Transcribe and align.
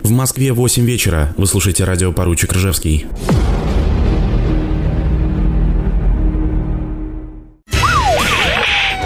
В 0.00 0.10
Москве 0.10 0.52
8 0.52 0.84
вечера. 0.84 1.32
Вы 1.36 1.46
слушаете 1.46 1.84
радио 1.84 2.12
«Поручик 2.12 2.52
Ржевский». 2.52 3.06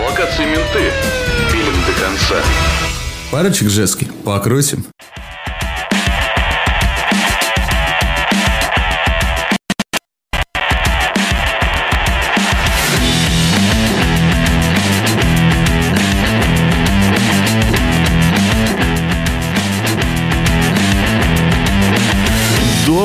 Локации 0.09 0.46
менты. 0.46 0.90
Фильм 1.51 1.74
до 1.87 1.93
конца. 2.01 2.43
Поручик 3.30 3.69
Ржевский. 3.69 4.09
Покрутим. 4.24 4.87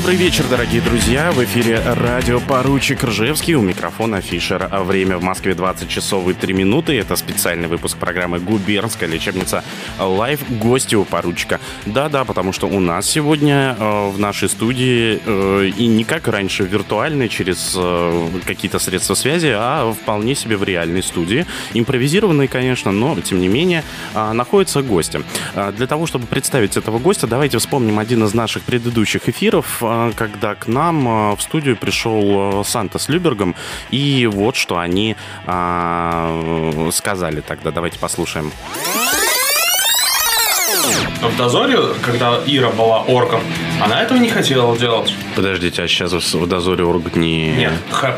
Добрый 0.03 0.17
вечер, 0.17 0.43
дорогие 0.49 0.81
друзья. 0.81 1.31
В 1.31 1.41
эфире 1.45 1.81
радио 1.81 2.41
«Поручик 2.41 3.05
Ржевский». 3.05 3.55
У 3.55 3.61
микрофона 3.61 4.19
Фишер. 4.19 4.67
А 4.69 4.83
Время 4.83 5.17
в 5.17 5.23
Москве 5.23 5.55
20 5.55 5.87
часов 5.87 6.27
и 6.27 6.33
3 6.33 6.53
минуты. 6.53 6.99
Это 6.99 7.15
специальный 7.15 7.69
выпуск 7.69 7.97
программы 7.97 8.39
«Губернская 8.39 9.07
лечебница 9.07 9.63
Лайв». 9.97 10.41
Гости 10.59 10.95
у 10.95 11.05
поручика. 11.05 11.61
Да-да, 11.85 12.25
потому 12.25 12.51
что 12.51 12.67
у 12.67 12.81
нас 12.81 13.09
сегодня 13.09 13.77
э, 13.79 14.09
в 14.09 14.19
нашей 14.19 14.49
студии 14.49 15.21
э, 15.25 15.67
и 15.69 15.87
не 15.87 16.03
как 16.03 16.27
раньше 16.27 16.65
виртуальной 16.65 17.29
через 17.29 17.73
э, 17.77 18.27
какие-то 18.45 18.79
средства 18.79 19.13
связи, 19.13 19.53
а 19.55 19.93
вполне 19.93 20.35
себе 20.35 20.57
в 20.57 20.65
реальной 20.65 21.01
студии. 21.01 21.45
Импровизированной, 21.73 22.49
конечно, 22.49 22.91
но 22.91 23.17
тем 23.21 23.39
не 23.39 23.47
менее 23.47 23.85
э, 24.13 24.33
находятся 24.33 24.81
гости. 24.81 25.21
Э, 25.55 25.71
для 25.71 25.87
того, 25.87 26.07
чтобы 26.07 26.27
представить 26.27 26.75
этого 26.75 26.99
гостя, 26.99 27.25
давайте 27.25 27.57
вспомним 27.57 27.99
один 27.99 28.25
из 28.25 28.33
наших 28.33 28.63
предыдущих 28.63 29.29
эфиров, 29.29 29.81
когда 30.15 30.55
к 30.55 30.67
нам 30.67 31.07
э, 31.07 31.35
в 31.35 31.41
студию 31.41 31.75
пришел 31.75 32.61
э, 32.61 32.63
Санта 32.65 32.99
с 32.99 33.09
Любергом, 33.09 33.55
и 33.91 34.27
вот 34.31 34.55
что 34.55 34.77
они 34.77 35.15
э, 35.45 36.89
сказали 36.91 37.41
тогда. 37.41 37.71
Давайте 37.71 37.99
послушаем. 37.99 38.51
В 41.21 41.37
дозоре, 41.37 41.79
когда 42.01 42.39
Ира 42.45 42.69
была 42.69 43.01
орком, 43.03 43.41
она 43.81 44.01
этого 44.01 44.17
не 44.17 44.29
хотела 44.29 44.77
делать. 44.77 45.13
Подождите, 45.35 45.83
а 45.83 45.87
сейчас 45.87 46.11
в 46.11 46.47
дозоре 46.47 46.83
Орг 46.83 47.15
не... 47.15 47.51
Нет, 47.53 47.73
Хэп 47.91 48.15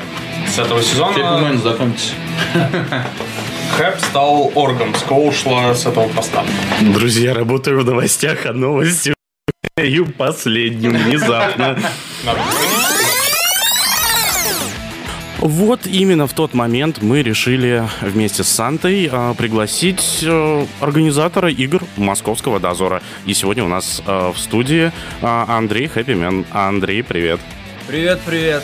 с 0.47 0.59
этого 0.59 0.81
сезона 0.81 1.17
Момент 1.17 1.61
знакомьтесь. 1.61 2.13
Хэп 3.77 3.99
стал 3.99 4.51
оргом. 4.55 4.95
Скоу 4.95 5.27
ушла 5.27 5.73
с 5.73 5.85
этого 5.85 6.07
поста. 6.07 6.43
Друзья, 6.81 7.33
работаю 7.33 7.81
в 7.81 7.85
новостях, 7.85 8.45
а 8.45 8.53
новости 8.53 9.14
и 9.83 9.99
последним 9.99 10.93
внезапно. 10.93 11.77
Вот 15.39 15.85
именно 15.85 16.27
в 16.27 16.33
тот 16.33 16.53
момент 16.53 17.01
мы 17.01 17.21
решили 17.21 17.83
вместе 17.99 18.45
с 18.45 18.47
Сантой 18.47 19.09
э, 19.11 19.33
пригласить 19.37 20.23
э, 20.23 20.65
организатора 20.79 21.51
игр 21.51 21.83
Московского 21.97 22.61
дозора. 22.61 23.01
И 23.25 23.33
сегодня 23.33 23.65
у 23.65 23.67
нас 23.67 24.01
э, 24.07 24.31
в 24.33 24.39
студии 24.39 24.85
э, 24.85 24.91
Андрей 25.21 25.87
Хэппимен. 25.89 26.45
Андрей, 26.51 27.03
привет. 27.03 27.41
Привет, 27.85 28.21
привет. 28.25 28.63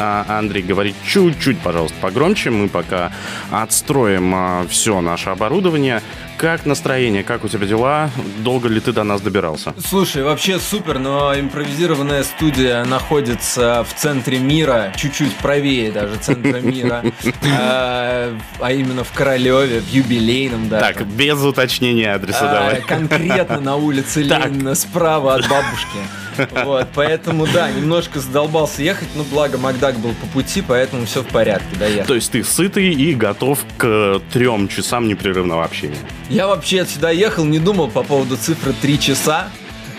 А, 0.00 0.26
Андрей, 0.28 0.62
говори 0.62 0.96
чуть-чуть, 1.06 1.60
пожалуйста, 1.60 1.96
погромче. 2.00 2.50
Мы 2.50 2.68
пока 2.68 3.12
отстроим 3.52 4.66
все 4.68 5.00
наше 5.00 5.30
оборудование. 5.30 6.02
Как 6.42 6.66
настроение, 6.66 7.22
как 7.22 7.44
у 7.44 7.48
тебя 7.48 7.68
дела? 7.68 8.10
Долго 8.38 8.68
ли 8.68 8.80
ты 8.80 8.92
до 8.92 9.04
нас 9.04 9.20
добирался? 9.20 9.74
Слушай, 9.78 10.24
вообще 10.24 10.58
супер, 10.58 10.98
но 10.98 11.38
импровизированная 11.38 12.24
студия 12.24 12.84
находится 12.84 13.86
в 13.88 13.94
центре 13.94 14.40
мира, 14.40 14.92
чуть-чуть 14.96 15.32
правее 15.36 15.92
даже 15.92 16.16
центра 16.16 16.58
мира, 16.60 17.04
а 17.48 18.36
а 18.58 18.72
именно 18.72 19.04
в 19.04 19.12
Королеве, 19.12 19.78
в 19.78 19.88
юбилейном 19.88 20.68
даже. 20.68 20.84
Так, 20.84 21.06
без 21.06 21.40
уточнения 21.40 22.12
адреса 22.12 22.50
А, 22.50 22.54
давай. 22.54 22.80
Конкретно 22.80 23.60
на 23.60 23.76
улице. 23.76 24.22
Ленина, 24.22 24.74
справа 24.74 25.36
от 25.36 25.48
бабушки. 25.48 25.98
Вот, 26.64 26.88
поэтому, 26.94 27.46
да, 27.46 27.70
немножко 27.70 28.18
задолбался 28.18 28.82
ехать, 28.82 29.08
но 29.14 29.22
благо 29.24 29.58
Макдак 29.58 29.96
был 29.98 30.14
по 30.14 30.26
пути, 30.28 30.62
поэтому 30.66 31.04
все 31.04 31.22
в 31.22 31.26
порядке, 31.26 31.76
доехал. 31.78 32.06
То 32.06 32.14
есть 32.14 32.32
ты 32.32 32.42
сытый 32.42 32.94
и 32.94 33.14
готов 33.14 33.58
к 33.76 34.20
трем 34.32 34.68
часам 34.68 35.08
непрерывного 35.08 35.62
общения. 35.64 35.98
Я 36.32 36.46
вообще 36.46 36.86
сюда 36.86 37.10
ехал, 37.10 37.44
не 37.44 37.58
думал 37.58 37.88
по 37.88 38.02
поводу 38.02 38.38
цифры 38.38 38.72
3 38.80 38.98
часа. 38.98 39.48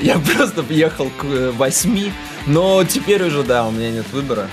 Я 0.02 0.18
просто 0.36 0.66
ехал 0.70 1.10
к 1.10 1.26
э, 1.26 1.52
8, 1.52 2.12
но 2.48 2.84
теперь 2.84 3.24
уже, 3.24 3.44
да, 3.44 3.68
у 3.68 3.72
меня 3.72 3.92
нет 3.92 4.06
выбора. 4.12 4.50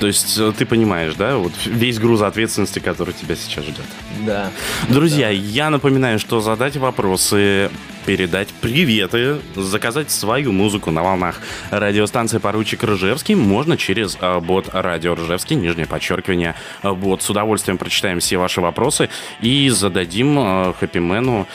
То 0.00 0.06
есть 0.06 0.38
э, 0.38 0.52
ты 0.56 0.66
понимаешь, 0.66 1.14
да, 1.14 1.36
вот 1.36 1.52
весь 1.64 1.98
груз 1.98 2.22
ответственности, 2.22 2.78
который 2.78 3.14
тебя 3.14 3.36
сейчас 3.36 3.64
ждет. 3.64 3.84
Да. 4.26 4.50
Друзья, 4.88 5.28
я 5.28 5.70
напоминаю, 5.70 6.18
что 6.18 6.40
задать 6.40 6.76
вопросы, 6.76 7.70
передать 8.06 8.48
приветы, 8.48 9.38
заказать 9.54 10.10
свою 10.10 10.52
музыку 10.52 10.90
на 10.90 11.02
волнах 11.02 11.40
радиостанции 11.70 12.38
«Поручик 12.38 12.82
Ржевский» 12.84 13.34
можно 13.34 13.76
через 13.76 14.16
э, 14.20 14.40
бот 14.40 14.68
«Радио 14.72 15.14
Ржевский», 15.14 15.56
нижнее 15.56 15.86
подчеркивание, 15.86 16.54
э, 16.82 16.92
бот. 16.92 17.22
С 17.22 17.30
удовольствием 17.30 17.78
прочитаем 17.78 18.20
все 18.20 18.38
ваши 18.38 18.60
вопросы 18.60 19.08
и 19.40 19.68
зададим 19.68 20.74
Хэппимену, 20.80 21.46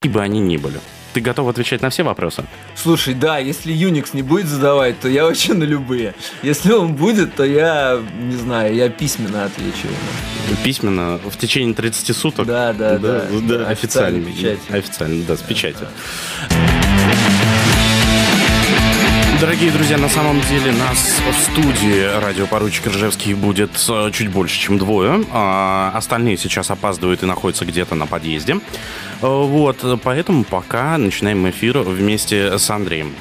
какие 0.00 0.12
бы 0.12 0.22
они 0.22 0.40
ни 0.40 0.56
были. 0.56 0.80
Ты 1.12 1.20
готов 1.20 1.48
отвечать 1.48 1.82
на 1.82 1.90
все 1.90 2.02
вопросы? 2.02 2.44
Слушай, 2.74 3.14
да, 3.14 3.38
если 3.38 3.74
Unix 3.74 4.10
не 4.12 4.22
будет 4.22 4.46
задавать, 4.46 5.00
то 5.00 5.08
я 5.08 5.24
вообще 5.24 5.54
на 5.54 5.64
любые. 5.64 6.14
Если 6.42 6.72
он 6.72 6.94
будет, 6.94 7.34
то 7.34 7.44
я, 7.44 8.00
не 8.20 8.36
знаю, 8.36 8.74
я 8.74 8.88
письменно 8.88 9.44
отвечу 9.44 9.86
ему. 9.86 10.56
Письменно, 10.62 11.18
в 11.18 11.36
течение 11.36 11.74
30 11.74 12.16
суток? 12.16 12.46
Да, 12.46 12.72
да, 12.72 12.98
да. 12.98 13.26
да, 13.42 13.68
официально. 13.68 13.70
Официальной 13.70 14.20
печати. 14.32 14.60
Официально, 14.70 15.24
да, 15.24 15.36
с 15.36 15.42
печатью. 15.42 15.88
Дорогие 19.40 19.70
друзья, 19.70 19.96
на 19.96 20.10
самом 20.10 20.38
деле 20.42 20.70
нас 20.70 20.98
в 20.98 21.50
студии 21.50 22.20
радиопоручик 22.20 22.88
Ржевский 22.88 23.32
будет 23.32 23.70
э, 23.88 24.10
чуть 24.12 24.28
больше, 24.28 24.60
чем 24.60 24.76
двое. 24.76 25.24
А 25.32 25.92
остальные 25.94 26.36
сейчас 26.36 26.70
опаздывают 26.70 27.22
и 27.22 27.26
находятся 27.26 27.64
где-то 27.64 27.94
на 27.94 28.06
подъезде. 28.06 28.56
Э, 29.22 29.26
Вот, 29.26 29.82
поэтому 30.02 30.44
пока 30.44 30.98
начинаем 30.98 31.48
эфир 31.48 31.78
вместе 31.78 32.58
с 32.58 32.68
Андреем. 32.68 33.14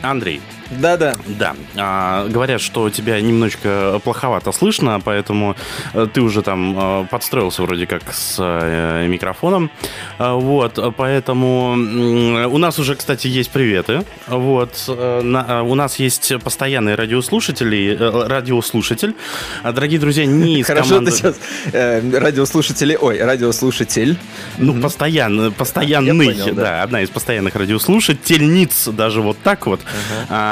Андрей, 0.00 0.40
Да-да. 0.70 1.14
да, 1.26 1.56
а, 1.76 2.28
говорят, 2.28 2.60
что 2.60 2.90
тебя 2.90 3.20
немножечко 3.20 4.00
плоховато 4.04 4.52
слышно, 4.52 5.00
поэтому 5.02 5.56
э, 5.94 6.06
ты 6.12 6.20
уже 6.20 6.42
там 6.42 6.76
э, 6.78 7.06
подстроился 7.10 7.62
вроде 7.62 7.86
как 7.86 8.02
с 8.12 8.36
э, 8.38 9.06
микрофоном. 9.08 9.70
А, 10.18 10.34
Вот, 10.34 10.78
поэтому 10.96 11.72
у 11.72 12.58
нас 12.58 12.78
уже, 12.78 12.96
кстати, 12.96 13.28
есть 13.28 13.50
приветы. 13.50 14.04
Вот, 14.26 14.84
на- 14.88 15.62
у 15.62 15.74
нас 15.74 15.98
есть 15.98 16.32
постоянные 16.44 16.94
радиослушатели, 16.96 17.96
радиослушатель. 17.98 19.14
А, 19.62 19.72
Дорогие 19.72 19.98
друзья, 20.00 20.26
не 20.26 20.60
из 20.60 20.66
Хорошо, 20.66 20.88
команды... 20.88 21.10
ты 21.12 21.16
сейчас 21.16 21.36
э, 21.72 22.18
радиослушатели, 22.18 22.96
ой, 23.00 23.22
радиослушатель. 23.22 24.16
Ну, 24.58 24.80
постоянно, 24.80 25.50
постоянный, 25.50 26.26
понял, 26.26 26.54
да. 26.54 26.62
да. 26.62 26.82
одна 26.82 27.02
из 27.02 27.10
постоянных 27.10 27.54
радиослушательниц, 27.54 28.88
даже 28.88 29.22
вот 29.22 29.38
так 29.42 29.66
вот. 29.66 29.80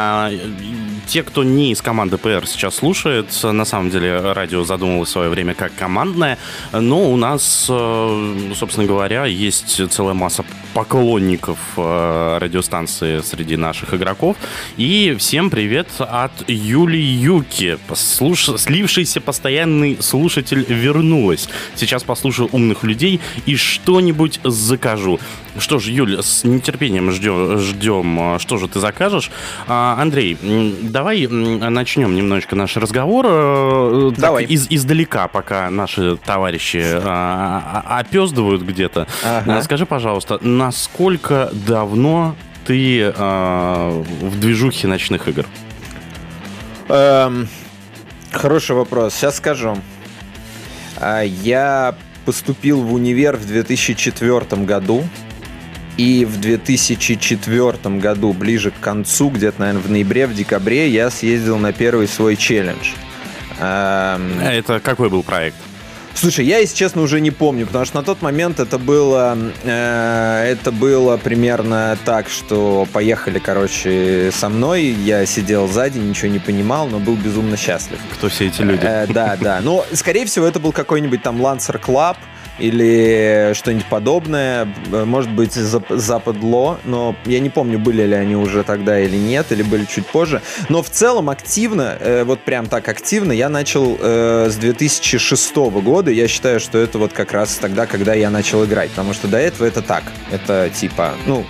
А, 0.08 0.30
те, 1.08 1.24
кто 1.24 1.42
не 1.42 1.72
из 1.72 1.82
команды 1.82 2.16
ПР 2.16 2.46
сейчас 2.46 2.76
слушает, 2.76 3.26
на 3.42 3.64
самом 3.64 3.90
деле 3.90 4.32
радио 4.32 4.62
задумывалось 4.62 5.08
в 5.08 5.12
свое 5.12 5.28
время 5.28 5.54
как 5.54 5.74
командное, 5.74 6.38
но 6.72 7.10
у 7.10 7.16
нас, 7.16 7.66
э, 7.68 8.52
собственно 8.54 8.86
говоря, 8.86 9.24
есть 9.24 9.90
целая 9.90 10.14
масса 10.14 10.44
поклонников 10.74 11.58
э, 11.76 12.38
радиостанции 12.40 13.20
среди 13.20 13.56
наших 13.56 13.94
игроков. 13.94 14.36
И 14.76 15.16
всем 15.18 15.50
привет 15.50 15.88
от 15.98 16.32
Юли 16.48 17.00
Юки. 17.00 17.78
Послуш- 17.88 18.58
Слившийся 18.58 19.20
постоянный 19.20 19.96
слушатель 20.00 20.64
вернулась. 20.68 21.48
Сейчас 21.74 22.04
послушаю 22.04 22.48
умных 22.52 22.84
людей 22.84 23.20
и 23.46 23.56
что-нибудь 23.56 24.38
закажу. 24.44 25.18
Что 25.58 25.78
ж, 25.78 25.86
Юль, 25.88 26.18
с 26.22 26.44
нетерпением 26.44 27.10
ждем, 27.10 27.58
ждем, 27.58 28.38
что 28.38 28.58
же 28.58 28.68
ты 28.68 28.78
закажешь. 28.80 29.30
А, 29.66 29.96
Андрей, 30.00 30.36
давай 30.82 31.26
начнем 31.26 32.14
немножечко 32.14 32.56
наш 32.56 32.76
разговор. 32.76 33.26
э, 33.28 34.10
так, 34.12 34.20
Давай. 34.20 34.44
из, 34.44 34.66
издалека, 34.70 35.28
пока 35.28 35.70
наши 35.70 36.16
товарищи 36.16 36.82
а, 36.84 37.82
а, 37.86 37.98
опездывают 38.00 38.62
где-то. 38.62 39.06
Ага. 39.24 39.58
А, 39.58 39.62
Скажи, 39.62 39.86
пожалуйста, 39.86 40.38
насколько 40.42 41.50
давно 41.66 42.36
ты 42.66 43.12
а, 43.16 43.90
в 44.20 44.38
движухе 44.38 44.88
ночных 44.88 45.26
игр? 45.28 45.46
Эм, 46.88 47.48
хороший 48.30 48.76
вопрос, 48.76 49.14
сейчас 49.14 49.36
скажу. 49.36 49.76
А, 50.98 51.22
Я 51.22 51.94
поступил 52.24 52.82
в 52.82 52.92
универ 52.92 53.36
в 53.36 53.46
2004 53.46 54.62
году. 54.64 55.04
И 55.96 56.24
в 56.26 56.38
2004 56.40 57.96
году, 57.98 58.32
ближе 58.32 58.70
к 58.70 58.78
концу, 58.80 59.30
где-то, 59.30 59.60
наверное, 59.60 59.82
в 59.82 59.90
ноябре, 59.90 60.26
в 60.26 60.34
декабре, 60.34 60.88
я 60.88 61.10
съездил 61.10 61.56
на 61.58 61.72
первый 61.72 62.06
свой 62.06 62.36
челлендж. 62.36 62.90
Эм, 63.58 64.32
А 64.42 64.52
Это 64.52 64.80
какой 64.80 65.08
был 65.08 65.22
проект? 65.22 65.56
Слушай, 66.14 66.46
я, 66.46 66.58
если 66.58 66.74
честно, 66.74 67.02
уже 67.02 67.20
не 67.20 67.30
помню, 67.30 67.66
потому 67.66 67.84
что 67.84 67.96
на 67.98 68.02
тот 68.02 68.22
момент 68.22 68.58
это 68.58 68.78
было, 68.78 69.36
э, 69.64 70.44
это 70.50 70.72
было 70.72 71.18
примерно 71.18 71.98
так, 72.06 72.30
что 72.30 72.88
поехали, 72.90 73.38
короче, 73.38 74.30
со 74.32 74.48
мной, 74.48 74.84
я 74.84 75.26
сидел 75.26 75.68
сзади, 75.68 75.98
ничего 75.98 76.28
не 76.28 76.38
понимал, 76.38 76.88
но 76.88 77.00
был 77.00 77.16
безумно 77.16 77.58
счастлив. 77.58 77.98
Кто 78.14 78.30
все 78.30 78.46
эти 78.46 78.62
люди? 78.62 78.80
Э, 78.82 79.06
да, 79.06 79.36
да. 79.38 79.60
Но, 79.62 79.84
скорее 79.92 80.24
всего, 80.24 80.46
это 80.46 80.58
был 80.58 80.72
какой-нибудь 80.72 81.22
там 81.22 81.36
Lancer 81.36 81.78
Club 81.78 82.16
или 82.58 83.52
что-нибудь 83.54 83.86
подобное. 83.86 84.68
Э, 84.92 85.04
Может 85.04 85.30
быть, 85.30 85.56
Зап- 85.56 85.96
Западло, 85.96 86.78
но 86.84 87.14
я 87.26 87.40
не 87.40 87.50
помню, 87.50 87.78
были 87.78 88.02
ли 88.02 88.14
они 88.14 88.36
уже 88.36 88.62
тогда 88.62 88.98
или 89.00 89.16
нет, 89.16 89.52
или 89.52 89.62
были 89.62 89.84
чуть 89.84 90.06
позже. 90.06 90.42
Но 90.68 90.82
в 90.82 90.90
целом 90.90 91.28
активно, 91.30 91.96
э, 92.00 92.24
вот 92.24 92.40
прям 92.40 92.66
так 92.66 92.88
активно, 92.88 93.32
я 93.32 93.48
начал 93.48 93.96
э, 94.00 94.48
с 94.50 94.56
2006 94.56 95.56
года. 95.82 96.10
Я 96.10 96.28
считаю, 96.28 96.60
что 96.60 96.78
это 96.78 96.98
вот 96.98 97.12
как 97.12 97.32
раз 97.32 97.56
тогда, 97.56 97.86
когда 97.86 98.14
я 98.14 98.30
начал 98.30 98.64
играть. 98.64 98.90
Потому 98.90 99.12
что 99.14 99.28
до 99.28 99.38
этого 99.38 99.66
это 99.66 99.82
так. 99.82 100.04
Это 100.30 100.70
типа, 100.74 101.12
ну, 101.26 101.44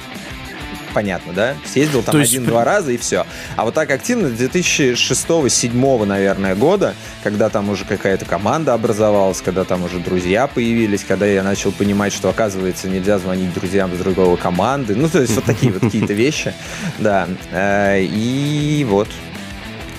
понятно, 0.96 1.34
да? 1.34 1.54
Съездил 1.66 2.02
там 2.02 2.12
То 2.14 2.19
есть- 2.20 2.32
один-два 2.32 2.64
раза 2.64 2.90
и 2.90 2.96
все. 2.96 3.26
А 3.56 3.64
вот 3.66 3.75
так 3.75 3.90
активно 3.90 4.31
с 4.31 4.32
2006-2007, 4.32 6.06
наверное, 6.06 6.54
года, 6.54 6.94
когда 7.22 7.50
там 7.50 7.69
уже 7.69 7.84
какая-то 7.84 8.25
команда 8.25 8.72
образовалась, 8.72 9.43
когда 9.43 9.64
там 9.64 9.84
уже 9.84 9.98
друзья 9.98 10.46
появились, 10.46 11.04
когда 11.04 11.26
я 11.26 11.43
начал 11.43 11.70
понимать, 11.70 12.14
что, 12.14 12.31
оказывается, 12.31 12.88
нельзя 12.88 13.19
звонить 13.19 13.52
друзьям 13.52 13.94
с 13.94 13.98
другого 13.98 14.37
команды. 14.37 14.94
Ну, 14.96 15.10
то 15.10 15.20
есть 15.20 15.34
вот 15.34 15.44
такие 15.44 15.70
вот 15.70 15.82
какие-то 15.82 16.12
вещи. 16.25 16.54
Да. 16.98 17.28
Э, 17.52 18.00
И 18.02 18.87
вот. 18.88 19.08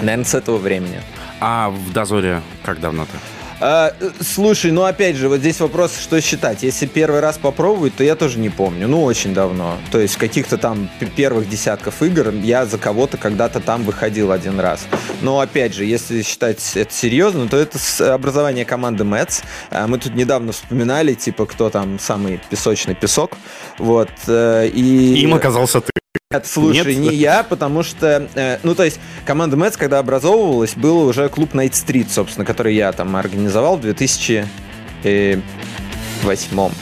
Наверное, 0.02 0.26
с 0.26 0.34
этого 0.34 0.58
времени. 0.58 1.00
А 1.40 1.70
в 1.70 1.94
Дозоре 1.94 2.42
как 2.64 2.80
давно 2.80 3.06
ты? 3.06 3.18
А, 3.60 3.94
э, 4.00 4.10
слушай, 4.22 4.72
ну 4.72 4.84
опять 4.84 5.16
же, 5.16 5.30
вот 5.30 5.40
здесь 5.40 5.60
вопрос, 5.60 5.98
что 6.00 6.22
считать. 6.22 6.62
Если 6.62 6.86
первый 6.86 7.22
раз 7.22 7.38
попробовать, 7.38 7.96
то 7.96 8.04
я 8.04 8.16
тоже 8.16 8.38
не 8.40 8.50
помню. 8.50 8.88
Ну, 8.88 9.04
очень 9.04 9.34
давно. 9.34 9.78
То 9.92 10.00
есть 10.00 10.18
каких-то 10.18 10.58
там 10.58 10.90
первых 11.16 11.50
десятков 11.50 12.02
игр 12.04 12.30
я 12.32 12.66
за 12.66 12.78
кого-то 12.78 13.18
когда-то 13.18 13.60
там 13.60 13.84
выходил 13.84 14.32
один 14.32 14.60
раз. 14.60 14.86
Но 15.22 15.40
опять 15.40 15.74
же, 15.74 15.86
если 15.86 16.22
считать 16.22 16.60
это 16.76 16.94
серьезно, 16.94 17.48
то 17.48 17.58
это 17.58 17.80
образование 18.14 18.66
команды 18.66 19.04
Мэтс. 19.04 19.42
А, 19.72 19.88
Мы 19.88 19.98
тут 19.98 20.14
недавно 20.14 20.52
вспоминали, 20.52 21.14
типа, 21.16 21.46
кто 21.48 21.70
там 21.70 22.00
самый 22.00 22.40
песочный 22.50 22.94
песок. 22.96 23.32
Вот. 23.80 24.10
э, 24.28 24.68
И... 24.68 25.22
Им 25.22 25.34
оказался 25.34 25.82
ты. 25.82 25.97
Нет, 26.30 26.46
слушай, 26.46 26.94
Нет? 26.94 27.12
не 27.12 27.16
я, 27.16 27.42
потому 27.44 27.84
что, 27.84 28.28
э, 28.36 28.58
ну, 28.62 28.76
то 28.76 28.84
есть, 28.84 29.00
команда 29.24 29.56
Мэтс, 29.56 29.78
когда 29.78 30.00
образовывалась, 30.00 30.76
был 30.76 31.08
уже 31.08 31.30
клуб 31.30 31.54
Night 31.54 31.72
Street, 31.72 32.08
собственно, 32.10 32.46
который 32.46 32.76
я 32.76 32.92
там 32.92 33.16
организовал 33.16 33.78
в 33.78 33.82
2008, 33.82 35.42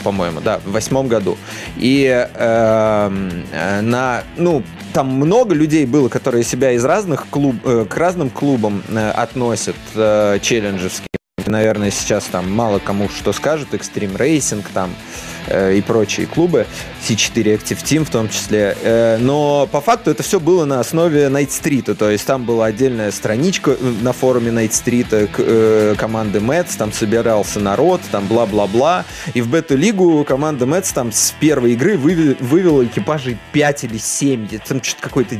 по-моему, 0.03 0.41
да, 0.41 0.57
в 0.65 0.71
восьмом 0.71 1.07
году. 1.07 1.37
И 1.77 2.05
эм, 2.07 3.45
э, 3.51 3.81
на, 3.81 4.23
ну, 4.35 4.63
там 4.93 5.09
много 5.09 5.53
людей 5.53 5.85
было, 5.85 6.09
которые 6.09 6.43
себя 6.43 6.71
из 6.71 6.83
разных 6.83 7.27
клуб, 7.29 7.55
э, 7.65 7.85
к 7.87 7.95
разным 7.97 8.31
клубам 8.31 8.81
э, 8.89 9.11
относят 9.11 9.75
э, 9.93 10.39
челленджевским. 10.41 11.05
Наверное, 11.45 11.91
сейчас 11.91 12.23
там 12.23 12.51
мало 12.51 12.79
кому 12.79 13.09
что 13.09 13.31
скажут, 13.31 13.75
Extreme 13.75 14.17
Racing 14.17 14.65
там 14.73 14.89
э, 14.89 15.34
и 15.47 15.81
прочие 15.81 16.27
клубы, 16.27 16.65
C4 17.07 17.57
Active 17.57 17.83
Team 17.83 18.05
в 18.05 18.09
том 18.09 18.29
числе. 18.29 18.75
Э, 18.81 19.17
но 19.17 19.67
по 19.71 19.81
факту 19.81 20.11
это 20.11 20.23
все 20.23 20.39
было 20.39 20.65
на 20.65 20.79
основе 20.79 21.25
Night 21.25 21.49
Street, 21.49 21.93
то 21.95 22.09
есть 22.09 22.25
там 22.25 22.45
была 22.45 22.65
отдельная 22.67 23.11
страничка 23.11 23.71
э, 23.71 23.93
на 24.01 24.13
форуме 24.13 24.51
Night 24.51 24.71
Street 24.71 25.07
э, 25.11 25.27
э, 25.37 25.95
команды 25.97 26.39
Мэтс, 26.39 26.75
там 26.75 26.91
собирался 26.91 27.59
народ, 27.59 28.01
там 28.11 28.25
бла-бла-бла. 28.27 29.05
И 29.33 29.41
в 29.41 29.49
бету-лигу 29.49 30.23
команда 30.25 30.65
Мэтс 30.65 30.91
там 30.91 31.11
с 31.11 31.33
первой 31.39 31.73
игры 31.73 31.95
выви- 31.95 32.37
вывела 32.39 32.83
экипажей 32.85 33.37
5 33.51 33.83
или 33.85 33.97
7, 33.97 34.47
там 34.67 34.81
что-то 34.81 35.01
какое-то 35.01 35.35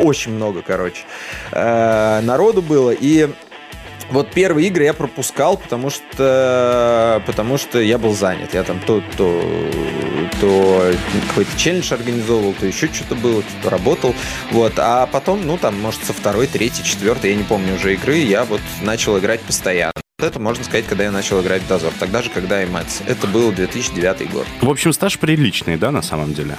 очень 0.00 0.32
много, 0.32 0.62
короче, 0.62 1.02
э, 1.52 2.20
народу 2.22 2.62
было. 2.62 2.90
И 2.90 3.28
вот 4.10 4.30
первые 4.30 4.68
игры 4.68 4.84
я 4.84 4.94
пропускал, 4.94 5.56
потому 5.56 5.90
что, 5.90 7.22
потому 7.26 7.58
что 7.58 7.80
я 7.80 7.98
был 7.98 8.14
занят. 8.14 8.54
Я 8.54 8.62
там 8.64 8.80
то, 8.80 9.02
то, 9.16 9.42
то 10.40 10.92
какой-то 11.28 11.50
челлендж 11.58 11.92
организовывал, 11.92 12.54
то 12.54 12.66
еще 12.66 12.88
что-то 12.92 13.14
было, 13.14 13.42
то 13.62 13.70
работал. 13.70 14.14
Вот. 14.50 14.74
А 14.78 15.06
потом, 15.06 15.46
ну 15.46 15.58
там, 15.58 15.78
может, 15.80 16.04
со 16.04 16.12
второй, 16.12 16.46
третьей, 16.46 16.84
четвертой, 16.84 17.30
я 17.30 17.36
не 17.36 17.44
помню 17.44 17.74
уже 17.74 17.94
игры, 17.94 18.16
я 18.16 18.44
вот 18.44 18.60
начал 18.82 19.18
играть 19.18 19.40
постоянно. 19.40 19.92
Вот 20.18 20.26
Это 20.26 20.40
можно 20.40 20.64
сказать, 20.64 20.84
когда 20.86 21.04
я 21.04 21.12
начал 21.12 21.40
играть 21.40 21.62
в 21.62 21.68
Дозор. 21.68 21.92
Тогда 21.98 22.22
же, 22.22 22.30
когда 22.30 22.62
и 22.62 22.66
Мэтс. 22.66 23.02
Это 23.06 23.28
был 23.28 23.52
2009 23.52 24.30
год. 24.32 24.46
В 24.60 24.68
общем, 24.68 24.92
стаж 24.92 25.16
приличный, 25.18 25.76
да, 25.76 25.92
на 25.92 26.02
самом 26.02 26.34
деле? 26.34 26.56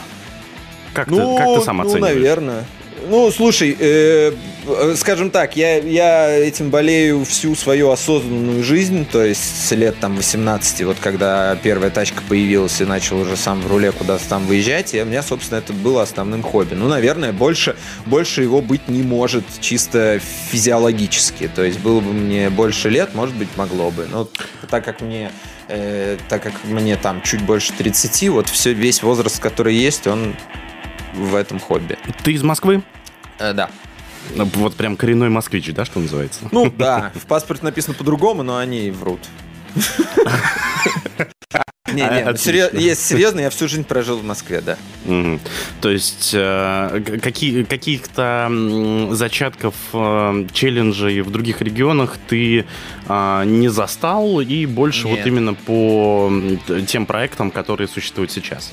Как, 0.94 1.08
Ну, 1.10 1.36
ты, 1.38 1.44
как 1.44 1.60
ты 1.60 1.66
сам 1.66 1.78
ну, 1.78 1.84
оцениваешь? 1.84 2.16
наверное. 2.16 2.66
Ну, 3.08 3.32
слушай, 3.32 3.76
э, 3.80 4.34
э, 4.68 4.96
скажем 4.98 5.32
так, 5.32 5.56
я, 5.56 5.78
я 5.78 6.30
этим 6.36 6.70
болею 6.70 7.24
всю 7.24 7.56
свою 7.56 7.92
осознанную 7.92 8.64
жизнь, 8.64 9.06
то 9.06 9.24
есть 9.24 9.68
с 9.68 9.72
лет 9.72 9.98
там 10.00 10.16
18, 10.16 10.84
вот 10.84 10.98
когда 11.00 11.56
первая 11.56 11.92
тачка 11.92 12.22
появилась 12.28 12.82
и 12.82 12.86
начал 12.86 13.20
уже 13.20 13.38
сам 13.38 13.62
в 13.62 13.68
руле 13.68 13.92
куда-то 13.92 14.28
там 14.28 14.46
выезжать, 14.46 14.94
и 14.94 15.02
у 15.02 15.06
меня, 15.06 15.24
собственно, 15.24 15.60
это 15.60 15.72
было 15.72 16.02
основным 16.02 16.44
хобби. 16.44 16.76
Ну, 16.76 16.88
наверное, 16.88 17.32
больше, 17.32 17.76
больше 18.06 18.42
его 18.44 18.62
быть 18.62 18.88
не 18.90 19.02
может 19.02 19.46
чисто 19.62 20.20
физиологически, 20.52 21.50
то 21.54 21.64
есть 21.64 21.80
было 21.80 22.02
бы 22.02 22.12
мне 22.12 22.50
больше 22.50 22.90
лет, 22.90 23.16
может 23.16 23.36
быть, 23.36 23.50
могло 23.56 23.92
бы, 23.92 24.08
но 24.12 24.28
так 24.70 24.84
как 24.84 25.02
мне 25.02 25.32
э, 25.70 26.18
так 26.28 26.44
как 26.44 26.54
мне 26.66 26.98
там 26.98 27.22
чуть 27.22 27.42
больше 27.42 27.72
30, 27.74 28.30
вот 28.30 28.50
все, 28.50 28.74
весь 28.74 29.04
возраст, 29.04 29.40
который 29.40 29.76
есть, 29.76 30.06
он 30.08 30.36
в 31.20 31.36
этом 31.36 31.60
хобби. 31.60 31.98
Ты 32.24 32.34
из 32.34 32.44
Москвы? 32.44 32.84
Э, 33.40 33.54
да. 33.54 33.70
Вот 34.36 34.76
прям 34.76 34.96
коренной 34.96 35.30
москвич, 35.30 35.72
да, 35.74 35.86
что 35.86 36.00
называется? 36.00 36.42
Ну 36.52 36.72
да, 36.76 37.12
в 37.16 37.26
паспорте 37.26 37.64
написано 37.64 37.96
по-другому, 37.96 38.44
но 38.44 38.58
они 38.58 38.92
врут. 38.92 39.22
Не, 41.94 42.04
не, 42.04 42.24
ну, 42.24 42.38
серьё- 42.38 42.70
если 42.74 43.16
серьезно, 43.16 43.40
я 43.40 43.50
всю 43.50 43.68
жизнь 43.68 43.84
прожил 43.84 44.18
в 44.20 44.24
Москве, 44.24 44.62
да. 44.62 44.78
То 45.82 45.90
есть 45.90 46.32
э, 46.34 47.20
какие, 47.22 47.64
каких-то 47.64 49.10
зачатков 49.12 49.74
э, 49.94 50.46
челленджей 50.54 51.22
в 51.22 51.32
других 51.32 51.62
регионах 51.62 52.18
ты 52.28 52.66
э, 53.08 53.44
не 53.46 53.70
застал 53.70 54.40
и 54.40 54.66
больше 54.68 55.08
Нет. 55.08 55.18
вот 55.18 55.28
именно 55.28 55.54
по 55.56 56.32
тем 56.86 57.06
проектам, 57.06 57.50
которые 57.50 57.88
существуют 57.88 58.32
сейчас. 58.32 58.72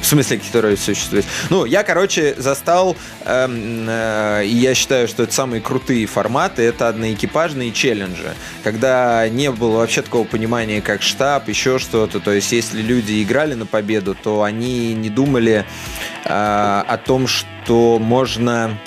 В 0.00 0.06
смысле, 0.06 0.38
которые 0.38 0.76
существуют. 0.76 1.26
Ну, 1.50 1.64
я, 1.64 1.82
короче, 1.82 2.34
застал, 2.36 2.96
эм, 3.24 3.86
э, 3.88 4.42
я 4.46 4.74
считаю, 4.74 5.08
что 5.08 5.24
это 5.24 5.32
самые 5.32 5.60
крутые 5.60 6.06
форматы, 6.06 6.62
это 6.62 6.88
одноэкипажные 6.88 7.72
челленджи, 7.72 8.34
когда 8.62 9.28
не 9.28 9.50
было 9.50 9.78
вообще 9.78 10.02
такого 10.02 10.24
понимания, 10.24 10.80
как 10.80 11.02
штаб, 11.02 11.48
еще 11.48 11.78
что-то. 11.78 12.20
То 12.20 12.32
есть, 12.32 12.52
если 12.52 12.82
люди 12.82 13.22
играли 13.22 13.54
на 13.54 13.66
победу, 13.66 14.14
то 14.14 14.42
они 14.42 14.94
не 14.94 15.10
думали 15.10 15.64
э, 16.24 16.28
о 16.28 17.00
том, 17.04 17.26
что 17.26 17.98
можно 17.98 18.78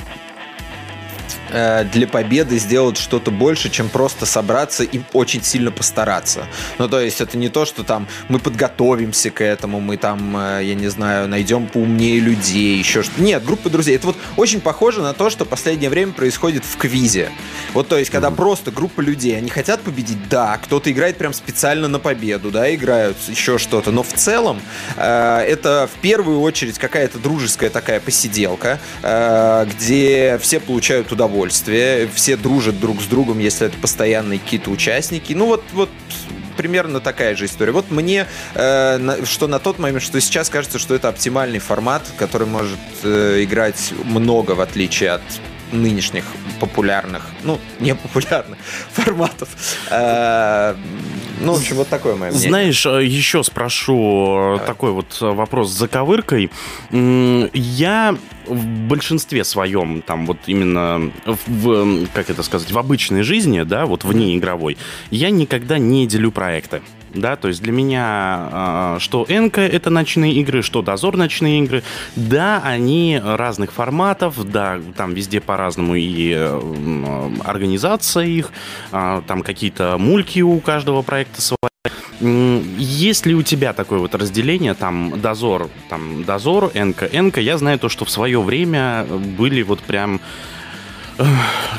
э, 1.50 1.86
для 1.86 2.08
победы 2.08 2.58
сделать 2.58 2.98
что-то 2.98 3.32
больше, 3.32 3.70
чем 3.70 3.90
просто 3.90 4.26
собраться 4.26 4.84
и 4.84 5.02
очень 5.14 5.44
сильно 5.44 5.72
постараться. 5.72 6.46
Ну, 6.78 6.88
то 6.88 7.00
есть 7.00 7.22
это 7.22 7.38
не 7.38 7.50
то, 7.50 7.66
что 7.66 7.84
там 7.84 8.08
мы 8.28 8.40
подготовимся 8.40 9.30
к 9.32 9.44
этому, 9.44 9.80
мы 9.80 9.98
там, 9.98 10.36
э, 10.38 10.62
я 10.64 10.76
не 10.76 10.88
знаю, 10.88 11.28
найдем 11.28 11.68
поумнее 11.68 12.20
людей, 12.20 12.78
еще 12.78 13.04
что-то. 13.04 13.22
Нет, 13.22 13.44
группа 13.44 13.70
друзей. 13.70 13.96
Это 13.96 14.08
вот 14.08 14.18
очень 14.38 14.62
похоже 14.62 15.02
на 15.02 15.14
то, 15.14 15.30
что 15.30 15.46
в 15.46 15.48
последнее 15.50 15.90
время 15.90 16.14
происходит 16.14 16.64
в 16.66 16.78
квизе. 16.78 17.30
Вот, 17.74 17.88
то 17.88 17.98
есть, 17.98 18.12
когда 18.12 18.32
просто 18.32 18.72
группа 18.72 19.02
людей, 19.02 19.38
они 19.38 19.50
хотят 19.50 19.82
победить, 19.82 20.30
да, 20.30 20.58
кто-то 20.58 20.92
играет 20.92 21.18
прям 21.18 21.34
специально 21.34 21.88
на 21.88 22.00
победу, 22.00 22.52
да, 22.52 22.74
играют 22.74 23.18
еще 23.28 23.58
что-то, 23.58 23.92
но 23.92 24.04
в 24.04 24.14
целом 24.14 24.62
э, 24.96 25.46
это 25.48 25.90
в 25.94 26.00
первую 26.02 26.42
очередь 26.42 26.78
какая-то 26.78 27.20
дружеская 27.20 27.70
такая 27.70 28.00
посиделка, 28.00 28.80
э, 29.02 29.66
где 29.70 30.40
все 30.42 30.60
получают 30.60 31.12
удовольствие, 31.12 31.39
все 31.48 32.36
дружат 32.38 32.80
друг 32.80 33.02
с 33.02 33.06
другом, 33.06 33.40
если 33.40 33.68
это 33.68 33.78
постоянные 33.78 34.40
какие-то 34.40 34.70
участники. 34.70 35.34
Ну 35.34 35.46
вот, 35.46 35.64
вот 35.74 35.90
примерно 36.58 37.00
такая 37.00 37.36
же 37.36 37.46
история. 37.46 37.72
Вот 37.72 37.90
мне, 37.90 38.28
э, 38.54 38.98
на- 38.98 39.26
что 39.26 39.48
на 39.48 39.60
тот 39.60 39.80
момент, 39.80 40.04
что 40.04 40.20
сейчас 40.20 40.50
кажется, 40.50 40.78
что 40.78 40.94
это 40.94 41.08
оптимальный 41.08 41.60
формат, 41.60 42.04
который 42.18 42.48
может 42.48 42.80
э, 43.04 43.44
играть 43.44 43.94
много, 44.04 44.52
в 44.52 44.62
отличие 44.62 45.12
от 45.12 45.22
нынешних 45.72 46.26
популярных, 46.60 47.26
ну, 47.44 47.60
не 47.80 47.96
популярных 47.96 48.58
форматов. 48.92 49.50
Э, 49.90 50.76
Ну, 51.40 51.54
в 51.54 51.58
общем, 51.58 51.76
вот 51.78 51.88
такое 51.88 52.16
мое 52.16 52.32
мнение. 52.32 52.50
Знаешь, 52.50 52.86
э, 52.86 53.06
еще 53.06 53.44
спрошу 53.44 54.56
э, 54.56 54.60
такой 54.66 54.92
вот 54.92 55.18
э, 55.22 55.26
вопрос 55.26 55.72
с 55.72 55.78
заковыркой. 55.78 56.52
Я 56.92 58.16
в 58.46 58.66
большинстве 58.66 59.44
своем, 59.44 60.02
там 60.02 60.26
вот 60.26 60.38
именно 60.48 61.12
в, 61.26 62.08
как 62.14 62.30
это 62.30 62.44
сказать, 62.44 62.72
в 62.72 62.78
обычной 62.78 63.22
жизни, 63.22 63.62
да, 63.62 63.86
вот 63.86 64.04
вне 64.04 64.36
игровой, 64.38 64.78
я 65.12 65.30
никогда 65.30 65.78
не 65.78 66.08
делю 66.08 66.32
проекты. 66.32 66.82
Да, 67.14 67.36
то 67.36 67.48
есть 67.48 67.62
для 67.62 67.72
меня 67.72 68.06
а, 68.06 68.98
что 69.00 69.26
Энка 69.28 69.62
это 69.62 69.90
ночные 69.90 70.34
игры, 70.34 70.62
что 70.62 70.82
Дозор 70.82 71.18
ночные 71.18 71.64
игры, 71.64 71.84
да, 72.16 72.62
они 72.64 73.20
разных 73.24 73.72
форматов, 73.72 74.36
да, 74.52 74.80
там 74.96 75.14
везде 75.14 75.42
по-разному 75.42 75.96
и 75.96 76.34
организация 77.44 78.26
их, 78.26 78.52
а, 78.92 79.24
там 79.28 79.42
какие-то 79.42 79.98
мульки 79.98 80.42
у 80.42 80.60
каждого 80.60 81.02
проекта 81.02 81.42
свои. 81.42 81.58
Есть 82.22 83.26
ли 83.26 83.34
у 83.34 83.44
тебя 83.44 83.72
такое 83.72 84.00
вот 84.00 84.14
разделение, 84.14 84.74
там, 84.74 85.22
дозор, 85.22 85.70
там, 85.90 86.26
дозор, 86.26 86.70
энка, 86.74 87.06
энка? 87.06 87.40
Я 87.40 87.58
знаю 87.58 87.80
то, 87.80 87.88
что 87.88 88.04
в 88.04 88.10
свое 88.10 88.42
время 88.42 89.06
были 89.06 89.62
вот 89.62 89.80
прям, 89.80 90.20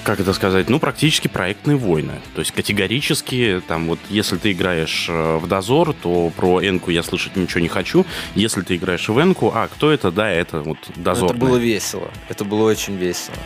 как 0.05 0.21
это 0.21 0.33
сказать, 0.33 0.69
ну, 0.69 0.79
практически 0.79 1.29
проектные 1.29 1.77
войны. 1.77 2.15
То 2.35 2.41
есть 2.41 2.53
категорически, 2.53 3.63
там, 3.67 3.89
вот, 3.89 3.99
если 4.09 4.37
ты 4.37 4.53
играешь 4.53 5.07
э, 5.09 5.37
в 5.37 5.47
дозор, 5.47 5.95
то 5.95 6.31
про 6.37 6.61
энку 6.63 6.91
я 6.91 7.03
слышать 7.03 7.37
ничего 7.37 7.61
не 7.61 7.69
хочу. 7.69 8.05
Если 8.35 8.63
ты 8.63 8.77
играешь 8.77 9.09
в 9.09 9.21
энку, 9.21 9.53
а, 9.55 9.69
кто 9.69 9.91
это? 9.91 10.11
Да, 10.11 10.31
это 10.31 10.61
вот 10.61 10.79
дозор. 10.97 11.31
Это 11.31 11.39
было 11.39 11.57
весело. 11.57 12.11
Это 12.29 12.45
было 12.45 12.69
очень 12.69 12.97
весело. 12.97 13.37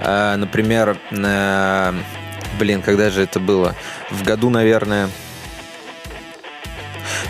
А, 0.00 0.36
например, 0.36 0.98
э, 1.10 1.92
блин, 2.58 2.82
когда 2.82 3.10
же 3.10 3.22
это 3.22 3.40
было? 3.40 3.74
В 4.10 4.22
году, 4.22 4.50
наверное... 4.50 5.08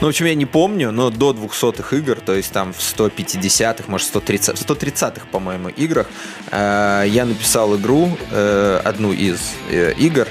Ну, 0.01 0.07
в 0.07 0.11
общем, 0.11 0.27
я 0.27 0.35
не 0.35 0.47
помню, 0.47 0.91
но 0.93 1.11
до 1.11 1.33
200-х 1.33 1.97
игр, 1.97 2.17
то 2.17 2.35
есть 2.35 2.53
там 2.53 2.73
в 2.73 2.79
150-х, 2.79 3.85
может, 3.89 4.07
130 4.09 4.59
в 4.59 4.67
130-х, 4.69 5.27
по-моему, 5.31 5.69
играх, 5.69 6.07
э, 6.51 7.05
я 7.09 7.25
написал 7.25 7.77
игру, 7.77 8.17
э, 8.31 8.81
одну 8.85 9.13
из 9.13 9.41
э, 9.71 9.93
игр, 9.99 10.27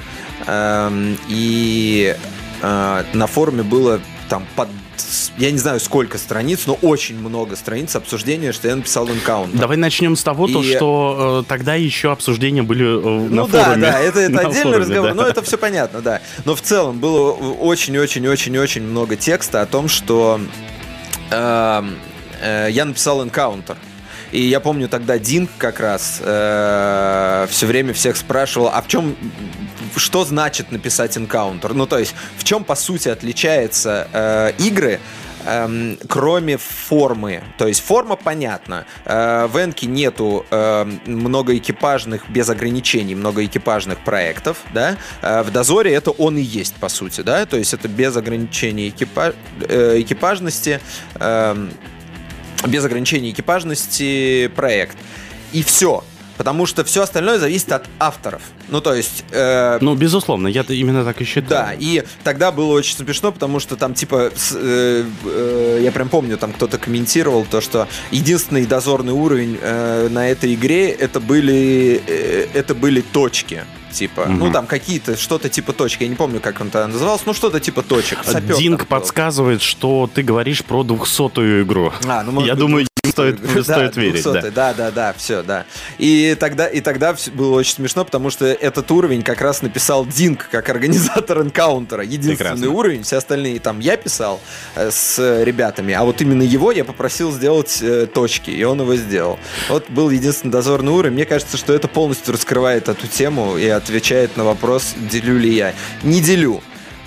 эм, 0.48 1.18
и 1.28 2.16
э, 2.62 3.04
на 3.14 3.28
форуме 3.28 3.64
было 3.64 4.02
там 4.30 4.46
под 4.56 4.70
я 5.38 5.52
не 5.52 5.58
знаю 5.58 5.80
сколько 5.80 6.18
страниц, 6.18 6.62
но 6.66 6.74
очень 6.76 7.18
много 7.20 7.56
страниц 7.56 7.96
обсуждения, 7.96 8.52
что 8.52 8.68
я 8.68 8.76
написал 8.76 9.08
Encounter. 9.08 9.58
Давай 9.58 9.78
начнем 9.78 10.16
с 10.16 10.24
того, 10.24 10.48
то, 10.48 10.62
И- 10.62 10.76
что 10.76 11.42
э, 11.44 11.50
тогда 11.50 11.76
еще 11.76 12.12
обсуждения 12.12 12.64
были 12.64 12.86
э, 12.86 13.30
на 13.30 13.44
ну 13.44 13.48
да, 13.48 13.64
форуме. 13.66 13.82
да, 13.82 14.00
это, 14.00 14.20
это 14.20 14.32
На 14.34 14.40
отдельный 14.42 14.62
форуме, 14.64 14.78
разговор, 14.78 15.10
да. 15.10 15.16
но 15.16 15.24
это 15.24 15.42
все 15.42 15.58
понятно, 15.58 16.02
да. 16.02 16.22
Но 16.46 16.56
в 16.56 16.62
целом 16.62 17.00
было 17.00 17.32
очень-очень-очень-очень 17.32 18.84
много 18.84 19.16
текста 19.16 19.62
о 19.62 19.66
том, 19.66 19.88
что 19.88 20.40
эм, 21.32 21.96
э, 22.42 22.68
я 22.72 22.86
написал 22.86 23.26
Encounter. 23.26 23.78
И 24.32 24.42
я 24.42 24.60
помню 24.60 24.88
тогда 24.88 25.18
Динк 25.18 25.50
как 25.58 25.80
раз 25.80 26.18
все 26.20 27.66
время 27.66 27.94
всех 27.96 28.16
спрашивал, 28.16 28.70
а 28.72 28.80
в 28.84 28.88
чем, 28.88 29.16
что 29.96 30.26
значит 30.26 30.72
написать 30.72 31.18
Encounter? 31.18 31.74
Ну, 31.74 31.86
то 31.86 31.98
есть, 31.98 32.14
в 32.38 32.44
чем, 32.44 32.64
по 32.64 32.76
сути, 32.76 33.10
отличается 33.10 34.08
э, 34.12 34.52
игры, 34.60 35.00
эм, 35.46 35.98
кроме 36.08 36.58
формы. 36.58 37.44
То 37.58 37.68
есть 37.68 37.82
форма 37.82 38.16
понятна. 38.16 38.86
Э, 39.06 39.48
в 39.48 39.58
Энке 39.58 39.88
нету 39.88 40.46
э, 40.50 40.86
многоэкипажных, 41.06 42.30
без 42.30 42.50
ограничений, 42.50 43.16
многоэкипажных 43.16 44.00
проектов, 44.04 44.58
да. 44.74 44.98
Э, 45.22 45.44
в 45.44 45.52
Дозоре 45.52 45.94
это 45.94 46.12
он 46.12 46.38
и 46.38 46.42
есть, 46.42 46.76
по 46.76 46.90
сути, 46.90 47.22
да. 47.22 47.46
То 47.46 47.58
есть 47.58 47.74
это 47.74 47.88
без 47.88 48.16
ограничений 48.16 48.90
экипа- 48.90 49.36
э, 49.68 50.02
экипажности, 50.02 50.80
эм, 51.16 51.72
без 52.68 52.84
ограничений 52.84 53.32
экипажности 53.32 54.52
проект. 54.56 54.98
И 55.52 55.64
все. 55.64 56.04
Потому 56.40 56.66
что 56.66 56.86
все 56.86 57.04
остальное 57.04 57.38
зависит 57.38 57.70
от 57.74 57.86
авторов. 58.00 58.42
Ну, 58.70 58.80
то 58.80 58.94
есть... 58.94 59.26
э, 59.32 59.78
Ну, 59.82 59.94
безусловно, 59.96 60.48
я 60.48 60.62
именно 60.70 61.04
так 61.04 61.20
и 61.22 61.26
считаю. 61.26 61.50
да, 61.50 61.74
и 61.78 62.04
тогда 62.24 62.52
было 62.54 62.72
очень 62.74 62.96
смешно, 62.96 63.34
потому 63.34 63.60
что 63.60 63.76
там, 63.76 63.94
типа, 63.94 64.32
с- 64.34 64.56
э, 64.56 65.04
э, 65.26 65.80
я 65.84 65.92
прям 65.92 66.08
помню, 66.08 66.38
там 66.38 66.54
кто-то 66.54 66.78
комментировал 66.78 67.46
то, 67.46 67.60
что 67.60 67.90
единственный 68.12 68.66
дозорный 68.66 69.12
уровень 69.12 69.60
э, 69.62 70.08
на 70.10 70.30
этой 70.30 70.54
игре 70.54 70.90
это 70.90 71.20
были, 71.20 72.02
э, 72.08 72.48
это 72.54 72.74
были 72.74 73.02
точки. 73.02 73.66
Типа, 73.92 74.26
Мгм. 74.28 74.38
ну 74.40 74.52
там 74.52 74.66
какие-то, 74.68 75.18
что-то 75.18 75.50
типа 75.50 75.74
точки, 75.74 76.04
я 76.04 76.10
не 76.10 76.16
помню, 76.16 76.40
как 76.40 76.62
он 76.62 76.70
тогда 76.70 76.88
назывался, 76.88 77.24
ну 77.26 77.34
что-то 77.34 77.60
типа 77.60 77.82
точек. 77.82 78.20
сапёр 78.24 78.56
там 78.56 78.78
был. 78.78 78.86
подсказывает, 78.86 79.62
что 79.62 80.10
ты 80.14 80.22
говоришь 80.22 80.64
про 80.64 80.84
двухсотую 80.84 81.64
игру. 81.64 81.92
А, 82.08 82.24
ну, 82.24 82.32
может 82.32 82.48
Я 82.48 82.54
быть, 82.54 82.60
думаю, 82.60 82.88
им 83.04 83.12
стоит, 83.12 83.36
200-ю. 83.40 83.64
стоит 83.64 83.96
верить, 83.96 84.24
да. 84.24 84.40
200-й, 84.40 84.52
да. 84.52 84.74
Да, 84.74 84.92
да, 84.92 85.14
все, 85.18 85.44
да. 85.44 85.66
И 85.98 86.36
тогда, 86.40 86.68
и 86.68 86.82
тогда 86.82 87.16
было 87.34 87.56
очень 87.56 87.74
смешно, 87.76 88.06
потому 88.06 88.30
что 88.30 88.46
этот 88.46 88.90
уровень 88.92 89.22
как 89.22 89.42
раз 89.42 89.62
написал 89.62 90.06
Динк 90.06 90.48
как 90.50 90.70
организатор 90.70 91.42
энкаунтера. 91.42 92.04
Единственный 92.04 92.36
Прекрасно. 92.38 92.70
уровень, 92.70 93.04
все 93.04 93.18
остальные 93.18 93.60
там 93.60 93.80
я 93.80 93.98
писал 93.98 94.40
э, 94.76 94.90
с 94.92 95.44
ребятами, 95.44 95.94
а 95.94 96.04
вот 96.04 96.22
именно 96.22 96.44
его 96.44 96.72
я 96.72 96.86
попросил 96.86 97.32
сделать 97.32 97.80
э, 97.82 98.06
точки, 98.08 98.52
и 98.52 98.64
он 98.64 98.82
его 98.82 98.96
сделал. 98.96 99.40
Вот 99.70 99.90
был 99.90 100.10
единственный 100.10 100.52
дозорный 100.52 100.92
уровень. 100.92 101.14
Мне 101.16 101.26
кажется, 101.26 101.58
что 101.58 101.74
это 101.74 101.88
полностью 101.88 102.34
раскрывает 102.34 102.90
эту 102.90 103.08
тему 103.08 103.58
и 103.58 103.68
отвечает 103.68 104.38
на 104.38 104.44
вопрос, 104.44 104.94
делю 104.98 105.38
ли 105.38 105.54
я. 105.54 105.74
Не 106.04 106.22
делю. 106.22 106.62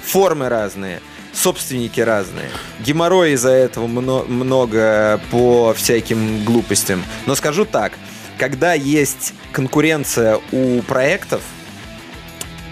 Формы 0.05 0.49
разные 0.49 1.01
собственники 1.33 2.01
разные. 2.01 2.51
Геморрой 2.81 3.33
из-за 3.33 3.51
этого 3.51 3.87
мно- 3.87 4.25
много 4.25 5.21
по 5.31 5.73
всяким 5.75 6.45
глупостям. 6.45 7.03
Но 7.27 7.35
скажу 7.35 7.65
так, 7.65 7.93
когда 8.39 8.75
есть 8.75 9.35
конкуренция 9.53 10.39
у 10.53 10.83
проектов, 10.83 11.43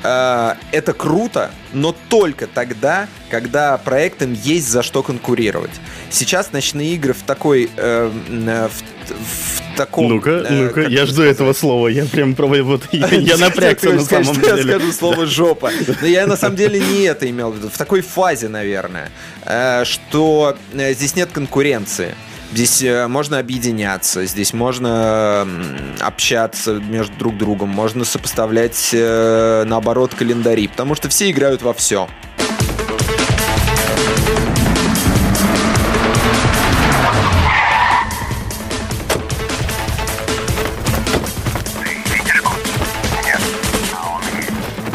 э, 0.03 0.55
это 0.73 0.93
круто, 0.93 1.51
но 1.73 1.95
только 2.09 2.47
тогда, 2.47 3.09
когда 3.31 3.77
проектам 3.79 4.33
есть 4.33 4.69
за 4.69 4.83
что 4.83 5.03
конкурировать. 5.03 5.71
Сейчас 6.11 6.53
ночные 6.53 6.95
игры 6.95 7.13
в 7.13 7.23
такой... 7.23 7.71
э, 7.77 8.11
э, 8.29 8.69
в, 8.69 8.83
в 9.11 9.77
таком... 9.77 10.09
Ну-ка, 10.09 10.31
э, 10.31 10.53
ну-ка, 10.53 10.81
я 10.83 11.07
жду 11.07 11.15
сказать? 11.15 11.33
этого 11.33 11.53
слова. 11.53 11.89
Я 11.89 12.05
прям 12.05 12.35
пробую, 12.35 12.65
вот 12.65 12.83
я, 12.93 13.09
я 13.09 13.37
напрягся 13.37 13.93
на 13.93 14.05
самом 14.05 14.41
деле. 14.41 14.57
Я 14.57 14.63
скажу 14.63 14.93
слово 14.93 15.27
жопа. 15.27 15.71
Но 16.01 16.07
я 16.07 16.27
на 16.27 16.37
самом 16.37 16.57
деле 16.57 16.81
не 16.81 17.03
это 17.03 17.29
имел 17.29 17.51
в 17.51 17.57
виду. 17.57 17.69
В 17.69 17.79
такой 17.79 18.01
фазе, 18.01 18.49
наверное, 18.49 19.11
э, 19.45 19.85
что 19.85 20.57
э, 20.73 20.93
здесь 20.95 21.17
нет 21.17 21.31
конкуренции. 21.33 22.15
Здесь 22.53 22.83
э, 22.83 23.07
можно 23.07 23.39
объединяться, 23.39 24.27
здесь 24.27 24.53
можно 24.53 25.47
общаться 26.01 26.75
между 26.75 27.17
друг 27.17 27.39
другом, 27.39 27.69
можно 27.69 28.05
сопоставлять 28.05 28.91
э, 28.93 29.65
наоборот 29.67 30.15
календари, 30.17 30.67
потому 30.67 30.97
что 30.97 31.09
все 31.09 31.31
играют 31.31 31.63
во 31.63 31.73
все. 31.73 32.09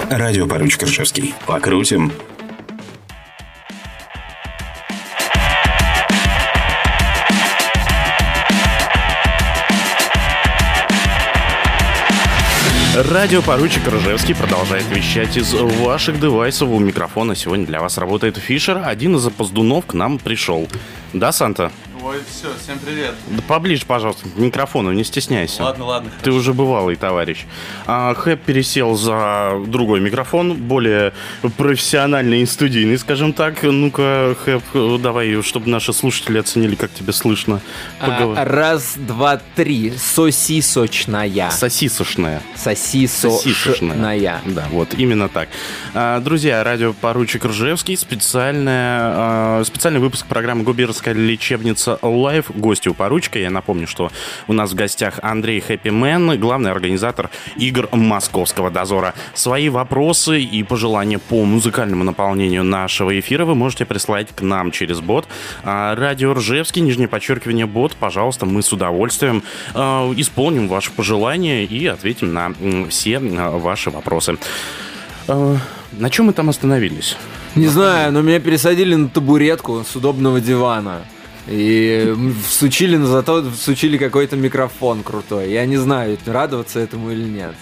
Радио 0.10 0.46
поручик 0.46 0.84
Ржевский. 0.84 1.34
Покрутим. 1.46 2.12
Радио 12.96 13.42
поручик 13.42 13.86
Ржевский 13.90 14.34
продолжает 14.34 14.86
вещать 14.90 15.36
из 15.36 15.54
ваших 15.54 16.18
девайсов. 16.18 16.70
У 16.70 16.80
микрофона 16.80 17.36
сегодня 17.36 17.66
для 17.66 17.82
вас 17.82 17.98
работает 17.98 18.38
Фишер. 18.38 18.84
Один 18.86 19.18
из 19.18 19.28
опоздунов 19.28 19.86
к 19.86 19.94
нам 19.94 20.18
пришел. 20.18 20.66
Да, 21.12 21.34
Санта? 21.34 21.74
Ой, 22.08 22.18
все, 22.30 22.50
всем 22.62 22.78
привет. 22.78 23.16
Да 23.30 23.42
поближе, 23.48 23.84
пожалуйста, 23.88 24.30
к 24.30 24.38
микрофону, 24.38 24.92
не 24.92 25.04
стесняйся. 25.04 25.64
Ладно, 25.64 25.86
ладно. 25.86 26.12
Ты 26.22 26.32
уже 26.32 26.54
бывалый 26.54 26.96
товарищ. 26.98 27.46
А, 27.88 28.14
Хэп 28.14 28.44
пересел 28.44 28.96
за 28.96 29.54
другой 29.66 30.02
микрофон, 30.02 30.54
более 30.54 31.14
профессиональный 31.58 32.42
и 32.44 32.46
студийный, 32.46 33.00
скажем 33.00 33.34
так. 33.34 33.64
Ну-ка, 33.64 34.36
Хэп, 34.40 35.02
давай, 35.02 35.42
чтобы 35.42 35.68
наши 35.72 35.94
слушатели 35.94 36.38
оценили, 36.38 36.76
как 36.76 36.92
тебя 36.94 37.12
слышно. 37.12 37.60
Поговор- 38.00 38.38
А, 38.38 38.46
раз, 38.46 38.94
два, 38.98 39.42
три. 39.56 39.92
Сосисочная. 39.98 41.50
Сосисочная. 41.50 42.44
Сосисочная. 42.56 43.96
Да, 44.46 44.66
вот, 44.70 44.94
именно 44.94 45.28
так. 45.28 45.50
А, 45.96 46.20
Друзья, 46.20 46.64
радио 46.64 46.94
поручик 46.94 47.46
Ржевский, 47.46 47.98
специальная, 47.98 49.00
а, 49.02 49.64
специальный 49.66 50.00
выпуск 50.00 50.28
программы 50.28 50.64
«Губернская 50.64 51.16
лечебница 51.16 51.95
«Лайв. 52.02 52.52
Гостю 52.54 52.94
поручка». 52.94 53.40
Я 53.40 53.50
напомню, 53.50 53.88
что 53.88 54.12
у 54.48 54.54
нас 54.54 54.72
в 54.72 54.76
гостях 54.76 55.20
Андрей 55.22 55.60
Хэппимен, 55.60 56.40
главный 56.40 56.72
организатор 56.72 57.30
игр 57.56 57.88
Московского 57.92 58.72
дозора. 58.72 59.14
Свои 59.34 59.70
вопросы 59.70 60.42
и 60.42 60.64
пожелания 60.64 61.20
по 61.20 61.44
музыкальному 61.44 62.04
наполнению 62.04 62.64
нашего 62.64 63.20
эфира 63.20 63.46
вы 63.46 63.56
можете 63.56 63.86
прислать 63.86 64.30
к 64.36 64.42
нам 64.42 64.72
через 64.72 65.00
бот. 65.00 65.28
А, 65.64 65.96
Радио 65.96 66.34
Ржевский, 66.34 66.82
нижнее 66.82 67.08
подчеркивание 67.08 67.66
бот. 67.66 67.96
Пожалуйста, 67.96 68.46
мы 68.46 68.62
с 68.62 68.72
удовольствием 68.72 69.44
а, 69.74 70.12
исполним 70.16 70.68
ваши 70.68 70.92
пожелания 70.92 71.64
и 71.64 71.86
ответим 71.86 72.34
на 72.34 72.54
все 72.90 73.18
а, 73.18 73.58
ваши 73.58 73.90
вопросы. 73.90 74.38
На 75.28 76.10
чем 76.10 76.28
мы 76.28 76.34
там 76.34 76.50
остановились? 76.50 77.18
Не 77.56 77.68
знаю, 77.68 78.12
но 78.12 78.22
меня 78.22 78.40
пересадили 78.40 78.96
на 78.96 79.08
табуретку 79.08 79.84
с 79.90 79.96
удобного 79.96 80.42
дивана. 80.42 81.04
И 81.48 82.16
всучили 82.48 82.98
на 82.98 83.06
зато 83.06 83.44
всучили 83.52 83.98
какой-то 83.98 84.36
микрофон 84.36 85.04
крутой. 85.04 85.52
Я 85.52 85.66
не 85.66 85.78
знаю, 85.78 86.18
радоваться 86.26 86.80
этому 86.80 87.12
или 87.12 87.24
нет. 87.24 87.54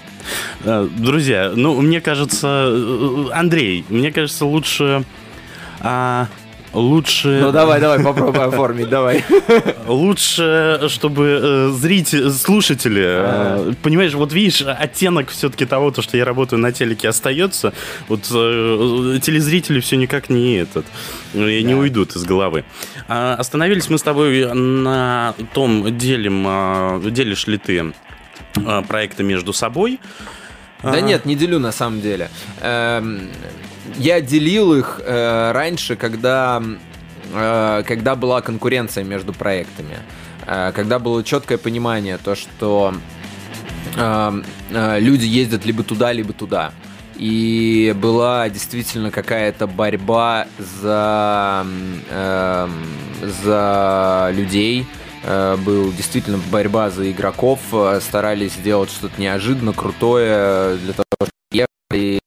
Э, 0.63 0.87
Друзья, 0.97 1.51
ну, 1.55 1.81
мне 1.81 1.99
кажется, 1.99 2.67
э, 2.69 3.25
Андрей, 3.33 3.83
мне 3.89 4.11
кажется, 4.11 4.45
лучше... 4.45 5.03
а, 5.79 6.27
лучше... 6.73 7.39
Ну 7.41 7.51
давай, 7.51 7.79
давай, 7.79 8.03
попробуй 8.03 8.43
оформить, 8.43 8.89
давай. 8.89 9.23
Лучше, 9.87 10.81
чтобы 10.87 11.39
э, 11.41 11.69
зрители, 11.69 12.29
слушатели, 12.29 13.03
э, 13.05 13.73
понимаешь, 13.81 14.13
вот 14.13 14.33
видишь, 14.33 14.61
оттенок 14.61 15.29
все-таки 15.29 15.65
того, 15.65 15.91
то, 15.91 16.01
что 16.01 16.17
я 16.17 16.25
работаю 16.25 16.59
на 16.59 16.71
телеке, 16.71 17.09
остается. 17.09 17.73
Вот 18.07 18.21
э, 18.31 19.19
телезрители 19.21 19.79
все 19.79 19.97
никак 19.97 20.29
не 20.29 20.55
этот, 20.55 20.85
не 21.33 21.75
уйдут 21.75 22.15
из 22.15 22.23
головы. 22.23 22.65
А, 23.07 23.35
остановились 23.35 23.89
мы 23.89 23.97
с 23.97 24.03
тобой 24.03 24.53
на 24.53 25.35
том, 25.53 25.97
делим, 25.97 27.11
делишь 27.11 27.47
ли 27.47 27.57
ты 27.57 27.93
проекты 28.87 29.23
между 29.23 29.53
собой. 29.53 29.99
Да 30.81 30.99
нет, 30.99 31.25
не 31.25 31.35
делю 31.35 31.59
на 31.59 31.71
самом 31.71 32.01
деле. 32.01 32.29
Я 33.95 34.21
делил 34.21 34.73
их 34.73 34.99
э, 35.03 35.51
раньше, 35.51 35.95
когда, 35.95 36.61
э, 37.33 37.83
когда 37.85 38.15
была 38.15 38.41
конкуренция 38.41 39.03
между 39.03 39.33
проектами. 39.33 39.97
Э, 40.45 40.71
Когда 40.73 40.99
было 40.99 41.23
четкое 41.23 41.57
понимание, 41.57 42.17
то, 42.17 42.35
что 42.35 42.93
э, 43.95 44.41
э, 44.71 44.99
люди 44.99 45.25
ездят 45.25 45.65
либо 45.65 45.83
туда, 45.83 46.11
либо 46.11 46.33
туда. 46.33 46.71
И 47.15 47.95
была 47.95 48.49
действительно 48.49 49.11
какая-то 49.11 49.67
борьба 49.67 50.47
за, 50.57 51.65
эм, 52.09 52.71
за 53.21 54.31
людей, 54.33 54.87
Э, 55.25 55.55
был 55.55 55.91
действительно 55.93 56.37
борьба 56.51 56.89
за 56.89 57.09
игроков, 57.09 57.59
э, 57.71 57.99
старались 58.01 58.53
сделать 58.53 58.89
что-то 58.91 59.19
неожиданно 59.21 59.71
крутое 59.71 60.75
для 60.77 60.93
того, 60.93 61.05
чтобы 61.21 61.31
ехали 61.89 62.19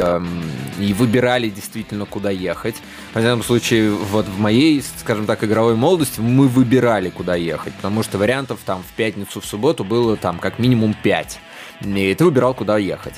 эм, 0.00 0.49
и 0.80 0.92
выбирали 0.92 1.48
действительно, 1.48 2.06
куда 2.06 2.30
ехать. 2.30 2.76
В 3.14 3.22
данном 3.22 3.42
случае, 3.42 3.90
вот 3.90 4.26
в 4.26 4.38
моей, 4.38 4.82
скажем 4.98 5.26
так, 5.26 5.44
игровой 5.44 5.74
молодости 5.74 6.20
мы 6.20 6.48
выбирали, 6.48 7.10
куда 7.10 7.34
ехать, 7.34 7.74
потому 7.74 8.02
что 8.02 8.18
вариантов 8.18 8.60
там 8.64 8.82
в 8.82 8.92
пятницу, 8.96 9.40
в 9.40 9.46
субботу 9.46 9.84
было 9.84 10.16
там 10.16 10.38
как 10.38 10.58
минимум 10.58 10.94
5. 11.02 11.40
И 11.84 12.14
ты 12.14 12.24
выбирал, 12.24 12.54
куда 12.54 12.78
ехать. 12.78 13.14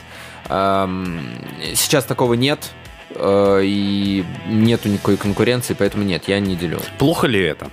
Сейчас 0.46 2.04
такого 2.04 2.34
нет, 2.34 2.70
э, 3.10 3.60
и 3.64 4.24
нету 4.48 4.88
никакой 4.88 5.16
конкуренции, 5.16 5.74
поэтому 5.78 6.04
нет, 6.04 6.24
я 6.26 6.40
не 6.40 6.56
делю. 6.56 6.80
Плохо 6.98 7.26
ли 7.26 7.40
это? 7.40 7.70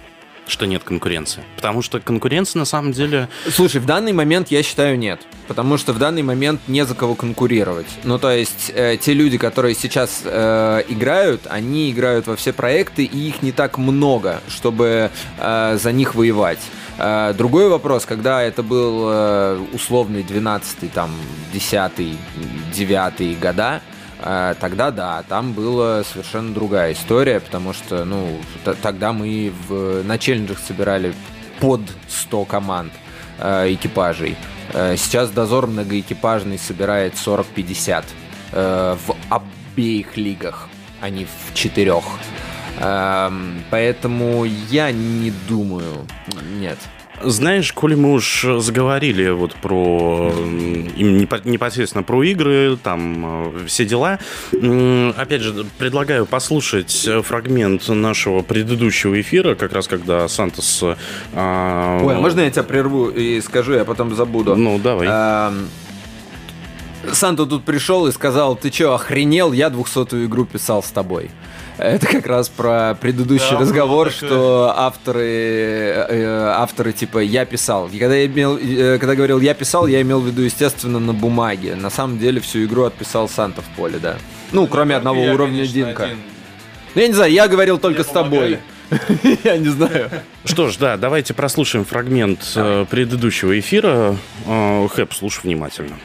Что 0.50 0.66
нет 0.66 0.84
конкуренции. 0.84 1.44
Потому 1.56 1.82
что 1.82 2.00
конкуренция 2.00 2.60
на 2.60 2.66
самом 2.66 2.92
деле... 2.92 3.30
Слушай, 3.50 3.82
в 3.82 3.86
данный 3.86 4.14
момент 4.14 4.50
я 4.50 4.64
считаю 4.64 4.98
нет. 4.98 5.22
Потому 5.48 5.78
что 5.78 5.94
в 5.94 5.98
данный 6.00 6.22
момент 6.22 6.62
не 6.68 6.86
за 6.86 6.96
кого 6.96 7.16
конкурировать. 7.16 7.88
Ну, 8.04 8.20
то 8.20 8.32
есть, 8.32 8.72
э, 8.74 8.98
те 8.98 9.14
люди, 9.14 9.38
которые 9.38 9.76
сейчас 9.76 10.22
э, 10.26 10.84
играют, 10.90 11.42
они 11.50 11.92
играют 11.92 12.28
во 12.28 12.36
все 12.36 12.54
проекты, 12.54 13.04
и 13.04 13.30
их 13.30 13.42
не 13.42 13.52
так 13.52 13.78
много, 13.78 14.42
чтобы 14.48 15.12
э, 15.38 15.78
за 15.82 15.92
них 15.92 16.16
воевать. 16.16 16.60
Э, 16.98 17.34
Другой 17.38 17.70
вопрос, 17.70 18.06
когда 18.06 18.44
это 18.44 18.62
был 18.64 19.10
э, 19.10 19.66
условный 19.74 20.24
12 20.24 20.92
там, 20.94 21.12
10 21.54 22.18
9 22.74 23.40
года, 23.40 23.82
тогда 24.22 24.92
да, 24.92 25.24
там 25.28 25.54
была 25.54 26.04
совершенно 26.04 26.54
другая 26.54 26.94
история, 26.94 27.40
потому 27.40 27.74
что, 27.74 28.04
ну, 28.06 28.38
тогда 28.82 29.14
мы 29.14 29.52
в, 29.68 30.04
на 30.04 30.18
челленджах 30.18 30.60
собирали 30.60 31.14
под 31.60 31.82
100 32.08 32.46
команд 32.46 32.94
э, 33.38 33.74
экипажей. 33.74 34.36
Э, 34.74 34.96
Сейчас 34.98 35.30
дозор 35.30 35.68
многоэкипажный 35.68 36.58
собирает 36.58 37.14
40-50 37.14 38.06
э, 38.52 38.98
в 39.06 39.16
обеих 39.30 40.18
лигах, 40.18 40.68
а 41.02 41.10
не 41.10 41.26
в 41.26 41.54
четырех. 41.54 42.04
Эм, 42.80 43.64
Поэтому 43.70 44.46
я 44.46 44.92
не 44.92 45.32
думаю, 45.48 46.08
нет. 46.60 46.78
Знаешь, 47.24 47.74
коли 47.74 47.96
мы 47.96 48.14
уж 48.14 48.46
заговорили 48.60 49.30
вот 49.30 49.54
про 49.56 50.32
непосредственно 50.98 52.04
про 52.04 52.24
игры, 52.24 52.78
там 52.82 53.54
э, 53.56 53.66
все 53.68 53.86
дела, 53.86 54.20
опять 54.52 55.42
же, 55.42 55.66
предлагаю 55.78 56.26
послушать 56.26 57.06
э, 57.08 57.22
фрагмент 57.22 57.88
нашего 57.90 58.42
предыдущего 58.42 59.20
эфира, 59.20 59.56
как 59.56 59.74
раз 59.74 59.88
когда 59.88 60.28
Сантос... 60.28 60.84
а, 61.34 62.00
Ой, 62.04 62.16
а 62.16 62.20
можно 62.20 62.42
я 62.42 62.52
тебя 62.52 62.64
прерву 62.64 63.10
и 63.10 63.42
скажу, 63.42 63.74
я 63.74 63.86
потом 63.86 64.16
забуду? 64.16 64.56
Ну, 64.56 64.80
давай. 64.80 65.08
Эм, 65.10 65.68
Санта 67.12 67.46
тут 67.46 67.64
пришел 67.64 68.08
и 68.08 68.12
сказал, 68.12 68.56
ты 68.56 68.70
чё, 68.70 68.94
охренел? 68.94 69.52
Я 69.52 69.68
200-ю 69.68 70.26
игру 70.26 70.46
писал 70.46 70.84
с 70.84 70.90
тобой. 70.90 71.32
Это 71.80 72.08
как 72.08 72.28
раз 72.28 72.50
про 72.50 72.98
предыдущий 73.00 73.52
Да, 73.52 73.60
разговор, 73.60 74.12
что 74.12 74.74
авторы, 74.76 75.24
э, 75.24 76.54
авторы 76.58 76.92
типа 76.92 77.20
я 77.20 77.46
писал. 77.46 77.88
И 77.88 77.98
когда 77.98 78.16
я 78.16 78.26
имел, 78.26 78.58
э, 78.58 78.98
когда 79.00 79.16
говорил 79.16 79.40
я 79.40 79.54
писал, 79.54 79.88
я 79.88 80.02
имел 80.02 80.20
в 80.20 80.28
виду 80.28 80.42
естественно 80.42 81.00
на 81.00 81.14
бумаге. 81.14 81.76
На 81.76 81.90
самом 81.90 82.20
деле 82.20 82.42
всю 82.42 82.66
игру 82.66 82.84
отписал 82.84 83.30
Санта 83.30 83.62
в 83.62 83.68
поле, 83.78 83.98
да. 83.98 84.18
Ну, 84.52 84.68
кроме 84.68 84.96
одного 84.96 85.24
Я, 85.24 85.34
уровня 85.34 85.60
конечно, 85.60 85.74
Динка. 85.74 86.04
один. 86.04 86.18
Ну, 86.96 87.02
я 87.02 87.08
не 87.08 87.14
знаю, 87.14 87.32
я 87.32 87.48
говорил 87.48 87.78
только 87.78 88.02
Мне 88.02 88.10
с 88.10 88.12
тобой. 88.12 88.60
Я 89.44 89.58
не 89.58 89.68
знаю. 89.70 90.10
Что 90.46 90.70
ж, 90.70 90.78
да, 90.78 90.98
давайте 90.98 91.36
прослушаем 91.36 91.86
фрагмент 91.86 92.40
э, 92.56 92.86
предыдущего 92.90 93.58
эфира. 93.60 94.16
Э, 94.48 94.88
Хэп, 94.88 95.14
слушай 95.14 95.42
внимательно. 95.44 95.96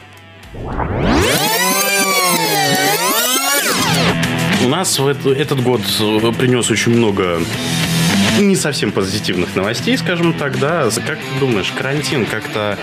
У 4.64 4.68
нас 4.68 4.98
в 4.98 5.06
это- 5.06 5.30
этот 5.30 5.62
год 5.62 5.82
э, 6.00 6.32
принес 6.38 6.70
очень 6.70 6.92
много 6.96 7.40
не 8.40 8.56
совсем 8.56 8.90
позитивных 8.92 9.54
новостей, 9.54 9.96
скажем 9.98 10.32
так, 10.32 10.58
да. 10.58 10.88
Как 11.06 11.18
ты 11.18 11.38
думаешь, 11.38 11.70
карантин 11.76 12.26
как-то 12.26 12.78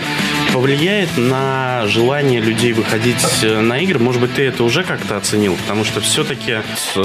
повлияет 0.54 1.10
на 1.18 1.86
желание 1.88 2.40
людей 2.40 2.74
выходить 2.74 3.18
э, 3.42 3.60
на 3.62 3.80
игры? 3.80 4.00
Может 4.00 4.22
быть, 4.22 4.34
ты 4.36 4.44
это 4.44 4.64
уже 4.64 4.84
как-то 4.84 5.18
оценил? 5.18 5.56
Потому 5.56 5.84
что 5.84 6.00
все-таки 6.02 6.58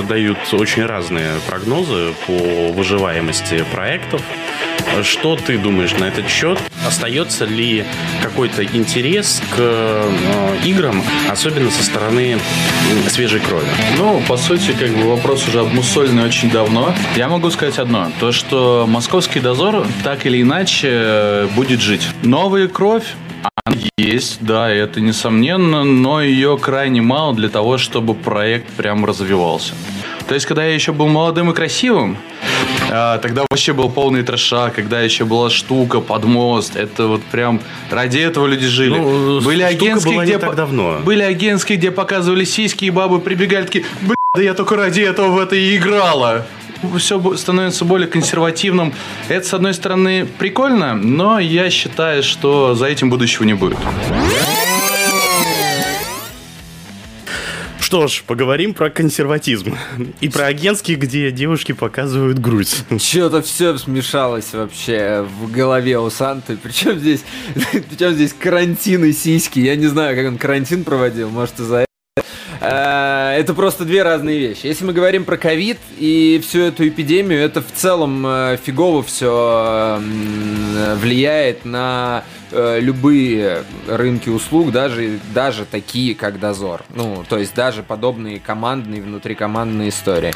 дают 0.09 0.39
очень 0.53 0.85
разные 0.85 1.41
прогнозы 1.49 2.12
по 2.27 2.73
выживаемости 2.73 3.65
проектов. 3.73 4.21
Что 5.03 5.37
ты 5.37 5.59
думаешь 5.59 5.92
на 5.92 6.05
этот 6.05 6.29
счет? 6.29 6.59
Остается 6.87 7.44
ли 7.44 7.85
какой-то 8.22 8.64
интерес 8.64 9.42
к 9.51 9.57
э, 9.59 10.57
играм, 10.64 11.03
особенно 11.29 11.70
со 11.70 11.83
стороны 11.83 12.38
свежей 13.09 13.40
крови? 13.40 13.66
Ну, 13.99 14.22
по 14.27 14.37
сути, 14.37 14.72
как 14.72 14.90
бы 14.90 15.11
вопрос 15.11 15.46
уже 15.49 15.61
обмусоленный 15.61 16.25
очень 16.25 16.51
давно. 16.51 16.94
Я 17.16 17.29
могу 17.29 17.51
сказать 17.51 17.79
одно. 17.79 18.11
То, 18.20 18.33
что 18.33 18.87
московский 18.88 19.40
дозор 19.40 19.87
так 20.03 20.25
или 20.27 20.40
иначе 20.42 20.88
э, 20.90 21.49
будет 21.55 21.81
жить. 21.81 22.07
Новая 22.22 22.68
кровь, 22.68 23.05
она 23.64 23.77
есть, 23.99 24.38
да, 24.40 24.70
это 24.70 25.01
несомненно, 25.01 25.85
но 25.85 26.22
ее 26.22 26.57
крайне 26.59 27.03
мало 27.03 27.35
для 27.35 27.49
того, 27.49 27.79
чтобы 27.79 28.14
проект 28.14 28.68
прям 28.72 29.05
развивался. 29.05 29.75
То 30.29 30.35
есть, 30.35 30.46
когда 30.46 30.64
я 30.64 30.75
еще 30.75 30.92
был 30.92 31.09
молодым 31.09 31.51
и 31.51 31.55
красивым, 31.55 32.16
а, 32.90 33.18
тогда 33.18 33.44
вообще 33.49 33.72
был 33.72 33.88
полный 33.90 34.22
трэша, 34.22 34.70
когда 34.75 35.01
еще 35.01 35.25
была 35.25 35.51
штука 35.51 36.01
под 36.01 36.25
мост. 36.25 36.77
Это 36.77 37.07
вот 37.07 37.22
прям 37.25 37.61
ради 37.90 38.18
этого 38.18 38.46
люди 38.46 38.66
жили. 38.66 38.96
Ну, 38.99 39.40
были 39.40 39.62
агентские, 39.62 40.22
где 40.22 40.38
так 40.38 40.55
давно. 40.55 41.01
были 41.05 41.22
агентские, 41.22 41.79
где 41.79 41.90
показывали 41.90 42.44
сиськи, 42.44 42.87
и 42.87 42.90
бабы 42.90 43.20
прибегали 43.20 43.64
такие, 43.64 43.85
бля, 44.03 44.16
да 44.35 44.42
я 44.42 44.55
только 44.55 44.77
ради 44.77 45.01
этого 45.01 45.29
в 45.29 45.38
это 45.38 45.57
и 45.57 45.77
играла. 45.77 46.46
Все 46.99 47.37
становится 47.37 47.85
более 47.85 48.07
консервативным. 48.07 48.92
Это, 49.29 49.46
с 49.46 49.55
одной 49.55 49.72
стороны, 49.72 50.27
прикольно, 50.38 50.94
но 50.94 51.38
я 51.38 51.70
считаю, 51.70 52.22
что 52.22 52.75
за 52.75 52.87
этим 52.87 53.09
будущего 53.09 53.44
не 53.44 53.55
будет. 53.55 53.79
Что 57.87 58.09
ж, 58.09 58.25
поговорим 58.27 58.75
про 58.75 58.90
консерватизм. 58.90 59.77
И 60.20 60.29
про 60.29 60.46
агентские, 60.46 60.96
где 60.96 61.31
девушки 61.31 61.70
показывают 61.70 62.40
грудь. 62.40 62.83
Что-то 62.99 63.42
все 63.42 63.79
смешалось 63.79 64.55
вообще 64.55 65.25
в 65.40 65.53
голове 65.53 65.96
у 66.01 66.11
Санты. 66.11 66.59
Причем 66.61 66.99
здесь, 66.99 67.25
причем 67.55 68.14
здесь 68.14 68.33
карантин 68.33 69.05
и 69.05 69.12
сиськи. 69.12 69.61
Я 69.61 69.77
не 69.77 69.87
знаю, 69.87 70.16
как 70.16 70.27
он 70.27 70.37
карантин 70.37 70.83
проводил. 70.83 71.31
Может, 71.31 71.61
из-за 71.61 71.87
Э, 72.61 73.37
это 73.38 73.55
просто 73.55 73.85
две 73.85 74.03
разные 74.03 74.38
вещи. 74.38 74.66
Если 74.66 74.85
мы 74.85 74.92
говорим 74.92 75.25
про 75.25 75.37
ковид 75.37 75.79
и 75.99 76.42
всю 76.44 76.62
эту 76.62 76.88
эпидемию, 76.88 77.40
это 77.40 77.62
в 77.62 77.70
целом 77.72 78.27
э, 78.27 78.59
фигово 78.64 79.05
все 79.05 80.01
влияет 80.96 81.64
на 81.64 82.25
любые 82.81 83.64
рынки 83.88 84.29
услуг, 84.29 84.73
даже, 84.73 85.19
даже 85.35 85.64
такие, 85.64 86.14
как 86.14 86.40
Дозор. 86.40 86.83
Ну, 86.95 87.25
то 87.29 87.38
есть 87.38 87.55
даже 87.55 87.83
подобные 87.83 88.40
командные, 88.40 89.03
внутрикомандные 89.03 89.90
истории. 89.90 90.33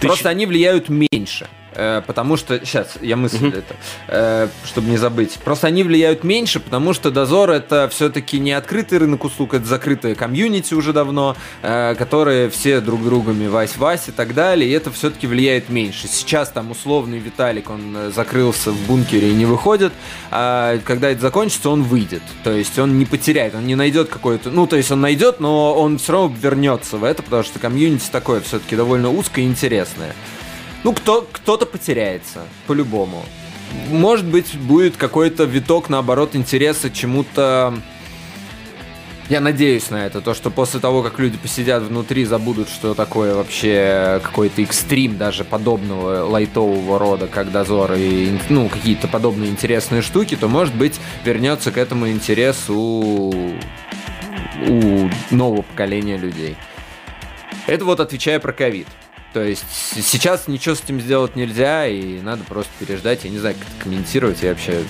Ты 0.00 0.06
Просто 0.06 0.24
ч... 0.24 0.28
они 0.28 0.46
влияют 0.46 0.88
меньше. 0.88 1.48
Э, 1.74 2.02
потому 2.06 2.36
что, 2.36 2.58
сейчас, 2.64 2.94
я 3.00 3.16
мыслю 3.16 3.48
угу. 3.48 3.56
это, 3.58 3.74
э, 4.08 4.48
чтобы 4.64 4.90
не 4.90 4.96
забыть. 4.96 5.38
Просто 5.44 5.66
они 5.66 5.82
влияют 5.82 6.24
меньше, 6.24 6.60
потому 6.60 6.92
что 6.92 7.10
Дозор 7.10 7.50
это 7.50 7.88
все-таки 7.88 8.38
не 8.38 8.52
открытый 8.52 8.98
рынок 8.98 9.24
услуг, 9.24 9.54
это 9.54 9.64
закрытая 9.64 10.14
комьюнити 10.14 10.74
уже 10.74 10.92
давно, 10.92 11.36
э, 11.62 11.94
которые 11.96 12.50
все 12.50 12.80
друг 12.80 13.02
другами 13.02 13.46
Вась-Вась 13.46 14.08
и 14.08 14.12
так 14.12 14.34
далее, 14.34 14.68
и 14.70 14.72
это 14.72 14.90
все-таки 14.90 15.26
влияет 15.26 15.68
меньше. 15.68 16.08
Сейчас 16.08 16.50
там 16.50 16.70
условный 16.70 17.18
Виталик, 17.18 17.70
он 17.70 18.12
закрылся 18.14 18.70
в 18.70 18.86
бункере 18.86 19.30
и 19.30 19.34
не 19.34 19.46
выходит, 19.46 19.92
а 20.30 20.78
когда 20.84 21.10
это 21.10 21.20
закончится, 21.20 21.70
он 21.70 21.82
выйдет. 21.82 22.22
То 22.44 22.52
есть 22.52 22.78
он 22.78 22.98
не 22.98 23.06
потеряет, 23.06 23.54
он 23.54 23.66
не 23.66 23.74
найдет 23.74 24.08
какой-то... 24.08 24.50
Ну, 24.50 24.66
то 24.66 24.76
есть 24.76 24.90
он 24.90 25.00
найдет, 25.00 25.40
но 25.40 25.74
он 25.74 25.98
все 25.98 26.12
равно 26.12 26.34
вернется 26.40 26.96
в 26.96 27.04
это, 27.04 27.22
потому 27.22 27.42
что 27.42 27.58
комьюнити 27.58 28.08
такое 28.10 28.40
все-таки 28.40 28.76
довольно 28.76 29.10
узкое 29.10 29.44
и 29.44 29.48
интересное. 29.48 30.14
Ну, 30.84 30.92
кто, 30.92 31.26
кто-то 31.32 31.64
потеряется, 31.64 32.42
по-любому. 32.66 33.24
Может 33.90 34.26
быть, 34.26 34.54
будет 34.56 34.96
какой-то 34.96 35.44
виток, 35.44 35.88
наоборот, 35.88 36.36
интереса 36.36 36.90
чему-то... 36.90 37.74
Я 39.30 39.40
надеюсь 39.40 39.88
на 39.88 40.04
это, 40.04 40.20
то, 40.20 40.34
что 40.34 40.50
после 40.50 40.80
того, 40.80 41.02
как 41.02 41.18
люди 41.18 41.38
посидят 41.38 41.82
внутри, 41.82 42.26
забудут, 42.26 42.68
что 42.68 42.92
такое 42.92 43.34
вообще 43.34 44.20
какой-то 44.22 44.60
экстрим 44.60 45.16
даже 45.16 45.44
подобного 45.44 46.28
лайтового 46.28 46.98
рода, 46.98 47.26
как 47.26 47.50
дозор 47.50 47.94
и 47.94 48.38
ну, 48.50 48.68
какие-то 48.68 49.08
подобные 49.08 49.48
интересные 49.50 50.02
штуки, 50.02 50.36
то, 50.36 50.46
может 50.46 50.74
быть, 50.74 51.00
вернется 51.24 51.72
к 51.72 51.78
этому 51.78 52.10
интересу 52.10 52.74
у 54.68 55.10
нового 55.30 55.62
поколения 55.62 56.18
людей. 56.18 56.56
Это 57.66 57.86
вот 57.86 58.00
отвечая 58.00 58.38
про 58.38 58.52
ковид. 58.52 58.86
То 59.34 59.42
есть 59.42 59.64
сейчас 60.00 60.46
ничего 60.46 60.76
с 60.76 60.80
этим 60.80 61.00
сделать 61.00 61.34
нельзя, 61.34 61.88
и 61.88 62.20
надо 62.20 62.44
просто 62.44 62.70
переждать. 62.78 63.24
Я 63.24 63.30
не 63.30 63.38
знаю, 63.38 63.56
как 63.56 63.66
это 63.66 63.82
комментировать. 63.82 64.40
Я 64.42 64.50
вообще 64.50 64.84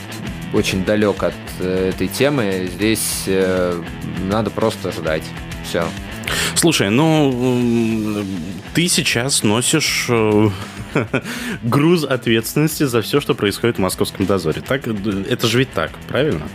очень 0.53 0.85
далек 0.85 1.23
от 1.23 1.33
э, 1.61 1.89
этой 1.89 2.09
темы. 2.09 2.69
Здесь 2.71 3.25
э, 3.27 3.83
надо 4.29 4.51
просто 4.51 4.93
ждать. 4.93 5.23
Все. 5.67 5.89
Слушай, 6.57 6.91
ну 6.91 8.23
ты 8.75 8.87
сейчас 8.89 9.43
носишь 9.43 10.09
э, 10.11 10.51
груз 11.63 12.05
ответственности 12.05 12.83
за 12.83 13.01
все, 13.01 13.23
что 13.23 13.35
происходит 13.35 13.77
в 13.77 13.81
московском 13.81 14.27
дозоре. 14.27 14.61
Так, 14.61 14.87
это 14.87 15.47
же 15.47 15.59
ведь 15.59 15.73
так, 15.73 15.91
правильно? 16.09 16.47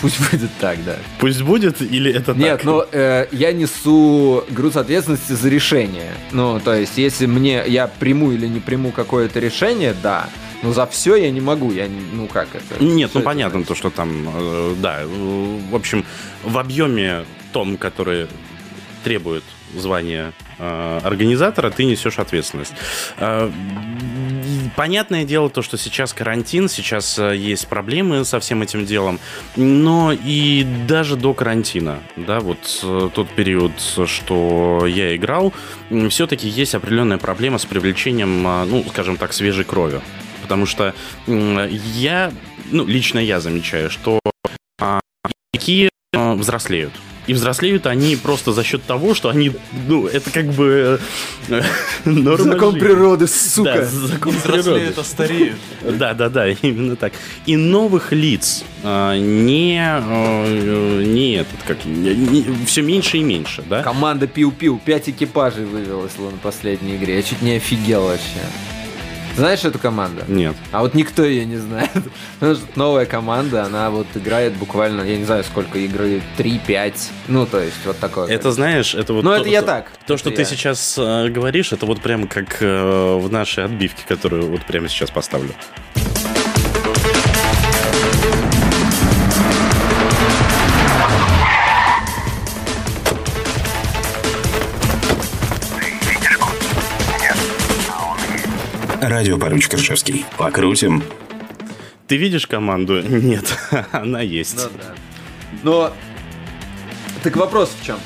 Пусть 0.00 0.18
будет 0.30 0.50
так, 0.60 0.84
да. 0.84 0.96
Пусть 1.18 1.42
будет 1.42 1.80
или 1.80 2.12
это 2.12 2.32
Нет, 2.34 2.58
так? 2.58 2.64
Нет, 2.64 2.64
ну 2.64 2.84
э, 2.92 3.26
я 3.32 3.52
несу 3.52 4.44
груз 4.50 4.76
ответственности 4.76 5.32
за 5.32 5.48
решение. 5.48 6.12
Ну, 6.30 6.60
то 6.60 6.74
есть, 6.74 6.98
если 6.98 7.26
мне 7.26 7.62
я 7.66 7.86
приму 7.86 8.32
или 8.32 8.46
не 8.46 8.60
приму 8.60 8.90
какое-то 8.90 9.40
решение, 9.40 9.94
да. 10.02 10.28
Но 10.62 10.72
за 10.72 10.86
все 10.86 11.16
я 11.16 11.30
не 11.30 11.40
могу. 11.40 11.72
Я 11.72 11.88
ну 12.12 12.26
как 12.26 12.48
это? 12.54 12.82
Нет, 12.82 13.10
ну 13.14 13.22
понятно 13.22 13.58
значит? 13.60 13.68
то, 13.68 13.74
что 13.74 13.90
там, 13.90 14.28
э, 14.34 14.74
да. 14.80 15.00
В 15.06 15.74
общем, 15.74 16.04
в 16.44 16.58
объеме 16.58 17.24
том, 17.52 17.76
который 17.76 18.28
требует 19.04 19.44
звания 19.76 20.32
э, 20.48 20.51
организатора, 20.62 21.70
ты 21.70 21.84
несешь 21.84 22.18
ответственность. 22.18 22.74
Э, 23.18 23.50
понятное 24.76 25.24
дело 25.24 25.50
то, 25.50 25.62
что 25.62 25.76
сейчас 25.76 26.12
карантин, 26.12 26.68
сейчас 26.68 27.18
э, 27.18 27.36
есть 27.36 27.66
проблемы 27.68 28.24
со 28.24 28.40
всем 28.40 28.62
этим 28.62 28.86
делом, 28.86 29.18
но 29.56 30.12
и 30.12 30.66
даже 30.86 31.16
до 31.16 31.34
карантина, 31.34 32.00
да, 32.16 32.40
вот 32.40 32.80
э, 32.82 33.10
тот 33.14 33.28
период, 33.30 33.72
что 34.06 34.86
я 34.86 35.14
играл, 35.16 35.52
все-таки 36.10 36.48
есть 36.48 36.74
определенная 36.74 37.18
проблема 37.18 37.58
с 37.58 37.66
привлечением, 37.66 38.46
э, 38.46 38.64
ну, 38.64 38.84
скажем 38.88 39.16
так, 39.16 39.32
свежей 39.32 39.64
крови. 39.64 40.00
Потому 40.42 40.66
что 40.66 40.92
я, 41.26 42.32
ну, 42.70 42.84
лично 42.84 43.20
я 43.20 43.40
замечаю, 43.40 43.90
что 43.90 44.18
игроки 45.54 45.88
взрослеют. 46.12 46.92
И 47.32 47.34
взрослеют 47.34 47.86
они 47.86 48.14
просто 48.16 48.52
за 48.52 48.62
счет 48.62 48.82
того, 48.82 49.14
что 49.14 49.30
они, 49.30 49.52
ну, 49.88 50.06
это 50.06 50.30
как 50.30 50.52
бы 50.52 51.00
э, 51.48 51.62
Закон 52.04 52.78
природы, 52.78 53.26
сука. 53.26 53.72
Да, 53.72 53.84
закон 53.86 54.34
природы. 54.34 54.80
это 54.80 55.02
стареют. 55.02 55.56
Да, 55.82 56.12
да, 56.12 56.28
да, 56.28 56.48
именно 56.50 56.94
так. 56.94 57.14
И 57.46 57.56
новых 57.56 58.12
лиц 58.12 58.64
а, 58.84 59.16
не, 59.16 59.80
а, 59.82 61.02
не 61.02 61.36
этот, 61.36 61.62
как, 61.66 61.86
не, 61.86 62.44
все 62.66 62.82
меньше 62.82 63.16
и 63.16 63.22
меньше, 63.22 63.64
да? 63.66 63.82
Команда 63.82 64.26
Пиу-Пиу, 64.26 64.78
5 64.84 65.08
экипажей 65.08 65.64
вывелась 65.64 66.18
на 66.18 66.36
последней 66.42 66.96
игре. 66.96 67.16
Я 67.16 67.22
чуть 67.22 67.40
не 67.40 67.56
офигел 67.56 68.02
вообще. 68.02 68.40
Знаешь 69.36 69.64
эту 69.64 69.78
команду? 69.78 70.22
Нет. 70.28 70.54
А 70.72 70.82
вот 70.82 70.94
никто 70.94 71.24
ее 71.24 71.44
не 71.44 71.56
знает. 71.56 71.90
Потому 72.40 72.54
что 72.56 72.66
новая 72.78 73.06
команда, 73.06 73.64
она 73.64 73.90
вот 73.90 74.06
играет 74.14 74.54
буквально, 74.54 75.02
я 75.02 75.16
не 75.16 75.24
знаю, 75.24 75.44
сколько 75.44 75.78
игры, 75.78 76.20
3-5. 76.38 76.94
Ну, 77.28 77.46
то 77.46 77.60
есть, 77.60 77.84
вот 77.84 77.98
такое. 77.98 78.28
Это 78.28 78.52
знаешь, 78.52 78.94
это 78.94 79.12
вот... 79.14 79.24
Ну, 79.24 79.32
это 79.32 79.48
я 79.48 79.62
так. 79.62 79.92
То, 80.06 80.16
что 80.16 80.30
ты 80.30 80.44
сейчас 80.44 80.96
э, 80.98 81.28
говоришь, 81.28 81.72
это 81.72 81.86
вот 81.86 82.00
прямо 82.02 82.26
как 82.26 82.60
э, 82.60 83.16
в 83.16 83.30
нашей 83.30 83.64
отбивке, 83.64 84.02
которую 84.06 84.50
вот 84.50 84.64
прямо 84.66 84.88
сейчас 84.88 85.10
поставлю. 85.10 85.54
Радио 99.02 99.36
поручик 99.36 99.74
Ржевский. 99.74 100.24
Покрутим. 100.38 101.02
Ты 102.06 102.16
видишь 102.16 102.46
команду? 102.46 103.02
Нет, 103.02 103.58
она 103.90 104.20
есть. 104.20 104.56
Ну 104.56 104.70
да. 104.78 104.94
Но 105.64 105.92
так 107.24 107.36
вопрос 107.36 107.74
в 107.80 107.84
чем? 107.84 107.98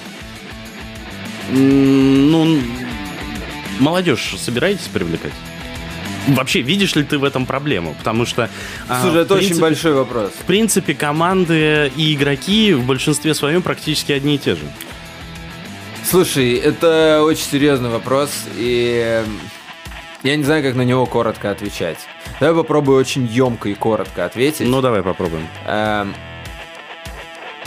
Ну, 1.50 2.58
молодежь 3.78 4.36
собираетесь 4.38 4.86
привлекать? 4.86 5.34
Вообще, 6.28 6.62
видишь 6.62 6.96
ли 6.96 7.04
ты 7.04 7.18
в 7.18 7.24
этом 7.24 7.44
проблему? 7.44 7.94
Потому 7.98 8.24
что... 8.24 8.48
А, 8.88 9.02
Слушай, 9.02 9.18
а, 9.18 9.22
это 9.22 9.34
принципе, 9.34 9.52
очень 9.52 9.60
большой 9.60 9.92
вопрос. 9.92 10.30
В 10.30 10.46
принципе, 10.46 10.94
команды 10.94 11.92
и 11.94 12.14
игроки 12.14 12.72
в 12.72 12.86
большинстве 12.86 13.34
своем 13.34 13.60
практически 13.60 14.12
одни 14.12 14.36
и 14.36 14.38
те 14.38 14.54
же. 14.54 14.62
Слушай, 16.08 16.54
это 16.54 17.22
очень 17.22 17.44
серьезный 17.44 17.90
вопрос, 17.90 18.30
и 18.56 19.22
я 20.22 20.36
не 20.36 20.44
знаю, 20.44 20.62
как 20.62 20.74
на 20.74 20.82
него 20.82 21.06
коротко 21.06 21.50
отвечать. 21.50 21.98
Давай 22.40 22.62
попробую 22.62 22.98
очень 22.98 23.26
емко 23.26 23.68
и 23.68 23.74
коротко 23.74 24.24
ответить. 24.24 24.68
Ну, 24.68 24.80
давай 24.80 25.02
попробуем. 25.02 25.46
Эм, 25.66 26.14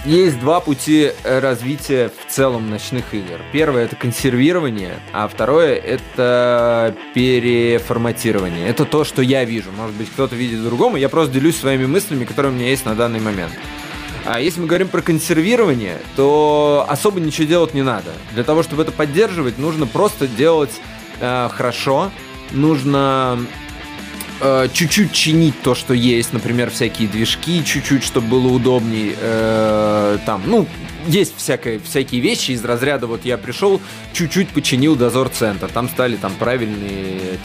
есть 0.06 0.40
два 0.40 0.62
пути 0.62 1.12
развития 1.24 2.10
в 2.10 2.32
целом 2.32 2.70
ночных 2.70 3.14
игр. 3.14 3.40
Первое 3.52 3.84
это 3.84 3.96
консервирование, 3.96 5.00
а 5.12 5.28
второе 5.28 5.76
это 5.76 6.96
переформатирование. 7.14 8.68
Это 8.70 8.86
то, 8.86 9.04
что 9.04 9.22
я 9.22 9.44
вижу. 9.44 9.72
Может 9.76 9.96
быть, 9.96 10.10
кто-то 10.10 10.36
видит 10.36 10.64
другому. 10.64 10.96
Я 10.96 11.10
просто 11.10 11.34
делюсь 11.34 11.58
своими 11.58 11.86
мыслями, 11.86 12.24
которые 12.24 12.54
у 12.54 12.56
меня 12.56 12.70
есть 12.70 12.86
на 12.86 12.96
данный 12.96 13.20
момент. 13.20 13.52
А 14.26 14.40
если 14.40 14.62
мы 14.62 14.68
говорим 14.68 14.88
про 14.88 15.02
консервирование, 15.02 15.98
то 16.16 16.86
особо 16.88 17.20
ничего 17.20 17.48
делать 17.48 17.74
не 17.74 17.82
надо. 17.82 18.12
Для 18.34 18.44
того, 18.44 18.64
чтобы 18.64 18.84
это 18.84 18.92
поддерживать, 18.92 19.58
нужно 19.58 19.86
просто 19.88 20.28
делать 20.28 20.80
э, 21.20 21.50
хорошо, 21.52 22.12
нужно 22.52 23.40
э, 24.42 24.68
чуть-чуть 24.74 25.12
чинить 25.12 25.62
то, 25.62 25.76
что 25.76 25.94
есть, 25.94 26.34
например, 26.34 26.70
всякие 26.70 27.08
движки, 27.08 27.64
чуть-чуть, 27.64 28.04
чтобы 28.04 28.28
было 28.28 28.48
удобней. 28.48 29.16
Э, 29.20 30.18
там, 30.26 30.44
ну, 30.46 30.68
есть 31.08 31.36
всякое, 31.38 31.80
всякие 31.80 32.22
вещи 32.22 32.52
из 32.52 32.64
разряда, 32.64 33.08
вот 33.08 33.26
я 33.26 33.38
пришел, 33.38 33.82
чуть-чуть 34.14 34.50
починил 34.50 34.96
дозор-центр, 34.96 35.70
там 35.72 35.90
стали 35.90 36.18
там 36.18 36.34
правильные, 36.38 37.40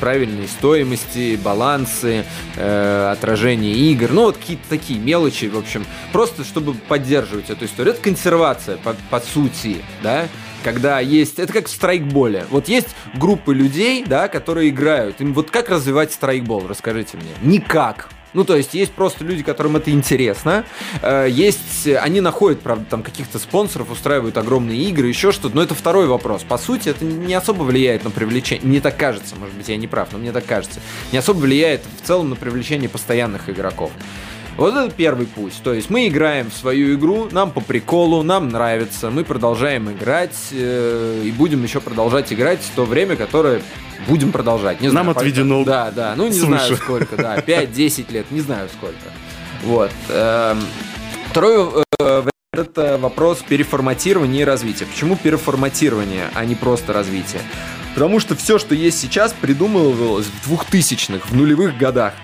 правильные 0.00 0.48
стоимости, 0.48 1.38
балансы, 1.42 2.24
э, 2.56 3.10
отражение 3.12 3.74
игр, 3.74 4.10
ну 4.10 4.22
вот 4.22 4.36
какие-то 4.38 4.68
такие 4.68 4.98
мелочи, 4.98 5.46
в 5.46 5.58
общем, 5.58 5.84
просто 6.12 6.44
чтобы 6.44 6.74
поддерживать 6.74 7.50
эту 7.50 7.66
историю. 7.66 7.94
Это 7.94 8.02
консервация, 8.02 8.76
по, 8.78 8.96
по 9.10 9.20
сути, 9.20 9.82
да, 10.02 10.28
когда 10.64 10.98
есть... 10.98 11.38
Это 11.38 11.52
как 11.52 11.66
в 11.68 11.70
страйкболе. 11.70 12.46
Вот 12.50 12.68
есть 12.68 12.88
группы 13.14 13.54
людей, 13.54 14.04
да, 14.04 14.26
которые 14.28 14.70
играют. 14.70 15.20
Им 15.20 15.34
вот 15.34 15.50
как 15.50 15.68
развивать 15.68 16.12
страйкбол, 16.12 16.66
расскажите 16.66 17.18
мне. 17.18 17.30
Никак. 17.42 18.08
Ну, 18.32 18.42
то 18.42 18.56
есть 18.56 18.74
есть 18.74 18.90
просто 18.92 19.22
люди, 19.24 19.44
которым 19.44 19.76
это 19.76 19.92
интересно. 19.92 20.64
Э, 21.02 21.28
Есть, 21.30 21.86
они 21.86 22.20
находят, 22.20 22.60
правда, 22.60 22.84
там 22.90 23.02
каких-то 23.04 23.38
спонсоров, 23.38 23.92
устраивают 23.92 24.36
огромные 24.36 24.82
игры, 24.88 25.06
еще 25.06 25.30
что-то. 25.30 25.54
Но 25.54 25.62
это 25.62 25.74
второй 25.76 26.08
вопрос. 26.08 26.42
По 26.42 26.58
сути, 26.58 26.88
это 26.88 27.04
не 27.04 27.34
особо 27.34 27.62
влияет 27.62 28.02
на 28.02 28.10
привлечение. 28.10 28.66
Мне 28.66 28.80
так 28.80 28.96
кажется, 28.96 29.36
может 29.36 29.54
быть, 29.54 29.68
я 29.68 29.76
не 29.76 29.86
прав, 29.86 30.08
но 30.10 30.18
мне 30.18 30.32
так 30.32 30.44
кажется. 30.46 30.80
Не 31.12 31.18
особо 31.18 31.38
влияет 31.38 31.82
в 32.02 32.06
целом 32.06 32.30
на 32.30 32.34
привлечение 32.34 32.88
постоянных 32.88 33.48
игроков. 33.48 33.92
Вот 34.56 34.74
это 34.74 34.88
первый 34.94 35.26
путь. 35.26 35.54
То 35.64 35.72
есть 35.74 35.90
мы 35.90 36.06
играем 36.06 36.48
в 36.50 36.54
свою 36.54 36.94
игру, 36.94 37.28
нам 37.32 37.50
по 37.50 37.60
приколу, 37.60 38.22
нам 38.22 38.48
нравится, 38.50 39.10
мы 39.10 39.24
продолжаем 39.24 39.90
играть 39.90 40.36
э, 40.52 41.22
и 41.24 41.30
будем 41.32 41.62
еще 41.64 41.80
продолжать 41.80 42.32
играть 42.32 42.60
в 42.60 42.70
то 42.76 42.84
время, 42.84 43.16
которое 43.16 43.60
будем 44.06 44.30
продолжать. 44.30 44.80
Не 44.80 44.90
знаю, 44.90 45.06
Нам 45.06 45.14
пока- 45.14 45.26
отведено 45.26 45.64
Да, 45.64 45.90
да. 45.90 46.14
Ну, 46.16 46.26
не 46.28 46.32
свыше. 46.34 46.46
знаю 46.46 46.76
сколько, 46.76 47.16
да. 47.16 47.36
5-10 47.46 48.12
лет, 48.12 48.30
не 48.30 48.40
знаю 48.40 48.68
сколько. 48.76 48.96
Вот. 49.64 49.90
эм, 50.08 50.60
Второй 51.30 51.56
э, 51.56 51.82
вариант 51.98 52.30
это 52.52 52.96
вопрос 52.98 53.38
переформатирования 53.48 54.42
и 54.42 54.44
развития. 54.44 54.86
Почему 54.86 55.16
переформатирование, 55.16 56.30
а 56.34 56.44
не 56.44 56.54
просто 56.54 56.92
развитие? 56.92 57.42
Потому 57.94 58.20
что 58.20 58.36
все, 58.36 58.58
что 58.60 58.76
есть 58.76 59.00
сейчас, 59.00 59.32
придумывалось 59.32 60.26
в 60.26 60.44
двухтысячных, 60.46 61.26
в 61.28 61.34
нулевых 61.34 61.76
годах. 61.76 62.14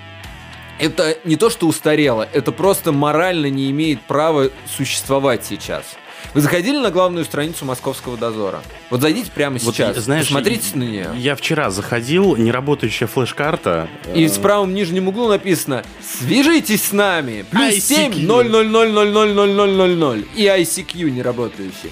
Это 0.81 1.19
не 1.25 1.37
то, 1.37 1.51
что 1.51 1.66
устарело, 1.69 2.27
это 2.33 2.53
просто 2.53 2.90
морально 2.90 3.51
не 3.51 3.71
имеет 3.71 4.01
права 4.03 4.51
существовать 4.77 5.45
сейчас. 5.45 5.85
Вы 6.33 6.40
заходили 6.40 6.79
на 6.79 6.90
главную 6.90 7.25
страницу 7.25 7.64
московского 7.64 8.16
дозора? 8.16 8.62
Вот 8.88 9.01
зайдите 9.01 9.31
прямо 9.31 9.59
Вот, 9.59 9.75
сейчас, 9.75 9.97
знаешь, 9.99 10.27
посмотрите 10.27 10.77
на 10.77 10.85
нее. 10.85 11.11
Я 11.16 11.35
вчера 11.35 11.71
заходил, 11.71 12.37
неработающая 12.37 13.07
флеш-карта. 13.07 13.88
И 14.14 14.25
э, 14.25 14.29
в 14.29 14.40
правом 14.40 14.73
нижнем 14.75 15.09
углу 15.09 15.29
написано 15.29 15.85
«Свяжитесь 16.03 16.85
с 16.85 16.93
нами!» 16.93 17.45
Плюс 17.51 17.75
ICQ. 17.75 18.14
7 18.14 18.27
0 18.27 18.49
0 18.49 18.69
0 18.69 18.93
0 18.93 19.12
0 19.12 19.35
0 19.35 19.51
0 19.55 19.71
0 19.71 19.97
0 19.97 20.25
И 20.37 20.45
ICQ 20.45 21.11
не 21.11 21.23
работающий. 21.23 21.90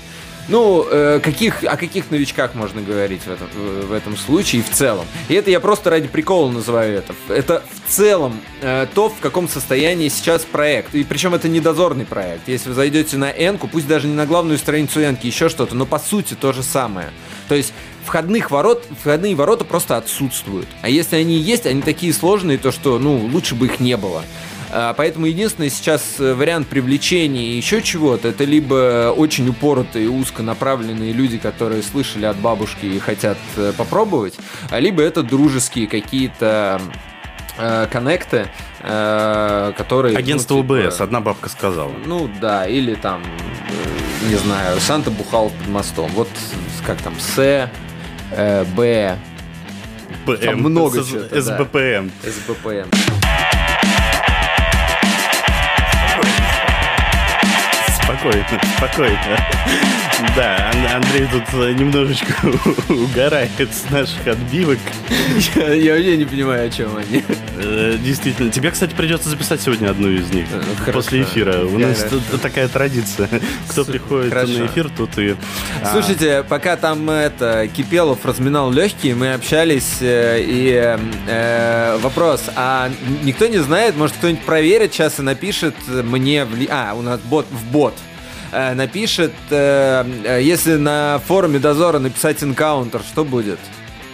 Ну, 0.48 0.86
э, 0.90 1.20
каких, 1.22 1.62
о 1.64 1.76
каких 1.76 2.10
новичках 2.10 2.54
можно 2.54 2.80
говорить 2.80 3.22
в 3.22 3.30
этом, 3.30 3.48
в 3.54 3.88
в 3.88 3.92
этом 3.92 4.16
случае 4.16 4.62
в 4.62 4.70
целом? 4.70 5.04
И 5.28 5.34
это 5.34 5.50
я 5.50 5.60
просто 5.60 5.90
ради 5.90 6.08
прикола 6.08 6.50
называю 6.50 6.96
это. 6.96 7.14
Это 7.28 7.62
в 7.84 7.90
целом 7.90 8.40
э, 8.62 8.86
то, 8.94 9.10
в 9.10 9.18
каком 9.20 9.48
состоянии 9.48 10.08
сейчас 10.08 10.44
проект. 10.44 10.94
И 10.94 11.04
причем 11.04 11.34
это 11.34 11.48
не 11.48 11.60
дозорный 11.60 12.06
проект. 12.06 12.48
Если 12.48 12.70
вы 12.70 12.74
зайдете 12.74 13.18
на 13.18 13.30
Энку, 13.30 13.68
пусть 13.68 13.86
даже 13.86 14.06
не 14.06 14.14
на 14.14 14.26
главную 14.26 14.58
страницу 14.58 15.02
Энки, 15.02 15.26
еще 15.26 15.48
что-то, 15.48 15.74
но 15.74 15.84
по 15.84 15.98
сути 15.98 16.34
то 16.34 16.52
же 16.52 16.62
самое. 16.62 17.10
То 17.48 17.54
есть 17.54 17.72
входных 18.04 18.50
ворот, 18.50 18.86
входные 19.00 19.34
ворота 19.34 19.64
просто 19.64 19.98
отсутствуют. 19.98 20.68
А 20.80 20.88
если 20.88 21.16
они 21.16 21.36
есть, 21.36 21.66
они 21.66 21.82
такие 21.82 22.12
сложные, 22.14 22.56
то 22.56 22.72
что, 22.72 22.98
ну, 22.98 23.18
лучше 23.18 23.54
бы 23.54 23.66
их 23.66 23.80
не 23.80 23.96
было. 23.98 24.22
А, 24.70 24.94
Поэтому 24.94 25.26
единственный 25.26 25.70
сейчас 25.70 26.16
э, 26.18 26.34
вариант 26.34 26.68
привлечения 26.68 27.56
еще 27.56 27.82
чего-то, 27.82 28.28
это 28.28 28.44
либо 28.44 29.12
очень 29.16 29.48
упоротые, 29.48 30.10
узконаправленные 30.10 31.12
люди, 31.12 31.38
которые 31.38 31.82
слышали 31.82 32.26
от 32.26 32.36
бабушки 32.36 32.84
и 32.84 32.98
хотят 32.98 33.38
э, 33.56 33.72
попробовать, 33.76 34.34
а 34.70 34.78
либо 34.78 35.02
это 35.02 35.22
дружеские 35.22 35.86
какие-то 35.86 36.80
э, 37.56 37.86
коннекты, 37.90 38.48
которые... 38.80 40.12
ну, 40.12 40.18
Агентство 40.18 40.62
типа, 40.62 40.72
УБС, 40.72 41.00
одна 41.00 41.20
бабка 41.20 41.48
сказала. 41.48 41.92
ну 42.06 42.30
да, 42.40 42.66
или 42.66 42.94
там, 42.94 43.22
не 44.28 44.36
знаю, 44.36 44.78
Санта 44.80 45.10
бухал 45.10 45.50
под 45.50 45.68
мостом. 45.68 46.10
Вот 46.14 46.28
как 46.86 46.98
там, 47.02 47.14
С, 47.18 47.68
Б, 48.76 49.18
ПМ, 50.24 50.58
много 50.58 51.02
да. 51.02 51.40
СБПМ. 51.40 52.10
СБПМ. 52.22 52.88
Bye. 58.08 58.17
Спокойно, 58.18 58.46
спокойно. 58.76 59.38
Да, 60.34 60.70
Ан- 60.72 60.96
Андрей 60.96 61.28
тут 61.30 61.44
э, 61.52 61.72
немножечко 61.74 62.34
угорает 62.88 63.50
с 63.72 63.88
наших 63.90 64.26
отбивок. 64.26 64.78
Я, 65.54 65.74
я 65.74 65.94
вообще 65.94 66.16
не 66.16 66.24
понимаю, 66.24 66.66
о 66.66 66.70
чем 66.70 66.96
они. 66.96 67.22
Э, 67.56 67.96
Действительно. 68.02 68.50
Тебе, 68.50 68.72
кстати, 68.72 68.94
придется 68.94 69.28
записать 69.28 69.60
сегодня 69.60 69.90
одну 69.90 70.08
из 70.08 70.28
них. 70.30 70.46
Э, 70.52 70.60
хорошо. 70.80 70.92
После 70.92 71.22
эфира. 71.22 71.64
У 71.64 71.78
нас 71.78 72.04
тут 72.10 72.22
такая 72.42 72.66
традиция. 72.66 73.28
Кто 73.68 73.84
приходит 73.84 74.32
хорошо. 74.32 74.52
на 74.52 74.66
эфир, 74.66 74.90
тут 74.90 75.16
и... 75.18 75.36
а, 75.82 75.92
Слушайте, 75.92 76.44
пока 76.48 76.76
там 76.76 77.08
это 77.08 77.68
Кипелов 77.68 78.24
разминал 78.26 78.72
легкие, 78.72 79.14
мы 79.14 79.34
общались 79.34 79.98
и 80.00 80.98
э, 81.28 81.98
вопрос, 81.98 82.44
а 82.56 82.90
никто 83.22 83.46
не 83.46 83.58
знает, 83.58 83.96
может 83.96 84.16
кто-нибудь 84.16 84.42
проверит 84.44 84.92
сейчас 84.92 85.20
и 85.20 85.22
напишет 85.22 85.76
мне 85.86 86.44
в 86.44 86.58
а 86.70 86.94
у 86.94 87.02
нас 87.02 87.20
бот 87.20 87.46
в 87.50 87.64
бот 87.70 87.94
Э, 88.50 88.74
напишет, 88.74 89.32
э, 89.50 90.04
э, 90.24 90.42
если 90.42 90.76
на 90.76 91.20
форуме 91.26 91.58
дозора 91.58 91.98
написать 91.98 92.42
энкаунтер, 92.42 93.02
что 93.02 93.24
будет? 93.24 93.58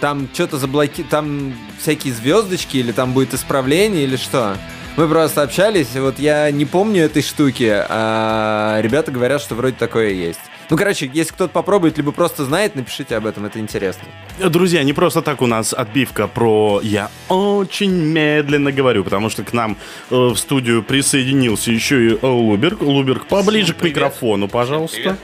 Там 0.01 0.27
что-то 0.33 0.57
заблоки... 0.57 1.03
Там 1.09 1.53
всякие 1.79 2.13
звездочки 2.13 2.77
или 2.77 2.91
там 2.91 3.13
будет 3.13 3.33
исправление 3.33 4.03
или 4.03 4.17
что? 4.17 4.57
Мы 4.97 5.07
просто 5.07 5.41
общались, 5.41 5.93
вот 5.95 6.19
я 6.19 6.49
не 6.51 6.65
помню 6.65 7.03
этой 7.03 7.21
штуки, 7.21 7.69
а 7.69 8.79
ребята 8.81 9.11
говорят, 9.11 9.41
что 9.41 9.53
вроде 9.55 9.75
такое 9.75 10.11
есть. 10.11 10.39
Ну, 10.69 10.77
короче, 10.77 11.09
если 11.13 11.33
кто-то 11.33 11.53
попробует, 11.53 11.97
либо 11.97 12.11
просто 12.11 12.43
знает, 12.43 12.75
напишите 12.75 13.15
об 13.15 13.27
этом, 13.27 13.45
это 13.45 13.59
интересно. 13.59 14.03
Друзья, 14.39 14.83
не 14.83 14.93
просто 14.93 15.21
так 15.21 15.41
у 15.41 15.47
нас 15.47 15.73
отбивка 15.73 16.27
про 16.27 16.81
«я 16.83 17.09
очень 17.29 17.91
медленно 17.91 18.71
говорю», 18.71 19.03
потому 19.03 19.29
что 19.29 19.43
к 19.43 19.53
нам 19.53 19.77
э, 20.09 20.15
в 20.15 20.35
студию 20.37 20.81
присоединился 20.81 21.71
еще 21.71 22.07
и 22.07 22.17
Луберг. 22.21 22.81
Луберг, 22.81 23.27
поближе 23.27 23.73
к 23.73 23.83
микрофону, 23.83 24.47
пожалуйста. 24.47 25.17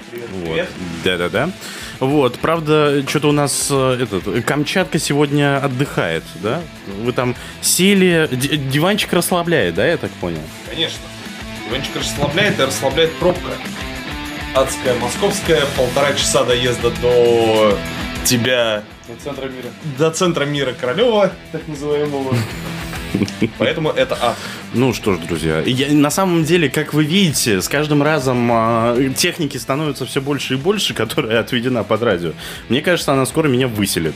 Вот. 0.46 0.68
Да-да-да. 1.04 1.50
Вот, 2.00 2.40
правда, 2.40 3.04
что-то 3.08 3.30
у 3.30 3.32
нас 3.32 3.68
э, 3.70 3.98
этот, 4.02 4.44
Камчатка 4.46 4.98
сегодня 5.00 5.64
отдыхает, 5.64 6.24
да? 6.36 6.62
Вы 7.04 7.14
там 7.14 7.36
сели, 7.62 8.28
диванчик 8.32 9.14
расслабляет, 9.14 9.76
да, 9.76 9.88
я 9.88 9.98
так 9.98 10.12
понял? 10.12 10.42
Конечно. 10.70 11.00
Диванчик 11.68 11.96
расслабляет 11.96 12.60
и 12.60 12.64
расслабляет 12.64 13.12
пробка. 13.14 13.52
Адская 14.54 14.96
московская, 15.00 15.62
полтора 15.78 16.14
часа 16.14 16.44
доезда 16.44 16.92
до 17.02 17.78
тебя... 18.26 18.84
До 19.08 19.16
центра 19.24 19.48
мира. 19.48 19.68
До 19.98 20.12
центра 20.12 20.46
мира 20.46 20.74
Королева, 20.78 21.32
так 21.54 21.66
называемого. 21.70 22.36
Поэтому 23.58 23.92
это 23.92 24.18
ад. 24.22 24.36
Ну 24.74 24.92
что 24.94 25.14
ж, 25.14 25.20
друзья, 25.20 25.62
я, 25.66 25.94
на 25.94 26.10
самом 26.10 26.44
деле, 26.44 26.70
как 26.70 26.94
вы 26.94 27.06
видите, 27.06 27.62
с 27.62 27.70
каждым 27.70 28.04
разом 28.04 28.50
а, 28.52 28.98
техники 29.16 29.56
становится 29.56 30.06
все 30.06 30.20
больше 30.20 30.56
и 30.56 30.58
больше, 30.58 30.94
которая 30.94 31.40
отведена 31.40 31.86
под 31.86 32.04
радио. 32.04 32.34
Мне 32.68 32.82
кажется, 32.82 33.14
она 33.14 33.26
скоро 33.26 33.48
меня 33.48 33.70
выселит. 33.70 34.16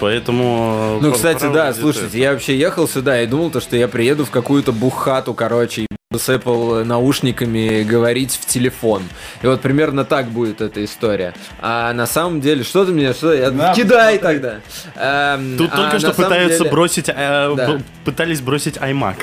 Поэтому... 0.00 0.98
Ну, 1.02 1.12
кстати, 1.12 1.44
да, 1.52 1.74
слушайте, 1.74 2.08
это. 2.08 2.18
я 2.18 2.32
вообще 2.32 2.56
ехал 2.56 2.88
сюда 2.88 3.20
и 3.22 3.26
думал, 3.26 3.50
то, 3.50 3.60
что 3.60 3.76
я 3.76 3.86
приеду 3.86 4.24
в 4.24 4.30
какую-то 4.30 4.72
бухату, 4.72 5.34
короче, 5.34 5.87
и 6.18 6.20
буду 6.20 6.24
с 6.24 6.28
Apple 6.28 6.84
наушниками 6.84 7.82
говорить 7.82 8.38
в 8.40 8.46
телефон. 8.46 9.02
И 9.42 9.46
вот 9.46 9.60
примерно 9.60 10.04
так 10.04 10.26
будет 10.28 10.60
эта 10.60 10.84
история. 10.84 11.34
А 11.60 11.92
на 11.92 12.06
самом 12.06 12.40
деле, 12.40 12.64
что 12.64 12.84
ты 12.84 12.92
мне, 12.92 13.12
что 13.12 13.32
я... 13.32 13.50
Да, 13.50 13.74
Кидай 13.76 14.18
тогда! 14.18 14.56
Эм, 14.96 15.56
Тут 15.56 15.70
а 15.72 15.76
только 15.76 15.98
что 15.98 16.12
пытаются 16.14 16.58
деле- 16.58 16.70
бросить, 16.70 17.08
э, 17.08 17.54
Да. 17.56 17.68
б- 17.72 17.82
пытались 18.04 18.40
бросить 18.40 18.76
iMac. 18.76 19.16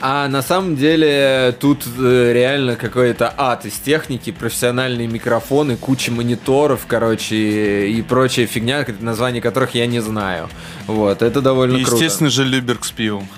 А 0.00 0.28
на 0.28 0.42
самом 0.42 0.76
деле 0.76 1.54
тут 1.60 1.84
э, 1.98 2.32
реально 2.32 2.76
какой-то 2.76 3.32
ад 3.36 3.64
из 3.66 3.74
техники, 3.74 4.30
профессиональные 4.32 5.06
микрофоны, 5.08 5.76
куча 5.76 6.12
мониторов, 6.12 6.80
короче, 6.86 7.88
и 7.88 8.02
прочая 8.02 8.46
фигня, 8.46 8.84
название 9.00 9.40
которых 9.42 9.74
я 9.74 9.86
не 9.86 10.00
знаю. 10.00 10.48
Вот, 10.86 11.22
это 11.22 11.40
довольно 11.40 11.78
круто. 11.78 11.94
Естественно 11.94 12.30
же, 12.30 12.44
Люберг 12.44 12.84
с 12.84 12.90
пивом. 12.90 13.28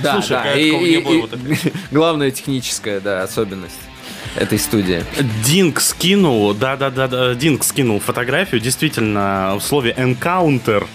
Да, 0.00 0.14
Слушай, 0.14 0.30
да, 0.30 0.54
и, 0.54 0.68
и- 0.68 0.94
и- 1.00 1.20
вот 1.20 1.30
главная 1.90 2.30
техническая, 2.30 3.00
да, 3.00 3.22
особенность 3.22 3.78
этой 4.36 4.58
студии. 4.58 5.04
Динг 5.44 5.80
скинул, 5.80 6.54
да-да-да, 6.54 7.06
да, 7.06 7.34
Динг 7.34 7.62
скинул 7.64 8.00
фотографию, 8.00 8.60
действительно, 8.60 9.56
в 9.58 9.62
слове 9.62 9.94
encounter 9.96 10.86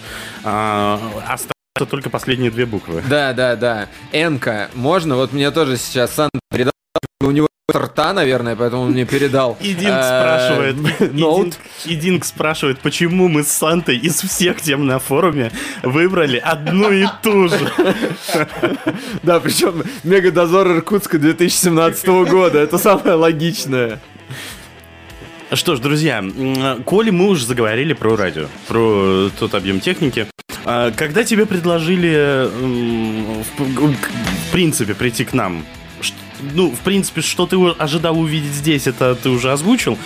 а, 0.44 1.00
остаются 1.26 1.90
только 1.90 2.10
последние 2.10 2.50
две 2.50 2.66
буквы. 2.66 3.02
Да, 3.08 3.32
да, 3.32 3.56
да. 3.56 3.88
Энка, 4.12 4.68
можно? 4.74 5.16
Вот 5.16 5.32
мне 5.32 5.50
тоже 5.50 5.76
сейчас 5.76 6.14
Сан 6.14 6.28
передал, 6.50 6.72
у 7.22 7.30
него 7.30 7.48
рта, 7.76 8.12
наверное, 8.12 8.56
поэтому 8.56 8.82
он 8.82 8.90
мне 8.90 9.04
передал. 9.04 9.56
И 9.60 9.74
Динг 9.74 9.94
э, 9.94 10.02
спрашивает, 10.02 10.76
и 11.00 11.18
ноут. 11.18 11.46
Динг- 11.48 11.58
и 11.86 11.94
Динг 11.96 12.24
спрашивает, 12.24 12.78
почему 12.80 13.28
мы 13.28 13.42
с 13.42 13.48
Сантой 13.48 13.96
из 13.96 14.20
всех 14.20 14.60
тем 14.60 14.86
на 14.86 14.98
форуме 14.98 15.52
выбрали 15.82 16.38
одну 16.38 16.90
и 16.90 17.06
ту 17.22 17.48
же. 17.48 17.58
Да, 19.22 19.40
причем 19.40 19.82
Мегадозор 20.04 20.66
Иркутска 20.76 21.18
2017 21.18 22.06
года. 22.06 22.58
Это 22.58 22.78
самое 22.78 23.14
логичное. 23.14 24.00
Что 25.52 25.74
ж, 25.74 25.80
друзья, 25.80 26.24
коли 26.84 27.10
мы 27.10 27.28
уже 27.28 27.44
заговорили 27.44 27.92
про 27.92 28.16
радио, 28.16 28.46
про 28.68 29.30
тот 29.38 29.54
объем 29.54 29.80
техники, 29.80 30.26
а 30.64 30.92
когда 30.92 31.24
тебе 31.24 31.46
предложили, 31.46 32.46
в, 33.58 34.52
принципе, 34.52 34.94
прийти 34.94 35.24
к 35.24 35.32
нам, 35.32 35.64
ну, 36.54 36.70
в 36.70 36.80
принципе, 36.80 37.20
что 37.20 37.46
ты 37.46 37.56
ожидал 37.78 38.18
увидеть 38.18 38.52
здесь, 38.52 38.86
это 38.86 39.14
ты 39.14 39.28
уже 39.28 39.52
озвучил. 39.52 39.98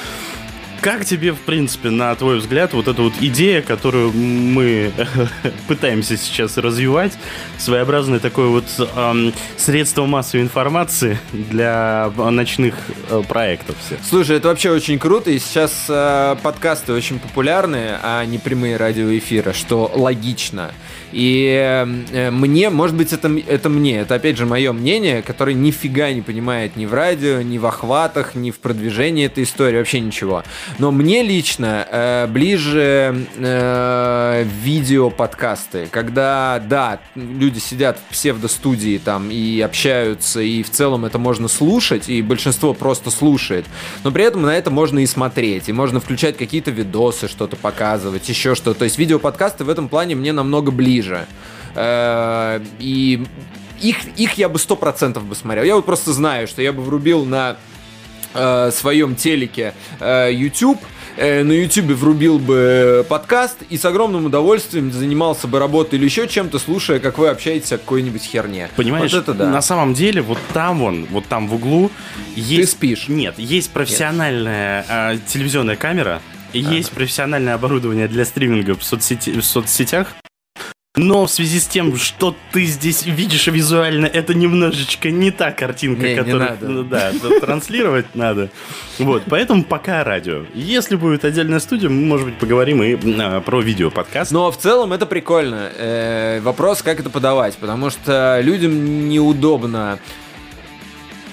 Как 0.85 1.07
тебе, 1.07 1.33
в 1.33 1.40
принципе, 1.40 1.88
на 1.88 2.14
твой 2.14 2.40
взгляд, 2.40 2.75
вот 2.75 2.88
эта 2.88 3.01
вот 3.01 3.14
идея, 3.18 3.62
которую 3.62 4.12
мы 4.12 4.92
пытаемся 5.68 6.18
сейчас 6.18 6.59
развивать, 6.59 7.14
своеобразное 7.57 8.18
такое 8.18 8.49
вот 8.49 8.66
ам, 8.94 9.33
средство 9.57 10.05
массовой 10.05 10.42
информации 10.42 11.18
для 11.33 12.12
ночных 12.14 12.75
э, 13.09 13.23
проектов 13.27 13.77
всех? 13.87 13.99
Слушай, 14.07 14.37
это 14.37 14.49
вообще 14.49 14.73
очень 14.73 14.99
круто, 14.99 15.31
и 15.31 15.38
сейчас 15.38 15.87
э, 15.88 16.37
подкасты 16.42 16.92
очень 16.92 17.18
популярны, 17.18 17.97
а 18.03 18.23
не 18.27 18.37
прямые 18.37 18.77
радиоэфиры, 18.77 19.55
что 19.55 19.90
логично. 19.94 20.73
И 21.14 21.46
э, 21.46 22.31
мне, 22.33 22.70
может 22.70 22.96
быть, 22.96 23.12
это, 23.12 23.31
это 23.46 23.68
мне, 23.68 24.00
это 24.00 24.16
опять 24.16 24.37
же 24.37 24.46
мое 24.46 24.72
мнение, 24.72 25.22
которое 25.22 25.55
нифига 25.55 26.12
не 26.12 26.22
понимает 26.22 26.74
ни 26.74 26.87
в 26.87 26.92
радио, 26.92 27.40
ни 27.40 27.57
в 27.57 27.66
охватах, 27.66 28.35
ни 28.35 28.50
в 28.50 28.59
продвижении 28.59 29.27
этой 29.27 29.44
истории, 29.44 29.79
вообще 29.79 30.00
ничего. 30.00 30.42
Но 30.81 30.90
мне 30.90 31.22
лично 31.22 31.87
э, 31.88 32.27
ближе 32.27 33.27
э, 33.37 34.44
видео-подкасты, 34.64 35.87
когда, 35.88 36.61
да, 36.68 36.98
люди 37.14 37.61
сидят 37.61 37.96
в 38.09 38.12
псевдостудии 38.12 38.98
там 38.98 39.31
и 39.31 39.61
общаются, 39.61 40.40
и 40.40 40.64
в 40.64 40.70
целом 40.70 41.05
это 41.05 41.20
можно 41.20 41.46
слушать, 41.46 42.09
и 42.09 42.22
большинство 42.22 42.74
просто 42.74 43.12
слушает, 43.12 43.66
но 44.03 44.11
при 44.11 44.24
этом 44.24 44.42
на 44.42 44.57
это 44.57 44.72
можно 44.72 44.98
и 44.98 45.07
смотреть, 45.07 45.68
и 45.68 45.72
можно 45.72 46.00
включать 46.00 46.37
какие-то 46.37 46.72
видосы, 46.72 47.29
что-то 47.29 47.55
показывать, 47.55 48.29
еще 48.29 48.57
что-то. 48.57 48.81
То 48.81 48.85
есть 48.85 48.98
видео-подкасты 48.98 49.62
в 49.62 49.68
этом 49.68 49.88
плане 49.88 50.16
мне 50.16 50.33
намного 50.33 50.72
ближе. 50.72 51.04
Э, 51.75 52.61
И 52.79 53.25
их, 53.81 53.97
их 54.17 54.35
я 54.35 54.49
бы 54.49 54.59
сто 54.59 54.77
процентов 54.77 55.25
бы 55.25 55.35
смотрел. 55.35 55.64
Я 55.64 55.77
вот 55.77 55.85
просто 55.85 56.12
знаю, 56.12 56.47
что 56.49 56.62
я 56.62 56.73
бы 56.73 56.83
врубил 56.83 57.25
на 57.25 57.57
э, 58.33 58.71
своем 58.73 59.14
телеке 59.17 59.75
э, 60.01 60.31
YouTube, 60.33 60.81
э, 61.17 61.43
на 61.43 61.53
YouTube 61.53 61.93
врубил 61.97 62.38
бы 62.38 63.05
подкаст 63.09 63.59
и 63.71 63.77
с 63.77 63.85
огромным 63.85 64.27
удовольствием 64.27 64.93
занимался 64.93 65.47
бы 65.49 65.59
работой 65.59 65.99
или 65.99 66.05
еще 66.05 66.29
чем-то, 66.29 66.59
слушая, 66.59 67.01
как 67.01 67.19
вы 67.19 67.29
общаетесь 67.29 67.73
о 67.73 67.79
какой-нибудь 67.79 68.23
херне. 68.23 68.69
Понимаешь, 68.77 69.12
Вот 69.12 69.23
это 69.23 69.35
да. 69.35 69.51
на 69.51 69.61
самом 69.61 69.95
деле, 69.95 70.23
вот 70.23 70.38
там 70.53 70.79
вон, 70.79 71.07
вот 71.11 71.27
там 71.27 71.49
в 71.49 71.55
углу 71.55 71.90
есть... 72.37 72.73
спишь? 72.73 73.09
Нет, 73.09 73.35
есть 73.38 73.71
профессиональная 73.73 74.85
а, 74.88 75.17
телевизионная 75.27 75.77
камера, 75.77 76.23
есть 76.53 76.93
профессиональное 76.93 77.55
оборудование 77.55 78.07
для 78.09 78.25
стриминга 78.25 78.75
в, 78.77 78.83
соцсети- 78.83 79.38
в 79.40 79.45
соцсетях. 79.45 80.14
Но 80.96 81.26
в 81.26 81.30
связи 81.30 81.59
с 81.59 81.66
тем, 81.66 81.96
что 81.96 82.37
ты 82.52 82.66
здесь 82.66 83.04
видишь 83.04 83.48
визуально, 83.48 84.07
это 84.07 84.33
немножечко 84.33 85.11
не 85.11 85.33
та 85.33 85.50
картинка, 85.50 86.02
Не, 86.04 86.11
не 86.11 86.16
которую 86.16 86.50
надо. 86.50 86.68
ну 86.68 86.85
да, 86.85 87.11
транслировать 87.40 88.14
надо. 88.14 88.48
Вот, 89.00 89.24
поэтому 89.28 89.64
пока 89.64 90.04
радио. 90.04 90.44
Если 90.54 90.94
будет 90.94 91.24
отдельная 91.24 91.59
студия, 91.59 91.88
мы, 91.88 92.07
может 92.07 92.26
быть, 92.26 92.38
поговорим 92.38 92.80
и 92.80 92.96
а, 93.20 93.40
про 93.40 93.61
видео 93.61 93.90
подкаст. 93.90 94.30
Но 94.30 94.52
в 94.52 94.57
целом 94.57 94.92
это 94.92 95.04
прикольно. 95.04 95.68
Э, 95.76 96.40
вопрос, 96.42 96.80
как 96.80 97.00
это 97.00 97.11
подавать, 97.11 97.57
потому 97.57 97.90
что 97.90 98.38
людям 98.40 99.09
неудобно 99.09 99.98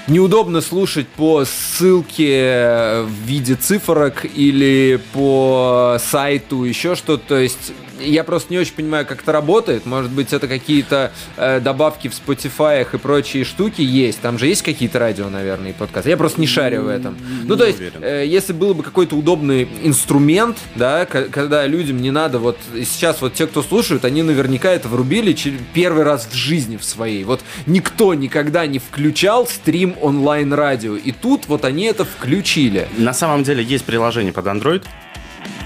неудобно 0.08 0.62
слушать 0.62 1.08
по 1.08 1.46
ссылке 1.46 3.04
в 3.04 3.26
виде 3.26 3.54
цифрок 3.54 4.26
или 4.26 5.00
по 5.14 5.98
сайту, 6.04 6.64
еще 6.64 6.96
что-то. 6.96 7.28
То 7.28 7.38
есть 7.38 7.74
я 8.02 8.24
просто 8.24 8.52
не 8.54 8.60
очень 8.60 8.74
понимаю, 8.74 9.06
как 9.06 9.22
это 9.22 9.32
работает. 9.32 9.86
Может 9.86 10.12
быть, 10.12 10.34
это 10.34 10.48
какие-то 10.48 11.12
э, 11.38 11.60
добавки 11.60 12.08
в 12.08 12.14
Spotify 12.14 12.86
и 12.92 12.98
прочие 12.98 13.44
штуки 13.44 13.82
есть. 13.82 14.22
Там 14.22 14.38
же 14.38 14.48
есть 14.48 14.62
какие-то 14.62 15.00
радио, 15.00 15.30
наверное, 15.30 15.72
и 15.72 15.74
подкасты. 15.74 16.10
Я 16.10 16.18
просто 16.18 16.42
не 16.42 16.48
шарю 16.48 16.84
в 16.84 16.88
этом. 16.88 17.18
Ну, 17.44 17.56
то 17.56 17.66
есть, 17.66 17.80
э, 18.02 18.26
если 18.26 18.54
было 18.54 18.74
бы 18.74 18.84
какой-то 18.84 19.16
удобный 19.16 19.68
инструмент, 19.84 20.58
да, 20.76 21.06
когда 21.06 21.66
людям 21.68 22.02
не 22.02 22.12
надо, 22.12 22.40
вот 22.40 22.58
сейчас 22.74 23.22
вот 23.22 23.34
те, 23.34 23.48
кто 23.48 23.62
слушают, 23.62 24.06
они 24.06 24.24
наверняка 24.24 24.72
это 24.72 24.88
врубили 24.88 25.36
первый 25.74 26.04
раз 26.04 26.28
в 26.30 26.36
жизни 26.36 26.78
в 26.78 26.84
своей. 26.84 27.24
Вот 27.24 27.42
никто 27.66 28.14
никогда 28.14 28.66
не 28.68 28.80
включал 28.80 29.48
стрим 29.48 29.96
онлайн-радио, 30.02 30.96
и 30.96 31.12
тут 31.12 31.48
вот 31.48 31.66
они 31.66 31.86
это 31.86 32.06
включили. 32.06 32.88
На 32.98 33.14
самом 33.14 33.44
деле 33.44 33.64
есть 33.64 33.86
приложение 33.86 34.34
под 34.34 34.46
Android. 34.46 34.84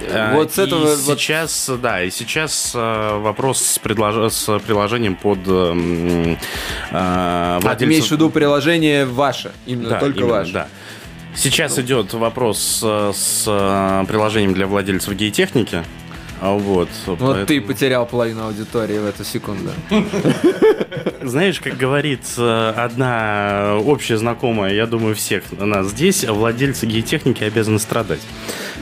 Э, 0.07 0.33
Вот 0.35 0.53
с 0.53 0.59
этого 0.59 0.93
и 0.93 0.95
вот- 0.95 1.19
сейчас, 1.19 1.69
да, 1.81 2.03
и 2.03 2.09
сейчас 2.11 2.71
э, 2.75 3.17
вопрос 3.19 3.61
с, 3.61 3.79
предлож- 3.79 4.29
с 4.29 4.59
приложением 4.59 5.15
под 5.15 5.39
эм, 5.47 6.33
э, 6.33 6.37
А, 6.91 7.75
ты 7.77 7.85
имеешь 7.85 8.07
в 8.07 8.11
виду 8.11 8.29
приложение 8.29 9.05
ваше, 9.05 9.51
именно 9.65 9.89
Да, 9.89 9.99
только 9.99 10.19
именно, 10.19 10.33
ваше. 10.33 10.53
Да. 10.53 10.67
Сейчас 11.35 11.77
идет 11.79 12.13
вопрос 12.13 12.81
э, 12.83 13.11
с 13.15 13.43
э, 13.47 14.05
приложением 14.07 14.53
для 14.53 14.67
владельцев 14.67 15.13
гей-техники. 15.15 15.83
А 16.41 16.51
Вот, 16.51 16.89
Вот 17.05 17.17
поэтому- 17.19 17.45
ты 17.45 17.61
потерял 17.61 18.05
половину 18.05 18.45
аудитории 18.45 18.99
в 18.99 19.05
эту 19.05 19.23
секунду. 19.23 19.71
Знаешь, 21.23 21.59
как 21.59 21.77
говорит 21.77 22.21
э, 22.37 22.73
одна 22.75 23.77
общая 23.83 24.17
знакомая, 24.17 24.73
я 24.73 24.85
думаю, 24.85 25.15
всех 25.15 25.43
нас 25.53 25.87
здесь, 25.87 26.23
владельцы 26.25 26.85
гей-техники 26.85 27.43
обязаны 27.43 27.79
страдать. 27.79 28.19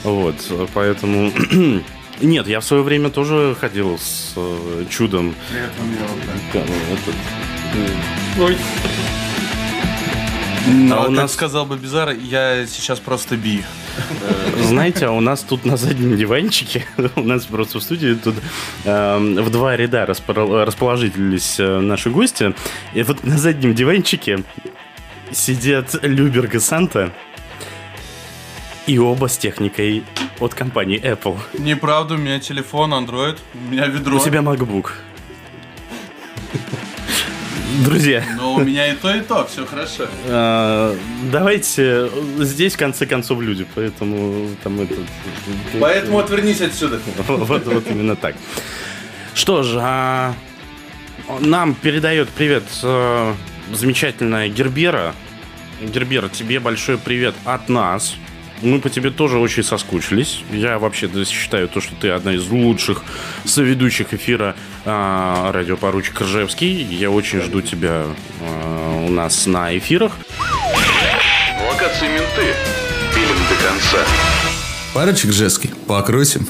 Вот, 0.03 0.35
поэтому... 0.73 1.31
Нет, 2.21 2.47
я 2.47 2.59
в 2.59 2.65
свое 2.65 2.83
время 2.83 3.09
тоже 3.09 3.55
ходил 3.59 3.97
с 3.97 4.33
э, 4.35 4.85
чудом. 4.89 5.33
Как, 6.51 6.61
этот, 6.63 7.15
Ой. 8.39 8.57
А 10.91 11.07
у 11.07 11.11
нас- 11.11 11.33
сказал 11.33 11.65
бы 11.65 11.75
Бизар, 11.77 12.11
я 12.11 12.65
сейчас 12.67 12.99
просто 12.99 13.35
би. 13.35 13.63
Знаете, 14.61 15.07
а 15.07 15.11
у 15.11 15.19
нас 15.19 15.41
тут 15.41 15.65
на 15.65 15.75
заднем 15.75 16.15
диванчике, 16.15 16.85
у 17.15 17.21
нас 17.21 17.45
просто 17.45 17.79
в 17.79 17.83
студии 17.83 18.13
тут 18.13 18.35
эм, 18.85 19.35
в 19.35 19.49
два 19.49 19.75
ряда 19.75 20.05
распро- 20.05 20.63
расположились 20.63 21.59
э, 21.59 21.79
наши 21.79 22.09
гости. 22.09 22.55
И 22.93 23.03
вот 23.03 23.23
на 23.23 23.37
заднем 23.37 23.75
диванчике 23.75 24.43
сидят 25.31 25.95
Люберг 26.01 26.55
и 26.55 26.59
Санта. 26.59 27.11
И 28.85 28.99
оба 28.99 29.27
с 29.27 29.37
техникой 29.37 30.03
от 30.39 30.53
компании 30.53 30.99
Apple. 31.01 31.37
Неправда, 31.57 32.15
у 32.15 32.17
меня 32.17 32.39
телефон, 32.39 32.93
Android, 32.93 33.37
у 33.53 33.71
меня 33.71 33.87
ведро. 33.87 34.17
У 34.17 34.19
тебя 34.19 34.39
MacBook. 34.41 34.91
Друзья, 37.85 38.23
Но 38.37 38.53
у 38.53 38.59
меня 38.59 38.91
и 38.91 38.95
то, 38.95 39.11
и 39.15 39.21
то, 39.21 39.47
все 39.47 39.65
хорошо. 39.65 40.03
э, 40.25 40.95
давайте 41.31 42.07
здесь 42.39 42.75
в 42.75 42.77
конце 42.77 43.07
концов 43.07 43.41
люди, 43.41 43.65
поэтому 43.73 44.49
там 44.63 44.79
этот... 44.81 44.99
Поэтому 45.79 46.19
отвернись 46.19 46.61
отсюда. 46.61 46.99
Вот, 47.27 47.87
именно 47.89 48.15
так. 48.15 48.35
Что 49.33 49.63
ж, 49.63 49.75
а, 49.79 50.35
нам 51.39 51.73
передает 51.73 52.29
привет 52.29 52.63
э, 52.83 53.33
замечательная 53.71 54.49
Гербера. 54.49 55.15
Гербера, 55.81 56.29
тебе 56.29 56.59
большой 56.59 56.99
привет 56.99 57.33
от 57.43 57.69
нас. 57.69 58.15
Мы 58.63 58.79
по 58.79 58.89
тебе 58.89 59.11
тоже 59.11 59.37
очень 59.37 59.63
соскучились. 59.63 60.43
Я 60.51 60.79
вообще 60.79 61.09
считаю 61.25 61.67
то, 61.67 61.81
что 61.81 61.93
ты 61.95 62.09
одна 62.09 62.33
из 62.33 62.47
лучших 62.47 63.03
соведущих 63.43 64.13
эфира 64.13 64.55
а, 64.85 65.51
радиопоручик 65.51 66.21
Ржевский. 66.21 66.81
Я 66.83 67.11
очень 67.11 67.41
жду 67.41 67.61
тебя 67.61 68.05
а, 68.41 69.05
у 69.05 69.09
нас 69.09 69.45
на 69.45 69.77
эфирах. 69.77 70.13
Локации 71.69 72.07
менты. 72.07 72.53
Пилим 73.13 73.37
до 73.49 73.67
конца. 73.67 74.05
Парочек 74.93 75.31
жесткий. 75.31 75.71
Покрутим. 75.87 76.47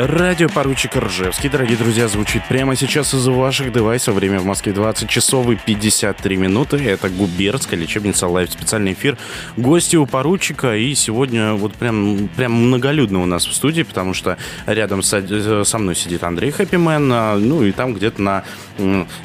Радио 0.00 0.48
поручик 0.48 0.94
Ржевский, 0.94 1.48
дорогие 1.48 1.76
друзья, 1.76 2.06
звучит 2.06 2.46
прямо 2.48 2.76
сейчас 2.76 3.14
из 3.14 3.26
ваших 3.26 3.72
девайсов. 3.72 4.14
Время 4.14 4.38
в 4.38 4.44
Москве 4.44 4.72
20 4.72 5.10
часов 5.10 5.50
и 5.50 5.56
53 5.56 6.36
минуты. 6.36 6.76
Это 6.76 7.08
Губернская 7.08 7.80
лечебница 7.80 8.28
live 8.28 8.48
специальный 8.48 8.92
эфир. 8.92 9.18
Гости 9.56 9.96
у 9.96 10.06
поручика. 10.06 10.76
И 10.76 10.94
сегодня 10.94 11.54
вот 11.54 11.74
прям, 11.74 12.28
прям 12.36 12.52
многолюдно 12.52 13.20
у 13.24 13.26
нас 13.26 13.44
в 13.44 13.52
студии, 13.52 13.82
потому 13.82 14.14
что 14.14 14.38
рядом 14.66 15.02
со, 15.02 15.64
со 15.64 15.78
мной 15.78 15.96
сидит 15.96 16.22
Андрей 16.22 16.52
Happyman, 16.52 17.10
а, 17.12 17.36
ну 17.36 17.64
и 17.64 17.72
там 17.72 17.92
где-то 17.92 18.22
на 18.22 18.44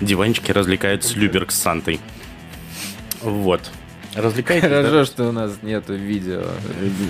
диванчике 0.01 0.53
развлекается 0.53 1.15
Люберг 1.19 1.51
с 1.51 1.61
Сантой. 1.61 1.99
Вот. 3.21 3.61
Развлекайтесь. 4.15 4.69
да? 4.69 4.83
Хорошо, 4.83 5.05
что 5.05 5.29
у 5.29 5.31
нас 5.31 5.51
нету 5.61 5.93
видео. 5.93 6.41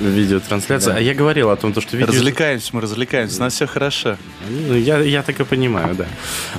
Видеотрансляция. 0.02 0.96
А 0.96 1.00
я 1.00 1.14
говорил 1.14 1.50
о 1.50 1.56
том, 1.56 1.74
то, 1.74 1.82
что 1.82 1.98
видео... 1.98 2.12
Развлекаемся, 2.12 2.70
мы 2.74 2.82
развлекаемся, 2.82 3.38
у 3.38 3.40
нас 3.42 3.54
все 3.54 3.68
хорошо. 3.68 4.18
Ну, 4.50 4.76
я, 4.76 5.00
я 5.00 5.24
так 5.24 5.40
и 5.40 5.44
понимаю, 5.44 5.96
да. 5.96 6.06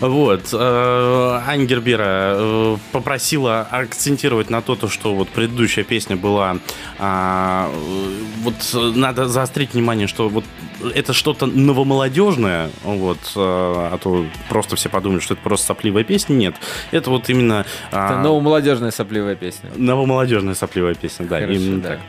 Вот. 0.01 0.49
э, 0.53 1.41
Ань 1.47 1.67
Гербера 1.67 2.35
э, 2.37 2.77
попросила 2.93 3.63
акцентировать 3.71 4.51
на 4.51 4.61
то, 4.61 4.75
то, 4.77 4.89
что 4.89 5.15
вот 5.15 5.29
предыдущая 5.29 5.85
песня 5.85 6.17
была... 6.17 6.59
а, 6.99 7.71
э, 7.73 8.43
Вот 8.43 8.97
надо 8.97 9.29
заострить 9.29 9.75
внимание, 9.75 10.07
что 10.07 10.29
вот 10.29 10.45
это 10.95 11.13
что-то 11.13 11.47
новомолодежное, 11.47 12.71
вот, 12.83 13.19
э, 13.37 13.39
а 13.39 13.99
то 14.03 14.27
просто 14.49 14.77
все 14.77 14.89
подумают, 14.89 15.23
что 15.23 15.35
это 15.35 15.43
просто 15.43 15.67
сопливая 15.69 16.05
песня. 16.05 16.35
Нет, 16.35 16.55
это 16.91 17.11
вот 17.11 17.29
именно... 17.29 17.65
а, 17.93 18.13
Это 18.13 18.21
новомолодежная 18.21 18.91
сопливая 18.91 19.37
песня. 19.37 19.71
Новомолодежная 19.77 20.55
сопливая 20.55 20.95
песня, 20.95 21.27
да, 21.27 21.41
Хорошо, 21.41 21.53
именно 21.53 21.81
да. 21.81 21.89
так. 21.89 22.01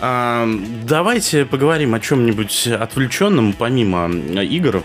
А, 0.00 0.48
давайте 0.84 1.44
поговорим 1.44 1.94
о 1.94 2.00
чем-нибудь 2.00 2.66
отвлеченном, 2.66 3.52
помимо 3.52 4.10
игр. 4.42 4.82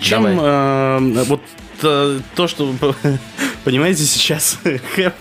Чем 0.00 0.24
Давай. 0.24 0.38
э, 0.40 1.24
вот 1.24 1.40
э, 1.82 2.20
то, 2.34 2.46
что 2.48 2.74
понимаете, 3.68 4.04
сейчас 4.04 4.58
Хэп 4.94 5.12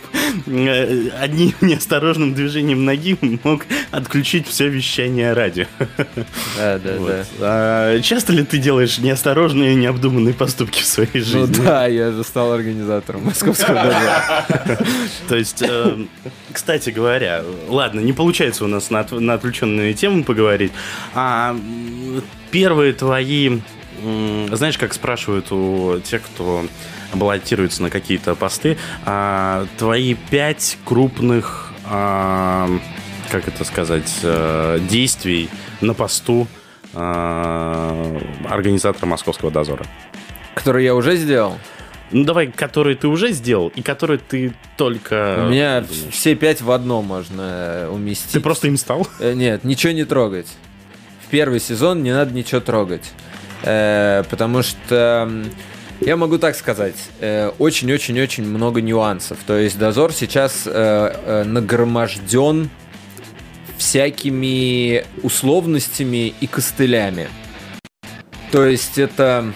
э, 0.48 1.10
одним 1.20 1.54
неосторожным 1.62 2.34
движением 2.34 2.86
ноги 2.86 3.18
мог 3.44 3.66
отключить 3.92 4.48
все 4.48 4.70
вещание 4.70 5.34
радио. 5.34 5.66
Да, 6.58 6.80
да, 6.80 6.94
Вот. 6.98 7.10
да. 7.10 7.26
А 7.42 8.00
часто 8.02 8.32
ли 8.32 8.46
ты 8.46 8.58
делаешь 8.58 9.00
неосторожные, 9.00 9.76
необдуманные 9.76 10.34
поступки 10.34 10.82
в 10.82 10.86
своей 10.86 11.10
Ну 11.16 11.20
жизни? 11.46 11.66
да, 11.66 11.88
я 11.88 12.12
же 12.14 12.24
стал 12.24 12.54
организатором 12.54 13.26
московского 13.26 13.84
дозора. 13.84 14.80
То 15.28 15.36
есть, 15.36 15.62
э, 15.62 16.06
кстати 16.54 16.90
говоря, 16.92 17.44
ладно, 17.68 18.00
не 18.00 18.14
получается 18.14 18.64
у 18.64 18.68
нас 18.68 18.90
на, 18.90 19.02
отв- 19.02 19.20
на 19.20 19.34
отвлеченные 19.34 19.94
темы 19.94 20.24
поговорить. 20.24 20.72
А 21.14 21.54
первые 22.52 22.94
твои, 22.94 23.60
знаешь, 24.54 24.78
как 24.78 24.94
спрашивают 24.94 25.52
у 25.52 26.00
тех, 26.00 26.22
кто 26.22 26.66
баллотируется 27.14 27.84
на 27.84 27.90
какие-то 27.90 28.36
посты, 28.36 28.78
а, 29.06 29.66
твои 29.78 30.16
пять 30.16 30.78
крупных, 30.86 31.74
а, 31.86 32.70
как 33.32 33.48
это 33.48 33.64
сказать, 33.64 34.12
э, 34.24 34.80
действий 34.90 35.50
на 35.82 35.94
посту 35.94 36.48
а, 36.94 38.20
организатора 38.50 39.06
Московского 39.06 39.52
дозора. 39.52 39.86
Который 40.56 40.84
я 40.84 40.96
уже 40.96 41.16
сделал. 41.18 41.58
Ну 42.12 42.24
давай, 42.24 42.48
которые 42.48 42.96
ты 42.96 43.08
уже 43.08 43.32
сделал 43.32 43.68
и 43.76 43.82
которые 43.82 44.18
ты 44.18 44.54
только... 44.78 45.44
У 45.46 45.50
меня 45.50 45.82
думаешь. 45.82 46.14
все 46.14 46.36
пять 46.36 46.62
в 46.62 46.72
одном 46.72 47.06
можно 47.06 47.42
э, 47.42 47.90
уместить. 47.90 48.32
Ты 48.32 48.40
просто 48.40 48.68
им 48.68 48.78
стал? 48.78 49.08
Э, 49.20 49.34
Нет, 49.34 49.66
ничего 49.66 49.92
не 49.92 50.06
трогать. 50.06 50.48
В 51.26 51.30
первый 51.30 51.60
сезон 51.60 52.04
не 52.04 52.14
надо 52.14 52.34
ничего 52.34 52.62
трогать. 52.62 53.12
Э, 53.64 54.24
потому 54.30 54.64
что, 54.64 55.30
я 56.02 56.16
могу 56.16 56.38
так 56.38 56.56
сказать, 56.56 56.96
э, 57.20 57.52
очень-очень-очень 57.60 58.46
много 58.46 58.82
нюансов. 58.82 59.40
То 59.46 59.58
есть 59.58 59.78
дозор 59.78 60.14
сейчас 60.14 60.64
э, 60.66 60.72
э, 60.72 61.44
нагроможден 61.44 62.70
всякими 63.78 65.06
условностями 65.24 66.34
и 66.40 66.48
костылями. 66.48 67.28
То 68.52 68.66
есть 68.66 68.98
это 68.98 69.54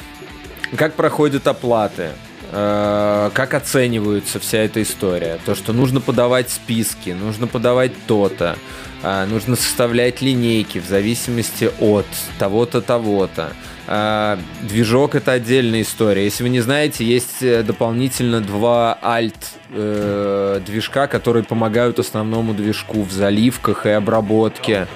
как 0.76 0.94
проходят 0.94 1.48
оплаты, 1.48 2.10
как 2.52 3.54
оценивается 3.54 4.40
вся 4.40 4.60
эта 4.60 4.82
история. 4.82 5.40
То, 5.46 5.56
что 5.56 5.72
нужно 5.72 6.02
подавать 6.02 6.50
списки, 6.50 7.12
нужно 7.12 7.48
подавать 7.48 7.94
то-то, 8.08 8.58
а, 9.04 9.26
нужно 9.26 9.56
составлять 9.56 10.22
линейки 10.22 10.80
в 10.80 10.86
зависимости 10.86 11.72
от 11.80 12.06
того-то, 12.38 12.82
того-то. 12.82 13.54
А, 13.88 14.38
Движок 14.62 15.16
это 15.16 15.32
отдельная 15.32 15.82
история. 15.82 16.24
Если 16.24 16.44
вы 16.44 16.50
не 16.50 16.60
знаете, 16.62 17.04
есть 17.04 17.42
э, 17.42 17.64
дополнительно 17.64 18.42
два 18.42 18.98
альт 19.02 19.36
э, 19.72 20.62
движка, 20.66 21.08
которые 21.08 21.44
помогают 21.44 21.98
основному 21.98 22.54
движку 22.54 23.02
в 23.02 23.12
заливках 23.12 23.88
и 23.88 23.90
обработке. 23.90 24.88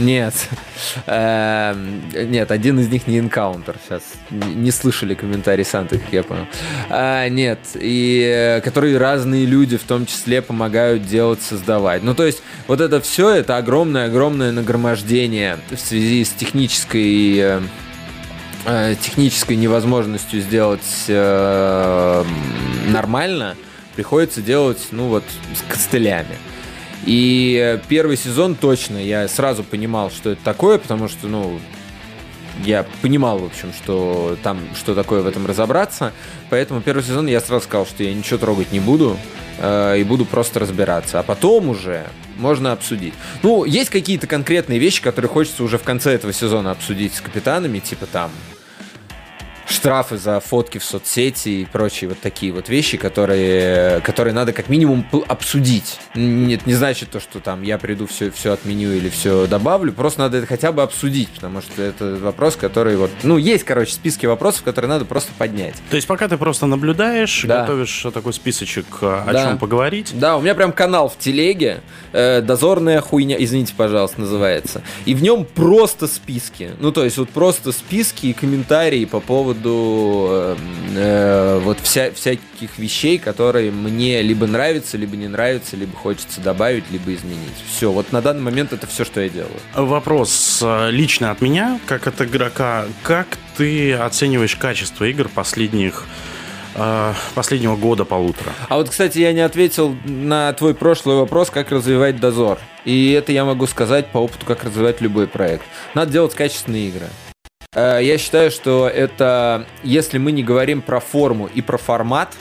Нет. 0.00 0.34
Эм, 1.06 2.02
Нет, 2.30 2.50
один 2.50 2.80
из 2.80 2.88
них 2.88 3.06
не 3.06 3.18
Encounter. 3.18 3.76
Сейчас 3.84 4.02
не 4.30 4.70
слышали 4.70 5.14
комментарий 5.14 5.64
Санты, 5.64 5.98
как 5.98 6.12
я 6.12 6.22
понял. 6.22 6.46
А, 6.88 7.28
Нет. 7.28 7.58
И 7.74 8.22
э, 8.26 8.60
которые 8.62 8.96
разные 8.96 9.44
люди 9.44 9.76
в 9.76 9.82
том 9.82 10.06
числе 10.06 10.40
помогают 10.40 11.06
делать, 11.06 11.42
создавать. 11.42 12.02
Ну, 12.02 12.14
то 12.14 12.24
есть, 12.24 12.42
вот 12.66 12.80
это 12.80 13.00
все, 13.02 13.30
это 13.30 13.58
огромное-огромное 13.58 14.52
нагромождение 14.52 15.58
в 15.70 15.76
связи 15.76 16.24
с 16.24 16.30
технической 16.30 17.36
э, 17.36 17.60
э, 18.64 18.94
технической 19.02 19.56
невозможностью 19.56 20.40
сделать 20.40 21.04
э, 21.08 22.24
нормально, 22.88 23.54
приходится 23.96 24.40
делать, 24.40 24.88
ну 24.92 25.08
вот, 25.08 25.24
с 25.54 25.70
костылями. 25.70 26.38
И 27.06 27.58
э, 27.60 27.78
первый 27.88 28.16
сезон 28.16 28.54
точно 28.54 28.98
я 28.98 29.26
сразу 29.28 29.64
понимал, 29.64 30.10
что 30.10 30.30
это 30.30 30.42
такое, 30.44 30.78
потому 30.78 31.08
что, 31.08 31.26
ну, 31.28 31.58
я 32.64 32.84
понимал, 33.00 33.38
в 33.38 33.44
общем, 33.44 33.72
что 33.72 34.36
там 34.42 34.58
что 34.74 34.94
такое 34.94 35.22
в 35.22 35.26
этом 35.26 35.46
разобраться. 35.46 36.12
Поэтому 36.50 36.80
первый 36.80 37.02
сезон 37.02 37.26
я 37.26 37.40
сразу 37.40 37.64
сказал, 37.64 37.86
что 37.86 38.02
я 38.02 38.12
ничего 38.12 38.38
трогать 38.38 38.72
не 38.72 38.80
буду 38.80 39.16
э, 39.58 39.98
и 40.00 40.04
буду 40.04 40.24
просто 40.24 40.60
разбираться. 40.60 41.20
А 41.20 41.22
потом 41.22 41.70
уже 41.70 42.06
можно 42.36 42.72
обсудить. 42.72 43.14
Ну, 43.42 43.64
есть 43.64 43.90
какие-то 43.90 44.26
конкретные 44.26 44.78
вещи, 44.78 45.02
которые 45.02 45.28
хочется 45.28 45.64
уже 45.64 45.78
в 45.78 45.82
конце 45.82 46.12
этого 46.12 46.32
сезона 46.32 46.70
обсудить 46.70 47.14
с 47.14 47.20
капитанами, 47.20 47.78
типа 47.78 48.06
там 48.06 48.30
штрафы 49.70 50.16
за 50.18 50.40
фотки 50.40 50.78
в 50.78 50.84
соцсети 50.84 51.48
и 51.48 51.64
прочие 51.64 52.08
вот 52.08 52.20
такие 52.20 52.52
вот 52.52 52.68
вещи, 52.68 52.96
которые, 52.96 54.00
которые 54.00 54.34
надо 54.34 54.52
как 54.52 54.68
минимум 54.68 55.06
обсудить. 55.28 55.98
Нет, 56.14 56.66
не 56.66 56.74
значит 56.74 57.10
то, 57.10 57.20
что 57.20 57.40
там 57.40 57.62
я 57.62 57.78
приду, 57.78 58.06
все, 58.06 58.30
все 58.30 58.52
отменю 58.52 58.92
или 58.92 59.08
все 59.08 59.46
добавлю, 59.46 59.92
просто 59.92 60.20
надо 60.20 60.38
это 60.38 60.46
хотя 60.46 60.72
бы 60.72 60.82
обсудить, 60.82 61.28
потому 61.30 61.60
что 61.60 61.82
это 61.82 62.16
вопрос, 62.20 62.56
который 62.56 62.96
вот, 62.96 63.10
ну, 63.22 63.36
есть, 63.38 63.64
короче, 63.64 63.92
списки 63.92 64.26
вопросов, 64.26 64.62
которые 64.62 64.88
надо 64.88 65.04
просто 65.04 65.30
поднять. 65.38 65.74
То 65.90 65.96
есть 65.96 66.08
пока 66.08 66.28
ты 66.28 66.36
просто 66.36 66.66
наблюдаешь, 66.66 67.44
Да. 67.46 67.60
готовишь 67.62 68.06
такой 68.12 68.32
списочек, 68.32 68.86
э, 69.02 69.06
о 69.26 69.32
Да. 69.32 69.44
чем 69.46 69.58
поговорить. 69.58 70.10
Да, 70.14 70.36
у 70.36 70.40
меня 70.40 70.54
прям 70.54 70.72
канал 70.72 71.08
в 71.08 71.18
телеге, 71.18 71.80
э, 72.12 72.40
дозорная 72.40 73.00
хуйня, 73.00 73.36
извините, 73.38 73.74
пожалуйста, 73.76 74.20
называется. 74.20 74.82
И 75.04 75.14
в 75.14 75.22
нем 75.22 75.44
просто 75.44 76.06
списки. 76.06 76.70
Ну, 76.80 76.92
то 76.92 77.04
есть 77.04 77.18
вот 77.18 77.28
просто 77.30 77.72
списки 77.72 78.26
и 78.26 78.32
комментарии 78.32 79.04
по 79.04 79.20
поводу 79.20 79.59
э, 79.68 80.56
э, 80.96 81.60
вот 81.62 81.78
вся, 81.80 82.10
всяких 82.12 82.78
вещей, 82.78 83.18
которые 83.18 83.70
мне 83.70 84.22
либо 84.22 84.46
нравятся, 84.46 84.96
либо 84.96 85.16
не 85.16 85.28
нравятся, 85.28 85.76
либо 85.76 85.96
хочется 85.96 86.40
добавить, 86.40 86.84
либо 86.90 87.14
изменить. 87.14 87.54
Все, 87.70 87.90
вот 87.92 88.12
на 88.12 88.22
данный 88.22 88.42
момент 88.42 88.72
это 88.72 88.86
все, 88.86 89.04
что 89.04 89.20
я 89.20 89.28
делаю. 89.28 89.52
Вопрос 89.74 90.60
э, 90.62 90.90
лично 90.90 91.30
от 91.30 91.40
меня, 91.40 91.80
как 91.86 92.06
от 92.06 92.20
игрока. 92.20 92.86
Как 93.02 93.26
ты 93.56 93.92
оцениваешь 93.94 94.56
качество 94.56 95.04
игр 95.04 95.28
последних 95.28 96.06
э, 96.74 97.14
последнего 97.34 97.76
года 97.76 98.04
полутора? 98.04 98.52
А 98.68 98.76
вот, 98.76 98.90
кстати, 98.90 99.18
я 99.18 99.32
не 99.32 99.40
ответил 99.40 99.96
на 100.04 100.52
твой 100.52 100.74
прошлый 100.74 101.16
вопрос, 101.16 101.50
как 101.50 101.70
развивать 101.70 102.20
дозор. 102.20 102.58
И 102.84 103.12
это 103.12 103.32
я 103.32 103.44
могу 103.44 103.66
сказать 103.66 104.06
по 104.08 104.18
опыту, 104.18 104.46
как 104.46 104.64
развивать 104.64 105.00
любой 105.00 105.26
проект. 105.26 105.64
Надо 105.94 106.12
делать 106.12 106.34
качественные 106.34 106.88
игры. 106.88 107.06
Э, 107.74 108.00
Я 108.02 108.18
считаю, 108.18 108.50
что 108.50 108.88
это, 108.88 109.66
если 109.84 110.18
мы 110.18 110.32
не 110.32 110.42
говорим 110.42 110.82
про 110.82 110.98
форму 110.98 111.48
и 111.54 111.62
про 111.62 111.78
формат, 111.78 112.34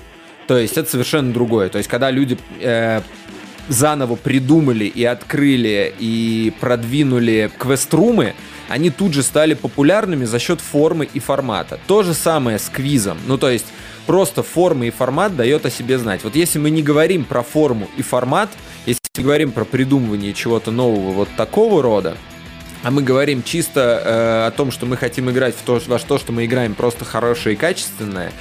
то 0.47 0.57
есть 0.57 0.77
это 0.77 0.89
совершенно 0.89 1.31
другое. 1.31 1.69
То 1.69 1.77
есть 1.77 1.87
когда 1.87 2.09
люди 2.09 2.37
э, 2.59 3.01
заново 3.67 4.15
придумали 4.15 4.85
и 4.85 5.03
открыли 5.03 5.93
и 5.99 6.51
продвинули 6.59 7.51
квест-румы, 7.59 8.33
они 8.69 8.89
тут 8.89 9.13
же 9.13 9.21
стали 9.21 9.53
популярными 9.53 10.25
за 10.25 10.39
счет 10.39 10.61
формы 10.61 11.07
и 11.13 11.19
формата. 11.19 11.79
То 11.85 12.01
же 12.01 12.15
самое 12.15 12.57
с 12.57 12.67
квизом. 12.69 13.19
Ну, 13.27 13.37
то 13.37 13.51
есть 13.51 13.67
просто 14.07 14.41
форма 14.41 14.87
и 14.87 14.89
формат 14.89 15.35
дает 15.35 15.63
о 15.67 15.69
себе 15.69 15.99
знать. 15.99 16.23
Вот 16.23 16.35
если 16.35 16.57
мы 16.57 16.71
не 16.71 16.81
говорим 16.81 17.23
про 17.23 17.43
форму 17.43 17.87
и 17.97 18.01
формат, 18.01 18.49
если 18.87 18.99
говорим 19.15 19.51
про 19.51 19.65
придумывание 19.65 20.33
чего-то 20.33 20.71
нового 20.71 21.11
вот 21.11 21.29
такого 21.37 21.83
рода, 21.83 22.17
а 22.83 22.91
мы 22.91 23.01
говорим 23.01 23.43
чисто 23.43 24.01
э, 24.03 24.47
о 24.47 24.51
том, 24.51 24.71
что 24.71 24.85
мы 24.85 24.97
хотим 24.97 25.29
играть 25.29 25.55
в 25.55 25.61
то, 25.61 25.81
во 25.87 25.99
что, 25.99 26.17
что 26.17 26.31
мы 26.31 26.45
играем 26.45 26.75
просто 26.75 27.05
хорошее 27.05 27.55
и 27.55 27.57
качественное, 27.57 28.31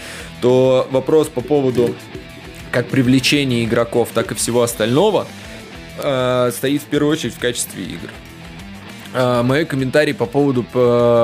то 0.40 0.86
вопрос 0.90 1.28
по 1.28 1.40
поводу 1.40 1.94
как 2.70 2.88
привлечения 2.88 3.64
игроков, 3.64 4.10
так 4.14 4.30
и 4.32 4.34
всего 4.34 4.62
остального 4.62 5.26
э, 5.98 6.50
стоит 6.54 6.82
в 6.82 6.86
первую 6.86 7.12
очередь 7.12 7.34
в 7.34 7.38
качестве 7.38 7.84
игр. 7.84 8.10
А, 9.14 9.42
мои 9.42 9.64
комментарии 9.64 10.12
по 10.12 10.26
поводу 10.26 10.62
п- 10.62 10.70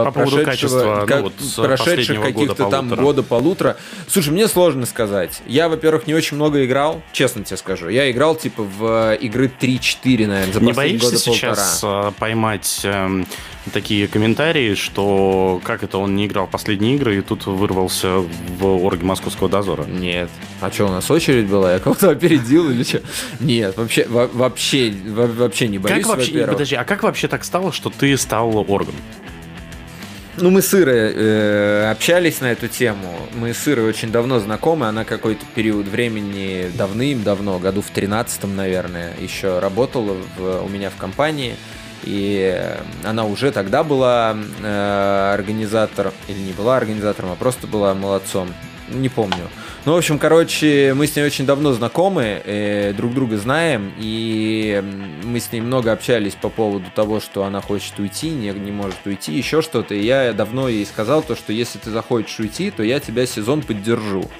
По 0.04 0.10
поводу 0.14 0.42
качества, 0.44 0.98
ну, 1.02 1.06
как- 1.06 1.22
вот, 1.22 1.32
с 1.38 1.54
прошедших 1.54 2.20
каких-то 2.20 2.64
там 2.70 2.88
года 2.88 3.22
полутора. 3.22 3.76
Слушай, 4.08 4.30
мне 4.32 4.48
сложно 4.48 4.86
сказать. 4.86 5.42
Я, 5.46 5.68
во-первых, 5.68 6.06
не 6.06 6.14
очень 6.14 6.36
много 6.36 6.64
играл, 6.64 7.02
честно 7.12 7.44
тебе 7.44 7.56
скажу. 7.56 7.88
Я 7.88 8.10
играл 8.10 8.34
типа 8.36 8.62
в 8.62 9.12
э, 9.12 9.16
игры 9.20 9.50
3-4, 9.60 10.26
наверное, 10.26 10.52
за 10.52 10.60
Не 10.60 10.68
последние 10.72 11.00
года 11.00 11.18
сейчас 11.18 11.80
полтора. 11.80 12.08
э, 12.08 12.12
поймать 12.18 12.80
эм, 12.84 13.26
такие 13.72 14.06
комментарии, 14.08 14.74
что 14.74 15.60
как 15.64 15.82
это 15.82 15.98
он 15.98 16.14
не 16.16 16.26
играл 16.26 16.46
в 16.46 16.50
последние 16.50 16.96
игры 16.96 17.18
и 17.18 17.20
тут 17.22 17.46
вырвался 17.46 18.18
в 18.58 18.64
орге 18.84 19.04
московского 19.04 19.48
дозора? 19.48 19.84
Нет. 19.84 20.30
А 20.60 20.70
что, 20.70 20.86
у 20.86 20.90
нас 20.90 21.10
очередь 21.10 21.46
была? 21.46 21.72
Я 21.74 21.78
кого-то 21.78 22.10
опередил 22.10 22.70
или 22.70 22.82
что? 22.82 23.00
Нет, 23.40 23.76
вообще, 23.76 24.06
во- 24.08 24.28
вообще, 24.28 24.92
во- 25.08 25.26
вообще 25.26 25.68
не 25.68 25.78
боюсь, 25.78 26.04
Как 26.04 26.16
вообще, 26.16 26.46
подожди, 26.46 26.74
а 26.76 26.84
как 26.84 27.02
вообще 27.02 27.28
так 27.28 27.44
стало, 27.44 27.72
что 27.72 27.90
ты 27.90 28.16
стал 28.16 28.56
оргом? 28.70 28.94
Ну, 30.36 30.50
мы 30.50 30.62
с 30.62 30.74
Ирой 30.74 31.12
э, 31.14 31.90
общались 31.92 32.40
на 32.40 32.50
эту 32.50 32.66
тему. 32.66 33.14
Мы 33.34 33.54
с 33.54 33.68
Ирой 33.68 33.86
очень 33.88 34.10
давно 34.10 34.40
знакомы. 34.40 34.88
Она 34.88 35.04
какой-то 35.04 35.44
период 35.54 35.86
времени 35.86 36.72
давным-давно, 36.76 37.60
году 37.60 37.82
в 37.82 37.90
13 37.90 38.42
наверное, 38.52 39.12
еще 39.20 39.60
работала 39.60 40.16
в- 40.36 40.64
у 40.64 40.68
меня 40.68 40.90
в 40.90 40.96
компании. 40.96 41.54
И 42.04 42.54
э, 42.54 42.76
она 43.02 43.24
уже 43.24 43.50
тогда 43.50 43.82
была 43.82 44.36
э, 44.62 45.30
организатором, 45.34 46.12
или 46.28 46.38
не 46.38 46.52
была 46.52 46.76
организатором, 46.76 47.32
а 47.32 47.34
просто 47.34 47.66
была 47.66 47.94
молодцом. 47.94 48.48
Не 48.90 49.08
помню. 49.08 49.48
Ну, 49.86 49.94
в 49.94 49.96
общем, 49.96 50.18
короче, 50.18 50.92
мы 50.94 51.06
с 51.06 51.16
ней 51.16 51.24
очень 51.24 51.46
давно 51.46 51.72
знакомы, 51.72 52.42
э, 52.44 52.92
друг 52.94 53.14
друга 53.14 53.38
знаем, 53.38 53.92
и 53.98 54.82
мы 55.22 55.40
с 55.40 55.52
ней 55.52 55.60
много 55.60 55.92
общались 55.92 56.34
по 56.34 56.50
поводу 56.50 56.86
того, 56.94 57.20
что 57.20 57.44
она 57.44 57.62
хочет 57.62 57.98
уйти, 57.98 58.30
не, 58.30 58.50
не 58.50 58.72
может 58.72 58.98
уйти, 59.06 59.32
еще 59.32 59.62
что-то. 59.62 59.94
И 59.94 60.04
я 60.04 60.32
давно 60.34 60.68
ей 60.68 60.84
сказал 60.84 61.22
то, 61.22 61.34
что 61.34 61.52
если 61.52 61.78
ты 61.78 61.90
захочешь 61.90 62.38
уйти, 62.38 62.70
то 62.70 62.82
я 62.82 63.00
тебя 63.00 63.26
сезон 63.26 63.62
поддержу. 63.62 64.30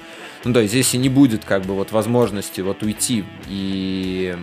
Ну, 0.43 0.53
то 0.53 0.59
есть, 0.59 0.75
если 0.75 0.97
не 0.97 1.09
будет, 1.09 1.43
как 1.43 1.63
бы, 1.63 1.73
вот 1.73 1.91
возможности 1.91 2.61
вот 2.61 2.83
уйти 2.83 3.25
и... 3.47 4.35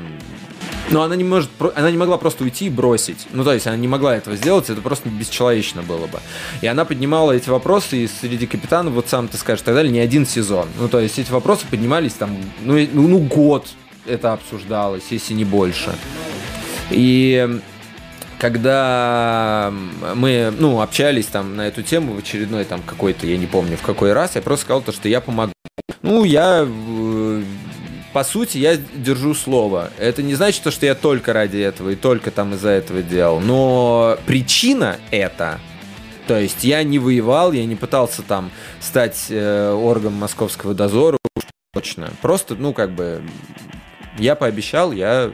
Ну, 0.93 1.01
она 1.01 1.17
не 1.17 1.25
может, 1.25 1.49
она 1.75 1.91
не 1.91 1.97
могла 1.97 2.19
просто 2.19 2.45
уйти 2.45 2.67
и 2.67 2.71
бросить. 2.71 3.27
Ну, 3.33 3.45
то 3.45 3.53
есть, 3.53 3.67
она 3.67 3.77
не 3.77 3.89
могла 3.89 4.15
этого 4.15 4.37
сделать, 4.37 4.69
это 4.69 4.81
просто 4.83 5.09
бесчеловечно 5.09 5.83
было 5.83 6.07
бы. 6.07 6.21
И 6.61 6.67
она 6.67 6.85
поднимала 6.85 7.33
эти 7.33 7.49
вопросы, 7.49 8.05
и 8.05 8.07
среди 8.09 8.47
капитанов, 8.47 8.93
вот 8.93 9.09
сам 9.09 9.29
ты 9.29 9.39
скажешь, 9.39 9.63
так 9.63 9.75
далее, 9.75 9.91
не 9.91 10.01
один 10.01 10.27
сезон. 10.27 10.69
Ну, 10.79 10.89
то 10.89 11.01
есть, 11.01 11.19
эти 11.19 11.31
вопросы 11.33 11.65
поднимались 11.69 12.13
там, 12.13 12.37
ну, 12.63 12.75
ну, 12.93 13.09
ну, 13.09 13.19
год 13.19 13.67
это 14.07 14.35
обсуждалось, 14.35 15.05
если 15.11 15.33
не 15.33 15.45
больше. 15.45 15.95
И 16.91 17.61
когда 18.39 19.73
мы, 20.15 20.53
ну, 20.59 20.81
общались 20.81 21.27
там 21.27 21.57
на 21.57 21.69
эту 21.69 21.83
тему 21.83 22.15
в 22.15 22.19
очередной 22.19 22.65
там 22.65 22.83
какой-то, 22.83 23.27
я 23.27 23.39
не 23.39 23.47
помню 23.47 23.77
в 23.77 23.83
какой 23.83 24.13
раз, 24.13 24.35
я 24.35 24.43
просто 24.43 24.65
сказал 24.65 24.83
то, 24.83 24.93
что 24.93 25.09
я 25.09 25.21
помогу. 25.21 25.53
Ну, 26.03 26.25
я, 26.25 26.67
э, 26.67 26.67
по 28.13 28.25
сути, 28.25 28.59
я 28.59 28.77
держу 28.77 29.35
слово. 29.35 29.91
Это 29.99 30.23
не 30.23 30.35
значит, 30.35 30.63
то, 30.63 30.71
что 30.71 30.87
я 30.87 30.95
только 30.95 31.33
ради 31.33 31.59
этого 31.59 31.91
и 31.91 31.97
только 31.97 32.31
там 32.31 32.55
из-за 32.55 32.71
этого 32.71 33.03
делал. 33.03 33.41
Но 33.41 34.19
причина 34.27 34.99
это, 35.11 35.61
то 36.27 36.39
есть 36.39 36.63
я 36.65 36.83
не 36.83 36.99
воевал, 36.99 37.53
я 37.53 37.65
не 37.65 37.77
пытался 37.77 38.23
там 38.23 38.51
стать 38.81 39.27
э, 39.31 39.73
оргом 39.73 40.15
московского 40.15 40.75
дозора, 40.75 41.19
уж 41.35 41.45
точно. 41.73 42.11
Просто, 42.21 42.55
ну, 42.55 42.73
как 42.73 42.93
бы, 42.93 43.23
я 44.19 44.35
пообещал, 44.35 44.93
я, 44.93 45.33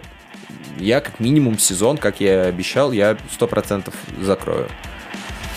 я 0.79 1.01
как 1.01 1.21
минимум 1.21 1.59
сезон, 1.59 1.99
как 1.99 2.21
я 2.21 2.43
обещал, 2.43 2.93
я 2.93 3.19
сто 3.33 3.47
процентов 3.47 3.95
закрою. 4.21 4.69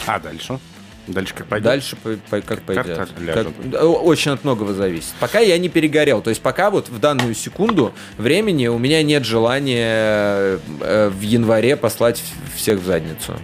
А 0.08 0.20
дальше? 0.20 0.60
Дальше 1.08 1.34
как 1.34 1.48
пойдет? 1.48 1.66
Дальше 1.66 1.96
по- 1.96 2.18
по- 2.30 2.42
как 2.42 2.62
пойдет. 2.62 2.96
Карта 2.98 3.22
ляжет. 3.22 3.48
Как- 3.72 3.84
очень 3.84 4.32
от 4.32 4.44
многого 4.44 4.74
зависит. 4.74 5.14
Пока 5.20 5.40
я 5.40 5.58
не 5.58 5.68
перегорел. 5.68 6.22
То 6.22 6.30
есть 6.30 6.42
пока 6.42 6.70
вот 6.70 6.90
в 6.90 7.00
данную 7.00 7.34
секунду 7.34 7.94
времени 8.18 8.68
у 8.68 8.78
меня 8.78 9.02
нет 9.04 9.26
желания 9.26 10.60
э, 10.80 11.10
в 11.10 11.22
январе 11.22 11.76
послать 11.76 12.22
всех 12.56 12.80
в 12.80 12.86
задницу. 12.86 13.36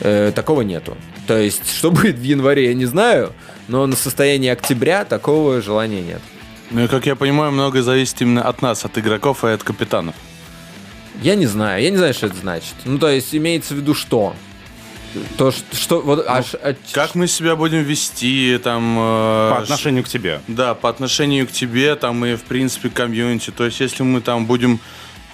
Э, 0.00 0.30
такого 0.34 0.62
нету. 0.62 0.96
То 1.26 1.38
есть, 1.38 1.70
что 1.74 1.90
будет 1.90 2.16
в 2.16 2.22
январе, 2.22 2.66
я 2.68 2.74
не 2.74 2.86
знаю, 2.86 3.32
но 3.68 3.86
на 3.86 3.96
состояние 3.96 4.52
октября 4.52 5.04
такого 5.04 5.60
желания 5.62 6.02
нет. 6.02 6.20
Ну 6.70 6.84
и, 6.84 6.86
как 6.86 7.06
я 7.06 7.16
понимаю, 7.16 7.50
многое 7.50 7.82
зависит 7.82 8.20
именно 8.22 8.42
от 8.42 8.62
нас, 8.62 8.84
от 8.84 8.96
игроков 8.96 9.42
и 9.44 9.48
от 9.48 9.62
капитанов. 9.62 10.14
Я 11.22 11.34
не 11.34 11.46
знаю, 11.46 11.82
я 11.82 11.90
не 11.90 11.96
знаю, 11.96 12.14
что 12.14 12.26
это 12.26 12.36
значит. 12.36 12.74
Ну, 12.84 12.98
то 12.98 13.08
есть, 13.10 13.34
имеется 13.34 13.74
в 13.74 13.78
виду 13.78 13.94
что? 13.94 14.34
То, 15.36 15.50
что, 15.50 15.76
что 15.76 16.00
вот, 16.00 16.24
аж, 16.26 16.54
а 16.54 16.74
Как 16.92 17.14
мы 17.14 17.26
себя 17.26 17.56
будем 17.56 17.82
вести, 17.82 18.58
там... 18.62 18.96
э, 18.98 19.50
По 19.50 19.58
отношению 19.58 20.04
к 20.04 20.08
тебе. 20.08 20.40
Да, 20.48 20.74
по 20.74 20.88
отношению 20.88 21.46
к 21.46 21.52
тебе, 21.52 21.94
там, 21.96 22.24
и, 22.24 22.36
в 22.36 22.42
принципе, 22.42 22.90
к 22.90 22.92
комьюнити. 22.94 23.50
То 23.50 23.64
есть, 23.64 23.80
если 23.80 24.02
мы 24.02 24.20
там 24.20 24.46
будем 24.46 24.78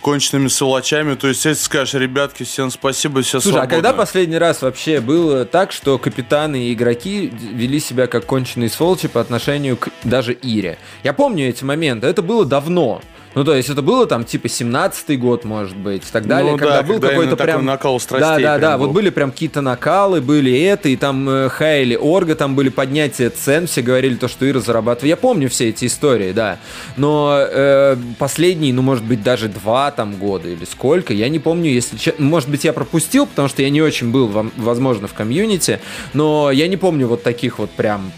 конченными 0.02 0.46
сволочами, 0.48 1.14
то 1.14 1.26
есть, 1.26 1.44
если 1.44 1.62
скажешь, 1.62 1.94
ребятки, 1.94 2.44
всем 2.44 2.70
спасибо, 2.70 3.22
все 3.22 3.40
Слушай, 3.40 3.56
а 3.56 3.58
свободны». 3.62 3.74
когда 3.74 3.92
последний 3.92 4.38
раз 4.38 4.62
вообще 4.62 5.00
было 5.00 5.44
так, 5.44 5.72
что 5.72 5.98
капитаны 5.98 6.66
и 6.66 6.72
игроки 6.74 7.26
вели 7.26 7.80
себя 7.80 8.06
как 8.06 8.24
конченые 8.24 8.68
сволочи 8.70 9.08
по 9.08 9.20
отношению 9.20 9.76
к 9.76 9.88
даже 10.04 10.32
Ире? 10.32 10.78
Я 11.02 11.12
помню 11.12 11.48
эти 11.48 11.64
моменты, 11.64 12.06
это 12.06 12.22
было 12.22 12.46
давно. 12.46 13.02
Ну, 13.36 13.44
то 13.44 13.54
есть 13.54 13.68
это 13.68 13.82
было 13.82 14.06
там 14.06 14.24
типа 14.24 14.46
17-й 14.46 15.16
год, 15.18 15.44
может 15.44 15.76
быть, 15.76 16.02
и 16.02 16.10
так 16.10 16.26
далее, 16.26 16.52
Ну 16.52 16.58
когда 16.58 16.76
да, 16.76 16.82
был 16.82 16.94
когда 16.94 17.08
какой-то 17.10 17.36
прям... 17.36 17.66
накал 17.66 18.00
страстей 18.00 18.42
Да, 18.42 18.56
да, 18.56 18.58
да, 18.58 18.78
был. 18.78 18.86
вот 18.86 18.94
были 18.94 19.10
прям 19.10 19.30
какие-то 19.30 19.60
накалы, 19.60 20.22
были 20.22 20.58
это, 20.62 20.88
и 20.88 20.96
там 20.96 21.28
э, 21.28 21.48
Хайли 21.50 21.96
Орга, 22.00 22.34
там 22.34 22.54
были 22.54 22.70
поднятия 22.70 23.28
цен, 23.28 23.66
все 23.66 23.82
говорили 23.82 24.14
то, 24.14 24.26
что 24.26 24.48
Ира 24.48 24.60
зарабатывает. 24.60 25.10
Я 25.10 25.16
помню 25.18 25.50
все 25.50 25.68
эти 25.68 25.84
истории, 25.84 26.32
да. 26.32 26.56
Но 26.96 27.36
э, 27.38 27.96
последние, 28.18 28.72
ну, 28.72 28.80
может 28.80 29.04
быть, 29.04 29.22
даже 29.22 29.48
два 29.48 29.90
там 29.90 30.14
года 30.16 30.48
или 30.48 30.64
сколько, 30.64 31.12
я 31.12 31.28
не 31.28 31.38
помню, 31.38 31.70
если 31.70 31.98
че- 31.98 32.14
Может 32.18 32.48
быть, 32.48 32.64
я 32.64 32.72
пропустил, 32.72 33.26
потому 33.26 33.48
что 33.48 33.60
я 33.60 33.68
не 33.68 33.82
очень 33.82 34.10
был, 34.10 34.28
возможно, 34.56 35.08
в 35.08 35.12
комьюнити, 35.12 35.78
но 36.14 36.50
я 36.50 36.68
не 36.68 36.78
помню 36.78 37.06
вот 37.06 37.22
таких 37.22 37.58
вот 37.58 37.68
прям 37.70 38.12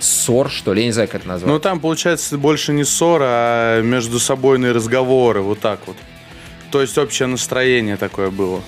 ссор, 0.00 0.50
что 0.50 0.72
ли, 0.74 0.80
я 0.82 0.86
не 0.86 0.92
знаю, 0.92 1.08
как 1.08 1.20
это 1.20 1.28
назвать. 1.28 1.52
Ну, 1.52 1.58
там, 1.60 1.80
получается, 1.80 2.36
больше 2.38 2.72
не 2.72 2.84
ссора, 2.84 3.24
а 3.26 3.82
между 3.82 4.18
собойные 4.18 4.72
разговоры, 4.72 5.40
вот 5.40 5.60
так 5.60 5.80
вот. 5.86 5.96
То 6.70 6.80
есть, 6.80 6.96
общее 6.98 7.26
настроение 7.26 7.96
такое 7.96 8.30
было. 8.30 8.62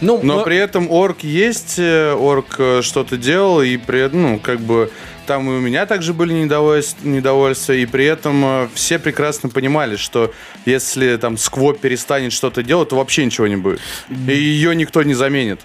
Ну, 0.00 0.18
Но 0.22 0.38
но- 0.38 0.42
при 0.44 0.56
этом 0.56 0.90
орк 0.90 1.20
есть, 1.22 1.78
э, 1.78 2.12
орк 2.18 2.56
э, 2.58 2.82
что-то 2.82 3.16
делал, 3.16 3.62
и 3.62 3.76
при 3.76 4.00
этом, 4.00 4.22
ну, 4.22 4.38
как 4.40 4.58
бы, 4.60 4.90
там 5.26 5.48
и 5.48 5.52
у 5.52 5.60
меня 5.60 5.86
также 5.86 6.12
были 6.12 6.34
недовольств- 6.34 7.04
недовольства, 7.06 7.72
и 7.72 7.86
при 7.86 8.04
этом 8.06 8.44
э, 8.44 8.68
все 8.74 8.98
прекрасно 8.98 9.48
понимали, 9.48 9.94
что 9.94 10.32
если 10.66 11.16
там 11.16 11.36
сквоп 11.38 11.78
перестанет 11.78 12.32
что-то 12.32 12.64
делать, 12.64 12.88
то 12.88 12.96
вообще 12.96 13.24
ничего 13.24 13.46
не 13.46 13.54
будет. 13.56 13.80
И 14.10 14.32
ее 14.34 14.74
никто 14.74 15.04
не 15.04 15.14
заменит. 15.14 15.60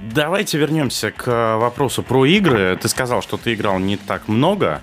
Давайте 0.00 0.58
вернемся 0.58 1.10
к 1.10 1.26
э, 1.28 1.56
вопросу 1.56 2.02
про 2.02 2.24
игры. 2.24 2.78
Ты 2.80 2.88
сказал, 2.88 3.20
что 3.22 3.36
ты 3.36 3.54
играл 3.54 3.78
не 3.78 3.96
так 3.96 4.28
много. 4.28 4.80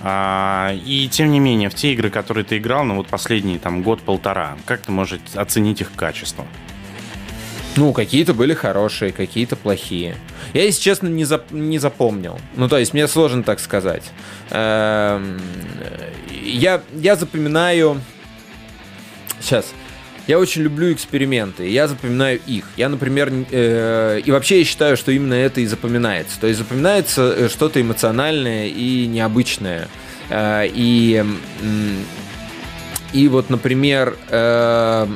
а, 0.00 0.72
и 0.84 1.08
тем 1.08 1.30
не 1.30 1.40
менее, 1.40 1.68
в 1.68 1.74
те 1.74 1.92
игры, 1.92 2.10
которые 2.10 2.44
ты 2.44 2.56
играл, 2.58 2.84
ну 2.84 2.96
вот 2.96 3.06
последний 3.08 3.58
там 3.58 3.82
год-полтора, 3.82 4.56
как 4.64 4.80
ты 4.80 4.92
можешь 4.92 5.20
оценить 5.34 5.80
их 5.80 5.92
качество? 5.94 6.46
Ну, 7.76 7.92
какие-то 7.92 8.32
были 8.32 8.54
хорошие, 8.54 9.12
какие-то 9.12 9.54
плохие. 9.56 10.16
Я, 10.54 10.62
если 10.64 10.80
честно, 10.80 11.08
не, 11.08 11.24
зап- 11.24 11.52
не 11.52 11.78
запомнил. 11.78 12.38
Ну, 12.54 12.68
то 12.70 12.78
есть, 12.78 12.94
мне 12.94 13.06
сложно 13.06 13.42
так 13.42 13.60
сказать. 13.60 14.10
Эм, 14.50 15.38
Я, 16.42 16.80
я 16.94 17.16
запоминаю... 17.16 18.00
Сейчас. 19.40 19.74
Я 20.26 20.40
очень 20.40 20.62
люблю 20.62 20.92
эксперименты, 20.92 21.68
я 21.68 21.86
запоминаю 21.86 22.40
их. 22.46 22.64
Я, 22.76 22.88
например, 22.88 23.32
э, 23.50 24.20
и 24.24 24.30
вообще 24.32 24.58
я 24.58 24.64
считаю, 24.64 24.96
что 24.96 25.12
именно 25.12 25.34
это 25.34 25.60
и 25.60 25.66
запоминается. 25.66 26.40
То 26.40 26.48
есть 26.48 26.58
запоминается 26.58 27.32
э, 27.36 27.48
что-то 27.48 27.80
эмоциональное 27.80 28.66
и 28.66 29.06
необычное. 29.06 29.88
Э, 30.28 30.66
и, 30.66 31.24
и 33.12 33.28
вот, 33.28 33.50
например, 33.50 34.16
э, 34.28 35.06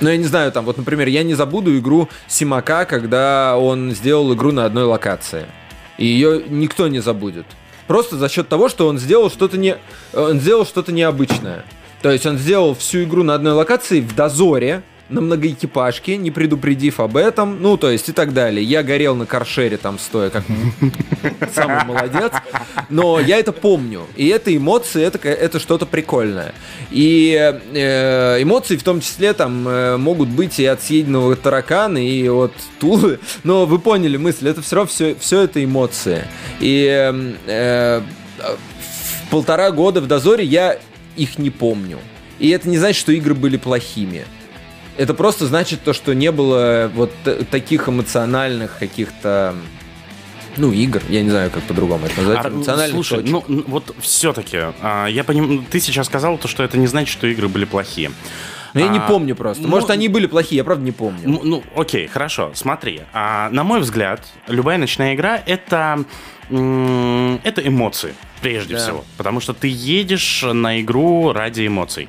ну, 0.00 0.08
я 0.08 0.16
не 0.16 0.24
знаю, 0.24 0.50
там, 0.50 0.64
вот, 0.64 0.76
например, 0.78 1.06
я 1.08 1.22
не 1.22 1.34
забуду 1.34 1.76
игру 1.78 2.08
Симака, 2.26 2.86
когда 2.86 3.56
он 3.56 3.92
сделал 3.92 4.34
игру 4.34 4.50
на 4.50 4.64
одной 4.64 4.84
локации. 4.84 5.46
И 5.96 6.06
ее 6.06 6.42
никто 6.48 6.88
не 6.88 7.00
забудет. 7.00 7.46
Просто 7.86 8.16
за 8.16 8.28
счет 8.28 8.48
того, 8.48 8.68
что 8.68 8.86
он 8.86 8.98
сделал 8.98 9.30
что-то 9.30 9.58
не... 9.58 9.76
Он 10.12 10.40
сделал 10.40 10.66
что-то 10.66 10.92
необычное. 10.92 11.64
То 12.02 12.10
есть 12.10 12.26
он 12.26 12.38
сделал 12.38 12.74
всю 12.74 13.04
игру 13.04 13.22
на 13.22 13.34
одной 13.34 13.52
локации 13.52 14.00
в 14.00 14.14
дозоре, 14.14 14.82
на 15.08 15.20
многоэкипажке, 15.20 16.16
не 16.16 16.30
предупредив 16.30 17.00
об 17.00 17.16
этом, 17.16 17.62
ну, 17.62 17.76
то 17.76 17.90
есть 17.90 18.08
и 18.08 18.12
так 18.12 18.32
далее. 18.34 18.62
Я 18.62 18.82
горел 18.82 19.16
на 19.16 19.26
каршере 19.26 19.76
там 19.76 19.98
стоя, 19.98 20.30
как 20.30 20.44
самый 21.54 21.84
молодец, 21.84 22.32
но 22.90 23.18
я 23.18 23.38
это 23.38 23.52
помню. 23.52 24.02
И 24.16 24.28
это 24.28 24.54
эмоции, 24.54 25.02
это, 25.02 25.26
это 25.26 25.58
что-то 25.58 25.86
прикольное. 25.86 26.54
И 26.90 27.34
э, 27.72 28.42
эмоции 28.42 28.76
в 28.76 28.82
том 28.82 29.00
числе 29.00 29.32
там 29.32 29.66
э, 29.66 29.96
могут 29.96 30.28
быть 30.28 30.58
и 30.58 30.66
от 30.66 30.82
съеденного 30.82 31.36
таракана, 31.36 31.98
и 31.98 32.28
от 32.28 32.52
тулы, 32.78 33.18
но 33.44 33.66
вы 33.66 33.78
поняли 33.78 34.16
мысль, 34.16 34.48
это 34.48 34.62
все 34.62 34.76
равно 34.76 34.90
все, 34.90 35.14
все 35.18 35.40
это 35.40 35.64
эмоции. 35.64 36.24
И 36.60 36.86
э, 36.86 37.34
э, 37.46 38.02
в 39.26 39.30
полтора 39.30 39.70
года 39.70 40.00
в 40.00 40.06
дозоре 40.06 40.44
я 40.44 40.78
их 41.18 41.38
не 41.38 41.50
помню. 41.50 41.98
И 42.38 42.48
это 42.50 42.68
не 42.68 42.78
значит, 42.78 43.00
что 43.00 43.12
игры 43.12 43.34
были 43.34 43.56
плохими. 43.56 44.24
Это 44.96 45.14
просто 45.14 45.46
значит 45.46 45.82
то, 45.82 45.92
что 45.92 46.14
не 46.14 46.32
было 46.32 46.90
вот 46.94 47.12
таких 47.50 47.88
эмоциональных 47.88 48.78
каких-то 48.78 49.54
ну, 50.56 50.72
игр, 50.72 51.00
я 51.08 51.22
не 51.22 51.30
знаю, 51.30 51.50
как 51.50 51.62
по-другому 51.64 52.06
это 52.06 52.16
назвать, 52.20 52.44
А, 52.44 52.48
эмоциональных 52.48 52.94
слушай, 52.94 53.18
точек. 53.22 53.48
ну 53.48 53.64
вот 53.68 53.94
все-таки, 54.00 54.56
я 54.56 55.24
понимаю, 55.24 55.64
ты 55.70 55.78
сейчас 55.78 56.06
сказал 56.06 56.36
то, 56.36 56.48
что 56.48 56.64
это 56.64 56.76
не 56.78 56.88
значит, 56.88 57.10
что 57.12 57.28
игры 57.28 57.48
были 57.48 57.64
плохие. 57.64 58.10
Но 58.74 58.80
я 58.80 58.88
не 58.88 58.98
а, 58.98 59.02
помню 59.02 59.34
просто. 59.34 59.62
ну, 59.62 59.68
Может, 59.68 59.90
они 59.90 60.08
были 60.08 60.26
плохие, 60.26 60.58
я 60.58 60.64
правда 60.64 60.84
не 60.84 60.92
помню. 60.92 61.20
Ну, 61.24 61.40
ну, 61.42 61.64
окей, 61.74 62.06
хорошо, 62.06 62.50
смотри. 62.54 63.02
А, 63.12 63.48
на 63.50 63.64
мой 63.64 63.80
взгляд, 63.80 64.26
любая 64.46 64.78
ночная 64.78 65.14
игра 65.14 65.40
это, 65.46 66.04
это 66.50 67.66
эмоции, 67.66 68.14
прежде 68.40 68.74
Да. 68.74 68.80
всего. 68.80 69.04
Потому 69.16 69.40
что 69.40 69.52
ты 69.52 69.68
едешь 69.68 70.44
на 70.44 70.80
игру 70.80 71.32
ради 71.32 71.66
эмоций. 71.66 72.08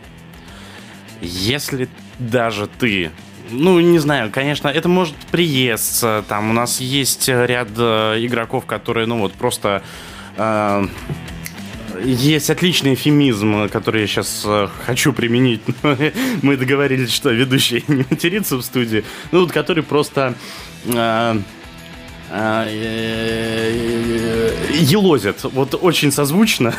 Если 1.21 1.89
даже 2.19 2.67
ты 2.67 3.11
ну, 3.51 3.79
не 3.79 3.97
знаю, 3.97 4.29
конечно, 4.31 4.67
это 4.67 4.87
может 4.87 5.15
приесться. 5.31 6.23
Там 6.27 6.51
у 6.51 6.53
нас 6.53 6.79
есть 6.79 7.27
ряд 7.27 7.69
э, 7.77 8.17
игроков, 8.19 8.65
которые, 8.65 9.07
ну, 9.07 9.17
вот 9.17 9.33
просто 9.33 9.81
э, 10.37 10.87
есть 12.03 12.49
отличный 12.49 12.93
эфемизм, 12.93 13.67
который 13.69 14.01
я 14.01 14.07
сейчас 14.07 14.45
хочу 14.85 15.13
применить. 15.13 15.61
Мы 16.41 16.57
договорились, 16.57 17.11
что 17.11 17.31
ведущий 17.31 17.83
не 17.87 18.05
матерится 18.09 18.55
в 18.55 18.61
студии. 18.61 19.03
Ну, 19.31 19.41
вот 19.41 19.51
который 19.51 19.83
просто 19.83 20.35
э, 20.85 20.93
э, 20.93 21.41
елозят. 24.71 25.43
Вот 25.43 25.77
очень 25.81 26.11
созвучно. 26.11 26.73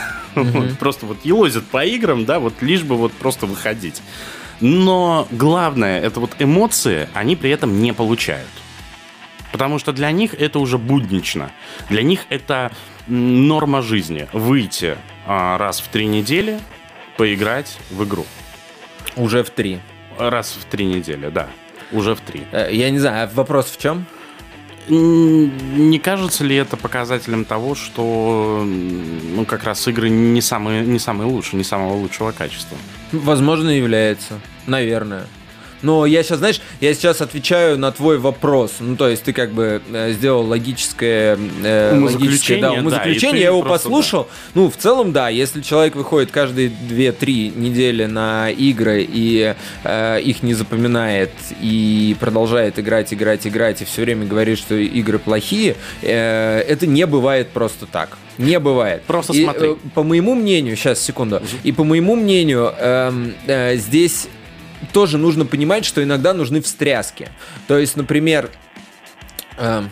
Просто 0.78 1.06
вот 1.06 1.18
елозят 1.24 1.64
по 1.66 1.84
играм, 1.84 2.24
да, 2.24 2.38
вот 2.38 2.54
лишь 2.60 2.82
бы 2.82 2.96
вот 2.96 3.12
просто 3.12 3.46
выходить. 3.46 4.02
Но 4.60 5.26
главное, 5.30 6.00
это 6.00 6.20
вот 6.20 6.32
эмоции, 6.38 7.08
они 7.14 7.34
при 7.34 7.50
этом 7.50 7.80
не 7.80 7.92
получают. 7.92 8.48
Потому 9.52 9.78
что 9.78 9.92
для 9.92 10.10
них 10.12 10.34
это 10.34 10.58
уже 10.58 10.78
буднично. 10.78 11.50
Для 11.88 12.02
них 12.02 12.26
это 12.28 12.70
норма 13.08 13.82
жизни. 13.82 14.28
Выйти 14.32 14.96
а, 15.26 15.58
раз 15.58 15.80
в 15.80 15.88
три 15.88 16.06
недели, 16.06 16.60
поиграть 17.16 17.78
в 17.90 18.04
игру. 18.04 18.26
Уже 19.16 19.42
в 19.42 19.50
три. 19.50 19.80
Раз 20.18 20.56
в 20.60 20.64
три 20.66 20.84
недели, 20.86 21.30
да. 21.30 21.48
Уже 21.90 22.14
в 22.14 22.20
три. 22.20 22.42
Э, 22.52 22.68
Я 22.70 22.90
не 22.90 22.98
знаю, 22.98 23.24
а 23.24 23.30
вопрос 23.34 23.70
в 23.70 23.80
чем? 23.80 24.06
Не 24.90 25.98
кажется 26.00 26.42
ли 26.42 26.56
это 26.56 26.76
показателем 26.76 27.44
того, 27.44 27.76
что 27.76 28.64
ну, 28.66 29.44
как 29.44 29.62
раз 29.62 29.86
игры 29.86 30.08
не 30.10 30.40
самые, 30.40 30.84
не 30.84 30.98
самые 30.98 31.30
лучшие, 31.30 31.58
не 31.58 31.64
самого 31.64 31.94
лучшего 31.94 32.32
качества? 32.32 32.76
Возможно, 33.12 33.70
является. 33.70 34.40
Наверное. 34.66 35.26
Но 35.82 36.06
я 36.06 36.22
сейчас, 36.22 36.38
знаешь, 36.38 36.60
я 36.80 36.94
сейчас 36.94 37.20
отвечаю 37.20 37.78
на 37.78 37.92
твой 37.92 38.18
вопрос. 38.18 38.74
Ну, 38.80 38.96
то 38.96 39.08
есть 39.08 39.22
ты 39.24 39.32
как 39.32 39.52
бы 39.52 39.82
э, 39.92 40.12
сделал 40.12 40.46
логическое, 40.46 41.38
э, 41.64 41.98
логическое, 41.98 42.60
да, 42.60 42.72
да, 42.72 42.80
умозаключение, 42.80 43.32
ты 43.32 43.38
я 43.38 43.46
его 43.48 43.62
просто, 43.62 43.88
послушал. 43.88 44.28
Ну, 44.54 44.70
в 44.70 44.76
целом, 44.76 45.12
да, 45.12 45.28
если 45.28 45.60
человек 45.60 45.96
выходит 45.96 46.30
каждые 46.30 46.70
2-3 46.70 47.58
недели 47.58 48.04
на 48.06 48.50
игры 48.50 49.06
и 49.08 49.54
э, 49.84 50.20
их 50.20 50.42
не 50.42 50.54
запоминает 50.54 51.32
и 51.60 52.16
продолжает 52.20 52.78
играть, 52.78 53.12
играть, 53.12 53.46
играть 53.46 53.82
и 53.82 53.84
все 53.84 54.02
время 54.02 54.26
говорит, 54.26 54.58
что 54.58 54.74
игры 54.74 55.18
плохие, 55.18 55.76
э, 56.02 56.60
это 56.60 56.86
не 56.86 57.06
бывает 57.06 57.50
просто 57.50 57.86
так. 57.86 58.18
Не 58.38 58.58
бывает. 58.58 59.02
Просто 59.02 59.32
И, 59.34 59.44
смотри. 59.44 59.70
э, 59.70 59.76
по 59.94 60.02
моему 60.02 60.34
мнению, 60.34 60.76
сейчас, 60.76 61.00
секунду, 61.00 61.42
и 61.62 61.72
по 61.72 61.84
моему 61.84 62.16
мнению, 62.16 62.72
эм, 62.78 63.34
э, 63.46 63.76
здесь 63.76 64.28
тоже 64.92 65.18
нужно 65.18 65.44
понимать, 65.44 65.84
что 65.84 66.02
иногда 66.02 66.34
нужны 66.34 66.60
встряски. 66.60 67.28
То 67.66 67.78
есть, 67.78 67.96
например, 67.96 68.50
эм, 69.58 69.90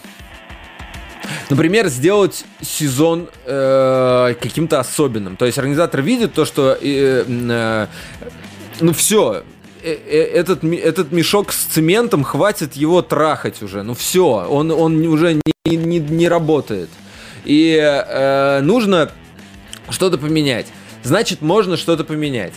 например, 1.51 1.89
сделать 1.89 2.45
сезон 2.61 3.29
э, 3.45 4.35
каким-то 4.41 4.81
особенным. 4.81 5.37
То 5.37 5.47
есть 5.47 5.59
организатор 5.59 6.03
видит 6.03 6.35
то, 6.35 6.45
что 6.45 6.77
э, 6.81 7.25
э, 7.27 7.87
ну 8.81 8.93
все, 8.93 9.45
этот, 9.83 10.63
ми- 10.63 10.77
этот 10.77 11.13
мешок 11.13 11.53
с 11.53 11.65
цементом 11.65 12.25
хватит 12.25 12.75
его 12.75 13.03
трахать 13.03 13.63
уже. 13.63 13.83
Ну 13.83 13.95
все, 13.95 14.47
он, 14.49 14.71
он 14.71 15.05
уже 15.07 15.35
не, 15.35 15.77
не, 15.77 15.99
не 15.99 16.29
работает. 16.29 16.89
И 17.45 17.77
э, 17.79 18.61
нужно 18.61 19.11
что-то 19.91 20.19
поменять. 20.19 20.67
Значит, 21.03 21.41
можно 21.41 21.77
что-то 21.77 22.05
поменять. 22.05 22.53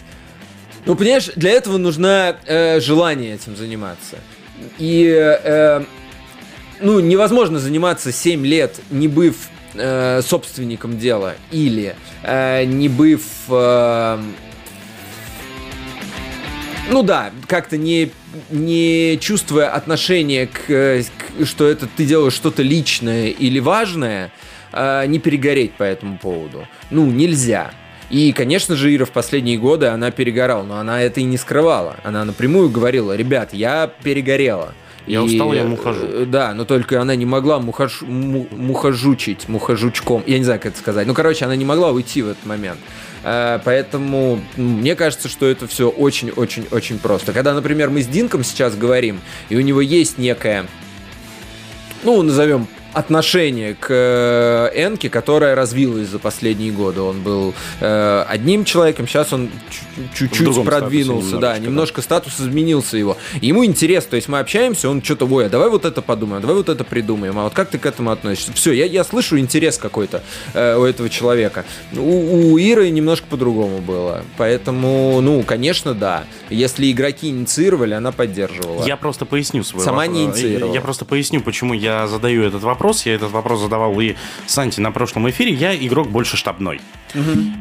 Ну, 0.86 0.95
понимаешь, 0.95 1.29
для 1.36 1.51
этого 1.51 1.77
нужно 1.77 2.36
э, 2.45 2.79
желание 2.79 3.36
этим 3.36 3.55
заниматься. 3.55 4.17
И, 4.79 5.05
э, 5.07 5.84
ну, 6.79 6.99
невозможно 6.99 7.59
заниматься 7.59 8.11
7 8.11 8.45
лет, 8.45 8.79
не 8.89 9.07
быв 9.07 9.36
э, 9.75 10.21
собственником 10.23 10.97
дела, 10.97 11.36
или 11.51 11.95
э, 12.23 12.63
не 12.65 12.89
быв... 12.89 13.21
э, 13.49 14.19
ну 16.89 17.03
да, 17.03 17.32
как-то 17.47 17.77
не, 17.77 18.11
не 18.49 19.17
чувствуя 19.21 19.69
отношения 19.69 20.47
к, 20.47 20.65
к- 20.67 21.45
что 21.45 21.67
это 21.67 21.88
ты 21.88 22.05
делаешь 22.05 22.34
что-то 22.34 22.63
личное 22.63 23.27
или 23.27 23.59
важное, 23.59 24.32
э, 24.73 25.05
не 25.07 25.19
перегореть 25.19 25.73
по 25.73 25.84
этому 25.84 26.17
поводу. 26.17 26.67
Ну, 26.89 27.05
нельзя. 27.05 27.71
И, 28.12 28.34
конечно 28.34 28.76
же, 28.76 28.93
Ира 28.93 29.05
в 29.05 29.12
последние 29.12 29.57
годы 29.57 29.88
она 29.88 30.12
перегорала, 30.12 30.64
но 30.64 30.78
она 30.78 31.01
это 31.01 31.22
и 31.22 31.24
не 31.24 31.38
скрывала. 31.38 31.95
Она 32.03 32.26
напрямую 32.26 32.70
говорила, 32.70 33.16
ребят, 33.16 33.53
я 33.53 33.88
перегорела. 34.03 34.74
Я 35.07 35.24
устала, 35.24 35.53
я 35.53 35.64
мухожу». 35.64 36.05
э, 36.05 36.26
Да, 36.28 36.53
но 36.53 36.64
только 36.66 37.01
она 37.01 37.16
не 37.16 37.26
могла 37.26 37.59
мухож, 37.59 38.01
му- 38.01 38.47
мухожучить, 38.51 39.47
мухожучком. 39.49 40.24
Я 40.28 40.38
не 40.38 40.43
знаю, 40.43 40.59
как 40.59 40.74
это 40.74 40.80
сказать. 40.80 41.07
Ну, 41.07 41.14
короче, 41.16 41.45
она 41.45 41.55
не 41.55 41.66
могла 41.66 41.91
уйти 41.91 42.22
в 42.22 42.28
этот 42.30 42.45
момент. 42.45 42.78
Э, 43.24 43.59
Поэтому 43.64 44.39
мне 44.57 44.95
кажется, 44.95 45.28
что 45.28 45.47
это 45.47 45.66
все 45.68 45.89
очень-очень-очень 45.89 46.99
просто. 46.99 47.34
Когда, 47.34 47.53
например, 47.53 47.89
мы 47.89 48.03
с 48.03 48.07
Динком 48.07 48.43
сейчас 48.43 48.76
говорим, 48.76 49.22
и 49.49 49.55
у 49.55 49.62
него 49.62 49.82
есть 49.82 50.18
некая, 50.20 50.68
ну, 52.03 52.22
назовем 52.22 52.68
отношение 52.93 53.73
к 53.75 53.87
э, 53.89 54.69
Энке, 54.75 55.09
которое 55.09 55.55
развилось 55.55 56.07
за 56.09 56.19
последние 56.19 56.71
годы. 56.71 57.01
Он 57.01 57.21
был 57.21 57.53
э, 57.79 58.25
одним 58.27 58.65
человеком, 58.65 59.07
сейчас 59.07 59.31
он 59.33 59.49
чуть- 60.13 60.31
чуть-чуть 60.31 60.63
продвинулся, 60.65 61.37
да, 61.37 61.57
немножко 61.57 62.01
статус 62.01 62.39
изменился 62.39 62.97
его. 62.97 63.17
Ему 63.41 63.65
интересно, 63.65 64.11
то 64.11 64.15
есть 64.17 64.27
мы 64.27 64.39
общаемся, 64.39 64.89
он 64.89 65.01
что-то, 65.03 65.25
ой, 65.25 65.45
а 65.45 65.49
давай 65.49 65.69
вот 65.69 65.85
это 65.85 66.01
подумаем, 66.01 66.41
давай 66.41 66.57
вот 66.57 66.69
это 66.69 66.83
придумаем, 66.83 67.37
а 67.39 67.43
вот 67.45 67.53
как 67.53 67.69
ты 67.69 67.77
к 67.79 67.85
этому 67.85 68.11
относишься? 68.11 68.51
Все, 68.53 68.71
я, 68.73 68.85
я 68.85 69.03
слышу 69.03 69.37
интерес 69.39 69.77
какой-то 69.77 70.21
э, 70.53 70.75
у 70.77 70.83
этого 70.83 71.09
человека. 71.09 71.65
У, 71.95 72.51
у 72.53 72.57
Иры 72.57 72.89
немножко 72.89 73.25
по-другому 73.29 73.79
было, 73.79 74.23
поэтому, 74.37 75.19
ну, 75.21 75.43
конечно, 75.43 75.93
да. 75.93 76.25
Если 76.49 76.91
игроки 76.91 77.29
инициировали, 77.29 77.93
она 77.93 78.11
поддерживала. 78.11 78.85
Я 78.85 78.97
просто 78.97 79.25
поясню 79.25 79.63
свой 79.63 79.83
Сама 79.83 79.99
вопрос. 79.99 80.15
не 80.17 80.23
инициировала. 80.25 80.73
Я 80.73 80.81
просто 80.81 81.05
поясню, 81.05 81.41
почему 81.41 81.73
я 81.73 82.07
задаю 82.07 82.43
этот 82.43 82.61
вопрос. 82.63 82.80
Я 83.05 83.13
этот 83.15 83.32
вопрос 83.32 83.59
задавал 83.61 83.99
и 84.01 84.15
Санти 84.47 84.79
на 84.79 84.91
прошлом 84.91 85.29
эфире. 85.29 85.53
Я 85.53 85.75
игрок 85.75 86.09
больше 86.09 86.36
штабной. 86.38 86.82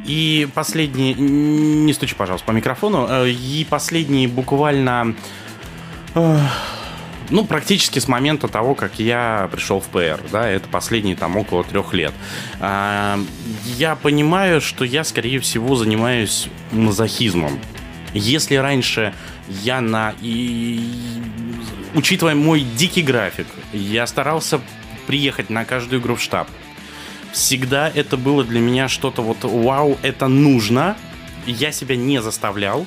И 0.07 0.49
последние... 0.55 1.15
Не 1.15 1.93
стучи, 1.93 2.15
пожалуйста, 2.15 2.47
по 2.47 2.53
микрофону. 2.53 3.07
Э, 3.09 3.29
И 3.29 3.67
последние 3.69 4.29
буквально... 4.29 5.15
э, 6.15 6.39
Ну, 7.31 7.45
практически 7.45 7.99
с 7.99 8.09
момента 8.09 8.49
того, 8.49 8.75
как 8.75 8.99
я 8.99 9.49
пришел 9.53 9.81
в 9.81 9.87
ПР, 9.89 10.21
да, 10.33 10.49
это 10.49 10.69
последние 10.69 11.17
там 11.17 11.37
около 11.37 11.63
трех 11.65 11.93
лет. 11.95 12.13
А, 12.61 13.19
Я 13.79 13.95
понимаю, 13.97 14.61
что 14.61 14.85
я, 14.85 15.05
скорее 15.05 15.39
всего, 15.41 15.77
занимаюсь 15.77 16.49
мазохизмом. 16.73 17.59
Если 18.15 18.57
раньше 18.57 19.13
я 19.49 19.81
на... 19.81 20.15
И... 20.23 20.81
Учитывая 21.95 22.35
мой 22.37 22.61
дикий 22.61 23.03
график, 23.03 23.47
я 23.73 24.07
старался 24.07 24.61
приехать 25.11 25.51
на 25.51 25.65
каждую 25.65 26.01
игру 26.01 26.15
в 26.15 26.23
штаб. 26.23 26.49
Всегда 27.33 27.91
это 27.93 28.17
было 28.17 28.45
для 28.45 28.61
меня 28.61 28.87
что-то 28.87 29.23
вот 29.23 29.39
вау, 29.43 29.99
это 30.03 30.29
нужно. 30.29 30.97
Я 31.47 31.73
себя 31.73 31.97
не 31.97 32.23
заставлял. 32.23 32.87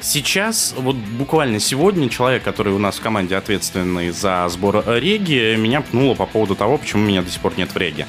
Сейчас, 0.00 0.72
вот 0.78 0.94
буквально 0.94 1.58
сегодня, 1.58 2.08
человек, 2.08 2.44
который 2.44 2.72
у 2.72 2.78
нас 2.78 2.98
в 2.98 3.00
команде 3.00 3.34
ответственный 3.34 4.10
за 4.10 4.46
сбор 4.48 4.84
реги, 4.86 5.56
меня 5.56 5.80
пнуло 5.80 6.14
по 6.14 6.26
поводу 6.26 6.54
того, 6.54 6.78
почему 6.78 7.02
меня 7.02 7.22
до 7.22 7.30
сих 7.30 7.40
пор 7.40 7.54
нет 7.56 7.74
в 7.74 7.76
реге. 7.76 8.06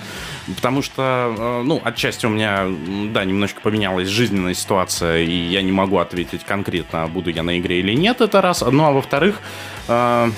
Потому 0.55 0.83
что, 0.83 1.33
э, 1.35 1.61
ну, 1.63 1.81
отчасти 1.83 2.27
у 2.27 2.29
меня, 2.29 2.67
да, 3.11 3.25
немножко 3.25 3.61
поменялась 3.61 4.09
жизненная 4.09 4.53
ситуация, 4.53 5.23
и 5.23 5.33
я 5.33 5.63
не 5.63 5.71
могу 5.71 5.97
ответить 5.97 6.43
конкретно, 6.43 7.07
буду 7.07 7.31
я 7.31 7.41
на 7.41 7.57
игре 7.57 7.79
или 7.79 7.95
нет, 7.95 8.21
это 8.21 8.43
раз. 8.43 8.61
Ну, 8.61 8.83
а 8.83 8.91
во-вторых, 8.91 9.41
э, 9.87 10.29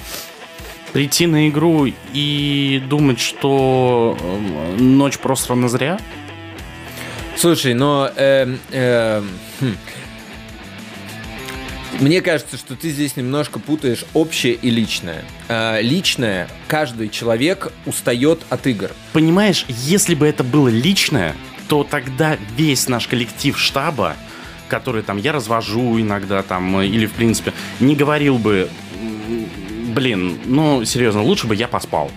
прийти 0.94 1.28
на 1.28 1.50
игру 1.50 1.88
и 2.14 2.84
думать, 2.90 3.20
что 3.20 4.18
э, 4.20 4.82
ночь 4.82 5.18
просрана 5.18 5.70
зря, 5.70 6.00
Слушай, 7.42 7.74
но... 7.74 8.12
эм, 8.18 8.60
эм, 8.72 9.28
хм. 9.60 9.76
Мне 12.00 12.22
кажется, 12.22 12.58
что 12.58 12.76
ты 12.76 12.90
здесь 12.90 13.16
немножко 13.16 13.60
путаешь 13.60 14.06
общее 14.14 14.54
и 14.54 14.70
личное. 14.70 15.24
Э, 15.48 15.82
личное, 15.82 16.48
каждый 16.68 17.10
человек 17.10 17.72
устает 17.86 18.42
от 18.50 18.68
игр. 18.68 18.92
Понимаешь, 19.14 19.66
если 19.68 20.14
бы 20.14 20.28
это 20.28 20.44
было 20.44 20.68
личное, 20.68 21.36
то 21.68 21.84
тогда 21.84 22.38
весь 22.58 22.88
наш 22.88 23.08
коллектив 23.08 23.58
штаба, 23.58 24.16
который 24.68 25.04
там 25.04 25.18
я 25.18 25.32
развожу 25.32 26.00
иногда 26.00 26.44
там, 26.44 26.80
э, 26.80 26.88
или 26.88 27.06
в 27.06 27.14
принципе, 27.14 27.54
не 27.80 27.96
говорил 27.96 28.38
бы, 28.38 28.70
«М, 29.00 29.50
блин, 29.92 30.40
ну 30.46 30.84
серьезно, 30.86 31.22
лучше 31.22 31.48
бы 31.48 31.56
я 31.56 31.68
поспал. 31.68 32.12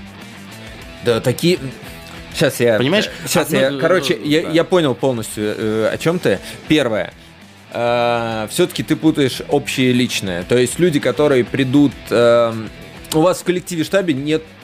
Да, 1.04 1.20
такие... 1.20 1.58
Сейчас 2.32 2.58
я... 2.58 2.78
Понимаешь? 2.78 3.08
Сейчас 3.26 3.48
Одно- 3.48 3.60
я... 3.60 3.78
Короче, 3.78 4.18
я, 4.24 4.42
да. 4.42 4.50
я 4.50 4.64
понял 4.64 4.94
полностью, 4.94 5.54
э, 5.56 5.90
о 5.92 5.98
чем 5.98 6.18
ты. 6.18 6.40
Первое. 6.66 7.12
все-таки 7.70 8.82
ты 8.82 8.96
путаешь 8.96 9.42
общее 9.48 9.90
и 9.90 9.92
личное. 9.92 10.42
То 10.44 10.56
есть 10.56 10.78
люди, 10.78 11.00
которые 11.00 11.44
придут... 11.44 11.92
эм, 12.10 12.70
у 13.12 13.20
вас 13.20 13.40
в 13.40 13.44
коллективе 13.44 13.84
штабе 13.84 14.14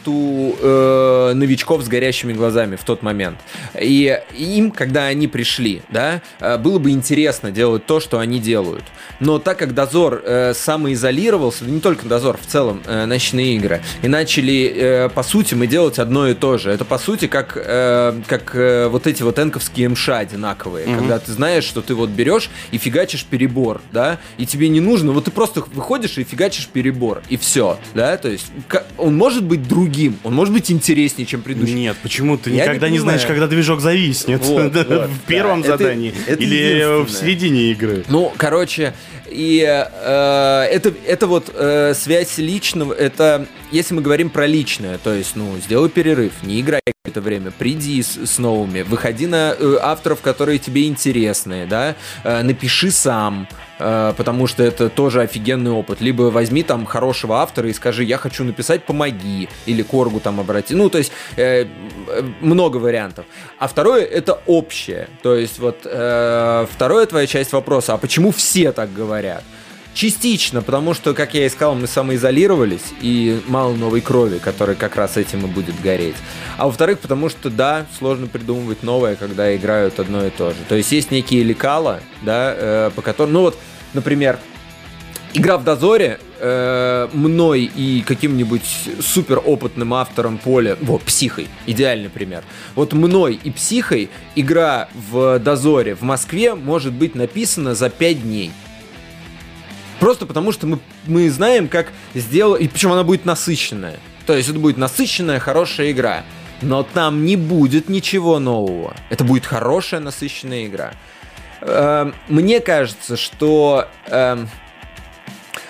нету 0.00 0.56
э, 0.60 1.32
новичков 1.34 1.82
с 1.82 1.88
горящими 1.88 2.32
глазами 2.32 2.76
в 2.76 2.84
тот 2.84 3.02
момент. 3.02 3.38
И 3.78 4.18
им, 4.36 4.70
когда 4.70 5.04
они 5.04 5.28
пришли, 5.28 5.82
да, 5.88 6.22
э, 6.40 6.58
было 6.58 6.78
бы 6.78 6.90
интересно 6.90 7.50
делать 7.50 7.86
то, 7.86 8.00
что 8.00 8.18
они 8.18 8.38
делают. 8.38 8.84
Но 9.20 9.38
так 9.38 9.58
как 9.58 9.74
дозор 9.74 10.22
э, 10.24 10.54
самоизолировался, 10.54 11.64
да 11.64 11.70
не 11.70 11.80
только 11.80 12.06
дозор, 12.06 12.38
в 12.40 12.46
целом 12.46 12.82
э, 12.86 13.06
ночные 13.06 13.56
игры, 13.56 13.82
и 14.02 14.08
начали, 14.08 14.72
э, 14.74 15.08
по 15.10 15.22
сути, 15.22 15.54
мы 15.54 15.66
делать 15.66 15.98
одно 15.98 16.28
и 16.28 16.34
то 16.34 16.58
же. 16.58 16.70
Это, 16.70 16.84
по 16.84 16.98
сути, 16.98 17.26
как, 17.26 17.52
э, 17.56 18.20
как 18.26 18.54
э, 18.54 18.88
вот 18.88 19.06
эти 19.06 19.22
вот 19.22 19.38
энковские 19.38 19.88
МШ 19.88 20.08
одинаковые, 20.10 20.86
когда 20.86 21.18
ты 21.18 21.32
знаешь, 21.32 21.64
что 21.64 21.82
ты 21.82 21.94
вот 21.94 22.10
берешь 22.10 22.50
и 22.70 22.78
фигачишь 22.78 23.24
перебор, 23.24 23.80
да, 23.92 24.18
и 24.38 24.46
тебе 24.46 24.68
не 24.68 24.80
нужно, 24.80 25.12
вот 25.12 25.26
ты 25.26 25.30
просто 25.30 25.60
выходишь 25.60 26.18
и 26.18 26.24
фигачишь 26.24 26.66
перебор, 26.66 27.22
и 27.28 27.36
все, 27.36 27.78
да, 27.94 28.16
то 28.16 28.28
есть 28.28 28.46
он 28.96 29.16
может 29.16 29.44
быть 29.44 29.66
другим, 29.66 29.89
он 30.24 30.34
может 30.34 30.52
быть 30.54 30.70
интереснее, 30.70 31.26
чем 31.26 31.42
предыдущий. 31.42 31.74
Нет, 31.74 31.96
почему 32.02 32.36
ты 32.36 32.50
Я 32.50 32.64
никогда 32.64 32.88
не 32.88 32.94
не, 32.94 32.98
знаешь, 32.98 33.22
когда 33.24 33.46
движок 33.46 33.80
зависнет? 33.80 34.40
Вот, 34.44 34.74
вот, 34.88 34.88
в 35.10 35.20
первом 35.26 35.62
да. 35.62 35.68
Это- 35.68 35.78
задании 35.78 36.14
это 36.26 36.42
или 36.42 36.80
э, 36.80 36.98
в 37.02 37.10
середине 37.10 37.70
игры. 37.72 38.04
Ну, 38.08 38.32
короче, 38.36 38.94
и 39.28 39.60
э, 39.62 40.62
это, 40.70 40.92
это 41.06 41.26
вот 41.26 41.50
э, 41.54 41.94
связь 41.94 42.38
личного, 42.38 42.92
это 42.92 43.46
если 43.70 43.94
мы 43.94 44.02
говорим 44.02 44.30
про 44.30 44.46
личное, 44.46 44.98
то 44.98 45.12
есть, 45.14 45.36
ну, 45.36 45.56
сделай 45.58 45.88
перерыв, 45.88 46.32
не 46.42 46.60
играй 46.60 46.80
это 47.04 47.20
время, 47.20 47.50
приди 47.50 48.02
с, 48.02 48.16
с 48.26 48.38
новыми, 48.38 48.82
выходи 48.82 49.26
на 49.26 49.54
э, 49.58 49.76
авторов, 49.80 50.20
которые 50.20 50.58
тебе 50.58 50.86
интересны, 50.86 51.66
да, 51.66 51.94
э, 52.24 52.42
напиши 52.42 52.90
сам, 52.90 53.48
э, 53.78 54.12
потому 54.16 54.46
что 54.46 54.62
это 54.62 54.88
тоже 54.88 55.22
офигенный 55.22 55.70
опыт. 55.70 56.00
Либо 56.00 56.24
возьми 56.24 56.62
там 56.62 56.84
хорошего 56.84 57.40
автора 57.40 57.68
и 57.68 57.72
скажи, 57.72 58.04
я 58.04 58.18
хочу 58.18 58.44
написать, 58.44 58.84
помоги, 58.84 59.48
или 59.66 59.82
Коргу 59.82 60.20
там 60.20 60.40
обрати. 60.40 60.74
Ну, 60.74 60.90
то 60.90 60.98
есть 60.98 61.12
э, 61.36 61.64
э, 62.08 62.22
много 62.40 62.76
вариантов. 62.76 63.24
А 63.58 63.66
второе 63.66 64.04
это 64.04 64.40
общее. 64.46 65.08
То 65.22 65.34
есть 65.34 65.58
вот 65.58 65.80
э, 65.84 66.66
вторая 66.70 67.06
твоя 67.06 67.26
часть 67.26 67.52
вопроса, 67.52 67.94
а 67.94 67.98
почему 67.98 68.30
все 68.30 68.72
так 68.72 68.92
говорят? 68.92 69.42
Частично, 70.00 70.62
потому 70.62 70.94
что, 70.94 71.12
как 71.12 71.34
я 71.34 71.44
и 71.44 71.50
сказал, 71.50 71.74
мы 71.74 71.86
самоизолировались, 71.86 72.94
и 73.02 73.38
мало 73.46 73.74
новой 73.74 74.00
крови, 74.00 74.38
которая 74.38 74.74
как 74.74 74.96
раз 74.96 75.18
этим 75.18 75.44
и 75.44 75.46
будет 75.46 75.78
гореть. 75.82 76.14
А 76.56 76.68
во-вторых, 76.68 77.00
потому 77.00 77.28
что, 77.28 77.50
да, 77.50 77.84
сложно 77.98 78.26
придумывать 78.26 78.82
новое, 78.82 79.14
когда 79.14 79.54
играют 79.54 80.00
одно 80.00 80.24
и 80.24 80.30
то 80.30 80.52
же. 80.52 80.56
То 80.70 80.74
есть 80.74 80.90
есть 80.90 81.10
некие 81.10 81.42
лекала, 81.42 82.00
да, 82.22 82.54
э, 82.56 82.90
по 82.96 83.02
которым, 83.02 83.34
ну 83.34 83.40
вот, 83.42 83.58
например, 83.92 84.38
игра 85.34 85.58
в 85.58 85.64
дозоре 85.64 86.18
э, 86.38 87.08
мной 87.12 87.64
и 87.64 88.00
каким-нибудь 88.00 88.64
супер 89.00 89.42
опытным 89.44 89.92
автором 89.92 90.38
поля, 90.38 90.78
вот, 90.80 91.02
психой, 91.02 91.46
идеальный 91.66 92.08
пример. 92.08 92.42
Вот 92.74 92.94
мной 92.94 93.38
и 93.44 93.50
психой 93.50 94.08
игра 94.34 94.88
в 94.94 95.38
дозоре 95.40 95.94
в 95.94 96.00
Москве 96.00 96.54
может 96.54 96.94
быть 96.94 97.14
написана 97.14 97.74
за 97.74 97.90
5 97.90 98.22
дней. 98.22 98.50
Просто 100.00 100.26
потому, 100.26 100.50
что 100.50 100.66
мы, 100.66 100.78
мы 101.06 101.30
знаем, 101.30 101.68
как 101.68 101.92
сделать... 102.14 102.62
И 102.62 102.68
причем 102.68 102.92
она 102.92 103.04
будет 103.04 103.26
насыщенная. 103.26 104.00
То 104.26 104.34
есть 104.34 104.48
это 104.48 104.58
будет 104.58 104.78
насыщенная, 104.78 105.38
хорошая 105.38 105.92
игра. 105.92 106.24
Но 106.62 106.82
там 106.82 107.24
не 107.24 107.36
будет 107.36 107.88
ничего 107.88 108.38
нового. 108.38 108.94
Это 109.10 109.24
будет 109.24 109.46
хорошая, 109.46 110.00
насыщенная 110.00 110.66
игра. 110.66 110.94
Эм, 111.60 112.14
Мне 112.28 112.60
кажется, 112.60 113.16
что... 113.16 113.86
эм, 114.06 114.48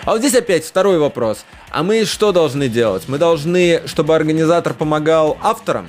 А 0.05 0.13
вот 0.13 0.21
здесь 0.21 0.35
опять 0.35 0.65
второй 0.65 0.99
вопрос. 0.99 1.45
А 1.71 1.83
мы 1.83 2.05
что 2.05 2.33
должны 2.33 2.69
делать? 2.69 3.05
Мы 3.09 3.19
должны, 3.19 3.83
чтобы 3.87 4.15
организатор 4.15 4.75
помогал 4.75 5.39
авторам 5.43 5.89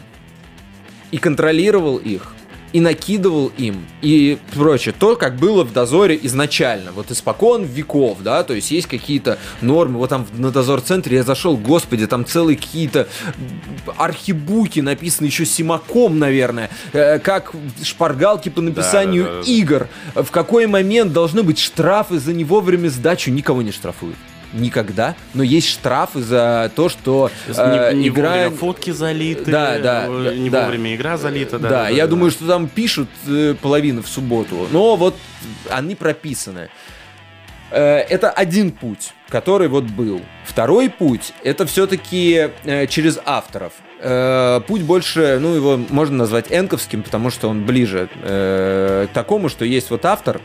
и 1.12 1.18
контролировал 1.18 1.98
их, 1.98 2.34
и 2.74 2.80
накидывал 2.80 3.52
им, 3.58 3.86
и 4.02 4.38
прочее. 4.54 4.94
То, 4.98 5.16
как 5.16 5.36
было 5.36 5.64
в 5.64 5.74
дозоре 5.74 6.20
изначально, 6.24 6.92
вот 6.92 7.12
испокон 7.12 7.64
веков, 7.64 8.20
да, 8.22 8.44
то 8.44 8.54
есть 8.54 8.72
есть 8.72 8.88
какие-то 8.88 9.38
нормы. 9.62 9.98
Вот 9.98 10.10
там 10.10 10.26
на 10.34 10.52
дозор-центре 10.52 11.18
я 11.18 11.24
зашел, 11.24 11.58
господи, 11.58 12.08
там 12.08 12.26
целые 12.26 12.58
какие-то 12.58 13.08
архибуки 13.98 14.80
написаны 14.80 15.28
еще 15.28 15.46
Симаком, 15.46 16.20
наверное, 16.20 16.70
э, 16.94 17.20
как 17.20 17.54
шпаргалки 17.84 18.50
по 18.50 18.62
написанию 18.62 19.24
да, 19.24 19.30
да, 19.32 19.44
да. 19.44 19.52
игр. 19.52 19.88
В 20.16 20.32
какой 20.32 20.68
момент 20.68 21.14
должны 21.14 21.44
быть 21.44 21.60
штрафы 21.60 22.20
за 22.20 22.34
не 22.34 22.44
вовремя 22.44 22.90
сдачу? 22.90 23.32
Никого 23.32 23.62
не 23.62 23.72
штрафуют. 23.72 24.18
Никогда. 24.54 25.16
Но 25.34 25.44
есть 25.44 25.68
штрафы 25.68 26.22
за 26.22 26.72
то, 26.76 26.90
что 26.90 27.32
э, 27.48 27.94
не, 27.94 28.02
не 28.02 28.08
игра... 28.10 28.50
фотки 28.50 28.92
залиты, 28.92 29.50
Да, 29.52 29.80
да, 29.80 30.06
э, 30.08 30.24
да, 30.26 30.34
не 30.36 30.50
да. 30.50 30.64
вовремя 30.64 30.96
игра 30.96 31.18
залита. 31.18 31.60
Да, 31.60 31.70
Да, 31.70 31.90
я 31.90 32.08
думаю, 32.08 32.32
что 32.32 32.46
там 32.48 32.68
пишут 32.68 33.10
э, 33.28 33.56
половину 33.62 34.04
в 34.04 34.08
субботу. 34.08 34.68
Но 34.72 34.96
вот 34.96 35.16
они 35.70 35.96
прописаны. 35.96 36.70
Э, 37.72 37.98
это 37.98 38.30
один 38.30 38.72
путь, 38.72 39.14
который 39.30 39.68
вот 39.70 39.86
был. 39.86 40.22
Второй 40.46 40.90
путь 40.90 41.34
это 41.44 41.66
все-таки 41.66 42.50
через 42.90 43.20
авторов. 43.26 43.74
Э, 44.04 44.62
путь 44.68 44.82
больше, 44.82 45.38
ну 45.40 45.54
его 45.54 45.78
можно 45.78 46.18
назвать 46.18 46.52
энковским, 46.52 47.04
потому 47.04 47.30
что 47.30 47.48
он 47.48 47.66
ближе 47.66 48.10
э, 48.24 49.08
к 49.10 49.14
такому, 49.14 49.48
что 49.48 49.64
есть 49.64 49.92
вот 49.92 50.06
автор, 50.06 50.42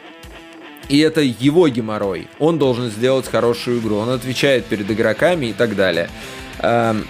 и 0.88 0.98
это 0.98 1.20
его 1.20 1.68
геморрой. 1.68 2.28
Он 2.38 2.58
должен 2.58 2.90
сделать 2.90 3.26
хорошую 3.28 3.80
игру. 3.80 3.96
Он 3.96 4.10
отвечает 4.10 4.66
перед 4.66 4.90
игроками 4.90 5.46
и 5.46 5.52
так 5.52 5.74
далее. 5.74 6.08
Эм, 6.60 7.04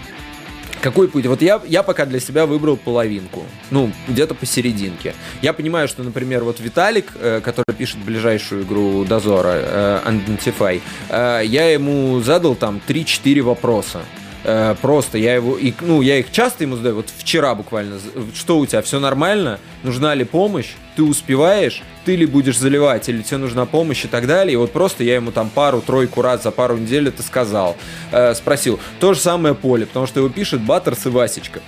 какой 0.80 1.08
путь? 1.08 1.26
Вот 1.26 1.42
я, 1.42 1.60
я 1.66 1.82
пока 1.82 2.06
для 2.06 2.20
себя 2.20 2.46
выбрал 2.46 2.76
половинку. 2.76 3.44
Ну, 3.70 3.90
где-то 4.08 4.34
посерединке. 4.34 5.14
Я 5.42 5.52
понимаю, 5.52 5.88
что, 5.88 6.02
например, 6.02 6.44
вот 6.44 6.60
Виталик, 6.60 7.12
э, 7.16 7.40
который 7.42 7.74
пишет 7.76 7.98
ближайшую 7.98 8.62
игру 8.62 9.04
Дозора, 9.04 9.54
э, 9.54 10.00
Identify, 10.04 10.80
э, 11.08 11.42
я 11.44 11.70
ему 11.72 12.20
задал 12.20 12.54
там 12.54 12.80
3-4 12.86 13.42
вопроса. 13.42 14.02
Э, 14.48 14.76
просто 14.80 15.18
я 15.18 15.34
его, 15.34 15.58
и, 15.58 15.72
ну, 15.80 16.02
я 16.02 16.20
их 16.20 16.30
часто 16.30 16.62
ему 16.62 16.76
задаю, 16.76 16.94
вот 16.94 17.10
вчера 17.18 17.52
буквально, 17.56 17.98
что 18.32 18.60
у 18.60 18.66
тебя, 18.66 18.80
все 18.80 19.00
нормально? 19.00 19.58
Нужна 19.82 20.14
ли 20.14 20.22
помощь? 20.22 20.74
Ты 20.94 21.02
успеваешь? 21.02 21.82
Ты 22.04 22.14
ли 22.14 22.26
будешь 22.26 22.56
заливать, 22.56 23.08
или 23.08 23.22
тебе 23.22 23.38
нужна 23.38 23.66
помощь 23.66 24.04
и 24.04 24.08
так 24.08 24.28
далее. 24.28 24.52
И 24.52 24.56
вот 24.56 24.70
просто 24.70 25.02
я 25.02 25.16
ему 25.16 25.32
там 25.32 25.50
пару-тройку 25.50 26.22
раз 26.22 26.44
за 26.44 26.52
пару 26.52 26.76
недель 26.76 27.08
это 27.08 27.24
сказал. 27.24 27.76
Э, 28.12 28.34
спросил. 28.34 28.78
То 29.00 29.14
же 29.14 29.20
самое 29.20 29.56
поле, 29.56 29.84
потому 29.84 30.06
что 30.06 30.20
его 30.20 30.28
пишет 30.28 30.60
Баттерс 30.60 31.06
и 31.06 31.08
Васечка. 31.08 31.60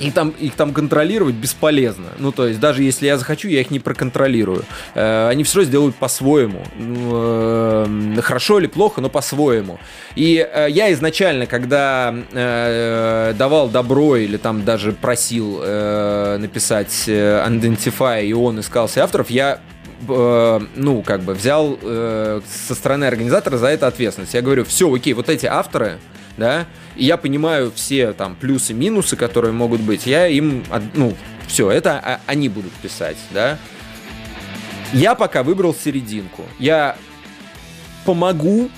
И 0.00 0.10
там, 0.10 0.30
их 0.30 0.54
там 0.54 0.72
контролировать 0.72 1.34
бесполезно. 1.34 2.06
Ну, 2.18 2.30
то 2.30 2.46
есть, 2.46 2.60
даже 2.60 2.82
если 2.82 3.06
я 3.06 3.18
захочу, 3.18 3.48
я 3.48 3.60
их 3.60 3.70
не 3.70 3.80
проконтролирую. 3.80 4.64
Э, 4.94 5.28
они 5.28 5.42
все 5.42 5.64
сделают 5.64 5.96
по-своему. 5.96 6.62
Ну, 6.78 7.10
э, 7.12 8.20
хорошо 8.22 8.60
или 8.60 8.66
плохо, 8.66 9.00
но 9.00 9.08
по-своему. 9.08 9.80
И 10.14 10.36
э, 10.38 10.68
я 10.70 10.92
изначально, 10.92 11.46
когда 11.46 12.14
э, 12.32 13.34
давал 13.36 13.68
добро 13.68 14.16
или 14.16 14.36
там 14.36 14.64
даже 14.64 14.92
просил 14.92 15.60
э, 15.62 16.36
написать 16.38 17.04
э, 17.08 17.44
Identify, 17.48 18.24
и 18.24 18.32
он 18.32 18.60
искал 18.60 18.88
себе 18.88 19.02
авторов, 19.02 19.30
я 19.30 19.58
э, 20.08 20.60
ну, 20.76 21.02
как 21.02 21.22
бы 21.22 21.34
взял 21.34 21.76
э, 21.82 22.40
со 22.66 22.74
стороны 22.74 23.04
организатора 23.04 23.56
за 23.56 23.66
это 23.66 23.88
ответственность. 23.88 24.34
Я 24.34 24.42
говорю, 24.42 24.64
все, 24.64 24.92
окей, 24.92 25.12
вот 25.14 25.28
эти 25.28 25.46
авторы, 25.46 25.98
да, 26.38 26.66
и 26.96 27.04
я 27.04 27.16
понимаю 27.16 27.70
все 27.74 28.12
там 28.12 28.36
плюсы-минусы, 28.36 29.16
которые 29.16 29.52
могут 29.52 29.80
быть, 29.80 30.06
я 30.06 30.26
им, 30.28 30.64
ну, 30.94 31.14
все, 31.46 31.70
это 31.70 32.20
они 32.26 32.48
будут 32.48 32.72
писать, 32.74 33.16
да. 33.30 33.58
Я 34.92 35.14
пока 35.14 35.42
выбрал 35.42 35.74
серединку. 35.74 36.44
Я 36.58 36.96
помогу, 38.06 38.70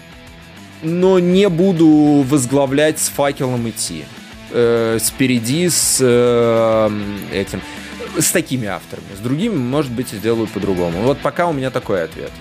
но 0.82 1.20
не 1.20 1.48
буду 1.48 2.24
возглавлять 2.28 2.98
с 2.98 3.08
факелом 3.08 3.68
идти. 3.68 4.04
Э, 4.50 4.98
спереди 5.00 5.68
с 5.68 5.98
э, 6.00 6.90
этим. 7.32 7.60
С 8.18 8.32
такими 8.32 8.66
авторами. 8.66 9.06
С 9.16 9.20
другими, 9.20 9.54
может 9.54 9.92
быть, 9.92 10.08
сделаю 10.08 10.48
по-другому. 10.48 11.02
Вот 11.02 11.20
пока 11.20 11.46
у 11.46 11.52
меня 11.52 11.70
такой 11.70 12.02
ответ. 12.02 12.32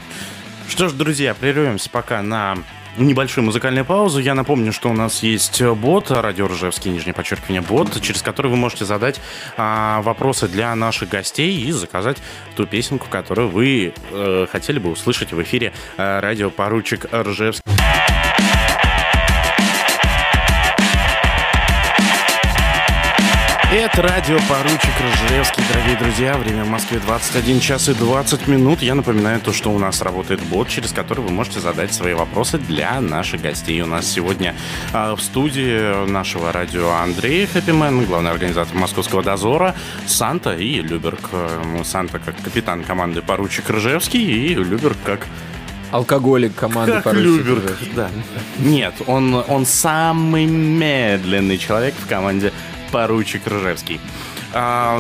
Что 0.68 0.90
ж, 0.90 0.94
друзья, 0.94 1.36
прервемся 1.36 1.90
пока 1.92 2.24
на 2.24 2.58
небольшую 3.04 3.46
музыкальную 3.46 3.86
паузу. 3.86 4.20
Я 4.20 4.36
напомню, 4.36 4.72
что 4.72 4.90
у 4.90 4.94
нас 4.94 5.24
есть 5.24 5.62
бот, 5.62 6.12
радио 6.12 6.48
Ржевский, 6.48 6.92
нижнее 6.92 7.14
подчеркивание, 7.14 7.62
бот, 7.62 8.02
через 8.02 8.22
который 8.22 8.52
вы 8.52 8.58
можете 8.58 8.86
задать 8.86 9.20
а, 9.58 10.02
вопросы 10.02 10.48
для 10.48 10.76
наших 10.76 11.10
гостей 11.10 11.60
и 11.62 11.72
заказать 11.72 12.18
ту 12.56 12.66
песенку, 12.66 13.08
которую 13.10 13.50
вы 13.50 13.94
э, 14.12 14.48
хотели 14.52 14.80
бы 14.80 14.92
услышать 14.92 15.32
в 15.32 15.42
эфире 15.42 15.74
э, 15.98 16.20
радио 16.20 16.50
Поручик 16.50 17.06
Ржевский. 17.14 17.64
Радио 24.02 24.38
Поручик 24.48 24.94
Ржевский, 25.02 25.64
дорогие 25.72 25.98
друзья. 25.98 26.38
Время 26.38 26.64
в 26.64 26.70
Москве 26.70 27.00
21 27.00 27.60
час 27.60 27.90
и 27.90 27.94
20 27.94 28.48
минут. 28.48 28.82
Я 28.82 28.96
напоминаю 28.96 29.42
то, 29.42 29.52
что 29.52 29.72
у 29.72 29.78
нас 29.78 30.02
работает 30.02 30.42
бот, 30.42 30.70
через 30.70 30.92
который 30.92 31.20
вы 31.22 31.32
можете 31.32 31.60
задать 31.60 31.94
свои 31.94 32.14
вопросы 32.14 32.58
для 32.58 33.02
наших 33.02 33.42
гостей. 33.42 33.82
У 33.82 33.86
нас 33.86 34.08
сегодня 34.08 34.56
а, 34.94 35.16
в 35.16 35.22
студии 35.22 36.08
нашего 36.10 36.54
радио 36.54 36.92
Андрей 36.92 37.46
Хэппимен, 37.46 38.06
главный 38.06 38.32
организатор 38.32 38.74
Московского 38.76 39.22
дозора, 39.22 39.76
Санта 40.08 40.54
и 40.54 40.82
Люберг. 40.82 41.20
Э, 41.34 41.82
Санта 41.84 42.20
как 42.20 42.36
капитан 42.42 42.84
команды 42.84 43.22
Поручик 43.22 43.70
Ржевский 43.70 44.22
и 44.22 44.54
Люберг 44.54 44.98
как 45.04 45.28
Алкоголик 45.92 46.56
команды 46.56 46.94
как 46.94 47.06
поручик 47.06 47.46
Люберг, 47.46 47.78
да. 47.96 48.10
Нет, 48.60 48.94
он, 49.08 49.44
он 49.48 49.66
самый 49.66 50.46
медленный 50.46 51.58
человек 51.58 51.96
в 51.96 52.08
команде 52.08 52.54
поручик 52.92 53.48
Ржевский. 53.48 54.00
А, 54.54 55.00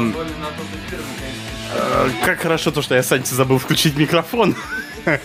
э, 1.73 2.09
как 2.25 2.39
хорошо 2.41 2.71
то, 2.71 2.81
что 2.81 2.95
я, 2.95 3.03
Санти, 3.03 3.33
забыл 3.33 3.57
включить 3.59 3.95
микрофон. 3.97 4.55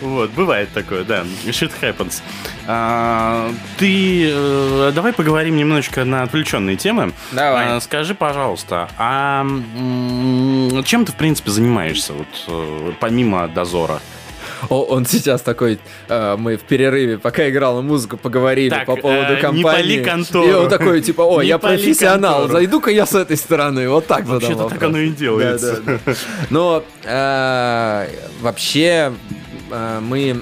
Вот, 0.00 0.30
бывает 0.30 0.70
такое, 0.72 1.04
да. 1.04 1.24
Shit 1.44 1.72
happens. 1.82 2.22
А, 2.66 3.52
Ты... 3.76 4.30
э, 4.32 4.92
Давай 4.94 5.12
поговорим 5.12 5.56
немножечко 5.56 6.04
на 6.06 6.22
отвлеченные 6.22 6.76
темы. 6.76 7.12
Давай. 7.32 7.76
А, 7.76 7.80
Скажи, 7.80 8.14
пожалуйста, 8.14 8.88
а 8.96 9.42
м, 9.42 10.82
чем 10.84 11.04
ты, 11.04 11.12
в 11.12 11.16
принципе, 11.16 11.50
занимаешься, 11.50 12.14
вот, 12.14 12.28
э, 12.48 12.92
помимо 12.98 13.46
дозора? 13.48 14.00
О, 14.68 14.82
он 14.82 15.06
сейчас 15.06 15.40
такой, 15.42 15.78
э, 16.08 16.36
мы 16.38 16.56
в 16.56 16.62
перерыве, 16.62 17.18
пока 17.18 17.48
играла 17.48 17.80
музыка, 17.80 18.16
поговорили 18.16 18.70
Так, 18.70 18.86
по 18.86 18.96
поводу 18.96 19.32
э, 19.32 19.36
не 19.36 19.40
компании. 19.40 19.62
пали 19.62 20.04
контору. 20.04 20.48
И 20.48 20.52
он 20.52 20.68
такой, 20.68 21.00
типа, 21.00 21.22
о, 21.22 21.42
Не 21.42 21.48
я 21.48 21.58
профессионал, 21.58 22.48
зайду-ка 22.48 22.90
я 22.90 23.06
с 23.06 23.14
этой 23.14 23.36
стороны. 23.36 23.88
Вот 23.88 24.06
так 24.06 24.26
задам 24.26 24.40
Вообще-то 24.40 24.68
так 24.68 24.82
оно 24.82 24.98
и 24.98 25.10
делается. 25.10 25.80
Да, 25.84 25.92
да, 25.92 25.98
да. 26.06 26.14
Но 26.50 26.84
э, 27.04 28.06
вообще 28.40 29.12
э, 29.70 29.98
мы... 30.00 30.40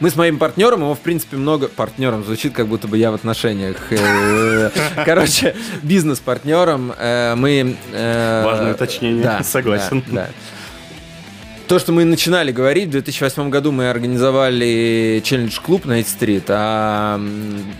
Мы 0.00 0.10
с 0.10 0.14
моим 0.16 0.38
партнером, 0.38 0.82
его, 0.82 0.94
в 0.94 1.00
принципе, 1.00 1.36
много... 1.36 1.66
Партнером 1.66 2.22
звучит, 2.24 2.52
как 2.52 2.68
будто 2.68 2.86
бы 2.86 2.96
я 2.96 3.10
в 3.10 3.14
отношениях. 3.14 3.76
э, 3.90 4.70
Короче, 5.04 5.56
бизнес-партнером. 5.82 6.92
э, 6.96 7.34
Мы... 7.34 7.76
Важное 7.92 8.74
уточнение, 8.74 9.40
согласен. 9.42 10.04
То, 11.68 11.78
что 11.78 11.92
мы 11.92 12.06
начинали 12.06 12.50
говорить, 12.50 12.88
в 12.88 12.92
2008 12.92 13.50
году 13.50 13.72
мы 13.72 13.90
организовали 13.90 15.20
челлендж-клуб 15.22 15.84
Night 15.84 16.06
Street, 16.06 16.44
а, 16.48 17.20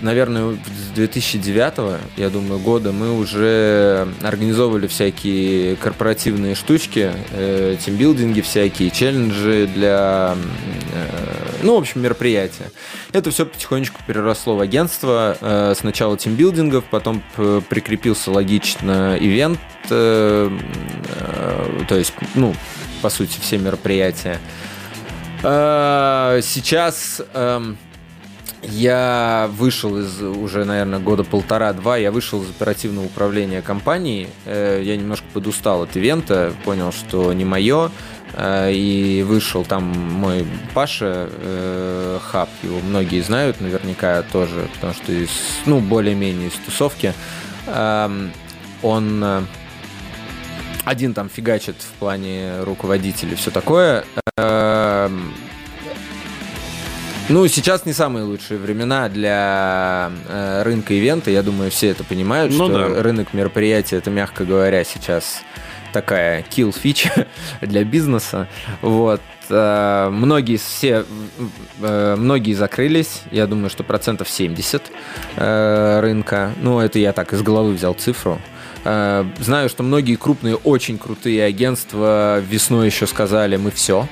наверное, 0.03 0.57
с 0.57 0.95
2009, 0.95 1.99
я 2.19 2.29
думаю, 2.29 2.61
года 2.61 2.93
мы 2.93 3.19
уже 3.19 4.07
организовывали 4.21 4.89
всякие 4.89 5.77
корпоративные 5.77 6.55
штучки, 6.55 7.13
э, 7.31 7.77
тимбилдинги 7.83 8.43
всякие, 8.43 8.91
челленджи 8.91 9.67
для, 9.75 10.37
э, 10.93 11.63
ну, 11.63 11.77
в 11.77 11.79
общем, 11.79 12.03
мероприятия. 12.03 12.71
Это 13.15 13.31
все 13.31 13.47
потихонечку 13.47 14.03
переросло 14.07 14.55
в 14.57 14.61
агентство. 14.61 15.39
Э, 15.41 15.73
сначала 15.75 16.19
тимбилдингов, 16.19 16.85
потом 16.91 17.23
прикрепился 17.37 18.31
логично 18.31 19.17
ивент, 19.19 19.61
э, 19.89 20.51
э, 20.51 21.85
то 21.89 21.97
есть, 21.97 22.13
ну, 22.35 22.55
по 22.99 23.11
сути, 23.11 23.39
все 23.41 23.59
мероприятия. 23.59 24.39
Э, 25.43 26.41
Сейчас 26.43 27.23
эм, 27.35 27.77
я 28.63 29.49
вышел 29.57 29.99
из 29.99 30.21
уже, 30.21 30.65
наверное, 30.65 30.99
года 30.99 31.25
полтора-два, 31.25 31.97
я 31.97 32.11
вышел 32.11 32.43
из 32.43 32.51
оперативного 32.51 33.07
управления 33.07 33.63
компании. 33.63 34.29
Э, 34.45 34.81
Я 34.83 34.97
немножко 34.97 35.27
подустал 35.33 35.83
от 35.83 35.97
ивента, 35.97 36.53
понял, 36.65 36.93
что 36.93 37.33
не 37.33 37.45
мое. 37.45 37.91
э, 38.35 38.73
И 38.73 39.23
вышел 39.23 39.65
там 39.65 39.85
мой 39.85 40.47
Паша 40.75 41.29
Хаб, 42.31 42.49
его 42.63 42.81
многие 42.81 43.21
знают 43.21 43.61
наверняка 43.61 44.23
тоже, 44.23 44.69
потому 44.75 44.93
что 44.95 45.13
из, 45.13 45.31
ну, 45.67 45.81
более-менее 45.81 46.49
из 46.49 46.55
тусовки. 46.55 47.15
Эм, 47.67 48.33
Он 48.83 49.25
один 50.89 51.13
там 51.15 51.29
фигачит 51.29 51.77
в 51.81 51.99
плане 51.99 52.63
руководителей, 52.63 53.35
все 53.37 53.51
такое. 53.51 54.05
Эм, 54.37 55.35
Ну, 57.29 57.47
сейчас 57.49 57.85
не 57.85 57.93
самые 57.93 58.25
лучшие 58.25 58.59
времена 58.59 59.11
для 59.11 60.11
э, 60.29 60.63
рынка 60.63 60.95
ивента. 60.95 61.31
Я 61.31 61.43
думаю, 61.43 61.71
все 61.71 61.89
это 61.89 62.03
понимают, 62.03 62.55
Ну 62.55 62.69
что 62.69 62.89
да. 62.89 63.03
рынок 63.03 63.35
мероприятий 63.35 63.97
это, 63.97 64.11
мягко 64.11 64.45
говоря, 64.47 64.83
сейчас 64.83 65.43
такая 65.93 66.43
kill 66.43 66.73
фича 66.73 67.27
для 67.61 67.85
бизнеса. 67.85 68.49
Вот. 68.81 69.21
Э, 69.51 70.09
Многие 70.11 70.57
все, 70.57 71.05
э, 71.83 72.17
многие 72.17 72.55
закрылись. 72.55 73.21
Я 73.31 73.47
думаю, 73.47 73.69
что 73.69 73.85
процентов 73.85 74.31
70 74.31 74.83
э, 75.37 76.01
рынка. 76.01 76.53
Ну, 76.63 76.81
это 76.81 76.99
я 76.99 77.13
так 77.13 77.35
из 77.35 77.43
головы 77.43 77.75
взял 77.75 77.93
цифру. 77.93 78.41
Э, 78.41 78.58
Знаю, 79.41 79.69
что 79.69 79.83
многие 79.83 80.17
крупные, 80.17 80.57
очень 80.57 80.97
крутые 80.99 81.45
агентства 81.45 82.41
весной 82.41 82.87
еще 82.87 83.07
сказали, 83.07 83.57
мы 83.57 83.71
все. 83.71 84.09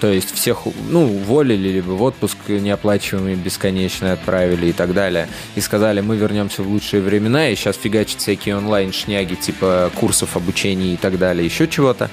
То 0.00 0.06
есть 0.10 0.34
всех, 0.34 0.60
ну, 0.88 1.02
уволили, 1.02 1.68
либо 1.68 1.90
в 1.90 2.02
отпуск 2.02 2.38
неоплачиваемый 2.48 3.34
бесконечно 3.34 4.12
отправили 4.12 4.68
и 4.68 4.72
так 4.72 4.94
далее. 4.94 5.28
И 5.56 5.60
сказали, 5.60 6.00
мы 6.00 6.16
вернемся 6.16 6.62
в 6.62 6.68
лучшие 6.68 7.02
времена, 7.02 7.50
и 7.50 7.54
сейчас 7.54 7.76
фигачат 7.76 8.20
всякие 8.20 8.56
онлайн-шняги, 8.56 9.34
типа 9.34 9.90
курсов 9.94 10.36
обучения 10.36 10.94
и 10.94 10.96
так 10.96 11.18
далее, 11.18 11.44
еще 11.44 11.68
чего-то. 11.68 12.08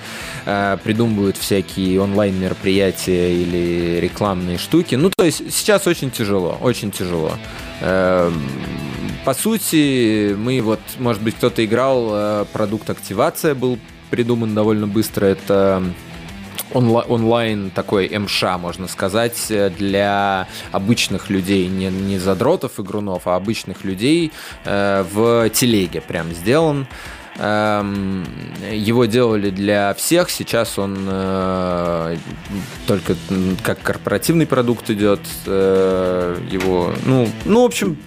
Э, 0.45 0.77
Придумывают 0.83 1.37
всякие 1.37 2.01
онлайн-мероприятия 2.01 3.31
или 3.31 3.99
рекламные 4.01 4.57
штуки. 4.57 4.95
Ну, 4.95 5.09
то 5.15 5.23
есть 5.23 5.53
сейчас 5.53 5.87
очень 5.87 6.11
тяжело, 6.11 6.57
очень 6.59 6.91
тяжело. 6.91 7.31
По 9.27 9.33
сути, 9.33 10.33
мы 10.35 10.61
вот, 10.61 10.79
может 10.99 11.21
быть, 11.21 11.35
кто-то 11.35 11.65
играл, 11.65 12.07
э, 12.13 12.45
продукт 12.53 12.89
активация 12.89 13.55
был 13.55 13.77
придуман 14.09 14.55
довольно 14.55 14.87
быстро. 14.87 15.25
Это 15.25 15.83
онла- 16.71 17.03
онлайн 17.09 17.69
такой 17.71 18.07
МШ, 18.07 18.43
можно 18.57 18.87
сказать, 18.87 19.47
э, 19.49 19.69
для 19.69 20.47
обычных 20.71 21.29
людей, 21.29 21.67
не, 21.67 21.87
не 21.87 22.19
задротов 22.19 22.79
игрунов, 22.79 23.23
а 23.27 23.35
обычных 23.35 23.83
людей 23.83 24.31
э, 24.63 25.03
в 25.11 25.49
телеге 25.49 25.99
прям 25.99 26.31
сделан. 26.31 26.87
Эм, 27.39 28.25
Его 28.71 29.05
делали 29.05 29.49
для 29.49 29.93
всех, 29.93 30.29
сейчас 30.29 30.79
он 30.79 30.97
э, 31.05 32.15
только 32.87 33.15
как 33.61 33.81
корпоративный 33.81 34.47
продукт 34.47 34.89
идет. 34.89 35.19
э, 35.45 36.37
Его, 36.49 36.93
ну, 37.05 37.27
ну, 37.43 37.63
в 37.63 37.65
общем, 37.65 37.97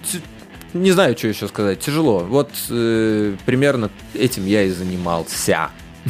не 0.73 0.91
знаю, 0.91 1.17
что 1.17 1.27
еще 1.27 1.47
сказать. 1.47 1.79
Тяжело. 1.79 2.19
Вот 2.19 2.49
э, 2.69 3.35
примерно 3.45 3.89
этим 4.13 4.45
я 4.45 4.63
и 4.63 4.69
занимался. 4.69 5.69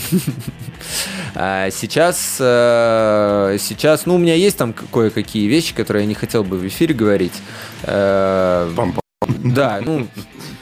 А 1.33 1.69
Сейчас, 1.69 2.37
э, 2.39 3.57
сейчас, 3.59 4.05
ну, 4.05 4.15
у 4.15 4.17
меня 4.17 4.35
есть 4.35 4.57
там 4.57 4.73
кое-какие 4.73 5.47
вещи, 5.47 5.73
которые 5.73 6.03
я 6.03 6.07
не 6.07 6.15
хотел 6.15 6.43
бы 6.43 6.57
в 6.57 6.67
эфире 6.67 6.93
говорить. 6.93 7.33
Э. 7.83 8.69
Да, 9.43 9.81
ну, 9.83 10.07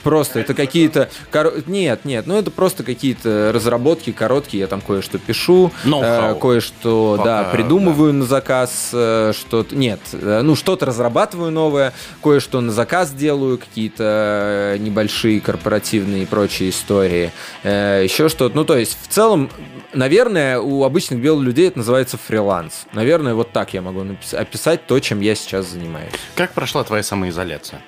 просто 0.03 0.39
это 0.39 0.53
какие-то... 0.53 1.09
коро- 1.31 1.63
Нет, 1.67 2.03
нет, 2.05 2.27
ну 2.27 2.37
это 2.37 2.51
просто 2.51 2.83
какие-то 2.83 3.51
разработки 3.53 4.11
короткие, 4.11 4.61
я 4.61 4.67
там 4.67 4.81
кое-что 4.81 5.17
пишу, 5.17 5.71
э, 6.03 6.35
кое-что, 6.39 7.15
Пока, 7.17 7.43
да, 7.43 7.49
придумываю 7.51 8.13
на 8.13 8.25
заказ, 8.25 8.89
э, 8.93 9.31
что-то... 9.37 9.75
Нет, 9.75 9.99
э, 10.11 10.41
ну 10.43 10.55
что-то 10.55 10.85
разрабатываю 10.85 11.51
новое, 11.51 11.93
кое-что 12.21 12.59
на 12.61 12.71
заказ 12.71 13.11
делаю, 13.11 13.57
какие-то 13.57 14.73
э, 14.75 14.77
небольшие 14.77 15.39
корпоративные 15.39 16.23
и 16.23 16.25
прочие 16.25 16.69
истории, 16.71 17.31
э, 17.63 18.01
еще 18.03 18.27
что-то. 18.29 18.55
Ну, 18.55 18.65
то 18.65 18.77
есть, 18.77 18.97
в 19.01 19.07
целом, 19.07 19.49
наверное, 19.93 20.59
у 20.59 20.83
обычных 20.83 21.21
белых 21.21 21.45
людей 21.45 21.67
это 21.69 21.79
называется 21.79 22.17
фриланс. 22.17 22.85
Наверное, 22.93 23.35
вот 23.35 23.51
так 23.51 23.73
я 23.73 23.81
могу 23.81 24.01
напис- 24.01 24.35
описать 24.35 24.85
то, 24.85 24.99
чем 24.99 25.21
я 25.21 25.35
сейчас 25.35 25.67
занимаюсь. 25.67 26.11
Как 26.35 26.51
прошла 26.53 26.83
твоя 26.83 27.03
самоизоляция? 27.03 27.81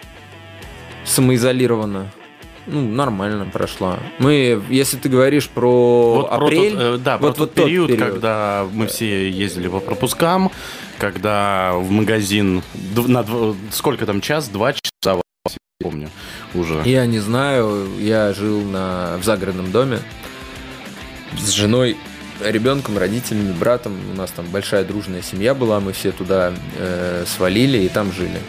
Самоизолированно. 1.05 2.11
Ну, 2.67 2.81
нормально 2.87 3.47
прошла. 3.51 3.99
Мы, 4.19 4.61
если 4.69 4.97
ты 4.97 5.09
говоришь 5.09 5.49
про 5.49 6.13
Вот 6.15 6.29
про 6.29 6.45
апрель, 6.45 6.73
тот, 6.73 6.81
э, 6.81 6.97
да, 6.99 7.17
про 7.17 7.27
вот, 7.27 7.35
тот 7.35 7.39
вот 7.39 7.53
тот 7.55 7.65
период, 7.65 7.87
период. 7.87 8.09
когда 8.13 8.67
мы 8.71 8.87
все 8.87 9.29
ездили 9.29 9.67
по 9.67 9.79
пропускам, 9.79 10.51
когда 10.99 11.73
в 11.73 11.89
магазин 11.89 12.61
на 12.95 13.25
сколько 13.71 14.05
там 14.05 14.21
час, 14.21 14.47
два 14.47 14.73
часа, 14.73 15.21
помню 15.81 16.09
уже. 16.53 16.81
Я 16.85 17.07
не 17.07 17.19
знаю, 17.19 17.87
я 17.99 18.31
жил 18.33 18.61
на, 18.61 19.17
в 19.19 19.23
загородном 19.23 19.71
доме 19.71 19.99
с 21.39 21.49
женой, 21.49 21.97
ребенком, 22.43 22.97
родителями, 22.97 23.53
братом. 23.53 23.97
У 24.13 24.15
нас 24.15 24.31
там 24.31 24.45
большая 24.51 24.83
дружная 24.83 25.21
семья 25.21 25.53
была, 25.53 25.79
мы 25.79 25.93
все 25.93 26.11
туда 26.11 26.53
э, 26.77 27.25
свалили 27.27 27.79
и 27.79 27.89
там 27.89 28.11
жили. 28.11 28.39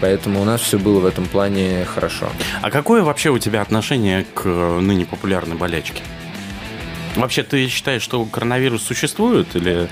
Поэтому 0.00 0.40
у 0.40 0.44
нас 0.44 0.60
все 0.62 0.78
было 0.78 1.00
в 1.00 1.06
этом 1.06 1.26
плане 1.26 1.84
хорошо. 1.84 2.30
А 2.62 2.70
какое 2.70 3.02
вообще 3.02 3.30
у 3.30 3.38
тебя 3.38 3.60
отношение 3.60 4.24
к 4.34 4.42
э, 4.46 4.78
ныне 4.80 5.04
популярной 5.04 5.56
болячке? 5.56 6.02
Вообще, 7.16 7.42
ты 7.42 7.68
считаешь, 7.68 8.02
что 8.02 8.24
коронавирус 8.24 8.82
существует 8.82 9.54
или 9.56 9.88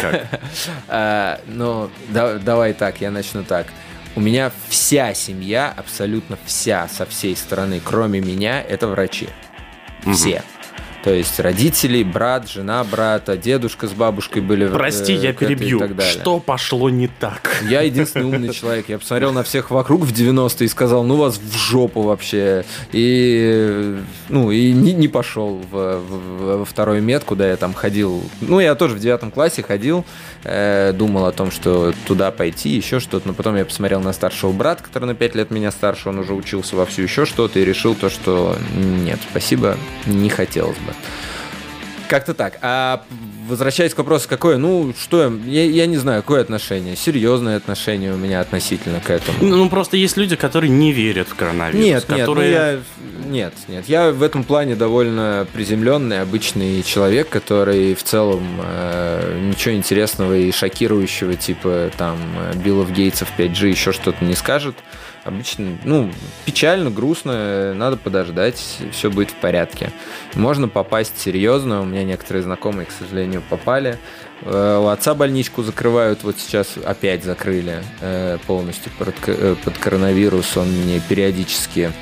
как? 0.00 0.26
А, 0.88 1.40
ну, 1.46 1.90
да- 2.08 2.38
давай 2.38 2.72
так, 2.72 3.00
я 3.00 3.10
начну 3.10 3.44
так. 3.44 3.66
У 4.14 4.20
меня 4.20 4.50
вся 4.68 5.14
семья, 5.14 5.72
абсолютно 5.76 6.38
вся, 6.44 6.88
со 6.88 7.06
всей 7.06 7.36
стороны, 7.36 7.80
кроме 7.82 8.20
меня, 8.20 8.60
это 8.60 8.88
врачи. 8.88 9.28
Все. 10.12 10.42
То 11.04 11.12
есть 11.12 11.40
родители, 11.40 12.02
брат, 12.04 12.48
жена 12.48 12.84
брата, 12.84 13.36
дедушка 13.36 13.88
с 13.88 13.92
бабушкой 13.92 14.40
были 14.40 14.68
Прости, 14.68 15.14
э, 15.14 15.16
я 15.16 15.32
перебью. 15.32 15.82
Что 16.00 16.38
пошло 16.38 16.90
не 16.90 17.08
так? 17.08 17.62
Я 17.68 17.80
единственный 17.80 18.26
умный 18.26 18.54
человек. 18.54 18.88
Я 18.88 18.98
посмотрел 18.98 19.32
на 19.32 19.42
всех 19.42 19.70
вокруг 19.72 20.02
в 20.02 20.12
90-е 20.12 20.66
и 20.66 20.68
сказал, 20.68 21.02
ну 21.02 21.16
вас 21.16 21.38
в 21.38 21.56
жопу 21.56 22.02
вообще. 22.02 22.64
И, 22.92 23.96
ну, 24.28 24.50
и 24.52 24.72
не, 24.72 24.92
не 24.92 25.08
пошел 25.08 25.60
в, 25.70 25.98
в- 25.98 26.58
во 26.58 26.64
второй 26.64 27.00
мед, 27.00 27.24
куда 27.24 27.48
я 27.48 27.56
там 27.56 27.74
ходил. 27.74 28.22
Ну, 28.40 28.60
я 28.60 28.74
тоже 28.76 28.94
в 28.94 29.00
девятом 29.00 29.30
классе 29.32 29.62
ходил, 29.62 30.04
э, 30.44 30.92
думал 30.92 31.26
о 31.26 31.32
том, 31.32 31.50
что 31.50 31.92
туда 32.06 32.30
пойти, 32.30 32.70
еще 32.70 33.00
что-то. 33.00 33.26
Но 33.28 33.34
потом 33.34 33.56
я 33.56 33.64
посмотрел 33.64 34.00
на 34.00 34.12
старшего 34.12 34.52
брата, 34.52 34.84
который 34.84 35.06
на 35.06 35.14
5 35.14 35.34
лет 35.34 35.50
меня 35.50 35.72
старше, 35.72 36.10
он 36.10 36.18
уже 36.20 36.32
учился 36.32 36.76
во 36.76 36.86
всю 36.86 37.02
еще 37.02 37.24
что-то, 37.26 37.58
и 37.58 37.64
решил 37.64 37.94
то, 37.96 38.08
что 38.08 38.56
нет, 38.76 39.18
спасибо, 39.30 39.76
не 40.06 40.28
хотелось 40.28 40.78
бы. 40.78 40.91
Как-то 42.08 42.34
так. 42.34 42.58
А 42.60 43.02
возвращаясь 43.48 43.94
к 43.94 43.98
вопросу, 43.98 44.28
какое, 44.28 44.56
ну, 44.56 44.94
что, 44.98 45.32
я, 45.46 45.64
я 45.64 45.86
не 45.86 45.96
знаю, 45.96 46.22
какое 46.22 46.40
отношение. 46.40 46.96
Серьезное 46.96 47.56
отношение 47.56 48.12
у 48.12 48.16
меня 48.16 48.40
относительно 48.40 49.00
к 49.00 49.10
этому. 49.10 49.38
Ну, 49.40 49.68
просто 49.68 49.96
есть 49.96 50.16
люди, 50.16 50.36
которые 50.36 50.70
не 50.70 50.92
верят 50.92 51.28
в 51.28 51.34
коронавирус. 51.34 51.84
Нет, 51.84 51.94
нет, 51.94 52.04
ну 52.08 52.16
которые... 52.16 52.52
я, 52.52 52.78
нет, 53.26 53.54
нет. 53.68 53.84
Я 53.88 54.10
в 54.10 54.22
этом 54.22 54.44
плане 54.44 54.76
довольно 54.76 55.46
приземленный, 55.52 56.20
обычный 56.20 56.82
человек, 56.82 57.28
который 57.28 57.94
в 57.94 58.02
целом 58.02 58.60
э, 58.62 59.48
ничего 59.48 59.74
интересного 59.74 60.36
и 60.36 60.52
шокирующего, 60.52 61.34
типа 61.34 61.90
там 61.96 62.18
Биллов 62.64 62.90
Гейтсов 62.92 63.28
5G, 63.36 63.68
еще 63.68 63.92
что-то 63.92 64.24
не 64.24 64.34
скажет. 64.34 64.76
Обычно, 65.24 65.78
ну, 65.84 66.10
печально, 66.44 66.90
грустно, 66.90 67.74
надо 67.74 67.96
подождать, 67.96 68.60
все 68.90 69.08
будет 69.08 69.30
в 69.30 69.36
порядке. 69.36 69.92
Можно 70.34 70.68
попасть 70.68 71.16
серьезно, 71.18 71.80
у 71.80 71.84
меня 71.84 72.02
некоторые 72.02 72.42
знакомые, 72.42 72.86
к 72.86 72.90
сожалению, 72.90 73.42
попали. 73.48 73.98
Э, 74.40 74.80
У 74.82 74.88
отца 74.88 75.14
больничку 75.14 75.62
закрывают, 75.62 76.24
вот 76.24 76.38
сейчас 76.40 76.76
опять 76.76 77.22
закрыли 77.22 77.84
э, 78.00 78.38
полностью 78.48 78.90
э, 78.98 79.54
под 79.64 79.78
коронавирус. 79.78 80.56
Он 80.56 80.68
мне 80.68 81.00
периодически 81.08 81.92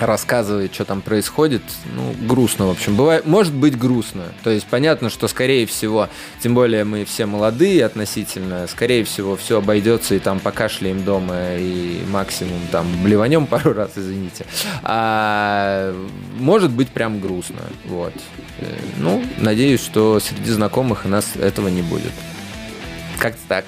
рассказывает, 0.00 0.74
что 0.74 0.84
там 0.84 1.00
происходит. 1.00 1.62
Ну, 1.94 2.14
грустно, 2.26 2.66
в 2.66 2.70
общем. 2.70 2.96
Бывает, 2.96 3.26
может 3.26 3.52
быть 3.52 3.76
грустно. 3.78 4.24
То 4.44 4.50
есть 4.50 4.66
понятно, 4.66 5.10
что 5.10 5.28
скорее 5.28 5.66
всего, 5.66 6.08
тем 6.40 6.54
более 6.54 6.84
мы 6.84 7.04
все 7.04 7.26
молодые 7.26 7.84
относительно, 7.84 8.66
скорее 8.66 9.04
всего, 9.04 9.36
все 9.36 9.58
обойдется 9.58 10.14
и 10.14 10.18
там 10.18 10.40
покашляем 10.40 11.04
дома 11.04 11.54
и 11.56 12.02
максимум 12.10 12.60
там 12.70 12.86
блеванем 13.02 13.46
пару 13.46 13.72
раз, 13.72 13.92
извините. 13.96 14.46
А 14.82 15.94
может 16.38 16.70
быть 16.70 16.88
прям 16.88 17.20
грустно. 17.20 17.60
Вот. 17.84 18.14
Э, 18.58 18.76
Ну, 18.98 19.22
надеюсь, 19.38 19.80
что 19.80 20.20
среди 20.20 20.50
знакомых 20.50 21.04
у 21.04 21.08
нас 21.08 21.36
этого 21.36 21.68
не 21.68 21.82
будет. 21.82 22.12
Как-то 23.18 23.40
так. 23.48 23.64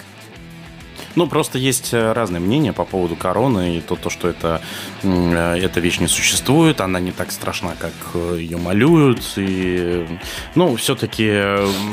Ну, 1.16 1.26
просто 1.26 1.58
есть 1.58 1.92
э, 1.92 2.12
разные 2.12 2.40
мнения 2.40 2.72
по 2.72 2.84
поводу 2.84 3.16
короны 3.16 3.78
и 3.78 3.80
то, 3.80 3.96
то 3.96 4.10
что 4.10 4.28
это, 4.28 4.60
э, 5.02 5.58
эта 5.60 5.80
вещь 5.80 5.98
не 5.98 6.06
существует, 6.06 6.80
она 6.80 7.00
не 7.00 7.12
так 7.12 7.32
страшна, 7.32 7.74
как 7.78 7.92
э, 8.14 8.36
ее 8.38 8.56
малюют. 8.56 9.20
И, 9.36 10.06
ну, 10.54 10.76
все-таки... 10.76 11.24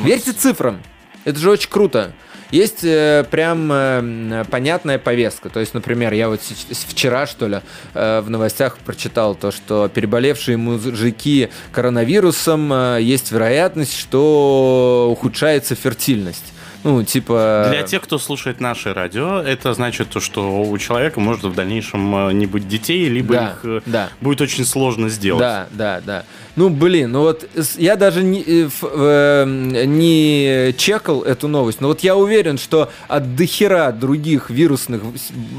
Верьте 0.04 0.34
цифрам. 0.34 0.80
Это 1.26 1.40
же 1.40 1.50
очень 1.50 1.70
круто. 1.70 2.14
Есть 2.52 2.84
э, 2.84 3.26
прям 3.30 3.70
э, 3.72 4.46
понятная 4.50 5.00
повестка. 5.00 5.50
То 5.50 5.60
есть, 5.60 5.74
например, 5.74 6.14
я 6.14 6.30
вот 6.30 6.40
вчера, 6.42 7.28
что 7.28 7.48
ли, 7.48 7.60
э, 7.94 8.22
в 8.22 8.30
новостях 8.30 8.78
прочитал 8.78 9.36
то, 9.36 9.52
что 9.52 9.90
переболевшие 9.90 10.56
мужики 10.56 11.50
коронавирусом 11.74 12.72
э, 12.72 13.00
есть 13.02 13.32
вероятность, 13.32 13.98
что 13.98 15.10
ухудшается 15.12 15.76
фертильность. 15.76 16.54
Ну, 16.88 17.04
типа... 17.04 17.68
Для 17.70 17.84
тех, 17.84 18.02
кто 18.02 18.18
слушает 18.18 18.62
наше 18.62 18.94
радио, 18.94 19.40
это 19.40 19.74
значит 19.74 20.10
то, 20.10 20.22
что 20.22 20.62
у 20.62 20.78
человека 20.78 21.20
может 21.20 21.44
в 21.44 21.54
дальнейшем 21.54 22.30
э, 22.30 22.32
не 22.32 22.46
быть 22.46 22.66
детей, 22.66 23.10
либо 23.10 23.34
Да, 23.34 23.48
их 23.50 23.60
э, 23.64 23.82
да. 23.86 24.10
будет 24.22 24.40
очень 24.40 24.64
сложно 24.64 25.10
сделать. 25.10 25.42
Да, 25.42 25.68
да, 25.72 26.00
да. 26.00 26.24
Ну, 26.58 26.72
блин, 26.72 27.12
ну 27.12 27.22
вот 27.22 27.48
я 27.78 27.96
даже 27.96 28.24
не, 28.24 28.42
э, 28.42 28.66
ф- 28.66 28.84
э, 28.84 29.84
не 29.86 30.74
чекал 30.76 31.22
эту 31.22 31.48
новость, 31.48 31.82
но 31.82 31.88
вот 31.88 32.00
я 32.00 32.16
уверен, 32.16 32.58
что 32.58 32.90
от 33.08 33.36
дохера 33.36 33.92
других 33.92 34.50
вирусных 34.50 35.04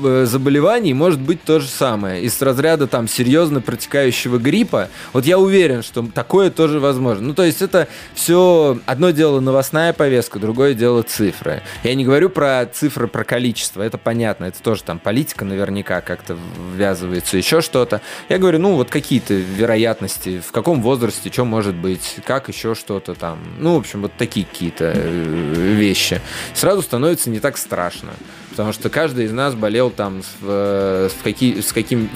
э, 0.04 0.24
заболеваний 0.26 0.94
может 0.94 1.20
быть 1.20 1.44
то 1.44 1.60
же 1.60 1.68
самое. 1.68 2.24
Из 2.24 2.42
разряда 2.42 2.88
там 2.88 3.06
серьезно 3.06 3.60
протекающего 3.60 4.38
гриппа, 4.38 4.88
вот 5.12 5.24
я 5.24 5.38
уверен, 5.38 5.84
что 5.84 6.04
такое 6.12 6.50
тоже 6.50 6.80
возможно. 6.80 7.28
Ну, 7.28 7.34
то 7.34 7.44
есть 7.44 7.62
это 7.62 7.86
все 8.14 8.80
одно 8.84 9.10
дело 9.10 9.38
новостная 9.38 9.92
повестка, 9.92 10.40
другое 10.40 10.74
дело 10.74 11.02
цифры. 11.02 11.62
Я 11.84 11.94
не 11.94 12.04
говорю 12.04 12.28
про 12.28 12.66
цифры, 12.66 13.06
про 13.06 13.22
количество, 13.22 13.82
это 13.82 13.98
понятно, 13.98 14.46
это 14.46 14.60
тоже 14.60 14.82
там 14.82 14.98
политика 14.98 15.44
наверняка 15.44 16.00
как-то 16.00 16.36
ввязывается, 16.74 17.36
еще 17.36 17.60
что-то. 17.60 18.00
Я 18.28 18.38
говорю, 18.38 18.58
ну, 18.58 18.74
вот 18.74 18.90
какие-то 18.90 19.34
вероятности, 19.34 20.42
в 20.44 20.50
каком 20.50 20.87
возрасте, 20.88 21.30
что 21.32 21.44
может 21.44 21.74
быть, 21.74 22.16
как 22.24 22.48
еще 22.48 22.74
что-то 22.74 23.14
там. 23.14 23.38
Ну, 23.58 23.74
в 23.74 23.78
общем, 23.78 24.02
вот 24.02 24.12
такие 24.18 24.46
какие-то 24.46 24.92
э, 24.94 25.54
вещи. 25.76 26.20
Сразу 26.54 26.82
становится 26.82 27.30
не 27.30 27.40
так 27.40 27.56
страшно, 27.58 28.10
потому 28.50 28.72
что 28.72 28.88
каждый 28.90 29.26
из 29.26 29.32
нас 29.32 29.54
болел 29.54 29.90
там 29.90 30.22
с, 30.22 30.26
э, 30.42 31.08
с, 31.10 31.22
каки- 31.22 31.60
с 31.60 31.72
каким 31.72 32.08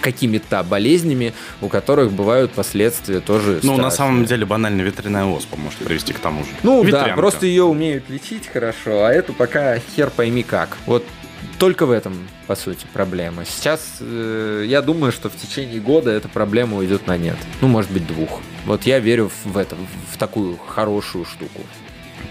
какими-то 0.00 0.62
болезнями, 0.62 1.32
у 1.60 1.68
которых 1.68 2.12
бывают 2.12 2.52
последствия 2.52 3.18
тоже 3.20 3.58
Ну, 3.62 3.72
на 3.72 3.90
страшные. 3.90 3.90
самом 3.96 4.24
деле, 4.26 4.46
банально 4.46 4.82
ветряная 4.82 5.24
оспа 5.24 5.56
может 5.56 5.78
привести 5.80 6.12
к 6.12 6.18
тому 6.20 6.44
же. 6.44 6.50
Ну 6.62 6.82
да, 6.82 6.86
Ветрянка. 6.86 7.16
просто 7.16 7.46
ее 7.46 7.64
умеют 7.64 8.08
лечить 8.08 8.46
хорошо, 8.46 9.04
а 9.04 9.10
эту 9.12 9.32
пока 9.32 9.78
хер 9.78 10.10
пойми 10.10 10.42
как. 10.44 10.76
Вот 10.86 11.04
только 11.58 11.86
в 11.86 11.90
этом, 11.90 12.28
по 12.46 12.54
сути, 12.54 12.86
проблема. 12.92 13.44
Сейчас 13.44 13.96
э, 14.00 14.64
я 14.66 14.82
думаю, 14.82 15.12
что 15.12 15.28
в 15.28 15.36
течение 15.36 15.80
года 15.80 16.10
эта 16.10 16.28
проблема 16.28 16.76
уйдет 16.76 17.06
на 17.06 17.16
нет. 17.16 17.36
Ну, 17.60 17.68
может 17.68 17.90
быть, 17.90 18.06
двух. 18.06 18.40
Вот 18.64 18.84
я 18.84 18.98
верю 18.98 19.30
в 19.44 19.56
это, 19.56 19.76
в 20.12 20.18
такую 20.18 20.56
хорошую 20.56 21.24
штуку. 21.24 21.62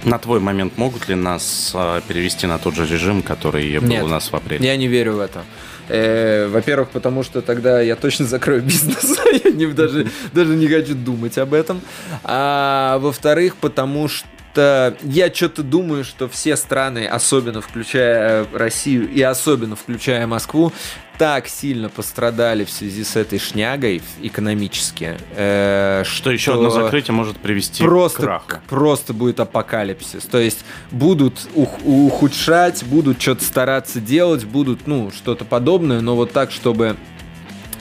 На 0.04 0.20
твой 0.20 0.40
момент 0.40 0.78
могут 0.78 1.08
ли 1.10 1.16
нас 1.16 1.72
э, 1.74 2.02
перевести 2.08 2.46
на 2.48 2.60
тот 2.60 2.76
же 2.76 2.86
режим, 2.86 3.24
который 3.24 3.80
был 3.80 3.88
Нет. 3.88 4.04
у 4.04 4.08
нас 4.08 4.32
в 4.32 4.36
апреле? 4.36 4.66
Я 4.66 4.78
не 4.78 4.88
верю 4.88 5.14
в 5.14 5.20
это. 5.20 5.44
Э, 5.88 6.48
во-первых, 6.48 6.90
потому 6.90 7.24
что 7.24 7.42
тогда 7.42 7.82
я 7.82 7.96
точно 7.96 8.26
закрою 8.28 8.62
бизнес. 8.62 9.18
я 9.44 9.52
не, 9.52 9.66
даже, 9.68 10.08
даже 10.34 10.56
не 10.56 10.68
хочу 10.68 10.94
думать 10.96 11.38
об 11.38 11.54
этом. 11.54 11.82
А 12.24 13.00
во-вторых, 13.00 13.56
потому 13.56 14.08
что 14.08 14.28
что 14.56 14.96
я 15.04 15.34
что-то 15.34 15.64
думаю, 15.64 16.06
что 16.06 16.30
все 16.30 16.56
страны, 16.56 17.06
особенно 17.06 17.60
включая 17.60 18.48
Россию 18.54 19.10
и 19.12 19.22
особенно 19.22 19.76
включая 19.76 20.26
Москву, 20.28 20.72
так 21.18 21.48
сильно 21.50 21.90
пострадали 21.90 22.64
в 22.64 22.70
связи 22.70 23.04
с 23.04 23.18
этой 23.18 23.38
шнягой 23.38 24.02
экономически, 24.22 25.18
э, 25.36 26.04
Что 26.06 26.32
еще 26.32 26.54
одно 26.54 26.70
закрытие 26.70 27.14
может 27.14 27.38
привести 27.38 27.84
к 27.84 27.86
просто, 27.86 28.22
краху. 28.22 28.46
к- 28.48 28.62
просто 28.70 29.14
будет 29.14 29.40
апокалипсис. 29.42 30.24
То 30.24 30.38
есть 30.40 30.60
будут 30.92 31.48
ух- 31.54 31.80
ухудшать, 31.86 32.84
будут 32.86 33.22
что-то 33.22 33.44
стараться 33.44 34.00
делать, 34.00 34.46
будут, 34.46 34.88
ну, 34.88 35.12
что-то 35.12 35.44
подобное, 35.44 36.00
но 36.00 36.16
вот 36.16 36.32
так, 36.32 36.52
чтобы 36.52 36.96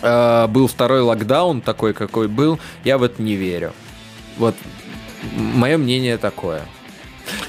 э, 0.02 0.46
был 0.48 0.66
второй 0.66 1.00
локдаун 1.02 1.60
такой, 1.60 1.92
какой 1.94 2.26
был, 2.28 2.58
я 2.84 2.98
в 2.98 3.02
это 3.04 3.22
не 3.22 3.34
верю. 3.36 3.72
Вот 4.38 4.54
мое 5.36 5.76
мнение 5.78 6.18
такое. 6.18 6.62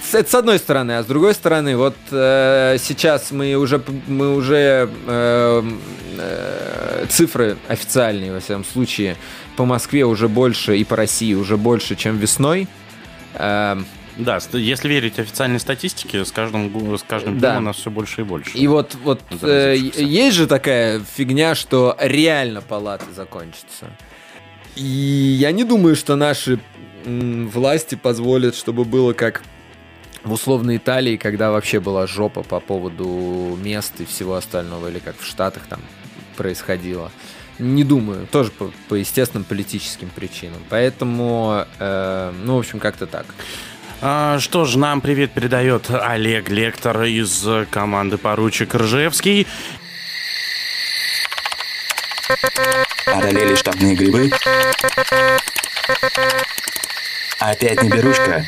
С- 0.02 0.16
Это 0.16 0.30
с 0.30 0.36
одной 0.36 0.58
стороны, 0.60 0.94
а 0.98 1.04
с 1.04 1.06
другой 1.06 1.34
стороны, 1.34 1.76
вот 1.78 1.96
э, 2.12 2.78
сейчас 2.80 3.32
мы 3.32 3.56
уже 3.56 3.82
мы 4.08 4.34
уже 4.36 4.90
э, 5.08 5.64
э, 6.18 7.06
цифры 7.10 7.58
официальные 7.68 8.32
во 8.34 8.40
всяком 8.40 8.64
случае 8.66 9.18
по 9.58 9.66
Москве 9.66 10.06
уже 10.06 10.28
больше 10.28 10.78
и 10.78 10.84
по 10.84 10.96
России 10.96 11.34
уже 11.34 11.58
больше, 11.58 11.96
чем 11.96 12.18
весной. 12.18 12.68
Э, 13.34 13.78
Да, 14.18 14.40
если 14.54 14.88
верить 14.88 15.20
официальной 15.20 15.60
статистике, 15.60 16.24
с 16.24 16.32
каждым, 16.32 16.98
с 16.98 17.04
каждым 17.04 17.38
Да. 17.40 17.52
днем 17.52 17.64
у 17.64 17.66
нас 17.66 17.76
все 17.76 17.92
больше 17.92 18.22
и 18.22 18.24
больше. 18.24 18.58
и 18.58 18.68
вот 18.68 18.96
вот 19.04 19.22
э, 19.42 19.76
есть 19.76 20.38
же 20.38 20.48
такая 20.48 21.02
фигня, 21.18 21.54
что 21.54 21.98
реально 22.00 22.62
палаты 22.62 23.06
закончатся. 23.14 23.88
И 24.78 24.84
я 24.84 25.52
не 25.52 25.64
думаю, 25.66 25.96
что 25.98 26.16
наши 26.16 26.60
власти 27.06 27.95
позволят, 27.95 28.56
чтобы 28.56 28.84
было 28.84 29.14
как 29.14 29.43
в 30.24 30.34
условной 30.34 30.78
Италии, 30.78 31.18
когда 31.18 31.51
вообще 31.51 31.80
была 31.80 32.08
жопа 32.08 32.43
по 32.43 32.60
поводу 32.60 33.58
мест 33.62 33.93
и 33.99 34.06
всего 34.06 34.36
остального, 34.36 34.89
или 34.89 34.99
как 34.99 35.16
в 35.20 35.26
Штатах 35.26 35.64
там 35.70 35.80
происходило. 36.36 37.12
Не 37.60 37.84
думаю, 37.84 38.28
тоже 38.28 38.51
по, 38.51 38.72
по 38.89 38.95
естественным 38.95 39.45
политическим 39.45 40.10
причинам. 40.10 40.62
Поэтому, 40.70 41.66
э, 41.80 42.34
ну, 42.43 42.56
в 42.56 42.60
общем, 42.60 42.80
как-то 42.80 43.08
так. 43.08 43.26
А, 44.01 44.39
что 44.39 44.66
ж, 44.66 44.76
нам 44.76 44.99
привет 44.99 45.32
передает 45.32 45.89
Олег 45.89 46.49
Лектор 46.49 47.03
из 47.03 47.47
команды 47.72 48.18
поручик 48.18 48.76
Ржевский. 48.76 49.47
Одолели 53.06 53.56
штабные 53.56 53.95
грибы? 53.95 54.32
Опять 57.52 57.84
не 57.84 57.89
берушка? 57.89 58.43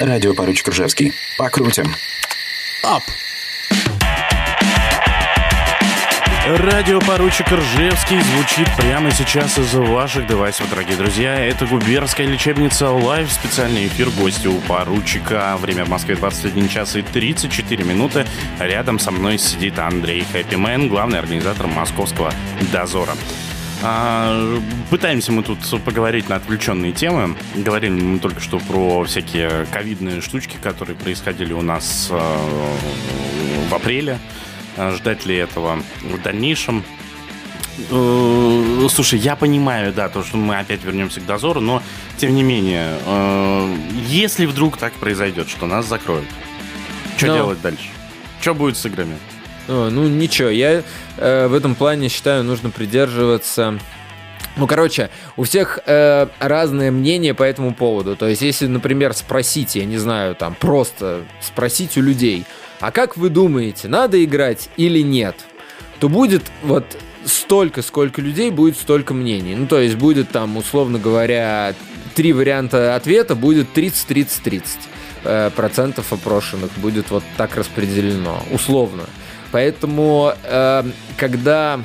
Радио 0.00 0.32
поручик 0.32 0.68
Ржевский. 0.68 1.12
Покрутим. 1.36 1.94
Радио 6.46 7.00
поручик 7.00 7.52
Ржевский 7.52 8.18
звучит 8.20 8.74
прямо 8.78 9.10
сейчас 9.10 9.58
из 9.58 9.74
ваших 9.74 10.26
девайсов, 10.26 10.70
дорогие 10.70 10.96
друзья. 10.96 11.38
Это 11.38 11.66
губернская 11.66 12.26
лечебница 12.26 12.90
Лайв. 12.90 13.30
Специальный 13.30 13.86
эфир 13.88 14.08
гостя 14.18 14.48
у 14.48 14.58
поручика. 14.60 15.58
Время 15.58 15.84
в 15.84 15.90
Москве 15.90 16.14
21 16.14 16.68
час 16.70 16.96
и 16.96 17.02
34 17.02 17.84
минуты. 17.84 18.26
Рядом 18.58 18.98
со 18.98 19.10
мной 19.10 19.36
сидит 19.36 19.78
Андрей 19.78 20.24
Хэппимен, 20.32 20.88
главный 20.88 21.18
организатор 21.18 21.66
московского 21.66 22.32
дозора. 22.72 23.12
А, 23.82 24.60
пытаемся 24.90 25.30
мы 25.30 25.42
тут 25.42 25.58
поговорить 25.84 26.28
на 26.28 26.36
отвлеченные 26.36 26.92
темы. 26.92 27.36
Говорили 27.54 27.92
мы 27.92 28.18
только 28.18 28.40
что 28.40 28.58
про 28.58 29.04
всякие 29.04 29.66
ковидные 29.70 30.20
штучки, 30.20 30.56
которые 30.60 30.96
происходили 30.96 31.52
у 31.52 31.62
нас 31.62 32.08
э, 32.10 32.38
в 33.70 33.74
апреле. 33.74 34.18
А, 34.76 34.92
Ждать 34.96 35.26
ли 35.26 35.36
этого 35.36 35.78
в 36.02 36.22
дальнейшем? 36.22 36.82
Э, 37.90 38.86
Слушай, 38.90 39.20
я 39.20 39.36
понимаю, 39.36 39.92
да, 39.92 40.08
то, 40.08 40.24
что 40.24 40.36
мы 40.38 40.58
опять 40.58 40.82
вернемся 40.82 41.20
к 41.20 41.26
дозору, 41.26 41.60
но 41.60 41.80
тем 42.16 42.34
не 42.34 42.42
менее, 42.42 42.98
э, 43.06 43.76
если 44.08 44.46
вдруг 44.46 44.76
так 44.76 44.92
произойдет, 44.94 45.48
что 45.48 45.66
нас 45.66 45.86
закроют, 45.86 46.26
что 47.16 47.26
Ну. 47.28 47.34
делать 47.34 47.60
дальше? 47.62 47.88
Что 48.40 48.54
будет 48.54 48.76
с 48.76 48.84
играми? 48.86 49.16
Ну 49.68 50.08
ничего, 50.08 50.48
я 50.48 50.82
э, 51.18 51.46
в 51.46 51.54
этом 51.54 51.74
плане 51.74 52.08
считаю, 52.08 52.42
нужно 52.42 52.70
придерживаться. 52.70 53.78
Ну, 54.56 54.66
короче, 54.66 55.10
у 55.36 55.44
всех 55.44 55.78
э, 55.86 56.26
разное 56.40 56.90
мнение 56.90 57.34
по 57.34 57.44
этому 57.44 57.74
поводу. 57.74 58.16
То 58.16 58.26
есть, 58.26 58.42
если, 58.42 58.66
например, 58.66 59.14
спросить, 59.14 59.76
я 59.76 59.84
не 59.84 59.98
знаю, 59.98 60.34
там, 60.34 60.56
просто 60.58 61.22
спросить 61.40 61.96
у 61.96 62.00
людей, 62.00 62.44
а 62.80 62.90
как 62.90 63.16
вы 63.16 63.28
думаете, 63.28 63.88
надо 63.88 64.22
играть 64.24 64.68
или 64.76 65.00
нет, 65.00 65.36
то 66.00 66.08
будет 66.08 66.42
вот 66.62 66.84
столько, 67.24 67.82
сколько 67.82 68.20
людей, 68.20 68.50
будет 68.50 68.76
столько 68.76 69.14
мнений. 69.14 69.54
Ну, 69.54 69.66
то 69.66 69.78
есть, 69.78 69.96
будет 69.96 70.30
там, 70.30 70.56
условно 70.56 70.98
говоря, 70.98 71.74
три 72.14 72.32
варианта 72.32 72.96
ответа, 72.96 73.36
будет 73.36 73.68
30-30-30 73.76 74.62
э, 75.24 75.50
процентов 75.54 76.12
опрошенных 76.12 76.70
будет 76.78 77.10
вот 77.10 77.22
так 77.36 77.54
распределено, 77.54 78.42
условно. 78.50 79.04
Поэтому, 79.50 80.32
э, 80.44 80.84
когда 81.16 81.80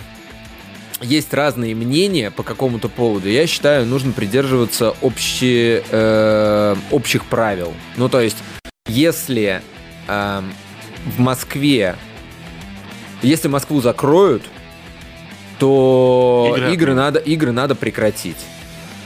есть 1.01 1.33
разные 1.33 1.75
мнения 1.75 2.31
по 2.31 2.43
какому-то 2.43 2.89
поводу, 2.89 3.29
я 3.29 3.45
считаю, 3.47 3.85
нужно 3.85 4.11
придерживаться 4.13 4.93
общи- 5.01 5.83
э, 5.89 6.75
общих 6.91 7.25
правил. 7.25 7.73
Ну, 7.97 8.09
то 8.09 8.21
есть, 8.21 8.37
если 8.87 9.61
э, 10.07 10.41
в 11.05 11.19
Москве, 11.19 11.95
если 13.21 13.47
Москву 13.47 13.81
закроют, 13.81 14.43
то 15.59 16.53
Игры 16.57 16.73
игры, 16.73 16.93
надо, 16.93 17.19
игры 17.19 17.51
надо 17.51 17.75
прекратить. 17.75 18.37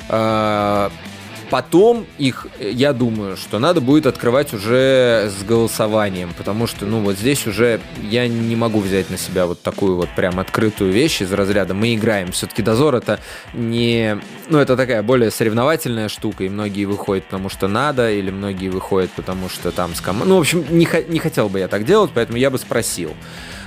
Э, 0.09 0.89
Потом 1.49 2.05
их, 2.17 2.47
э, 2.59 2.71
я 2.71 2.91
думаю, 2.91 3.37
что 3.37 3.59
надо 3.59 3.79
будет 3.79 4.05
открывать 4.05 4.53
уже 4.53 5.29
с 5.29 5.43
голосованием, 5.43 6.33
потому 6.37 6.67
что, 6.67 6.85
ну, 6.85 6.99
вот 6.99 7.17
здесь 7.17 7.47
уже 7.47 7.79
я 8.01 8.27
не 8.27 8.55
могу 8.55 8.79
взять 8.79 9.09
на 9.09 9.17
себя 9.17 9.45
вот 9.45 9.61
такую 9.61 9.95
вот 9.95 10.09
прям 10.15 10.39
открытую 10.39 10.91
вещь 10.91 11.21
из 11.21 11.31
разряда 11.31 11.73
мы 11.73 11.95
играем. 11.95 12.31
Все-таки 12.31 12.61
дозор 12.61 12.95
это 12.95 13.19
не, 13.53 14.19
ну, 14.49 14.57
это 14.57 14.75
такая 14.75 15.03
более 15.03 15.31
соревновательная 15.31 16.09
штука, 16.09 16.43
и 16.43 16.49
многие 16.49 16.85
выходят 16.85 17.25
потому 17.25 17.49
что 17.49 17.67
надо, 17.67 18.11
или 18.11 18.29
многие 18.29 18.69
выходят 18.69 19.11
потому 19.11 19.47
что 19.47 19.71
там 19.71 19.95
с 19.95 20.01
командой. 20.01 20.29
Ну, 20.29 20.37
в 20.37 20.41
общем, 20.41 20.65
не, 20.69 20.87
не 21.07 21.19
хотел 21.19 21.47
бы 21.47 21.59
я 21.59 21.67
так 21.69 21.85
делать, 21.85 22.11
поэтому 22.13 22.37
я 22.37 22.49
бы 22.49 22.57
спросил. 22.57 23.13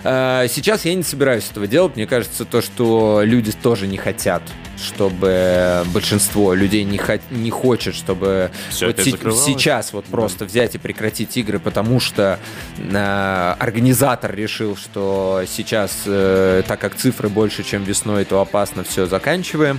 Э, 0.02 0.46
Сейчас 0.48 0.84
я 0.84 0.94
не 0.94 1.02
собираюсь 1.02 1.48
этого 1.50 1.66
делать. 1.66 1.96
Мне 1.96 2.06
кажется, 2.06 2.44
то, 2.44 2.60
что 2.62 3.20
люди 3.22 3.52
тоже 3.52 3.86
не 3.86 3.98
хотят, 3.98 4.42
чтобы 4.78 5.84
большинство 5.92 6.54
людей 6.54 6.84
не, 6.84 6.96
хо- 6.98 7.18
не 7.30 7.50
хочет, 7.50 7.94
чтобы 7.94 8.50
Всё 8.70 8.86
вот 8.86 8.96
се- 9.04 9.10
сейчас 9.44 9.92
вот 9.92 10.06
просто 10.06 10.44
взять 10.46 10.74
и 10.74 10.78
прекратить 10.78 11.36
игры, 11.36 11.58
потому 11.58 12.00
что 12.00 12.38
э, 12.78 13.54
организатор 13.58 14.34
решил, 14.34 14.76
что 14.76 15.42
сейчас, 15.46 15.92
э, 16.06 16.62
так 16.66 16.80
как 16.80 16.94
цифры 16.94 17.28
больше, 17.28 17.62
чем 17.62 17.84
весной, 17.84 18.24
то 18.24 18.40
опасно, 18.40 18.84
все, 18.84 19.06
заканчиваем. 19.06 19.78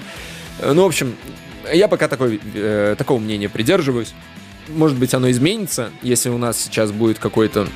Э, 0.60 0.74
Ну, 0.74 0.84
в 0.84 0.86
общем, 0.86 1.16
я 1.74 1.88
пока 1.88 2.08
такой, 2.08 2.40
э, 2.54 2.96
такого 2.98 3.18
мнения 3.20 3.50
придерживаюсь. 3.50 4.14
Может 4.68 4.98
быть, 4.98 5.14
оно 5.16 5.30
изменится, 5.32 5.90
если 6.04 6.30
у 6.30 6.38
нас 6.38 6.58
сейчас 6.60 6.92
будет 6.92 7.18
какой-то 7.18 7.68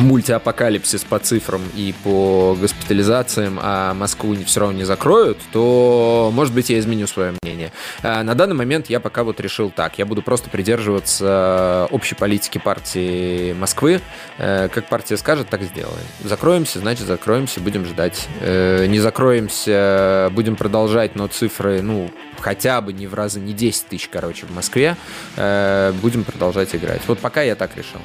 мультиапокалипсис 0.00 1.04
по 1.04 1.18
цифрам 1.18 1.62
и 1.74 1.94
по 2.02 2.56
госпитализациям, 2.60 3.58
а 3.62 3.94
Москву 3.94 4.34
не, 4.34 4.44
все 4.44 4.60
равно 4.60 4.76
не 4.78 4.84
закроют, 4.84 5.38
то, 5.52 6.30
может 6.32 6.54
быть, 6.54 6.70
я 6.70 6.78
изменю 6.78 7.06
свое 7.06 7.34
мнение. 7.42 7.72
А 8.02 8.22
на 8.22 8.34
данный 8.34 8.54
момент 8.54 8.88
я 8.88 9.00
пока 9.00 9.24
вот 9.24 9.40
решил 9.40 9.70
так. 9.70 9.98
Я 9.98 10.06
буду 10.06 10.22
просто 10.22 10.50
придерживаться 10.50 11.86
общей 11.90 12.14
политики 12.14 12.58
партии 12.58 13.52
Москвы. 13.52 14.00
Э, 14.38 14.68
Как 14.72 14.88
партия 14.88 15.16
скажет, 15.16 15.48
так 15.48 15.62
сделаем. 15.62 16.04
Закроемся, 16.24 16.78
значит, 16.78 17.06
закроемся, 17.06 17.60
будем 17.60 17.84
ждать. 17.84 18.28
Э, 18.40 18.86
Не 18.86 19.00
закроемся, 19.00 20.30
будем 20.32 20.56
продолжать, 20.56 21.14
но 21.14 21.26
цифры, 21.26 21.82
ну, 21.82 22.10
хотя 22.40 22.80
бы 22.80 22.92
не 22.92 23.06
в 23.06 23.14
разы, 23.14 23.40
не 23.40 23.52
10 23.52 23.88
тысяч, 23.88 24.08
короче, 24.10 24.46
в 24.46 24.54
Москве, 24.54 24.96
э, 25.36 25.92
будем 26.00 26.24
продолжать 26.24 26.74
играть. 26.74 27.02
Вот 27.06 27.18
пока 27.18 27.42
я 27.42 27.54
так 27.54 27.76
решил. 27.76 28.00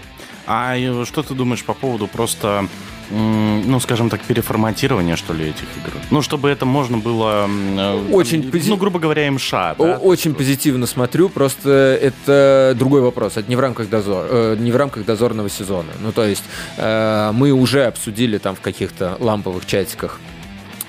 А 0.47 0.75
э, 0.77 1.05
что 1.05 1.23
ты 1.23 1.33
думаешь 1.33 1.63
по 1.63 1.73
поводу 1.73 2.07
просто, 2.07 2.67
ну, 3.09 3.79
скажем 3.79 4.09
так, 4.09 4.21
переформатирования, 4.21 5.15
что 5.15 5.33
ли, 5.33 5.49
этих 5.49 5.63
игр? 5.77 5.93
Ну, 6.11 6.21
чтобы 6.21 6.49
это 6.49 6.65
можно 6.65 6.97
было... 6.97 7.47
э, 7.47 8.07
Очень 8.11 8.41
там, 8.43 8.51
пози- 8.51 8.69
Ну, 8.69 8.77
грубо 8.77 8.99
говоря, 8.99 9.29
МША, 9.31 9.75
да? 9.77 9.97
Очень 9.97 10.33
позитивно 10.35 10.85
смотрю, 10.87 11.29
просто 11.29 11.69
это 12.01 12.73
другой 12.77 13.01
вопрос. 13.01 13.37
Это 13.37 13.49
не 13.49 13.55
в 13.55 13.59
рамках 13.59 13.89
дозор, 13.89 14.25
э, 14.29 14.55
не 14.59 14.71
в 14.71 14.75
рамках 14.75 15.05
дозорного 15.05 15.49
сезона. 15.49 15.91
Ну, 15.99 16.11
то 16.11 16.25
есть 16.25 16.43
э, 16.77 17.31
мы 17.33 17.51
уже 17.51 17.85
обсудили 17.85 18.37
там 18.37 18.55
в 18.55 18.61
каких-то 18.61 19.17
ламповых 19.19 19.65
чатиках 19.65 20.19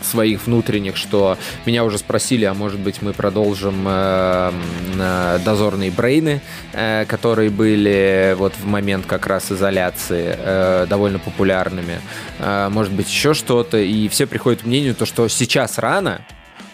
своих 0.01 0.47
внутренних, 0.47 0.97
что 0.97 1.39
меня 1.65 1.85
уже 1.85 1.99
спросили, 1.99 2.45
а 2.45 2.55
может 2.55 2.81
быть 2.81 3.03
мы 3.03 3.13
продолжим 3.13 3.85
э, 3.87 4.53
э, 4.99 5.39
дозорные 5.45 5.91
брейны, 5.91 6.41
э, 6.73 7.05
которые 7.07 7.51
были 7.51 8.35
вот 8.39 8.55
в 8.55 8.67
момент 8.67 9.07
как 9.07 9.27
раз 9.27 9.51
изоляции 9.51 10.35
э, 10.37 10.87
довольно 10.89 11.19
популярными, 11.19 12.01
э, 12.39 12.69
может 12.71 12.93
быть 12.93 13.09
еще 13.09 13.35
что-то, 13.35 13.79
и 13.79 14.09
все 14.09 14.27
приходят 14.27 14.63
к 14.63 14.67
мнению, 14.67 14.95
то, 14.95 15.07
что 15.07 15.29
сейчас 15.29 15.79
рано, 15.79 16.21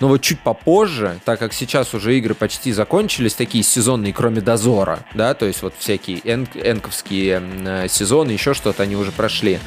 но 0.03 0.09
вот 0.09 0.20
чуть 0.20 0.40
попозже, 0.40 1.20
так 1.24 1.39
как 1.39 1.53
сейчас 1.53 1.94
уже 1.94 2.19
игры 2.19 2.35
почти 2.35 2.73
закончились, 2.73 3.35
такие 3.35 3.62
сезонные, 3.62 4.12
кроме 4.12 4.40
Дозора, 4.40 5.05
да, 5.15 5.32
то 5.35 5.47
есть 5.47 5.62
вот 5.62 5.74
всякие 5.78 6.20
энк, 6.24 6.57
энковские 6.57 7.40
э, 7.65 7.86
сезоны, 7.89 8.32
еще 8.32 8.53
что-то 8.53 8.82
они 8.82 8.97
уже 8.97 9.12
прошли. 9.12 9.61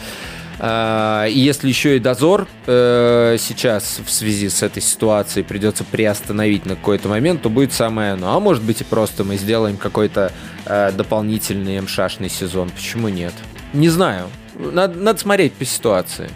А, 0.60 1.26
и 1.26 1.38
если 1.38 1.68
еще 1.68 1.98
и 1.98 2.00
дозор 2.00 2.48
э, 2.66 3.38
сейчас 3.40 4.00
в 4.06 4.10
связи 4.10 4.50
с 4.50 4.64
этой 4.64 4.82
ситуацией 4.82 5.44
придется 5.44 5.84
приостановить 5.84 6.66
на 6.66 6.76
какой-то 6.76 7.10
момент, 7.10 7.42
то 7.42 7.50
будет 7.50 7.74
самое 7.74 8.14
оно. 8.14 8.36
А 8.36 8.40
может 8.40 8.64
быть 8.64 8.82
и 8.82 8.84
просто 8.84 9.24
мы 9.24 9.36
сделаем 9.36 9.78
какой-то 9.78 10.32
э, 10.66 10.92
дополнительный 10.94 11.80
МШашный 11.82 12.30
сезон. 12.30 12.70
Почему 12.70 13.10
нет? 13.10 13.34
Не 13.74 13.90
знаю. 13.90 14.30
Надо, 14.58 14.98
надо 14.98 15.20
смотреть 15.20 15.54
по 15.54 15.66
ситуации. 15.66 16.30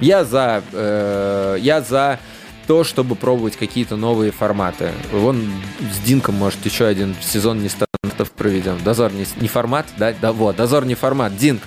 Я 0.00 0.24
за, 0.24 0.62
э, 0.72 1.58
я 1.60 1.82
за 1.82 2.18
то, 2.66 2.84
чтобы 2.84 3.14
пробовать 3.14 3.56
какие-то 3.56 3.96
новые 3.96 4.32
форматы. 4.32 4.90
Вон 5.12 5.50
с 5.92 5.98
Динком, 6.06 6.36
может, 6.36 6.64
еще 6.64 6.86
один 6.86 7.14
сезон 7.20 7.62
нестандартов 7.62 8.30
проведем. 8.32 8.78
Дозор 8.82 9.12
не, 9.12 9.26
не 9.40 9.48
формат, 9.48 9.86
да? 9.98 10.14
Да, 10.20 10.32
вот, 10.32 10.56
дозор 10.56 10.84
не 10.84 10.94
формат. 10.94 11.36
Динк, 11.36 11.62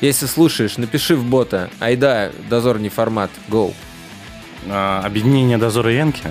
если 0.00 0.26
слушаешь, 0.26 0.76
напиши 0.76 1.16
в 1.16 1.24
бота. 1.24 1.70
Айда, 1.80 2.30
дозор 2.48 2.78
не 2.78 2.88
формат. 2.88 3.30
Go. 3.48 3.72
А, 4.68 5.02
объединение 5.04 5.58
дозора 5.58 5.92
и 5.92 6.00
Энки? 6.00 6.22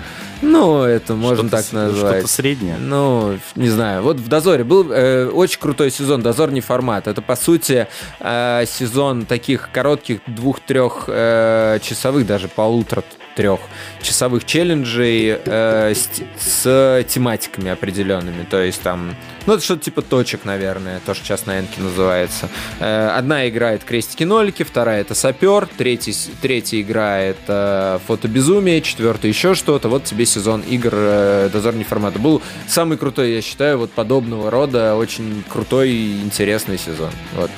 Ну, 0.42 0.84
это 0.84 1.16
можно 1.16 1.50
так 1.50 1.72
назвать. 1.72 2.16
Что-то 2.16 2.28
среднее. 2.28 2.76
Ну, 2.78 3.38
не 3.56 3.70
знаю. 3.70 4.04
Вот 4.04 4.18
в 4.18 4.28
Дозоре 4.28 4.66
был 4.66 4.92
э, 4.92 5.28
очень 5.28 5.60
крутой 5.60 5.90
сезон. 5.90 6.22
Дозор 6.22 6.52
не 6.52 6.60
формат. 6.60 7.08
Это, 7.08 7.22
по 7.22 7.36
сути, 7.38 7.88
э, 8.20 8.66
сезон 8.68 9.26
таких 9.26 9.70
коротких 9.72 10.20
двух-трех 10.28 11.06
э, 11.08 11.80
часовых, 11.82 12.28
даже 12.28 12.50
полутора 12.50 13.04
трех 13.36 13.60
часовых 14.02 14.46
челленджей 14.46 15.38
э, 15.44 15.94
с, 15.94 16.10
с 16.38 17.06
тематиками 17.08 17.72
определенными. 17.72 18.46
То 18.50 18.62
есть 18.62 18.82
там, 18.82 19.16
ну, 19.46 19.54
это 19.54 19.64
что-то 19.64 19.84
типа 19.84 20.02
точек, 20.02 20.46
наверное, 20.46 21.00
то, 21.06 21.14
что 21.14 21.26
сейчас 21.26 21.46
на 21.46 21.60
Энке 21.60 21.82
называется. 21.82 22.50
Э, 22.80 23.10
одна 23.16 23.48
играет 23.50 23.84
крестики-нолики, 23.84 24.64
вторая 24.64 25.02
это 25.02 25.16
сапер, 25.16 25.68
третий, 25.78 26.16
третья 26.42 26.82
играет 26.82 27.38
э, 27.48 28.00
фотобезумие, 28.08 28.82
четвертая 28.82 29.32
еще 29.32 29.56
что-то. 29.56 29.90
Вот 29.90 30.04
тебе 30.04 30.26
сезон 30.26 30.62
игр 30.62 30.92
э, 30.94 31.50
дозорный 31.52 31.84
формат. 31.84 32.20
Был 32.20 32.42
самый 32.68 32.98
крутой, 32.98 33.34
я 33.34 33.42
считаю, 33.42 33.78
вот 33.78 33.92
подобного 33.92 34.52
рода, 34.52 34.96
очень 34.96 35.44
крутой 35.50 35.92
и 35.92 36.22
интересный 36.22 36.78
сезон. 36.78 37.12
Вот. 37.36 37.50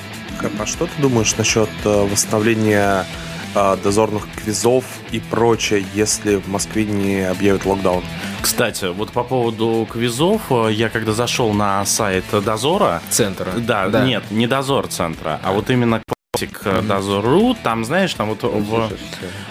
А 0.59 0.65
что 0.65 0.85
ты 0.85 1.01
думаешь 1.01 1.35
насчет 1.37 1.69
э, 1.83 1.89
восстановления 1.89 3.05
дозорных 3.55 4.27
квизов 4.35 4.83
и 5.11 5.19
прочее, 5.19 5.85
если 5.93 6.35
в 6.35 6.47
Москве 6.47 6.85
не 6.85 7.21
объявят 7.29 7.65
локдаун? 7.65 8.03
Кстати, 8.41 8.85
вот 8.93 9.11
по 9.11 9.23
поводу 9.23 9.87
квизов, 9.91 10.41
э, 10.51 10.69
я 10.71 10.89
когда 10.89 11.13
зашел 11.13 11.53
на 11.53 11.83
сайт 11.85 12.25
Дозора... 12.31 13.01
Центра. 13.09 13.51
Да, 13.57 13.87
Да. 13.87 14.05
нет, 14.05 14.23
не 14.29 14.45
Дозор 14.47 14.87
Центра, 14.87 15.39
а 15.43 15.51
вот 15.53 15.69
именно 15.69 16.01
классик 16.33 16.61
э, 16.65 16.81
Дозор.ру, 16.81 17.55
там, 17.63 17.85
знаешь, 17.85 18.13
там 18.13 18.27
вот 18.29 18.43
в, 18.43 18.89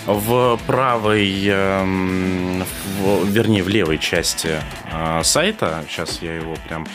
в 0.06 0.58
правой, 0.66 1.46
эм, 1.48 2.62
в- 3.00 3.24
вернее, 3.26 3.62
в 3.62 3.68
левой 3.68 3.98
части 3.98 4.60
э, 4.92 5.22
сайта, 5.24 5.82
сейчас 5.88 6.20
я 6.22 6.36
его 6.36 6.54
прям... 6.68 6.86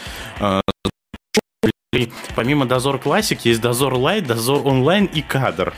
и 1.93 2.11
Помимо 2.35 2.65
Дозор 2.67 2.99
Classic 2.99 3.45
есть 3.45 3.61
Дозор 3.61 3.95
Lite, 3.95 4.27
Дозор 4.27 4.65
Онлайн 4.65 5.05
и 5.05 5.21
Кадр. 5.21 5.73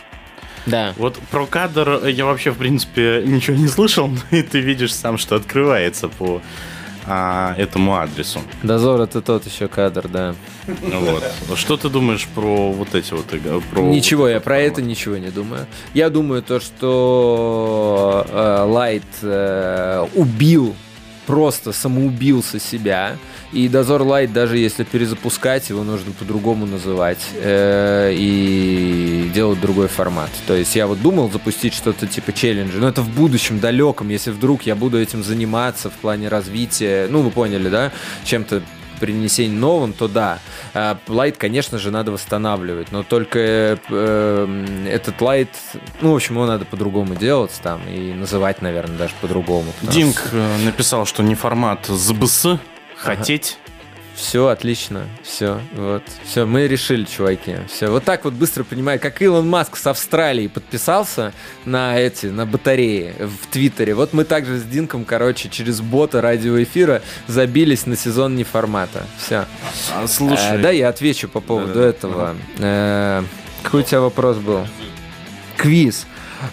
Да. 0.65 0.93
Вот 0.97 1.17
про 1.31 1.45
кадр 1.45 2.05
я 2.07 2.25
вообще, 2.25 2.51
в 2.51 2.57
принципе, 2.57 3.23
ничего 3.25 3.57
не 3.57 3.67
слышал, 3.67 4.07
но 4.31 4.37
и 4.37 4.41
ты 4.41 4.59
видишь 4.59 4.93
сам, 4.93 5.17
что 5.17 5.35
открывается 5.35 6.07
по 6.07 6.41
а, 7.05 7.55
этому 7.57 7.95
адресу. 7.95 8.41
Дозор 8.61 9.01
это 9.01 9.21
тот 9.21 9.45
еще 9.45 9.67
кадр, 9.67 10.07
да. 10.07 10.35
Вот. 10.67 11.23
Что 11.55 11.77
ты 11.77 11.89
думаешь 11.89 12.27
про 12.27 12.71
вот 12.71 12.93
эти 12.93 13.13
вот 13.13 13.33
игры? 13.33 13.61
Про 13.71 13.81
Ничего, 13.81 14.23
вот 14.23 14.29
я 14.29 14.39
про 14.39 14.59
это 14.59 14.81
ничего 14.81 15.17
не 15.17 15.29
думаю. 15.29 15.65
Я 15.93 16.09
думаю 16.09 16.43
то, 16.43 16.59
что 16.59 18.25
э, 18.29 18.63
Lite 18.67 19.03
э, 19.23 20.05
убил, 20.13 20.75
просто 21.31 21.71
самоубился 21.71 22.59
себя. 22.59 23.15
И 23.53 23.69
Дозор 23.69 24.01
Lite, 24.01 24.33
даже 24.33 24.57
если 24.57 24.83
перезапускать, 24.83 25.69
его 25.69 25.81
нужно 25.85 26.11
по-другому 26.11 26.65
называть 26.65 27.25
э, 27.35 28.11
и 28.13 29.31
делать 29.33 29.61
другой 29.61 29.87
формат. 29.87 30.29
То 30.45 30.53
есть 30.53 30.75
я 30.75 30.87
вот 30.87 31.01
думал 31.01 31.31
запустить 31.31 31.73
что-то 31.73 32.05
типа 32.05 32.33
челленджа, 32.33 32.79
но 32.79 32.89
это 32.89 33.01
в 33.01 33.07
будущем 33.07 33.61
далеком, 33.61 34.09
если 34.09 34.31
вдруг 34.31 34.63
я 34.63 34.75
буду 34.75 34.99
этим 34.99 35.23
заниматься 35.23 35.89
в 35.89 35.93
плане 35.93 36.27
развития, 36.27 37.07
ну 37.09 37.21
вы 37.21 37.31
поняли, 37.31 37.69
да, 37.69 37.93
чем-то 38.25 38.61
принесение 39.01 39.57
новым, 39.57 39.93
то 39.93 40.07
да. 40.07 40.39
Лайт, 41.07 41.37
конечно 41.37 41.79
же, 41.79 41.91
надо 41.91 42.11
восстанавливать, 42.11 42.91
но 42.91 43.03
только 43.03 43.79
э, 43.89 44.87
этот 44.87 45.19
лайт, 45.19 45.49
ну, 46.01 46.13
в 46.13 46.15
общем, 46.15 46.35
его 46.35 46.45
надо 46.45 46.65
по-другому 46.65 47.15
делать 47.15 47.51
там 47.63 47.81
и 47.89 48.13
называть, 48.13 48.61
наверное, 48.61 48.97
даже 48.97 49.13
по-другому. 49.19 49.73
Динк 49.81 50.29
э, 50.31 50.57
написал, 50.63 51.05
что 51.05 51.23
не 51.23 51.35
формат 51.35 51.87
ЗБС, 51.87 52.59
хотеть. 52.95 53.57
Все, 54.21 54.47
отлично, 54.49 55.07
все, 55.23 55.59
вот, 55.73 56.03
все, 56.23 56.45
мы 56.45 56.67
решили, 56.67 57.05
чуваки, 57.05 57.55
все, 57.67 57.87
вот 57.87 58.03
так 58.03 58.23
вот 58.23 58.33
быстро 58.35 58.63
понимаю, 58.63 58.99
как 58.99 59.19
Илон 59.19 59.49
Маск 59.49 59.75
с 59.75 59.87
Австралии 59.87 60.45
подписался 60.45 61.33
на 61.65 61.97
эти, 61.99 62.27
на 62.27 62.45
батареи 62.45 63.15
в 63.19 63.51
Твиттере, 63.51 63.95
вот 63.95 64.13
мы 64.13 64.23
также 64.23 64.59
с 64.59 64.63
Динком, 64.63 65.05
короче, 65.05 65.49
через 65.49 65.81
бота 65.81 66.21
радиоэфира 66.21 67.01
забились 67.27 67.87
на 67.87 67.97
сезон 67.97 68.35
не 68.35 68.43
формата, 68.43 69.07
все. 69.17 69.45
А, 69.95 70.07
слушай, 70.07 70.51
Э, 70.51 70.57
да, 70.59 70.69
я 70.69 70.89
отвечу 70.89 71.27
по 71.27 71.39
поводу 71.39 71.73
Да-да-да. 71.73 71.89
этого. 71.89 72.35
Э, 72.59 73.23
какой 73.63 73.81
у 73.81 73.83
тебя 73.83 74.01
вопрос 74.01 74.37
был? 74.37 74.67
Квиз. 75.57 76.05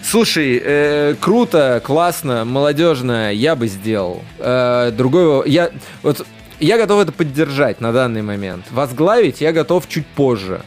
Слушай, 0.03 0.61
э, 0.65 1.15
круто, 1.21 1.83
классно, 1.85 2.47
молодежно, 2.47 3.31
я 3.33 3.55
бы 3.57 3.69
сделал. 3.69 4.23
Э, 4.39 4.91
другой, 4.91 5.49
я 5.51 5.71
вот 6.03 6.27
я 6.61 6.77
готов 6.79 7.01
это 7.03 7.13
поддержать 7.13 7.81
на 7.81 7.93
данный 7.93 8.23
момент. 8.23 8.65
Возглавить 8.71 9.41
я 9.41 9.53
готов 9.53 9.89
чуть 9.89 10.07
позже. 10.07 10.63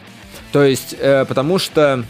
То 0.51 0.63
есть, 0.63 0.95
э, 0.99 1.25
потому 1.25 1.59
что 1.59 2.03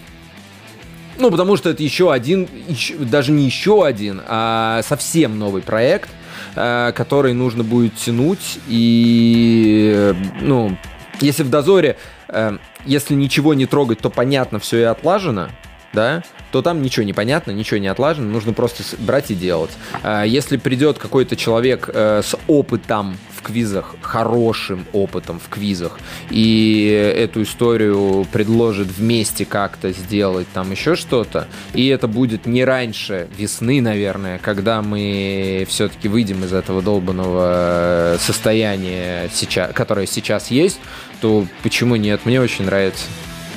ну, 1.17 1.29
потому 1.29 1.55
что 1.57 1.69
это 1.69 1.83
еще 1.83 2.11
один, 2.11 2.47
еще- 2.67 2.95
даже 2.95 3.31
не 3.31 3.45
еще 3.45 3.85
один, 3.85 4.21
а 4.27 4.81
совсем 4.83 5.37
новый 5.37 5.61
проект, 5.61 6.09
э, 6.55 6.91
который 6.95 7.33
нужно 7.33 7.63
будет 7.63 7.95
тянуть. 7.95 8.59
И, 8.67 9.91
э, 9.95 10.13
ну, 10.41 10.75
если 11.19 11.43
в 11.43 11.49
дозоре, 11.49 11.97
э, 12.29 12.57
если 12.85 13.13
ничего 13.13 13.53
не 13.53 13.65
трогать, 13.67 13.99
то 13.99 14.09
понятно, 14.09 14.59
все 14.59 14.79
и 14.79 14.83
отлажено, 14.83 15.49
да, 15.93 16.23
то 16.51 16.61
там 16.61 16.81
ничего 16.81 17.03
не 17.03 17.13
понятно, 17.13 17.51
ничего 17.51 17.79
не 17.79 17.87
отлажено, 17.87 18.29
нужно 18.29 18.53
просто 18.53 18.83
брать 18.99 19.31
и 19.31 19.35
делать. 19.35 19.71
А 20.03 20.23
Если 20.23 20.57
придет 20.57 20.97
какой-то 20.97 21.35
человек 21.35 21.89
э, 21.93 22.21
с 22.23 22.35
опытом 22.47 23.17
в 23.35 23.41
квизах, 23.41 23.95
хорошим 24.01 24.85
опытом 24.93 25.39
в 25.39 25.49
квизах, 25.49 25.99
и 26.29 27.13
эту 27.17 27.43
историю 27.43 28.25
предложит 28.31 28.87
вместе 28.87 29.45
как-то 29.45 29.91
сделать 29.91 30.47
там 30.53 30.71
еще 30.71 30.95
что-то, 30.95 31.47
и 31.73 31.87
это 31.87 32.07
будет 32.07 32.45
не 32.45 32.63
раньше 32.63 33.27
весны, 33.37 33.81
наверное, 33.81 34.37
когда 34.37 34.81
мы 34.81 35.65
все-таки 35.69 36.07
выйдем 36.07 36.43
из 36.43 36.53
этого 36.53 36.81
долбанного 36.81 38.17
состояния, 38.19 39.29
сейчас, 39.33 39.73
которое 39.73 40.05
сейчас 40.05 40.51
есть, 40.51 40.79
то 41.21 41.45
почему 41.63 41.95
нет? 41.95 42.21
Мне 42.25 42.41
очень 42.41 42.65
нравится. 42.65 43.05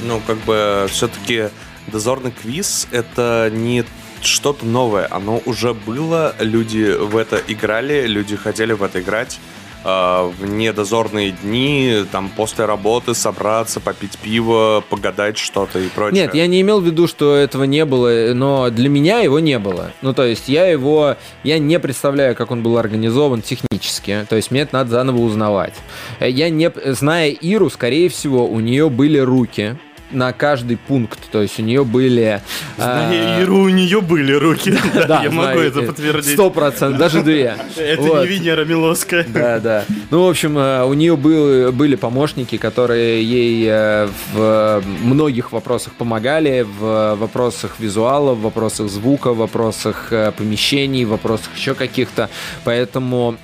Ну, 0.03 0.21
как 0.27 0.39
бы 0.39 0.87
все-таки 0.91 1.49
дозорный 1.87 2.31
квиз 2.33 2.89
это 2.93 3.51
не 3.53 3.85
что-то 4.21 4.65
новое. 4.67 5.07
Оно 5.11 5.41
уже 5.45 5.75
было, 5.75 6.35
люди 6.41 6.97
в 6.99 7.17
это 7.17 7.41
играли, 7.47 8.07
люди 8.07 8.37
хотели 8.37 8.73
в 8.73 8.83
это 8.83 9.01
играть. 9.01 9.39
А, 9.87 10.33
В 10.41 10.47
недозорные 10.47 11.33
дни, 11.33 12.05
там, 12.11 12.31
после 12.35 12.65
работы 12.65 13.13
собраться, 13.15 13.81
попить 13.81 14.17
пиво, 14.17 14.83
погадать 14.89 15.37
что-то 15.37 15.79
и 15.79 15.89
прочее. 15.89 16.23
Нет, 16.23 16.35
я 16.35 16.47
не 16.47 16.63
имел 16.63 16.81
в 16.81 16.87
виду, 16.87 17.07
что 17.07 17.35
этого 17.37 17.65
не 17.65 17.85
было, 17.85 18.33
но 18.33 18.71
для 18.71 18.89
меня 18.89 19.19
его 19.19 19.41
не 19.41 19.59
было. 19.59 19.93
Ну, 20.01 20.15
то 20.15 20.25
есть 20.25 20.49
я 20.49 20.67
его, 20.67 21.17
я 21.43 21.59
не 21.59 21.79
представляю, 21.79 22.35
как 22.35 22.51
он 22.51 22.63
был 22.63 22.79
организован 22.79 23.43
технически. 23.43 24.25
То 24.31 24.37
есть 24.37 24.51
мне 24.51 24.63
это 24.63 24.75
надо 24.75 24.91
заново 24.93 25.19
узнавать. 25.19 25.75
Э, 26.19 26.31
Я 26.31 26.49
не, 26.49 26.73
зная 26.95 27.29
Иру, 27.29 27.69
скорее 27.69 28.09
всего, 28.09 28.49
у 28.49 28.61
нее 28.61 28.89
были 28.89 29.19
руки 29.19 29.77
на 30.15 30.33
каждый 30.33 30.77
пункт. 30.77 31.19
То 31.31 31.43
есть 31.43 31.59
у 31.59 31.63
нее 31.63 31.85
были... 31.85 32.41
А, 32.79 33.41
Иру, 33.41 33.59
у 33.59 33.69
нее 33.69 34.01
были 34.01 34.33
руки. 34.33 34.75
Да, 34.95 35.07
да, 35.09 35.23
я 35.23 35.31
могу 35.31 35.53
знаю, 35.53 35.61
это 35.61 35.81
э, 35.81 35.87
подтвердить. 35.87 36.33
Сто 36.33 36.51
процентов, 36.51 36.99
даже 36.99 37.23
две. 37.23 37.57
Это 37.77 38.03
Вот. 38.03 38.23
не 38.23 38.29
Венера 38.29 38.65
Милоская. 38.65 39.25
Да, 39.29 39.61
да. 39.61 39.85
Ну, 40.11 40.27
в 40.27 40.29
общем, 40.29 40.57
э, 40.59 40.85
у 40.85 40.95
нее 40.95 41.17
был, 41.17 41.73
были 41.73 41.97
помощники, 41.97 42.57
которые 42.57 43.23
ей 43.23 43.67
э, 43.69 44.09
в 44.33 44.83
многих 45.03 45.53
вопросах 45.53 45.93
помогали, 45.95 46.67
в 46.79 47.17
вопросах 47.17 47.77
визуала, 47.79 48.35
в 48.35 48.43
вопросах 48.43 48.89
звука, 48.89 49.33
в 49.33 49.39
вопросах 49.39 50.13
э, 50.13 50.33
помещений, 50.33 51.05
в 51.05 51.11
вопросах 51.11 51.55
еще 51.57 51.75
каких-то. 51.75 52.31
Поэтому, 52.65 53.37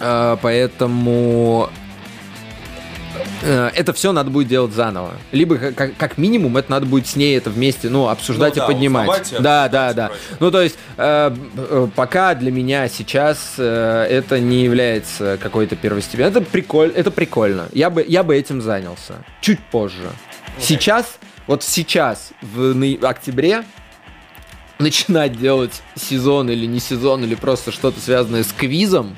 э, 0.00 0.36
поэтому 0.40 1.70
э, 1.70 1.81
это 3.42 3.92
все 3.92 4.12
надо 4.12 4.30
будет 4.30 4.48
делать 4.48 4.72
заново. 4.72 5.12
Либо 5.32 5.56
как- 5.56 5.96
как, 5.96 6.18
минимум 6.18 6.56
это 6.56 6.70
надо 6.70 6.86
будет 6.86 7.06
с 7.06 7.16
ней 7.16 7.36
это 7.36 7.50
вместе, 7.50 7.88
ну, 7.88 8.08
обсуждать 8.08 8.56
Ну 8.56 8.62
и 8.62 8.66
да, 8.66 8.66
поднимать. 8.66 9.08
узнавать 9.08 9.32
и 9.32 9.42
да, 9.42 9.68
да, 9.68 9.90
и 9.90 9.94
да. 9.94 10.06
прочее. 10.08 10.36
Ну, 10.40 10.50
то 10.50 10.62
есть, 10.62 10.76
э, 10.96 11.36
э, 11.56 11.88
пока 11.94 12.34
для 12.34 12.50
меня 12.52 12.88
сейчас 12.88 13.54
э, 13.58 14.06
это 14.08 14.40
не 14.40 14.62
является 14.64 15.38
какой-то 15.42 15.76
первостепенной. 15.76 16.30
Это 16.30 16.40
прикольно, 16.40 16.92
это 16.92 17.10
прикольно. 17.10 17.68
Я 17.72 17.90
бы, 17.90 18.04
я 18.06 18.22
бы 18.22 18.36
этим 18.36 18.60
занялся. 18.62 19.14
Чуть 19.40 19.60
позже. 19.60 20.10
Сейчас, 20.58 21.18
вот 21.46 21.62
сейчас, 21.62 22.30
в 22.42 22.74
октябре, 23.06 23.64
начинать 24.78 25.38
делать 25.38 25.82
сезон 25.96 26.50
или 26.50 26.66
не 26.66 26.80
сезон, 26.80 27.24
или 27.24 27.34
просто 27.34 27.72
что-то 27.72 28.00
связанное 28.00 28.42
с 28.42 28.52
квизом, 28.52 29.16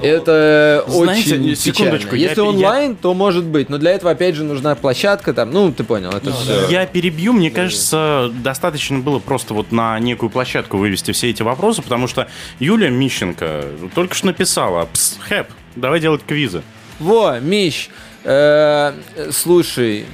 это 0.00 0.84
знаете, 0.88 1.34
очень 1.36 1.56
секундочку, 1.56 2.10
печально. 2.10 2.16
я 2.16 2.28
Если 2.28 2.34
пе- 2.36 2.42
я- 2.42 2.48
онлайн, 2.48 2.96
то 2.96 3.14
может 3.14 3.44
быть, 3.44 3.68
но 3.68 3.78
для 3.78 3.90
этого 3.92 4.12
опять 4.12 4.34
же 4.34 4.44
нужна 4.44 4.74
площадка 4.74 5.32
там, 5.34 5.50
ну 5.50 5.72
ты 5.72 5.84
понял, 5.84 6.10
это 6.10 6.32
все. 6.32 6.68
Я 6.68 6.86
перебью, 6.86 7.32
мне 7.32 7.50
кажется, 7.50 8.30
достаточно 8.42 8.98
было 8.98 9.18
просто 9.18 9.54
вот 9.54 9.72
на 9.72 9.98
некую 9.98 10.30
площадку 10.30 10.76
вывести 10.78 11.12
все 11.12 11.30
эти 11.30 11.42
вопросы, 11.42 11.82
потому 11.82 12.08
что 12.08 12.28
Юлия 12.58 12.90
Мищенко 12.90 13.64
только 13.94 14.14
что 14.14 14.26
написала, 14.26 14.88
«Пс, 14.92 15.18
хэп, 15.20 15.48
давай 15.76 16.00
делать 16.00 16.22
квизы. 16.26 16.62
Во, 16.98 17.38
Мищ, 17.40 17.88
э, 18.24 18.92
слушай, 19.30 20.06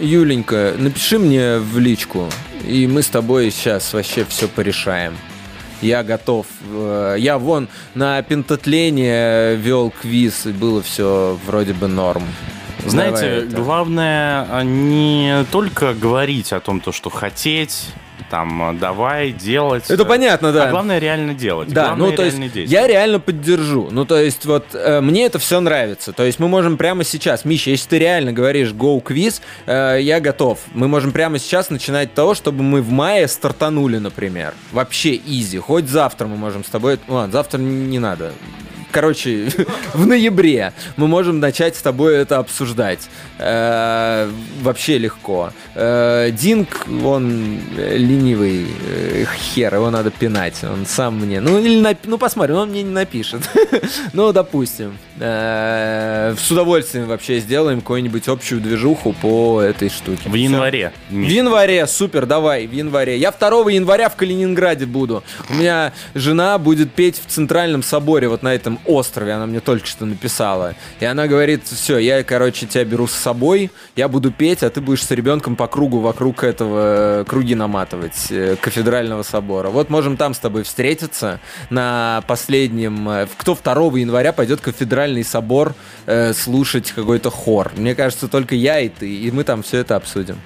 Юленька, 0.00 0.74
напиши 0.78 1.18
мне 1.18 1.58
в 1.58 1.78
личку, 1.78 2.28
и 2.66 2.86
мы 2.86 3.02
с 3.02 3.08
тобой 3.08 3.50
сейчас 3.50 3.92
вообще 3.92 4.24
все 4.24 4.48
порешаем. 4.48 5.14
Я 5.80 6.02
готов. 6.02 6.46
Э, 6.72 7.16
Я 7.18 7.38
вон 7.38 7.68
на 7.94 8.20
пентатлене 8.22 9.56
вел 9.56 9.90
квиз, 9.90 10.46
и 10.46 10.52
было 10.52 10.82
все 10.82 11.38
вроде 11.46 11.72
бы 11.72 11.88
норм. 11.88 12.24
Знаете, 12.86 13.20
Давай 13.20 13.38
это. 13.46 13.56
главное 13.56 14.46
а, 14.50 14.62
не 14.62 15.44
только 15.50 15.92
говорить 15.92 16.52
о 16.52 16.60
том, 16.60 16.80
то, 16.80 16.92
что 16.92 17.10
хотеть, 17.10 17.88
там, 18.28 18.62
а, 18.62 18.72
давай, 18.72 19.32
делать. 19.32 19.90
Это 19.90 20.04
понятно, 20.04 20.52
да. 20.52 20.68
А 20.68 20.70
главное 20.70 20.98
реально 20.98 21.34
делать. 21.34 21.68
Да, 21.68 21.88
главное 21.88 22.10
ну 22.10 22.16
то 22.16 22.24
есть 22.24 22.38
действовать. 22.38 22.70
я 22.70 22.86
реально 22.86 23.20
поддержу. 23.20 23.88
Ну 23.90 24.04
то 24.04 24.18
есть 24.18 24.44
вот 24.44 24.66
э, 24.74 25.00
мне 25.00 25.26
это 25.26 25.38
все 25.38 25.60
нравится. 25.60 26.12
То 26.12 26.24
есть 26.24 26.38
мы 26.38 26.48
можем 26.48 26.76
прямо 26.76 27.04
сейчас, 27.04 27.44
Миша, 27.44 27.70
если 27.70 27.88
ты 27.88 27.98
реально 27.98 28.32
говоришь 28.32 28.70
go 28.70 29.00
квиз, 29.00 29.42
э, 29.66 29.98
я 30.00 30.20
готов. 30.20 30.60
Мы 30.74 30.88
можем 30.88 31.12
прямо 31.12 31.38
сейчас 31.38 31.70
начинать 31.70 32.14
того, 32.14 32.34
чтобы 32.34 32.62
мы 32.62 32.82
в 32.82 32.90
мае 32.90 33.28
стартанули, 33.28 33.98
например. 33.98 34.54
Вообще 34.72 35.14
изи. 35.14 35.58
Хоть 35.58 35.88
завтра 35.88 36.26
мы 36.26 36.36
можем 36.36 36.64
с 36.64 36.68
тобой. 36.68 36.98
Ну, 37.06 37.14
ладно, 37.14 37.32
завтра 37.32 37.58
не 37.58 37.98
надо. 37.98 38.32
Короче, 38.92 39.48
в 39.94 40.06
ноябре 40.06 40.72
мы 40.96 41.06
можем 41.06 41.40
начать 41.40 41.76
с 41.76 41.82
тобой 41.82 42.16
это 42.16 42.38
обсуждать. 42.38 43.08
Э, 43.38 44.30
вообще 44.62 44.98
легко. 44.98 45.52
Э, 45.74 46.30
Динг, 46.32 46.86
он 47.04 47.60
ленивый 47.76 48.66
э, 48.86 49.24
хер, 49.36 49.74
его 49.74 49.90
надо 49.90 50.10
пинать. 50.10 50.62
Он 50.64 50.86
сам 50.86 51.18
мне. 51.20 51.40
Ну, 51.40 51.58
или 51.58 51.80
нап- 51.80 51.98
ну 52.04 52.18
посмотрим, 52.18 52.56
он 52.56 52.70
мне 52.70 52.82
не 52.82 52.90
напишет. 52.90 53.42
ну, 54.12 54.32
допустим. 54.32 54.98
Э, 55.18 56.34
С 56.38 56.50
удовольствием 56.50 57.06
вообще 57.06 57.38
сделаем 57.40 57.80
какую-нибудь 57.80 58.26
общую 58.28 58.60
движуху 58.60 59.12
по 59.12 59.60
этой 59.60 59.88
штуке. 59.88 60.28
В 60.28 60.34
январе. 60.34 60.92
В 61.10 61.14
январе, 61.14 61.86
супер, 61.86 62.26
давай, 62.26 62.66
в 62.66 62.72
январе. 62.72 63.16
Я 63.16 63.30
2 63.30 63.70
января 63.70 64.08
в 64.08 64.16
Калининграде 64.16 64.86
буду. 64.86 65.22
У 65.48 65.54
меня 65.54 65.92
жена 66.14 66.58
будет 66.58 66.92
петь 66.92 67.20
в 67.24 67.30
Центральном 67.30 67.82
соборе, 67.82 68.28
вот 68.28 68.42
на 68.42 68.54
этом 68.54 68.79
острове, 68.86 69.32
она 69.32 69.46
мне 69.46 69.60
только 69.60 69.86
что 69.86 70.04
написала. 70.06 70.74
И 71.00 71.04
она 71.04 71.26
говорит, 71.26 71.62
все, 71.64 71.98
я, 71.98 72.22
короче, 72.24 72.66
тебя 72.66 72.84
беру 72.84 73.06
с 73.06 73.12
собой, 73.12 73.70
я 73.96 74.08
буду 74.08 74.30
петь, 74.30 74.62
а 74.62 74.70
ты 74.70 74.80
будешь 74.80 75.04
с 75.04 75.10
ребенком 75.10 75.56
по 75.56 75.66
кругу 75.66 76.00
вокруг 76.00 76.44
этого 76.44 77.20
э, 77.20 77.24
круги 77.24 77.54
наматывать, 77.54 78.26
э, 78.30 78.56
кафедрального 78.60 79.22
собора. 79.22 79.70
Вот 79.70 79.90
можем 79.90 80.16
там 80.16 80.34
с 80.34 80.38
тобой 80.38 80.62
встретиться 80.62 81.40
на 81.70 82.22
последнем... 82.26 83.08
э, 83.08 83.26
Кто 83.36 83.54
2 83.54 83.72
января 83.98 84.32
пойдет 84.32 84.60
в 84.60 84.62
кафедральный 84.62 85.24
собор 85.24 85.74
э, 86.06 86.32
слушать 86.32 86.92
какой-то 86.92 87.30
хор? 87.30 87.72
Мне 87.76 87.94
кажется, 87.94 88.28
только 88.28 88.54
я 88.54 88.80
и 88.80 88.88
ты, 88.88 89.12
и 89.14 89.30
мы 89.30 89.44
там 89.44 89.62
все 89.62 89.78
это 89.78 89.96
обсудим. 89.96 90.38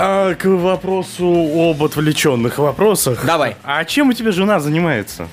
А 0.00 0.34
к 0.34 0.44
вопросу 0.44 1.26
об 1.26 1.82
отвлеченных 1.82 2.58
вопросах. 2.58 3.24
Давай. 3.26 3.56
А 3.64 3.84
чем 3.84 4.10
у 4.10 4.12
тебя 4.12 4.30
жена 4.30 4.60
занимается? 4.60 5.28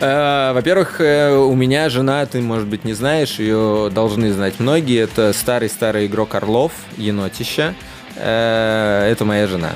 Э, 0.00 0.52
Во-первых, 0.52 1.00
э, 1.00 1.34
у 1.34 1.54
меня 1.54 1.88
жена, 1.88 2.26
ты, 2.26 2.40
может 2.40 2.66
быть, 2.66 2.84
не 2.84 2.92
знаешь, 2.94 3.38
ее 3.38 3.90
должны 3.94 4.32
знать 4.32 4.54
многие. 4.58 5.02
Это 5.02 5.32
старый-старый 5.32 6.06
игрок 6.06 6.34
Орлов, 6.34 6.72
енотища. 6.96 7.74
Э, 8.16 9.08
Это 9.10 9.24
моя 9.24 9.46
жена. 9.46 9.72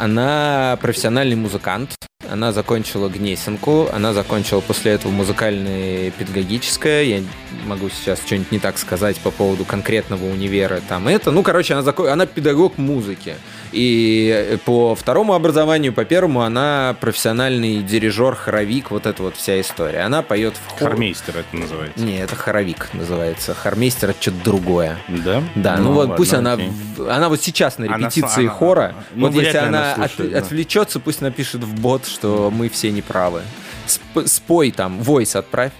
Она 0.00 0.76
профессиональный 0.80 1.36
музыкант. 1.36 1.94
Она 2.28 2.52
закончила 2.52 3.08
Гнесинку, 3.08 3.88
она 3.92 4.12
закончила 4.14 4.60
после 4.60 4.92
этого 4.92 5.12
музыкальное 5.12 6.10
педагогическое. 6.10 7.02
Я 7.02 7.22
могу 7.66 7.88
сейчас 7.90 8.18
что-нибудь 8.24 8.50
не 8.50 8.58
так 8.58 8.78
сказать 8.78 9.16
по 9.18 9.30
поводу 9.30 9.64
конкретного 9.64 10.24
универа. 10.24 10.80
Там 10.88 11.06
это. 11.06 11.30
Ну, 11.30 11.42
короче, 11.42 11.74
она, 11.74 11.82
зако- 11.82 12.08
она 12.10 12.26
педагог 12.26 12.78
музыки. 12.78 13.34
И 13.74 14.30
э, 14.32 14.58
по 14.58 14.94
второму 14.94 15.34
образованию, 15.34 15.92
по 15.92 16.04
первому, 16.04 16.42
она 16.42 16.94
профессиональный 17.00 17.82
дирижер, 17.82 18.36
хоровик, 18.36 18.92
вот 18.92 19.06
эта 19.06 19.20
вот 19.22 19.34
вся 19.36 19.60
история. 19.60 20.00
Она 20.02 20.22
поет 20.22 20.54
в 20.54 20.70
хор. 20.70 20.90
Хормейстер 20.90 21.38
это 21.38 21.56
называется. 21.56 22.00
Не, 22.04 22.18
это 22.20 22.36
хоровик 22.36 22.90
называется. 22.92 23.52
Хормейстер 23.54 24.10
это 24.10 24.22
что-то 24.22 24.44
другое. 24.44 24.96
Да? 25.08 25.42
Да, 25.56 25.76
ну, 25.78 25.90
вот 25.92 25.98
ладно, 26.00 26.14
пусть 26.16 26.34
она, 26.34 26.52
окей. 26.52 26.70
она 27.10 27.28
вот 27.28 27.42
сейчас 27.42 27.78
на 27.78 27.86
Она 27.86 27.96
репетиции 27.98 28.28
с- 28.28 28.38
она- 28.38 28.48
хора. 28.50 28.94
ну, 29.14 29.26
вот 29.26 29.34
если 29.34 29.50
ли 29.52 29.58
она 29.58 29.94
она 29.94 29.94
слушает, 30.08 30.20
от- 30.20 30.30
да. 30.30 30.38
отвлечется, 30.38 31.00
пусть 31.00 31.20
напишет 31.20 31.64
в 31.64 31.80
бот, 31.80 32.06
что 32.06 32.52
мы 32.54 32.68
все 32.68 32.92
неправы. 32.92 33.42
Сп- 33.86 34.26
спой 34.26 34.70
там, 34.70 35.00
войс 35.00 35.36
отправь. 35.36 35.72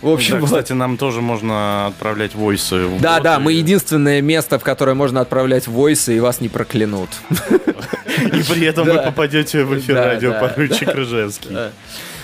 В 0.00 0.08
общем, 0.08 0.34
Да, 0.34 0.40
вот. 0.40 0.46
кстати, 0.46 0.72
нам 0.72 0.96
тоже 0.96 1.20
можно 1.20 1.86
отправлять 1.86 2.34
войсы. 2.34 2.88
Да, 3.00 3.20
да, 3.20 3.36
и- 3.36 3.40
мы 3.40 3.52
единственное 3.52 4.20
место, 4.20 4.58
в 4.58 4.62
которое 4.62 4.94
можно 4.94 5.20
отправлять 5.20 5.66
войсы, 5.66 6.16
и 6.16 6.20
вас 6.20 6.40
не 6.40 6.48
проклянут. 6.48 7.10
И 7.40 8.42
при 8.42 8.66
этом 8.66 8.86
вы 8.86 8.98
попадете 8.98 9.64
в 9.64 9.78
эфир 9.78 9.96
радио 9.96 10.32
поручик 10.34 10.88
Рыжевский. 10.94 11.56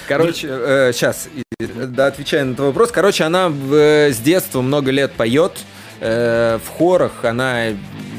Короче, 0.09 0.49
сейчас, 0.93 1.29
да, 1.59 2.07
отвечая 2.09 2.45
на 2.45 2.53
этот 2.53 2.67
вопрос. 2.67 2.91
Короче, 2.91 3.25
она 3.25 3.49
в- 3.49 3.73
э, 3.75 4.13
с 4.13 4.19
детства 4.19 4.61
много 4.61 4.91
лет 4.91 5.13
поет 5.13 5.53
э, 6.01 6.59
в 6.65 6.69
хорах. 6.69 7.25
Она 7.25 7.67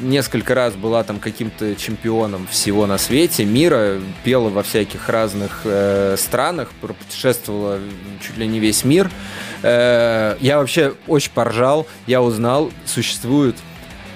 несколько 0.03 0.53
раз 0.53 0.75
была 0.75 1.03
там 1.03 1.19
каким-то 1.19 1.75
чемпионом 1.75 2.47
всего 2.47 2.85
на 2.85 2.97
свете, 2.97 3.45
мира, 3.45 3.99
пела 4.23 4.49
во 4.49 4.63
всяких 4.63 5.09
разных 5.09 5.61
э, 5.63 6.15
странах, 6.17 6.69
путешествовала 6.81 7.79
чуть 8.21 8.37
ли 8.37 8.47
не 8.47 8.59
весь 8.59 8.83
мир. 8.83 9.09
Э, 9.63 10.37
я 10.39 10.59
вообще 10.59 10.93
очень 11.07 11.31
поржал, 11.31 11.87
я 12.07 12.21
узнал, 12.21 12.71
существует 12.85 13.55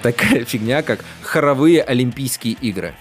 такая 0.02 0.44
фигня, 0.46 0.82
как 0.82 1.04
хоровые 1.22 1.82
Олимпийские 1.82 2.54
игры. 2.60 2.94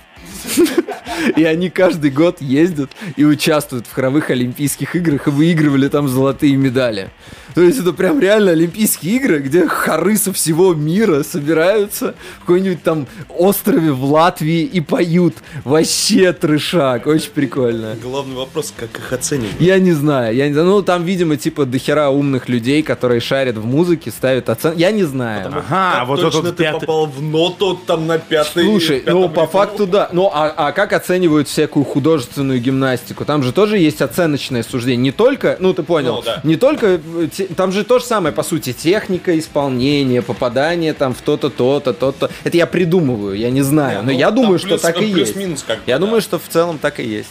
И 1.35 1.43
они 1.43 1.69
каждый 1.69 2.11
год 2.11 2.41
ездят 2.41 2.91
и 3.15 3.25
участвуют 3.25 3.87
в 3.87 3.93
хоровых 3.93 4.29
Олимпийских 4.29 4.95
играх 4.95 5.27
и 5.27 5.31
выигрывали 5.31 5.87
там 5.87 6.07
золотые 6.07 6.55
медали. 6.55 7.09
То 7.57 7.63
есть 7.63 7.79
это 7.79 7.91
прям 7.91 8.19
реально 8.19 8.51
Олимпийские 8.51 9.15
игры, 9.15 9.39
где 9.39 9.65
хоры 9.65 10.15
со 10.17 10.31
всего 10.31 10.75
мира 10.75 11.23
собираются 11.23 12.13
в 12.35 12.41
какой-нибудь 12.41 12.83
там 12.83 13.07
острове 13.35 13.91
в 13.93 14.03
Латвии 14.03 14.61
и 14.61 14.79
поют. 14.79 15.33
Вообще 15.63 16.33
трешак, 16.33 17.07
очень 17.07 17.31
прикольно. 17.31 17.95
Главный 17.99 18.35
вопрос, 18.35 18.71
как 18.77 18.95
их 18.99 19.11
оценивать? 19.11 19.55
Я 19.59 19.79
не 19.79 19.93
знаю, 19.93 20.35
я 20.35 20.47
не 20.47 20.53
знаю. 20.53 20.67
Ну, 20.67 20.81
там, 20.83 21.03
видимо, 21.03 21.35
типа 21.35 21.65
дохера 21.65 22.09
умных 22.09 22.47
людей, 22.47 22.83
которые 22.83 23.21
шарят 23.21 23.57
в 23.57 23.65
музыке, 23.65 24.11
ставят 24.11 24.51
оценки. 24.51 24.79
Я 24.79 24.91
не 24.91 25.05
знаю. 25.05 25.51
Ага, 25.67 26.05
вот 26.05 26.21
точно 26.21 26.39
этот 26.41 26.57
ты 26.57 26.63
пятый... 26.63 26.81
попал 26.81 27.07
в 27.07 27.19
ноту 27.23 27.73
там 27.87 28.05
на 28.05 28.19
пятой... 28.19 28.65
Слушай, 28.65 29.01
ну 29.03 29.29
по 29.29 29.41
рифму? 29.41 29.47
факту 29.47 29.87
да. 29.87 30.09
Ну 30.11 30.29
а, 30.31 30.53
а 30.55 30.71
как 30.73 30.93
оценивают 30.93 31.47
всякую 31.47 31.85
художественную 31.85 32.61
гимнастику? 32.61 33.25
Там 33.25 33.41
же 33.41 33.51
тоже 33.51 33.79
есть 33.79 34.03
оценочное 34.03 34.61
суждение. 34.61 35.01
Не 35.05 35.11
только, 35.11 35.57
ну 35.59 35.73
ты 35.73 35.81
понял, 35.81 36.17
Ну, 36.17 36.21
да. 36.21 36.39
не 36.43 36.55
только 36.55 36.99
э, 37.03 37.27
те- 37.35 37.46
там 37.55 37.71
же 37.71 37.83
то 37.83 37.99
же 37.99 38.05
самое, 38.05 38.33
по 38.33 38.43
сути, 38.43 38.73
техника 38.73 39.37
исполнения, 39.37 40.21
попадание 40.21 40.93
там 40.93 41.13
в 41.13 41.21
то-то, 41.21 41.49
то-то, 41.49 41.93
то-то. 41.93 42.29
Это 42.43 42.57
я 42.57 42.65
придумываю, 42.65 43.35
я 43.37 43.49
не 43.49 43.61
знаю, 43.61 43.99
но 44.03 44.11
Ну, 44.11 44.17
я 44.17 44.31
думаю, 44.31 44.59
что 44.59 44.69
плюс- 44.69 44.81
так 44.81 45.01
и 45.01 45.05
есть. 45.05 45.33
Как 45.65 45.77
бы, 45.77 45.83
Я 45.85 45.97
да. 45.99 46.05
думаю, 46.05 46.21
что 46.21 46.39
в 46.39 46.47
целом 46.49 46.77
так 46.77 46.99
и 46.99 47.03
есть. 47.03 47.29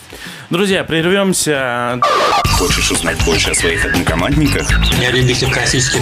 Друзья, 0.51 0.85
прервемся. 0.85 2.01
Хочешь 2.59 2.91
узнать 2.91 3.23
больше 3.25 3.51
о 3.51 3.55
своих 3.55 3.85
однокомандниках? 3.85 4.67
Я 5.01 5.11
любитель 5.11 5.51
классических 5.53 6.01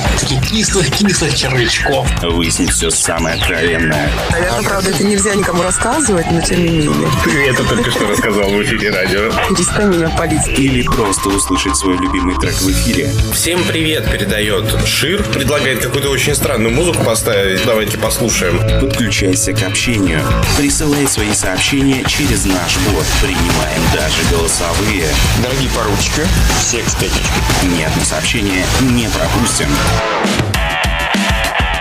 кислых-кислых 0.51 1.35
червячков. 1.35 2.07
Выяснить 2.23 2.71
все 2.71 2.91
самое 2.91 3.37
откровенное. 3.37 4.09
Наверное, 4.31 4.63
правда, 4.63 4.91
это 4.91 5.05
нельзя 5.05 5.35
никому 5.35 5.63
рассказывать, 5.63 6.31
но 6.31 6.41
тем 6.41 6.63
не 6.63 6.69
менее. 6.69 7.09
Ты 7.25 7.47
это 7.49 7.65
только 7.65 7.91
что 7.91 8.07
рассказал 8.07 8.49
в 8.51 8.63
эфире 8.63 8.91
радио. 8.91 9.33
Перестань 9.51 9.95
меня 9.97 10.09
палить. 10.11 10.47
Или 10.59 10.83
просто 10.83 11.29
услышать 11.31 11.77
свой 11.77 11.97
любимый 11.97 12.37
трек 12.39 12.55
в 12.55 12.71
эфире. 12.71 13.11
Всем 13.33 13.65
привет 13.65 14.04
передает 14.11 14.65
Шир. 14.87 15.23
Предлагает 15.23 15.81
какую-то 15.81 16.11
очень 16.11 16.35
странную 16.35 16.75
музыку 16.75 17.05
поставить. 17.05 17.65
Давайте 17.65 17.99
послушаем. 17.99 18.61
Подключайся 18.81 19.53
к 19.53 19.63
общению. 19.63 20.21
Присылай 20.57 21.07
свои 21.07 21.33
сообщения 21.33 22.05
через 22.05 22.45
наш 22.45 22.77
бот. 22.89 23.05
Принимаем 23.23 23.83
даже 23.95 24.23
голосовые. 24.31 25.09
Дорогие 25.43 25.71
поручики, 25.71 26.23
всех 26.61 26.89
с 26.89 26.95
пятничкой. 26.95 27.79
Ни 27.79 27.83
одно 27.83 28.05
сообщение 28.05 28.65
не 28.81 29.09
пропустим. 29.09 29.69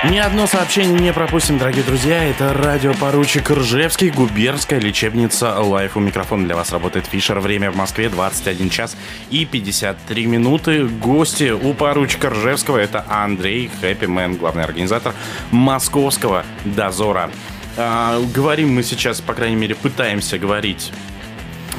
Ни 0.10 0.18
одно 0.18 0.48
сообщение 0.48 1.00
не 1.00 1.14
пропустим, 1.14 1.58
дорогие 1.58 1.84
друзья. 1.84 2.26
Это 2.26 2.54
радио 2.54 2.91
поручик 2.91 3.50
Ржевский, 3.50 4.10
губернская 4.10 4.78
лечебница 4.78 5.58
live. 5.58 5.96
У 5.96 6.02
микрофона 6.02 6.44
для 6.46 6.58
вас 6.58 6.74
работает 6.74 7.06
Фишер. 7.06 7.40
Время 7.40 7.72
в 7.72 7.78
Москве 7.78 8.10
21 8.10 8.70
час 8.70 8.98
и 9.30 9.46
53 9.46 10.26
минуты. 10.26 10.84
Гости 10.88 11.52
у 11.52 11.74
поручика 11.74 12.32
Ржевского 12.32 12.80
это 12.80 13.06
Андрей 13.08 13.72
Happyman, 13.80 14.36
главный 14.36 14.66
организатор 14.66 15.14
московского 15.52 16.44
дозора. 16.66 17.32
А, 17.78 18.20
говорим 18.36 18.76
мы 18.76 18.84
сейчас, 18.84 19.22
по 19.22 19.34
крайней 19.34 19.56
мере, 19.56 19.74
пытаемся 19.74 20.38
говорить 20.38 20.92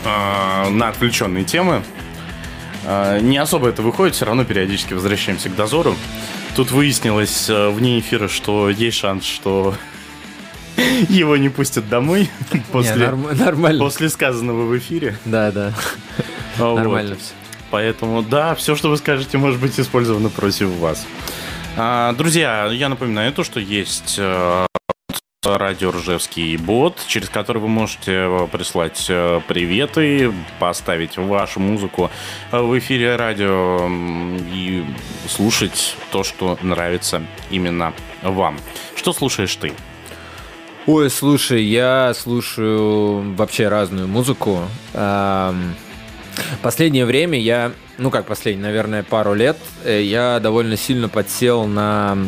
а, 0.06 0.70
на 0.70 0.88
отвлеченные 0.88 1.44
темы. 1.44 1.82
А, 2.86 3.20
Не 3.20 3.36
особо 3.36 3.68
это 3.68 3.82
выходит, 3.82 4.14
все 4.14 4.24
равно 4.24 4.44
периодически 4.44 4.94
возвращаемся 4.94 5.50
к 5.50 5.56
дозору. 5.56 5.94
Тут 6.56 6.70
выяснилось 6.70 7.50
э, 7.50 7.68
вне 7.70 7.98
эфира, 7.98 8.28
что 8.28 8.70
есть 8.70 8.96
шанс, 8.98 9.24
что 9.24 9.74
его 11.08 11.36
не 11.36 11.48
пустят 11.48 11.88
домой 11.88 12.30
после, 12.70 13.06
норм- 13.08 13.36
нормально. 13.36 13.82
после 13.82 14.08
сказанного 14.08 14.64
в 14.64 14.78
эфире. 14.78 15.18
Да, 15.24 15.50
да. 15.50 15.72
Вот. 16.56 16.76
Нормально 16.76 17.16
все. 17.16 17.32
Поэтому, 17.72 18.22
да, 18.22 18.54
все, 18.54 18.76
что 18.76 18.88
вы 18.88 18.96
скажете, 18.96 19.36
может 19.38 19.58
быть 19.58 19.80
использовано 19.80 20.28
против 20.28 20.68
вас. 20.68 21.04
А, 21.76 22.12
друзья, 22.12 22.66
я 22.66 22.88
напоминаю 22.88 23.32
то, 23.32 23.42
что 23.42 23.58
есть 23.58 24.14
э, 24.18 24.66
радио 25.46 25.90
Ржевский 25.90 26.56
бот, 26.56 27.02
через 27.06 27.28
который 27.28 27.60
вы 27.60 27.68
можете 27.68 28.12
э, 28.12 28.48
прислать 28.50 29.06
э, 29.08 29.40
приветы, 29.46 30.32
поставить 30.58 31.16
вашу 31.16 31.60
музыку 31.60 32.10
э, 32.50 32.60
в 32.60 32.78
эфире 32.78 33.16
радио 33.16 33.88
и 34.52 34.84
слушать 35.28 35.96
то, 36.10 36.24
что 36.24 36.58
нравится 36.62 37.22
именно 37.50 37.92
вам. 38.22 38.58
Что 38.96 39.12
слушаешь 39.12 39.54
ты? 39.56 39.72
Ой, 40.86 41.10
слушай, 41.10 41.62
я 41.62 42.12
слушаю 42.14 43.34
вообще 43.34 43.68
разную 43.68 44.06
музыку. 44.06 44.60
Последнее 46.62 47.06
время 47.06 47.38
я, 47.38 47.72
ну 47.96 48.10
как 48.10 48.26
последнее, 48.26 48.66
наверное, 48.66 49.02
пару 49.02 49.34
лет, 49.34 49.56
я 49.86 50.40
довольно 50.40 50.76
сильно 50.76 51.08
подсел 51.08 51.64
на 51.64 52.18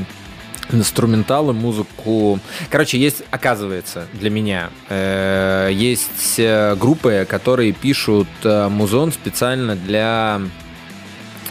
инструменталы, 0.73 1.53
музыку. 1.53 2.39
Короче, 2.71 2.99
есть, 2.99 3.23
оказывается, 3.31 4.07
для 4.13 4.31
меня, 4.31 4.71
э, 4.89 5.71
есть 5.73 6.39
э, 6.39 6.75
группы, 6.77 7.27
которые 7.29 7.73
пишут 7.73 8.29
э, 8.43 8.69
музон 8.69 9.13
специально 9.13 9.77
для 9.77 10.41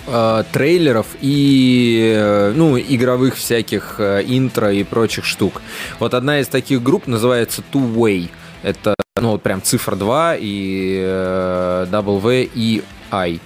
э, 0.07 0.43
трейлеров 0.51 1.07
и 1.21 2.13
э, 2.15 2.53
ну 2.55 2.77
игровых 2.77 3.35
всяких 3.35 3.95
э, 3.99 4.23
интро 4.25 4.71
и 4.71 4.83
прочих 4.83 5.25
штук. 5.25 5.61
Вот 5.99 6.13
одна 6.13 6.39
из 6.39 6.47
таких 6.47 6.83
групп 6.83 7.07
называется 7.07 7.63
Two 7.71 7.93
Way. 7.95 8.29
Это 8.63 8.95
ну 9.21 9.31
вот 9.31 9.43
прям 9.43 9.61
цифра 9.61 9.95
2 9.95 10.35
и 10.39 11.01
э, 11.05 11.87
W 11.89 12.49
и 12.53 12.83
I. 13.11 13.39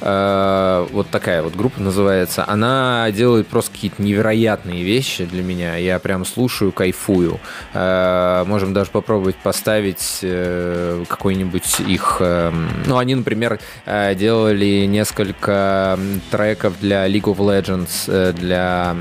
Э, 0.00 0.86
вот 0.90 1.08
такая 1.10 1.42
вот 1.42 1.56
группа 1.56 1.80
называется. 1.80 2.44
Она 2.46 3.10
делает 3.10 3.48
просто 3.48 3.72
какие-то 3.72 4.02
невероятные 4.02 4.82
вещи 4.84 5.24
для 5.24 5.42
меня. 5.42 5.76
Я 5.76 5.98
прям 5.98 6.24
слушаю, 6.24 6.72
кайфую. 6.72 7.40
Э, 7.74 8.44
можем 8.46 8.72
даже 8.72 8.90
попробовать 8.90 9.36
поставить 9.36 10.20
э, 10.22 11.04
какой-нибудь 11.08 11.80
их... 11.80 12.18
э, 12.20 12.52
ну, 12.86 12.98
они, 12.98 13.14
например, 13.14 13.58
делали 13.86 14.84
несколько 14.86 15.98
треков 16.30 16.74
для 16.80 17.08
League 17.08 17.22
of 17.22 17.38
Legends, 17.38 18.32
для 18.32 18.96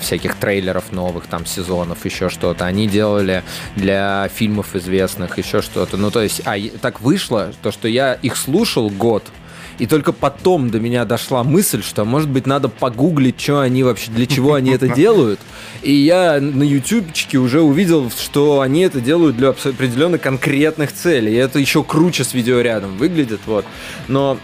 всяких 0.00 0.36
трейлеров 0.36 0.92
новых, 0.92 1.26
там, 1.26 1.46
сезонов, 1.46 2.04
еще 2.04 2.28
что-то. 2.28 2.66
Они 2.66 2.86
делали 2.86 3.42
для 3.76 4.28
фильмов 4.34 4.74
известных, 4.74 5.38
еще 5.38 5.62
что-то. 5.62 5.96
Ну, 5.96 6.10
то 6.10 6.22
есть, 6.22 6.42
а, 6.44 6.56
так 6.80 7.00
вышло, 7.00 7.52
то, 7.62 7.70
что 7.70 7.88
я 7.88 8.14
их 8.14 8.36
слушал 8.36 8.90
год, 8.90 9.24
и 9.78 9.86
только 9.86 10.12
потом 10.12 10.70
до 10.70 10.80
меня 10.80 11.04
дошла 11.04 11.42
мысль, 11.44 11.82
что, 11.82 12.04
может 12.04 12.28
быть, 12.28 12.46
надо 12.46 12.68
погуглить, 12.68 13.40
что 13.40 13.60
они 13.60 13.82
вообще, 13.82 14.10
для 14.10 14.26
чего 14.26 14.54
они 14.54 14.70
это 14.70 14.88
делают. 14.94 15.40
И 15.82 15.92
я 15.92 16.40
на 16.40 16.62
ютубчике 16.62 17.38
уже 17.38 17.60
увидел, 17.60 18.10
что 18.10 18.60
они 18.60 18.82
это 18.82 19.00
делают 19.00 19.36
для 19.36 19.50
определенно 19.50 20.18
конкретных 20.18 20.92
целей. 20.92 21.32
И 21.32 21.36
это 21.36 21.58
еще 21.58 21.82
круче 21.82 22.24
с 22.24 22.34
видеорядом 22.34 22.96
выглядит, 22.96 23.40
вот. 23.46 23.64
Но... 24.08 24.38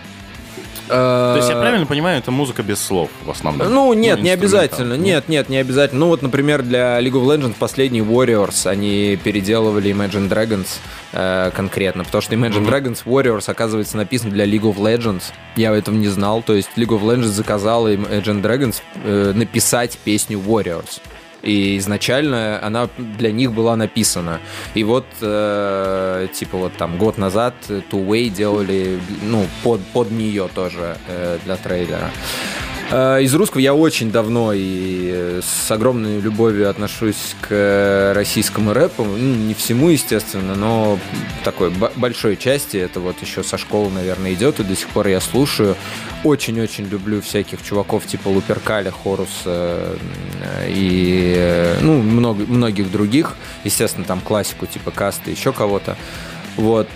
э, 0.88 1.32
То 1.32 1.34
есть 1.36 1.48
я 1.48 1.56
правильно 1.56 1.86
понимаю, 1.86 2.18
это 2.18 2.30
музыка 2.30 2.62
без 2.62 2.80
слов 2.80 3.10
в 3.24 3.30
основном? 3.30 3.72
ну, 3.72 3.92
нет, 3.92 4.20
не 4.20 4.32
инструментал, 4.32 4.60
обязательно. 4.60 4.94
Нет, 4.94 5.28
нет, 5.28 5.48
не 5.48 5.58
обязательно. 5.58 6.00
Ну, 6.00 6.06
вот, 6.08 6.22
например, 6.22 6.62
для 6.62 7.00
League 7.00 7.12
of 7.12 7.24
Legends 7.24 7.54
последний 7.58 8.00
Warriors 8.00 8.66
они 8.66 9.18
переделывали 9.22 9.92
Imagine 9.92 10.28
Dragons 10.28 10.68
э, 11.12 11.50
конкретно, 11.54 12.04
потому 12.04 12.22
что 12.22 12.34
Imagine 12.34 12.66
Dragons 12.66 13.04
Warriors, 13.04 13.50
оказывается, 13.50 13.96
написан 13.96 14.30
для 14.30 14.46
League 14.46 14.62
of 14.62 14.76
Legends. 14.76 15.24
Я 15.56 15.74
этого 15.76 15.94
не 15.94 16.08
знал. 16.08 16.42
То 16.42 16.54
есть 16.54 16.70
League 16.76 16.96
of 16.96 17.02
Legends 17.02 17.28
заказала 17.28 17.92
Imagine 17.92 18.42
Dragons 18.42 18.82
э, 19.04 19.32
написать 19.34 19.98
песню 20.04 20.38
Warriors. 20.38 21.00
И 21.42 21.78
изначально 21.78 22.60
она 22.62 22.88
для 22.98 23.30
них 23.30 23.52
была 23.52 23.76
написана. 23.76 24.40
И 24.74 24.84
вот, 24.84 25.06
э, 25.20 26.28
типа, 26.32 26.58
вот 26.58 26.72
там 26.76 26.98
год 26.98 27.18
назад 27.18 27.54
Two 27.68 28.06
Way 28.06 28.28
делали, 28.28 28.98
ну, 29.22 29.46
под, 29.62 29.80
под 29.92 30.10
нее 30.10 30.48
тоже 30.54 30.96
э, 31.06 31.38
для 31.44 31.56
трейлера. 31.56 32.10
Э, 32.90 33.22
Из 33.22 33.34
русского 33.34 33.60
я 33.60 33.74
очень 33.74 34.10
давно 34.10 34.52
и 34.54 35.10
э, 35.12 35.40
с 35.42 35.70
огромной 35.70 36.20
любовью 36.20 36.70
отношусь 36.70 37.36
к 37.40 37.48
э, 37.50 38.12
российскому 38.14 38.72
рэпу. 38.72 39.04
Ну, 39.04 39.16
не 39.16 39.54
всему, 39.54 39.88
естественно, 39.90 40.54
но 40.54 40.98
такой 41.44 41.70
большой 41.70 42.36
части. 42.36 42.78
Это 42.78 43.00
вот 43.00 43.20
еще 43.20 43.42
со 43.42 43.58
школы, 43.58 43.90
наверное, 43.90 44.32
идет, 44.32 44.60
и 44.60 44.64
до 44.64 44.74
сих 44.74 44.88
пор 44.88 45.08
я 45.08 45.20
слушаю. 45.20 45.76
Очень-очень 46.24 46.86
люблю 46.86 47.20
всяких 47.20 47.62
чуваков 47.62 48.06
типа 48.06 48.28
Луперкаля, 48.28 48.90
Хоруса 48.90 49.96
и 50.66 51.76
ну, 51.82 52.00
много, 52.00 52.44
многих 52.46 52.90
других. 52.90 53.36
Естественно, 53.64 54.06
там 54.06 54.20
классику 54.20 54.66
типа 54.66 54.90
Каста, 54.90 55.30
еще 55.30 55.52
кого-то. 55.52 55.96
Вот. 56.56 56.88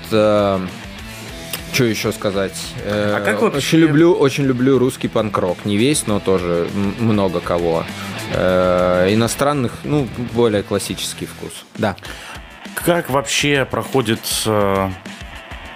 Что 1.73 1.85
еще 1.85 2.12
сказать? 2.12 2.55
Э, 2.85 3.16
А 3.16 3.20
как 3.20 3.40
вообще- 3.43 3.59
Очень 3.59 3.78
люблю, 3.78 4.12
очень 4.12 4.44
люблю 4.44 4.78
русский 4.78 5.09
панк-рок. 5.09 5.65
Не 5.65 5.77
весь, 5.77 6.07
но 6.07 6.20
тоже 6.20 6.69
много 6.99 7.40
кого. 7.40 7.85
Э, 8.32 9.09
Иностранных, 9.12 9.73
ну, 9.85 10.09
более 10.32 10.62
классический 10.62 11.27
вкус. 11.27 11.65
Да. 11.78 11.97
Как 12.74 13.11
вообще 13.11 13.66
проходит 13.70 14.20
э, 14.47 14.90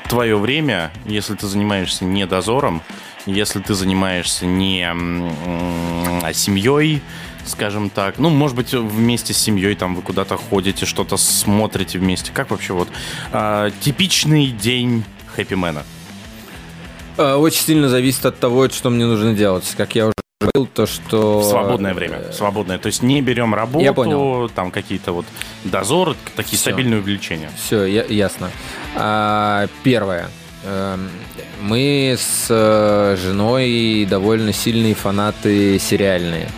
твое 0.09 0.37
время, 0.37 0.91
если 1.05 1.35
ты 1.35 1.47
занимаешься 1.47 2.05
не 2.05 2.27
дозором, 2.27 2.83
если 3.27 3.61
ты 3.61 3.75
занимаешься 3.75 4.47
не 4.47 4.87
а 4.87 6.33
семьей, 6.33 7.03
скажем 7.45 7.91
так, 7.91 8.19
ну, 8.19 8.29
может 8.31 8.57
быть, 8.57 8.73
вместе 8.73 9.33
с 9.35 9.39
семьей 9.39 9.75
там 9.75 9.95
вы 9.95 10.03
куда-то 10.03 10.37
ходите, 10.37 10.87
что-то 10.87 11.17
смотрите 11.17 11.99
вместе. 11.99 12.33
Как 12.33 12.51
вообще 12.51 12.73
вот 12.73 12.89
э, 13.33 13.71
типичный 13.81 14.47
день 14.49 15.05
хэппимена? 15.37 15.83
Э, 17.19 17.35
Очень 17.35 17.63
сильно 17.63 17.89
зависит 17.89 18.27
от 18.27 18.39
того, 18.39 18.69
что 18.69 18.91
мне 18.91 19.05
нужно 19.07 19.33
делать. 19.35 19.73
Как 19.77 19.95
я 19.95 20.07
уже 20.07 20.15
говорил, 20.41 20.67
то 20.67 20.87
что... 20.87 21.41
В 21.41 21.45
свободное 21.45 21.95
время. 21.95 22.33
Свободное. 22.33 22.79
То 22.79 22.89
есть 22.89 23.03
не 23.03 23.23
берем 23.23 23.55
работу, 23.55 23.85
Я 23.85 23.93
понял. 23.93 24.49
там 24.51 24.71
какие-то 24.71 25.13
вот 25.13 25.25
дозоры, 25.65 26.15
такие 26.37 26.59
Всё. 26.59 26.71
стабильные 26.71 27.01
увлечения. 27.01 27.51
Все, 27.57 27.85
ясно. 27.87 28.51
А, 28.95 29.67
первое. 29.83 30.29
Эм, 30.65 31.09
Мы 31.63 32.17
с 32.19 32.47
э, 32.51 33.17
женой 33.23 34.07
довольно 34.11 34.53
сильные 34.53 34.95
фанаты 34.95 35.79
сериальные. 35.79 36.49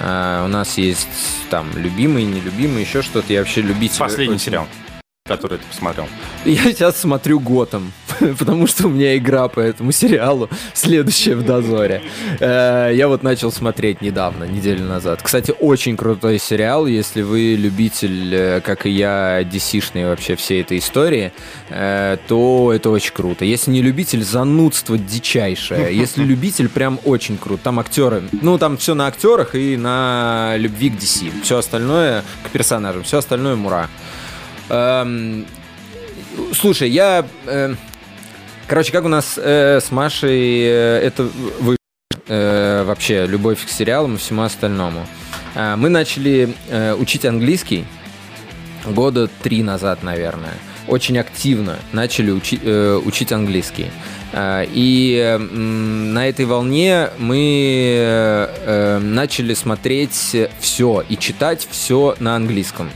А, 0.00 0.44
У 0.46 0.48
нас 0.48 0.78
есть 0.78 1.08
там 1.50 1.66
любимый, 1.76 2.24
нелюбимый, 2.24 2.82
еще 2.84 3.02
что-то. 3.02 3.30
Я 3.32 3.40
вообще 3.40 3.60
любитель. 3.60 3.98
Последний 3.98 4.36
очень- 4.36 4.44
сериал, 4.46 4.66
который 5.26 5.58
ты 5.58 5.64
посмотрел. 5.66 6.06
Я 6.46 6.62
сейчас 6.62 6.96
смотрю 6.96 7.38
Готэм, 7.38 7.92
потому 8.38 8.66
что 8.66 8.86
у 8.86 8.90
меня 8.90 9.16
игра 9.16 9.48
по 9.48 9.60
этому 9.60 9.92
сериалу, 9.92 10.48
следующая 10.74 11.34
в 11.34 11.44
дозоре. 11.44 12.02
Э, 12.38 12.90
Я 12.94 13.08
вот 13.08 13.22
начал 13.22 13.52
смотреть 13.52 14.00
недавно, 14.00 14.44
неделю 14.44 14.84
назад. 14.84 15.22
Кстати, 15.22 15.54
очень 15.58 15.96
крутой 15.96 16.38
сериал, 16.38 16.86
если 16.86 17.22
вы 17.22 17.54
любитель, 17.54 18.34
э, 18.34 18.60
как 18.60 18.86
и 18.86 18.90
я, 18.90 19.42
DC-шной 19.42 20.06
вообще 20.06 20.36
всей 20.36 20.60
этой 20.62 20.78
истории, 20.78 21.32
э, 21.68 22.16
то 22.28 22.72
это 22.74 22.90
очень 22.90 23.12
круто. 23.12 23.44
Если 23.44 23.70
не 23.70 23.82
любитель, 23.82 24.22
занудство 24.22 24.98
дичайшее. 24.98 25.96
Если 25.96 26.22
любитель, 26.30 26.68
прям 26.68 27.00
очень 27.04 27.38
круто. 27.38 27.64
Там 27.64 27.78
актеры, 27.78 28.22
ну 28.32 28.58
там 28.58 28.76
все 28.76 28.94
на 28.94 29.06
актерах 29.06 29.54
и 29.54 29.76
на 29.76 30.54
любви 30.56 30.90
к 30.90 30.94
DC. 30.94 31.42
Все 31.42 31.58
остальное 31.58 32.22
к 32.44 32.50
персонажам, 32.50 33.02
все 33.02 33.18
остальное 33.18 33.56
мура. 33.56 33.88
Эм, 34.68 35.46
Слушай, 36.52 36.90
я... 36.90 37.26
э, 37.46 37.74
короче, 38.70 38.92
как 38.92 39.04
у 39.04 39.08
нас 39.08 39.34
э, 39.36 39.80
с 39.80 39.90
Машей 39.90 40.60
э, 40.62 41.00
это 41.04 41.28
вы 41.60 41.76
вообще 42.28 43.26
любовь 43.26 43.66
к 43.66 43.68
сериалам 43.68 44.14
и 44.14 44.18
всему 44.18 44.42
остальному. 44.42 45.04
Э, 45.56 45.74
мы 45.76 45.88
начали 45.88 46.54
э, 46.68 46.94
учить 46.94 47.24
английский 47.26 47.84
года 48.86 49.28
три 49.42 49.64
назад, 49.64 50.04
наверное. 50.04 50.54
Очень 50.86 51.18
активно 51.18 51.76
начали 51.92 52.30
учи- 52.32 52.60
э, 52.62 53.00
учить 53.04 53.32
английский. 53.32 53.86
Э, 54.32 54.64
И 54.72 55.18
м, 55.18 56.14
на 56.14 56.28
этой 56.28 56.44
волне 56.44 57.08
мы 57.18 57.96
э, 57.98 58.48
э, 58.66 58.98
начали 58.98 59.54
смотреть 59.54 60.36
все 60.60 61.04
и 61.08 61.16
читать 61.16 61.66
все 61.68 62.14
на 62.20 62.36
английском. 62.36 62.88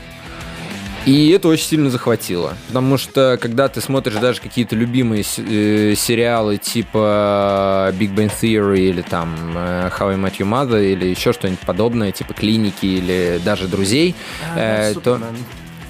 И 1.05 1.29
это 1.29 1.47
очень 1.47 1.65
сильно 1.65 1.89
захватило. 1.89 2.55
Потому 2.67 2.97
что, 2.97 3.37
когда 3.39 3.67
ты 3.67 3.81
смотришь 3.81 4.15
даже 4.15 4.41
какие-то 4.41 4.75
любимые 4.75 5.23
э, 5.23 5.93
сериалы 5.95 6.57
типа 6.57 7.93
Big 7.93 8.13
Bang 8.15 8.31
Theory 8.41 8.89
или 8.89 9.01
там 9.01 9.35
э, 9.55 9.89
How 9.97 10.11
I 10.11 10.15
Met 10.15 10.37
Your 10.37 10.49
Mother 10.49 10.83
или 10.83 11.07
еще 11.07 11.33
что-нибудь 11.33 11.59
подобное, 11.59 12.11
типа 12.11 12.33
Клиники 12.33 12.85
или 12.85 13.39
даже 13.43 13.67
Друзей, 13.67 14.15
э, 14.55 14.93
то... 14.95 15.21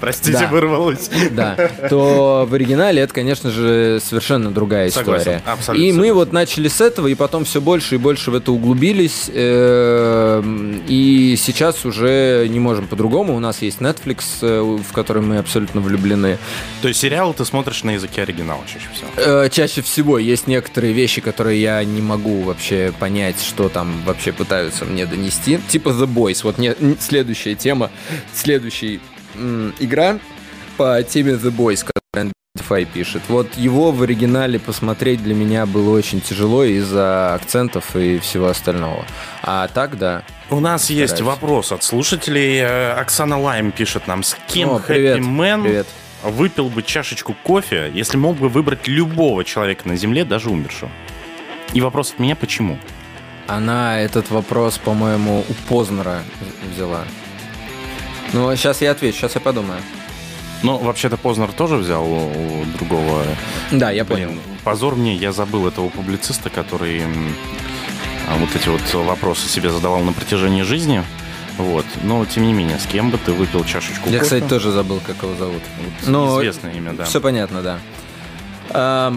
Простите, 0.00 0.38
Да. 0.38 0.46
вырвалось. 0.48 1.10
Да, 1.32 1.56
то 1.88 2.46
в 2.48 2.54
оригинале 2.54 3.02
это, 3.02 3.12
конечно 3.14 3.50
же, 3.50 4.00
совершенно 4.04 4.50
другая 4.50 4.90
Согласен, 4.90 5.20
история. 5.22 5.42
абсолютно 5.46 5.82
и 5.84 5.86
мы 5.92 5.96
согласен. 5.96 6.14
вот 6.14 6.32
начали 6.32 6.68
с 6.68 6.80
этого, 6.80 7.06
и 7.08 7.14
потом 7.14 7.44
все 7.44 7.60
больше 7.60 7.94
и 7.96 7.98
больше 7.98 8.30
в 8.30 8.34
это 8.34 8.52
углубились. 8.52 9.30
эм, 9.32 10.82
И 10.88 11.36
сейчас 11.38 11.84
уже 11.84 12.46
не 12.48 12.60
можем 12.60 12.86
по-другому. 12.86 13.34
У 13.36 13.40
нас 13.40 13.62
есть 13.62 13.80
Netflix, 13.80 14.22
э, 14.42 14.60
в 14.60 14.92
который 14.92 15.22
мы 15.22 15.38
абсолютно 15.38 15.80
влюблены. 15.80 16.38
То 16.82 16.88
есть 16.88 17.00
сериалы 17.00 17.34
ты 17.34 17.44
смотришь 17.44 17.82
на 17.82 17.92
языке 17.92 18.22
оригинала 18.22 18.60
чаще 18.66 18.86
всего? 18.94 19.08
Э, 19.16 19.48
Чаще 19.50 19.82
всего 19.82 20.18
есть 20.18 20.46
некоторые 20.46 20.92
вещи, 20.92 21.20
которые 21.20 21.60
я 21.60 21.82
не 21.84 22.02
могу 22.02 22.42
вообще 22.42 22.92
понять, 22.98 23.36
что 23.42 23.68
там 23.68 24.02
вообще 24.04 24.32
пытаются 24.32 24.84
мне 24.84 25.06
донести. 25.06 25.58
Типа 25.68 25.90
The 25.90 26.06
Boys. 26.06 26.40
Вот 26.44 26.58
не, 26.58 26.74
следующая 27.00 27.54
тема, 27.54 27.90
следующая 28.34 28.94
м, 28.96 29.00
игра 29.78 30.18
по 30.76 31.02
теме 31.02 31.32
The 31.32 31.50
Boys, 31.50 31.84
которую 31.84 32.32
Identify 32.56 32.84
пишет. 32.84 33.22
Вот 33.28 33.54
его 33.56 33.92
в 33.92 34.02
оригинале 34.02 34.58
посмотреть 34.58 35.22
для 35.22 35.34
меня 35.34 35.66
было 35.66 35.96
очень 35.96 36.20
тяжело 36.20 36.64
из-за 36.64 37.34
акцентов 37.34 37.94
и 37.96 38.18
всего 38.18 38.48
остального. 38.48 39.04
А 39.42 39.68
так, 39.68 39.98
да. 39.98 40.22
У 40.50 40.60
нас 40.60 40.90
есть 40.90 41.14
Стараюсь. 41.16 41.40
вопрос 41.40 41.72
от 41.72 41.82
слушателей. 41.82 42.58
Э, 42.60 42.92
Оксана 42.92 43.38
Лайм 43.38 43.72
пишет 43.72 44.06
нам, 44.06 44.22
с 44.22 44.36
кем 44.48 44.70
О, 44.70 44.78
привет, 44.78 45.18
Happy 45.18 45.22
Man 45.24 45.62
привет. 45.62 45.86
выпил 46.22 46.68
бы 46.68 46.82
чашечку 46.82 47.34
кофе, 47.42 47.90
если 47.92 48.16
мог 48.16 48.36
бы 48.36 48.48
выбрать 48.48 48.86
любого 48.86 49.44
человека 49.44 49.88
на 49.88 49.96
Земле, 49.96 50.24
даже 50.24 50.50
умершего? 50.50 50.90
И 51.74 51.80
вопрос 51.80 52.12
от 52.12 52.20
меня, 52.20 52.36
почему? 52.36 52.78
Она 53.48 54.00
этот 54.00 54.30
вопрос, 54.30 54.78
по-моему, 54.78 55.44
у 55.48 55.52
Познера 55.68 56.22
взяла. 56.72 57.04
Ну, 58.32 58.54
сейчас 58.56 58.80
я 58.82 58.90
отвечу, 58.92 59.18
сейчас 59.18 59.34
я 59.34 59.40
подумаю. 59.40 59.80
Ну, 60.62 60.78
вообще-то 60.78 61.16
Познер 61.16 61.52
тоже 61.52 61.76
взял 61.76 62.04
у 62.04 62.64
другого. 62.78 63.22
Да, 63.70 63.90
я 63.90 64.04
Блин, 64.04 64.28
понял. 64.28 64.40
позор 64.64 64.96
мне, 64.96 65.14
я 65.14 65.32
забыл 65.32 65.66
этого 65.68 65.88
публициста, 65.90 66.48
который 66.50 67.02
а, 68.28 68.36
вот 68.38 68.48
эти 68.56 68.68
вот 68.68 68.80
вопросы 68.94 69.48
себе 69.48 69.70
задавал 69.70 70.00
на 70.00 70.12
протяжении 70.12 70.62
жизни. 70.62 71.02
Вот. 71.58 71.84
Но, 72.02 72.24
тем 72.26 72.46
не 72.46 72.52
менее, 72.52 72.78
с 72.78 72.86
кем 72.86 73.10
бы 73.10 73.18
ты 73.18 73.32
выпил 73.32 73.64
чашечку 73.64 74.08
Я, 74.10 74.18
кофе? 74.18 74.22
кстати, 74.22 74.44
тоже 74.44 74.70
забыл, 74.72 75.00
как 75.06 75.22
его 75.22 75.34
зовут. 75.36 75.62
Вот 75.78 76.08
Но 76.08 76.38
известное 76.40 76.72
имя, 76.74 76.92
да. 76.92 77.04
Все 77.04 77.20
понятно, 77.20 77.62
да. 77.62 79.12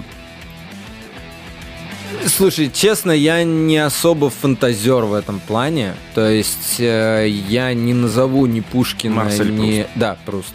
Слушай, 2.26 2.72
честно, 2.73 3.11
я 3.11 3.44
не 3.44 3.77
особо 3.77 4.30
фантазер 4.30 5.03
в 5.06 5.14
этом 5.14 5.40
плане. 5.40 5.94
То 6.15 6.30
есть 6.30 6.80
э, 6.80 7.27
я 7.27 7.73
не 7.73 7.94
назову 7.94 8.45
ни 8.45 8.61
Пушкина, 8.61 9.15
Марсель 9.15 9.52
ни... 9.52 9.86
Да, 9.95 10.18
Пруст. 10.26 10.53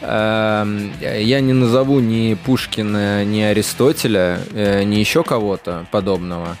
Эм, 0.00 0.92
я 1.00 1.40
не 1.40 1.52
назову 1.52 2.00
ни 2.00 2.34
Пушкина, 2.34 3.24
ни 3.24 3.40
Аристотеля, 3.40 4.40
э, 4.52 4.82
ни 4.84 4.96
еще 4.96 5.22
кого-то 5.22 5.86
подобного. 5.90 6.56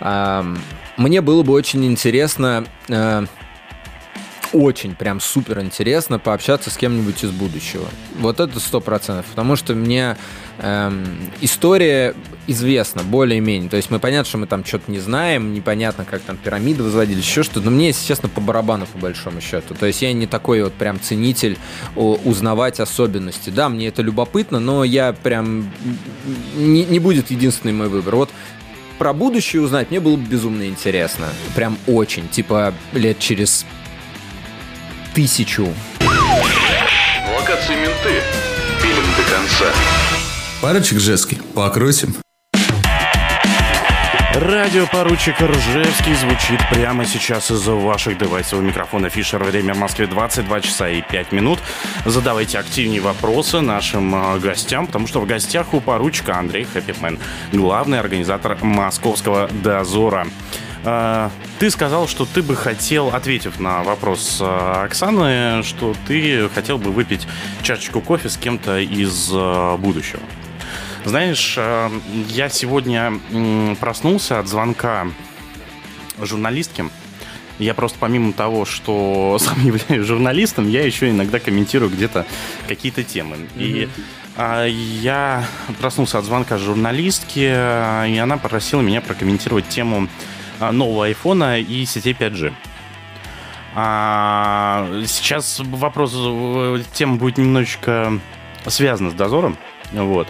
Ам, 0.00 0.58
Мне 0.96 1.20
было 1.20 1.42
бы 1.42 1.52
очень 1.52 1.84
интересно 1.84 2.64
э, 2.88 3.24
очень 4.52 4.94
прям 4.94 5.20
супер 5.20 5.60
интересно 5.60 6.18
пообщаться 6.18 6.70
с 6.70 6.76
кем-нибудь 6.76 7.22
из 7.24 7.30
будущего. 7.30 7.86
Вот 8.18 8.40
это 8.40 8.58
сто 8.60 8.80
процентов. 8.80 9.26
Потому 9.26 9.56
что 9.56 9.74
мне 9.74 10.16
эм, 10.58 11.04
история 11.40 12.14
известна 12.46 13.02
более-менее. 13.02 13.68
То 13.68 13.76
есть 13.76 13.90
мы 13.90 13.98
понятно, 13.98 14.28
что 14.28 14.38
мы 14.38 14.46
там 14.46 14.64
что-то 14.64 14.90
не 14.90 14.98
знаем, 14.98 15.52
непонятно, 15.52 16.04
как 16.04 16.22
там 16.22 16.36
пирамиды 16.36 16.82
возводили, 16.82 17.18
еще 17.18 17.42
что-то. 17.42 17.62
Но 17.66 17.70
мне, 17.70 17.88
если 17.88 18.06
честно, 18.06 18.28
по 18.28 18.40
барабану, 18.40 18.86
по 18.86 18.98
большому 18.98 19.40
счету. 19.40 19.74
То 19.74 19.86
есть 19.86 20.02
я 20.02 20.12
не 20.12 20.26
такой 20.26 20.62
вот 20.62 20.72
прям 20.72 21.00
ценитель 21.00 21.58
узнавать 21.94 22.80
особенности. 22.80 23.50
Да, 23.50 23.68
мне 23.68 23.88
это 23.88 24.02
любопытно, 24.02 24.60
но 24.60 24.84
я 24.84 25.12
прям 25.12 25.70
не, 26.56 26.84
не 26.84 26.98
будет 26.98 27.30
единственный 27.30 27.72
мой 27.72 27.88
выбор. 27.88 28.16
Вот 28.16 28.30
про 28.98 29.12
будущее 29.12 29.62
узнать 29.62 29.90
мне 29.90 30.00
было 30.00 30.16
бы 30.16 30.26
безумно 30.26 30.66
интересно. 30.66 31.26
Прям 31.54 31.76
очень. 31.86 32.28
Типа 32.28 32.72
лет 32.92 33.18
через 33.18 33.66
тысячу. 35.16 35.66
Локации 37.38 37.74
менты. 37.74 38.22
Пилим 38.82 39.06
до 39.16 39.22
конца. 39.22 39.72
Парочек 40.60 41.00
жесткий, 41.00 41.36
покрутим. 41.54 42.14
Радиопоручик 44.34 45.40
Ржевский 45.40 46.14
звучит 46.16 46.60
прямо 46.70 47.06
сейчас 47.06 47.50
из 47.50 47.66
ваших 47.66 48.18
девайсов 48.18 48.60
микрофона 48.60 49.08
Фишер. 49.08 49.42
Время 49.42 49.72
в 49.72 49.78
Москве 49.78 50.06
22 50.06 50.60
часа 50.60 50.90
и 50.90 51.00
5 51.00 51.32
минут. 51.32 51.60
Задавайте 52.04 52.58
активнее 52.58 53.00
вопросы 53.00 53.62
нашим 53.62 54.14
э, 54.14 54.38
гостям, 54.38 54.86
потому 54.86 55.06
что 55.06 55.22
в 55.22 55.26
гостях 55.26 55.72
у 55.72 55.80
поручика 55.80 56.36
Андрей 56.36 56.66
Хэппимен, 56.70 57.18
главный 57.52 57.98
организатор 57.98 58.58
московского 58.62 59.48
дозора. 59.48 60.26
Э, 60.86 61.30
Ты 61.58 61.70
сказал, 61.70 62.06
что 62.06 62.24
ты 62.24 62.42
бы 62.42 62.54
хотел, 62.54 63.08
ответив 63.08 63.58
на 63.58 63.82
вопрос 63.82 64.38
э, 64.40 64.84
Оксаны, 64.84 65.62
что 65.64 65.94
ты 66.06 66.48
хотел 66.50 66.78
бы 66.78 66.92
выпить 66.92 67.26
чашечку 67.62 68.00
кофе 68.00 68.28
с 68.28 68.36
кем-то 68.36 68.78
из 68.78 69.30
э, 69.32 69.76
будущего. 69.78 70.22
Знаешь, 71.04 71.56
я 72.30 72.48
сегодня 72.48 73.12
проснулся 73.78 74.40
от 74.40 74.48
звонка 74.48 75.06
журналистки. 76.20 76.86
Я 77.60 77.74
просто 77.74 77.96
помимо 78.00 78.32
того, 78.32 78.64
что 78.64 79.38
сам 79.40 79.64
являюсь 79.64 80.06
журналистом, 80.06 80.68
я 80.68 80.84
еще 80.84 81.10
иногда 81.10 81.38
комментирую 81.38 81.90
где-то 81.90 82.26
какие-то 82.68 83.02
темы. 83.04 83.36
И 83.54 83.88
а, 84.36 84.66
я 84.66 85.46
проснулся 85.80 86.18
от 86.18 86.24
звонка 86.24 86.58
журналистки, 86.58 87.38
и 87.38 88.18
она 88.18 88.36
попросила 88.36 88.80
меня 88.80 89.00
прокомментировать 89.00 89.68
тему 89.68 90.08
а, 90.08 90.35
нового 90.60 91.06
айфона 91.06 91.58
и 91.58 91.84
сетей 91.84 92.14
5G. 92.18 92.52
А, 93.78 94.88
сейчас 95.06 95.60
вопрос, 95.62 96.12
э, 96.16 96.82
тема 96.94 97.16
будет 97.16 97.36
немножечко 97.36 98.18
связана 98.66 99.10
с 99.10 99.14
дозором. 99.14 99.58
Вот. 99.92 100.28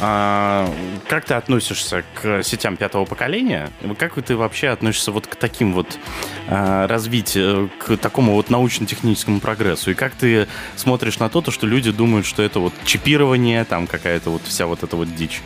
А, 0.00 0.72
как 1.08 1.24
ты 1.24 1.34
относишься 1.34 2.04
к 2.14 2.44
сетям 2.44 2.76
пятого 2.76 3.04
поколения? 3.04 3.70
Как 3.98 4.14
ты 4.22 4.36
вообще 4.36 4.68
относишься 4.68 5.10
вот 5.10 5.26
к 5.26 5.34
таким 5.34 5.72
вот 5.72 5.98
а, 6.46 6.86
развитию, 6.86 7.68
к 7.78 7.96
такому 7.96 8.34
вот 8.34 8.48
научно-техническому 8.48 9.40
прогрессу? 9.40 9.90
И 9.90 9.94
как 9.94 10.14
ты 10.14 10.46
смотришь 10.76 11.18
на 11.18 11.28
то, 11.28 11.40
то, 11.40 11.50
что 11.50 11.66
люди 11.66 11.90
думают, 11.90 12.26
что 12.26 12.44
это 12.44 12.60
вот 12.60 12.72
чипирование, 12.84 13.64
там 13.64 13.88
какая-то 13.88 14.30
вот 14.30 14.42
вся 14.44 14.66
вот 14.66 14.84
эта 14.84 14.94
вот 14.94 15.12
дичь? 15.16 15.42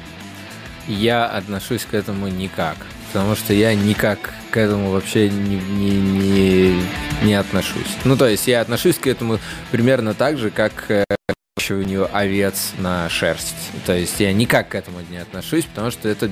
Я 0.87 1.27
отношусь 1.27 1.87
к 1.87 1.95
этому 1.95 2.29
никак. 2.29 2.77
Потому 3.13 3.37
что 3.37 3.53
я 3.53 3.75
никак 3.75 4.33
к 4.51 4.57
этому 4.57 4.91
вообще 4.91 5.29
не, 5.29 5.57
не, 5.57 5.91
не, 5.91 6.83
не 7.23 7.35
отношусь. 7.35 7.97
Ну, 8.05 8.17
то 8.17 8.27
есть 8.27 8.47
я 8.49 8.61
отношусь 8.63 8.97
к 8.97 9.07
этому 9.07 9.39
примерно 9.71 10.15
так 10.15 10.39
же, 10.39 10.51
как 10.51 10.73
э, 10.89 11.05
к 11.27 11.35
выращиванию 11.57 12.09
овец 12.11 12.73
на 12.79 13.09
шерсть. 13.11 13.71
То 13.85 13.95
есть 13.95 14.19
я 14.21 14.33
никак 14.33 14.71
к 14.71 14.75
этому 14.75 15.01
не 15.11 15.19
отношусь, 15.19 15.65
потому 15.65 15.91
что 15.91 16.09
это 16.09 16.31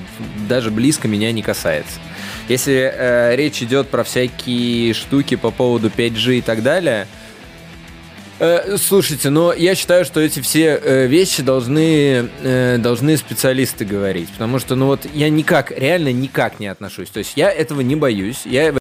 даже 0.49 0.71
близко 0.71 1.07
меня 1.07 1.31
не 1.31 1.43
касается. 1.43 1.99
Если 2.49 2.91
э, 2.93 3.35
речь 3.35 3.61
идет 3.61 3.89
про 3.89 4.03
всякие 4.03 4.93
штуки 4.93 5.35
по 5.35 5.51
поводу 5.51 5.89
5G 5.89 6.39
и 6.39 6.41
так 6.41 6.63
далее, 6.63 7.07
Э, 8.41 8.75
слушайте, 8.77 9.29
но 9.29 9.53
я 9.53 9.75
считаю, 9.75 10.03
что 10.03 10.19
эти 10.19 10.39
все 10.39 10.81
э, 10.81 11.05
вещи 11.05 11.43
должны, 11.43 12.27
э, 12.41 12.77
должны 12.79 13.15
специалисты 13.15 13.85
говорить. 13.85 14.29
Потому 14.29 14.57
что, 14.57 14.73
ну 14.73 14.87
вот, 14.87 15.05
я 15.13 15.29
никак, 15.29 15.69
реально 15.69 16.11
никак 16.11 16.59
не 16.59 16.65
отношусь. 16.65 17.09
То 17.09 17.19
есть 17.19 17.33
я 17.35 17.51
этого 17.51 17.81
не 17.81 17.95
боюсь, 17.95 18.41
я 18.45 18.73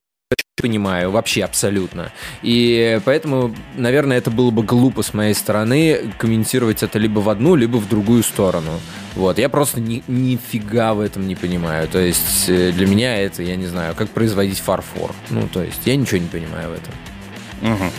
понимаю 0.57 1.11
вообще 1.11 1.45
абсолютно. 1.45 2.11
И 2.41 3.01
поэтому, 3.05 3.55
наверное, 3.77 4.17
это 4.17 4.31
было 4.31 4.51
бы 4.51 4.63
глупо 4.63 5.03
с 5.03 5.13
моей 5.13 5.35
стороны 5.35 6.11
комментировать 6.17 6.83
это 6.83 6.99
либо 6.99 7.21
в 7.21 7.29
одну, 7.29 7.55
либо 7.55 7.77
в 7.77 7.87
другую 7.89 8.23
сторону. 8.23 8.81
Вот, 9.15 9.39
я 9.39 9.51
просто 9.51 9.79
ни, 9.79 10.03
нифига 10.09 10.95
в 10.95 11.01
этом 11.01 11.29
не 11.29 11.37
понимаю. 11.37 11.87
То 11.87 11.99
есть 11.99 12.47
для 12.47 12.87
меня 12.87 13.19
это, 13.19 13.43
я 13.43 13.57
не 13.57 13.67
знаю, 13.67 13.95
как 13.95 14.09
производить 14.09 14.61
фарфор. 14.61 15.15
Ну, 15.29 15.49
то 15.53 15.63
есть 15.63 15.81
я 15.85 15.97
ничего 15.97 16.17
не 16.19 16.29
понимаю 16.29 16.71
в 16.71 16.73
этом. 16.73 17.75
Угу. 17.75 17.91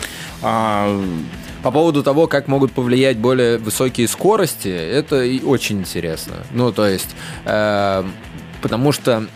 А, 0.42 1.04
по 1.62 1.70
поводу 1.70 2.02
того, 2.02 2.26
как 2.26 2.48
могут 2.48 2.72
повлиять 2.72 3.18
более 3.18 3.58
высокие 3.58 4.08
скорости, 4.08 4.68
это 4.68 5.22
и 5.22 5.42
очень 5.42 5.80
интересно. 5.80 6.34
Ну, 6.50 6.72
то 6.72 6.86
есть, 6.86 7.10
э, 7.44 8.04
потому 8.60 8.92
что 8.92 9.26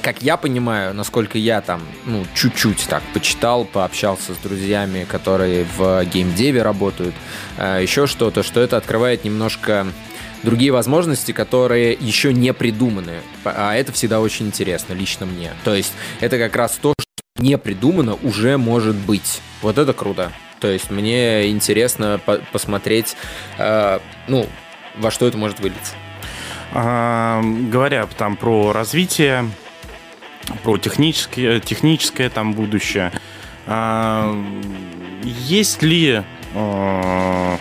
как 0.00 0.22
я 0.22 0.36
понимаю, 0.36 0.94
насколько 0.94 1.38
я 1.38 1.60
там, 1.60 1.82
ну, 2.06 2.24
чуть-чуть 2.34 2.86
так 2.88 3.02
почитал, 3.12 3.64
пообщался 3.64 4.34
с 4.34 4.36
друзьями, 4.38 5.04
которые 5.08 5.66
в 5.76 6.04
геймдеве 6.04 6.62
работают, 6.62 7.14
э, 7.58 7.80
еще 7.82 8.06
что-то, 8.06 8.42
что 8.42 8.60
это 8.60 8.76
открывает 8.76 9.24
немножко 9.24 9.86
другие 10.44 10.70
возможности, 10.70 11.32
которые 11.32 11.94
еще 11.94 12.32
не 12.32 12.52
придуманы. 12.52 13.14
А 13.44 13.74
это 13.74 13.92
всегда 13.92 14.20
очень 14.20 14.46
интересно, 14.46 14.94
лично 14.94 15.26
мне. 15.26 15.52
То 15.64 15.74
есть 15.74 15.92
это 16.20 16.38
как 16.38 16.54
раз 16.54 16.78
то, 16.80 16.94
что 16.98 17.42
не 17.42 17.58
придумано, 17.58 18.16
уже 18.22 18.56
может 18.56 18.94
быть. 18.94 19.40
Вот 19.62 19.78
это 19.78 19.92
круто. 19.92 20.32
То 20.60 20.68
есть 20.68 20.90
мне 20.90 21.50
интересно 21.50 22.20
по 22.24 22.38
посмотреть, 22.52 23.16
э, 23.58 24.00
ну, 24.26 24.46
во 24.96 25.10
что 25.10 25.26
это 25.26 25.38
может 25.38 25.60
вылиться. 25.60 25.94
А, 26.72 27.40
говоря 27.42 28.06
там 28.06 28.36
про 28.36 28.72
развитие, 28.72 29.50
про 30.62 30.76
техническое, 30.78 31.60
техническое 31.60 32.28
там 32.28 32.52
будущее, 32.52 33.12
а, 33.66 34.34
есть 35.22 35.82
ли 35.82 36.22
а, 36.54 37.58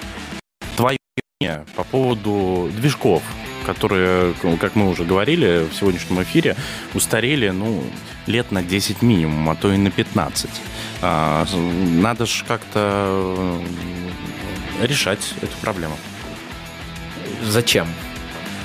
твое 0.76 0.98
мнение 1.40 1.66
по 1.76 1.84
поводу 1.84 2.70
движков, 2.74 3.24
которые, 3.66 4.34
как 4.60 4.76
мы 4.76 4.90
уже 4.90 5.04
говорили 5.04 5.68
в 5.70 5.76
сегодняшнем 5.76 6.22
эфире, 6.24 6.56
устарели, 6.94 7.50
ну, 7.50 7.84
лет 8.26 8.52
на 8.52 8.64
10 8.64 9.02
минимум, 9.02 9.50
а 9.50 9.56
то 9.56 9.72
и 9.72 9.78
на 9.78 9.92
15. 9.92 10.50
А, 11.02 11.46
надо 11.54 12.26
же 12.26 12.44
как-то 12.46 13.60
решать 14.82 15.34
эту 15.42 15.56
проблему. 15.62 15.98
Зачем? 17.44 17.88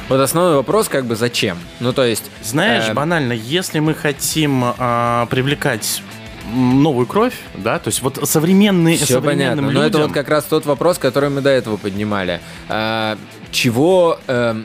Вот 0.09 0.21
основной 0.21 0.57
вопрос, 0.57 0.89
как 0.89 1.07
бы, 1.07 1.17
зачем? 1.17 1.59
Ну, 1.81 1.93
то 1.93 2.05
есть... 2.05 2.31
Знаешь, 2.43 2.89
э... 2.89 2.95
банально, 2.95 3.33
если 3.33 3.79
мы 3.79 3.95
хотим 3.95 4.65
э, 4.65 5.27
привлекать 5.31 6.03
новую 6.53 7.07
кровь, 7.07 7.35
да, 7.55 7.79
то 7.79 7.89
есть 7.89 8.03
вот 8.03 8.19
современные, 8.29 8.97
Все 8.99 9.23
понятно, 9.23 9.61
людям... 9.61 9.75
но 9.75 9.85
это 9.85 9.99
вот 9.99 10.13
как 10.13 10.29
раз 10.29 10.45
тот 10.45 10.67
вопрос, 10.67 10.99
который 10.99 11.31
мы 11.31 11.41
до 11.41 11.51
этого 11.51 11.77
поднимали. 11.77 12.41
А, 12.69 13.17
чего... 13.51 14.19
А 14.27 14.63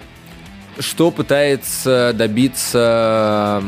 что 0.79 1.11
пытается 1.11 2.13
добиться 2.13 3.63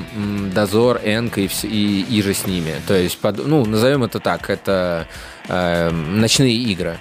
Дозор, 0.53 1.01
Энка 1.03 1.41
и, 1.41 1.49
и, 1.63 2.05
и 2.09 2.21
же 2.21 2.33
с 2.33 2.45
ними. 2.45 2.73
То 2.87 2.95
есть, 2.95 3.17
под, 3.19 3.45
ну, 3.45 3.65
назовем 3.65 4.03
это 4.03 4.19
так, 4.19 4.49
это 4.49 5.07
э, 5.47 5.89
ночные 5.91 6.55
игры 6.55 6.99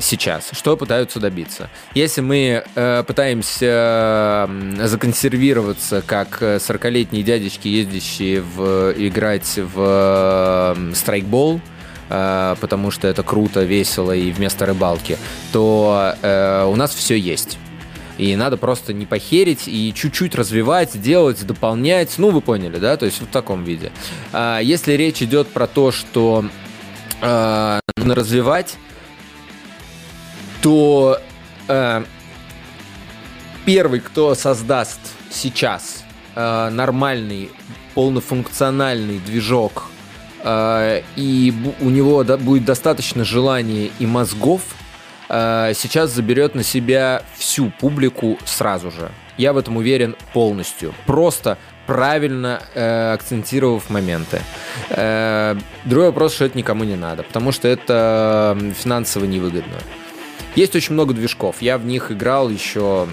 сейчас. 0.00 0.50
Что 0.52 0.76
пытаются 0.76 1.18
добиться? 1.18 1.68
Если 1.94 2.20
мы 2.20 2.64
э, 2.74 3.04
пытаемся 3.06 4.46
э, 4.48 4.86
законсервироваться 4.86 6.02
как 6.06 6.40
40-летние 6.40 7.22
дядечки, 7.22 7.68
ездящие 7.68 8.42
в, 8.42 8.92
играть 8.96 9.56
в 9.56 10.76
э, 10.76 10.94
страйкбол, 10.94 11.60
э, 12.08 12.56
потому 12.60 12.90
что 12.90 13.08
это 13.08 13.22
круто, 13.22 13.64
весело 13.64 14.12
и 14.12 14.30
вместо 14.30 14.66
рыбалки, 14.66 15.18
то 15.52 16.14
э, 16.22 16.64
у 16.66 16.76
нас 16.76 16.94
все 16.94 17.16
есть. 17.16 17.58
И 18.20 18.36
надо 18.36 18.58
просто 18.58 18.92
не 18.92 19.06
похерить 19.06 19.62
и 19.66 19.94
чуть-чуть 19.96 20.34
развивать, 20.34 21.00
делать, 21.00 21.46
дополнять. 21.46 22.18
Ну, 22.18 22.28
вы 22.28 22.42
поняли, 22.42 22.76
да? 22.76 22.98
То 22.98 23.06
есть 23.06 23.22
в 23.22 23.26
таком 23.26 23.64
виде. 23.64 23.92
А, 24.30 24.58
если 24.58 24.92
речь 24.92 25.22
идет 25.22 25.48
про 25.48 25.66
то, 25.66 25.90
что 25.90 26.44
а, 27.22 27.80
нужно 27.96 28.14
развивать, 28.14 28.76
то 30.60 31.18
а, 31.66 32.04
первый, 33.64 34.00
кто 34.00 34.34
создаст 34.34 35.00
сейчас 35.30 36.04
а, 36.36 36.68
нормальный, 36.68 37.50
полнофункциональный 37.94 39.18
движок, 39.18 39.86
а, 40.44 41.02
и 41.16 41.54
у 41.80 41.88
него 41.88 42.22
да, 42.22 42.36
будет 42.36 42.66
достаточно 42.66 43.24
желания 43.24 43.90
и 43.98 44.04
мозгов– 44.04 44.60
Э, 45.30 45.72
сейчас 45.74 46.10
заберет 46.10 46.54
на 46.54 46.64
себя 46.64 47.22
всю 47.36 47.70
публику 47.70 48.36
сразу 48.44 48.90
же. 48.90 49.10
Я 49.36 49.52
в 49.52 49.58
этом 49.58 49.76
уверен 49.76 50.16
полностью. 50.32 50.92
Просто 51.06 51.56
правильно 51.86 52.62
э, 52.74 53.12
акцентировав 53.12 53.88
моменты. 53.90 54.42
Э, 54.90 55.56
другой 55.84 56.08
вопрос, 56.08 56.34
что 56.34 56.44
это 56.44 56.58
никому 56.58 56.82
не 56.84 56.96
надо, 56.96 57.22
потому 57.22 57.52
что 57.52 57.68
это 57.68 58.58
финансово 58.76 59.24
невыгодно. 59.24 59.78
Есть 60.56 60.74
очень 60.74 60.94
много 60.94 61.14
движков. 61.14 61.62
Я 61.62 61.78
в 61.78 61.86
них 61.86 62.10
играл 62.10 62.50
еще 62.50 63.06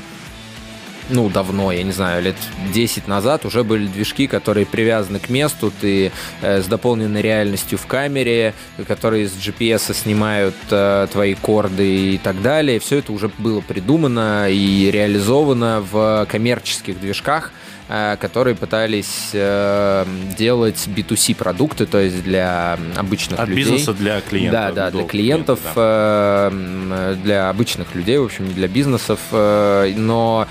ну, 1.10 1.30
давно, 1.30 1.72
я 1.72 1.84
не 1.84 1.92
знаю, 1.92 2.24
лет 2.24 2.36
10 2.74 3.08
назад 3.08 3.46
уже 3.46 3.64
были 3.64 3.88
движки, 3.88 4.28
которые 4.28 4.66
привязаны 4.66 5.20
к 5.20 5.30
месту, 5.30 5.72
ты 5.82 6.12
э, 6.42 6.62
с 6.62 6.66
дополненной 6.66 7.22
реальностью 7.22 7.78
в 7.78 7.86
камере, 7.86 8.54
которые 8.88 9.28
с 9.28 9.34
GPS 9.34 9.94
снимают 9.94 10.56
э, 10.70 11.08
твои 11.12 11.34
корды 11.36 12.14
и 12.16 12.18
так 12.18 12.42
далее. 12.42 12.80
Все 12.80 12.98
это 12.98 13.12
уже 13.12 13.30
было 13.38 13.62
придумано 13.62 14.50
и 14.50 14.90
реализовано 14.92 15.82
в 15.90 16.28
коммерческих 16.30 17.00
движках, 17.00 17.52
э, 17.90 18.18
которые 18.20 18.56
пытались 18.56 19.30
э, 19.34 20.06
делать 20.38 20.88
B2C 20.88 21.36
продукты, 21.36 21.86
то 21.86 22.00
есть 22.00 22.24
для 22.24 22.78
обычных 22.96 23.40
От 23.40 23.50
людей. 23.50 23.64
бизнеса 23.64 23.94
для 23.94 24.22
клиентов. 24.22 24.62
Да, 24.62 24.72
да, 24.72 24.92
для 24.92 25.04
клиентов, 25.06 25.60
клиента, 25.62 25.74
да. 25.76 26.50
Э, 26.52 27.16
для 27.24 27.50
обычных 27.50 27.96
людей, 27.96 28.18
в 28.18 28.26
общем, 28.26 28.48
не 28.48 28.54
для 28.54 28.68
бизнесов, 28.68 29.20
но 29.32 30.48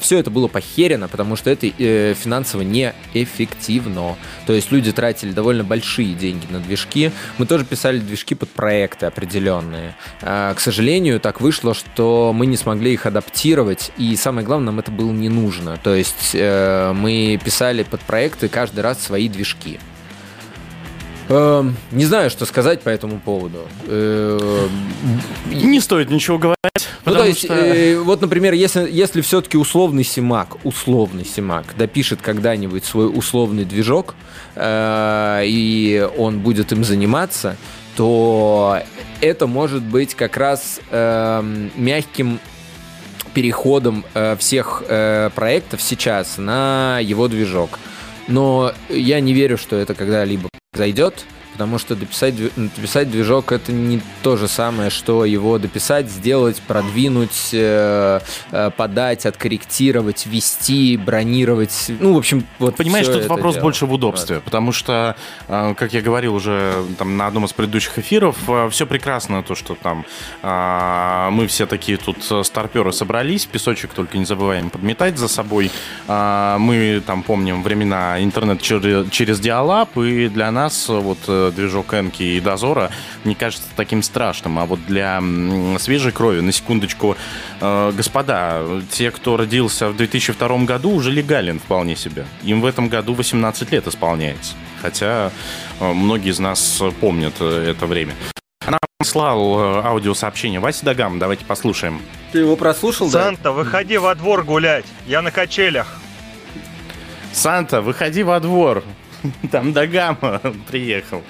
все 0.00 0.18
это 0.18 0.30
было 0.30 0.48
похерено, 0.48 1.08
потому 1.08 1.36
что 1.36 1.50
это 1.50 1.66
э, 1.66 2.14
финансово 2.14 2.62
неэффективно. 2.62 4.16
То 4.46 4.52
есть 4.52 4.70
люди 4.70 4.92
тратили 4.92 5.32
довольно 5.32 5.64
большие 5.64 6.14
деньги 6.14 6.46
на 6.50 6.60
движки. 6.60 7.10
Мы 7.38 7.46
тоже 7.46 7.64
писали 7.64 7.98
движки 7.98 8.34
под 8.34 8.50
проекты 8.50 9.06
определенные. 9.06 9.96
Э, 10.22 10.52
к 10.54 10.60
сожалению, 10.60 11.20
так 11.20 11.40
вышло, 11.40 11.74
что 11.74 12.32
мы 12.34 12.46
не 12.46 12.56
смогли 12.56 12.92
их 12.92 13.06
адаптировать, 13.06 13.92
и 13.96 14.16
самое 14.16 14.46
главное, 14.46 14.66
нам 14.66 14.78
это 14.78 14.90
было 14.90 15.10
не 15.12 15.28
нужно. 15.28 15.78
То 15.82 15.94
есть 15.94 16.30
э, 16.34 16.92
мы 16.92 17.40
писали 17.44 17.82
под 17.82 18.00
проекты 18.00 18.48
каждый 18.48 18.80
раз 18.80 19.00
свои 19.02 19.28
движки. 19.28 19.78
Эм, 21.28 21.76
не 21.90 22.04
знаю, 22.04 22.28
что 22.30 22.44
сказать 22.44 22.82
по 22.82 22.90
этому 22.90 23.18
поводу. 23.18 23.66
Эм, 23.86 24.70
не 25.50 25.80
стоит 25.80 26.10
ничего 26.10 26.38
говорить. 26.38 26.58
Ну, 27.04 27.14
то 27.14 27.24
есть, 27.24 27.44
что... 27.44 27.54
э, 27.54 27.98
вот, 27.98 28.20
например, 28.20 28.54
если, 28.54 28.88
если 28.90 29.20
все-таки 29.20 29.56
условный 29.56 30.04
Симак, 30.04 30.56
условный 30.64 31.24
Симак 31.24 31.74
допишет 31.76 32.22
когда-нибудь 32.22 32.84
свой 32.84 33.06
условный 33.06 33.64
движок, 33.64 34.14
э, 34.54 35.42
и 35.44 36.08
он 36.16 36.40
будет 36.40 36.72
им 36.72 36.84
заниматься, 36.84 37.56
то 37.96 38.80
это 39.20 39.46
может 39.46 39.82
быть 39.82 40.14
как 40.14 40.36
раз 40.36 40.80
э, 40.90 41.68
мягким 41.76 42.40
переходом 43.34 44.04
э, 44.14 44.36
всех 44.38 44.82
э, 44.88 45.30
проектов 45.34 45.82
сейчас 45.82 46.38
на 46.38 47.00
его 47.00 47.28
движок. 47.28 47.78
Но 48.28 48.72
я 48.88 49.20
не 49.20 49.34
верю, 49.34 49.58
что 49.58 49.76
это 49.76 49.94
когда-либо 49.94 50.48
зайдет, 50.72 51.24
потому 51.54 51.78
что 51.78 51.94
дописать, 51.94 52.34
дописать 52.56 53.08
движок 53.10 53.52
это 53.52 53.70
не 53.70 54.00
то 54.24 54.36
же 54.36 54.48
самое, 54.48 54.90
что 54.90 55.24
его 55.24 55.58
дописать, 55.58 56.10
сделать, 56.10 56.60
продвинуть, 56.60 57.50
э, 57.52 58.18
э, 58.50 58.70
подать, 58.76 59.24
откорректировать, 59.24 60.26
ввести, 60.26 60.96
бронировать. 60.96 61.92
Ну, 62.00 62.14
в 62.14 62.18
общем, 62.18 62.44
вот 62.58 62.74
Понимаешь, 62.74 63.06
тут 63.06 63.26
вопрос 63.26 63.54
дело. 63.54 63.62
больше 63.62 63.86
в 63.86 63.92
удобстве, 63.92 64.40
потому 64.40 64.72
что, 64.72 65.14
э, 65.46 65.74
как 65.76 65.92
я 65.92 66.02
говорил 66.02 66.34
уже 66.34 66.84
там 66.98 67.16
на 67.16 67.28
одном 67.28 67.44
из 67.44 67.52
предыдущих 67.52 68.00
эфиров, 68.00 68.36
все 68.70 68.84
прекрасно, 68.84 69.44
то, 69.44 69.54
что 69.54 69.76
там 69.76 70.04
э, 70.42 71.28
мы 71.30 71.46
все 71.46 71.66
такие 71.66 71.98
тут 71.98 72.16
старперы 72.44 72.92
собрались, 72.92 73.46
песочек 73.46 73.92
только 73.94 74.18
не 74.18 74.24
забываем 74.24 74.70
подметать 74.70 75.18
за 75.18 75.28
собой. 75.28 75.70
Мы 76.08 77.02
там 77.06 77.22
помним 77.22 77.62
времена 77.62 78.22
интернет 78.22 78.60
через, 78.60 79.08
через 79.10 79.38
диалап, 79.38 79.96
и 79.96 80.28
для 80.28 80.50
нас 80.50 80.88
вот 80.88 81.18
движок 81.50 81.94
Энки 81.94 82.22
и 82.22 82.40
Дозора 82.40 82.90
не 83.24 83.34
кажется 83.34 83.68
таким 83.76 84.02
страшным, 84.02 84.58
а 84.58 84.66
вот 84.66 84.84
для 84.86 85.22
свежей 85.78 86.12
крови, 86.12 86.40
на 86.40 86.52
секундочку, 86.52 87.16
э, 87.60 87.92
господа, 87.96 88.62
те, 88.90 89.10
кто 89.10 89.36
родился 89.36 89.88
в 89.88 89.96
2002 89.96 90.64
году, 90.64 90.90
уже 90.90 91.10
легален 91.10 91.58
вполне 91.58 91.96
себе. 91.96 92.26
Им 92.42 92.60
в 92.60 92.66
этом 92.66 92.88
году 92.88 93.14
18 93.14 93.72
лет 93.72 93.86
исполняется. 93.86 94.54
Хотя 94.82 95.30
э, 95.80 95.92
многие 95.92 96.30
из 96.30 96.38
нас 96.38 96.82
помнят 97.00 97.34
э, 97.40 97.70
это 97.70 97.86
время. 97.86 98.14
Она 98.66 98.78
прислал 98.98 99.58
э, 99.58 99.82
аудиосообщение. 99.82 100.60
Вася 100.60 100.84
Дагам, 100.84 101.18
давайте 101.18 101.44
послушаем. 101.44 102.00
Ты 102.32 102.40
его 102.40 102.56
прослушал, 102.56 103.10
да? 103.10 103.24
Санта, 103.24 103.52
выходи 103.52 103.96
во 103.96 104.14
двор 104.14 104.44
гулять. 104.44 104.84
Я 105.06 105.22
на 105.22 105.30
качелях. 105.30 106.00
Санта, 107.32 107.80
выходи 107.80 108.22
во 108.22 108.40
двор. 108.40 108.84
Там 109.50 109.72
Дагама 109.72 110.40
приехал. 110.70 111.22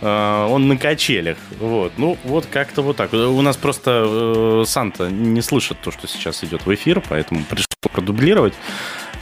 Э, 0.00 0.46
Он 0.50 0.68
на 0.68 0.76
качелях. 0.76 1.38
Вот. 1.60 1.92
Ну, 1.96 2.16
вот 2.24 2.46
как-то 2.46 2.82
вот 2.82 2.96
так. 2.96 3.12
У 3.12 3.42
нас 3.42 3.56
просто 3.56 4.04
э, 4.06 4.64
Санта 4.66 5.08
не 5.10 5.40
слышит 5.42 5.78
то, 5.82 5.90
что 5.90 6.06
сейчас 6.06 6.42
идет 6.44 6.66
в 6.66 6.74
эфир, 6.74 7.02
поэтому 7.08 7.42
пришлось 7.44 7.66
продублировать. 7.92 8.54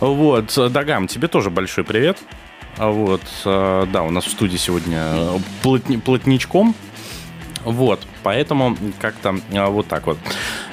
Вот. 0.01 0.53
Дагам, 0.73 1.07
тебе 1.09 1.29
тоже 1.29 1.51
большой 1.51 1.85
привет. 1.85 2.19
А 2.79 2.89
Вот. 2.91 3.23
э, 3.45 3.87
Да, 3.93 4.03
у 4.03 4.11
нас 4.11 4.25
в 4.27 4.31
студии 4.31 4.59
сегодня 4.59 4.99
э, 5.15 5.39
плотни- 5.63 5.99
плотничком. 6.01 6.75
Вот. 7.65 8.01
Поэтому 8.23 8.77
как-то 9.01 9.39
э, 9.51 9.67
вот 9.67 9.89
так 9.89 10.07
вот. 10.07 10.19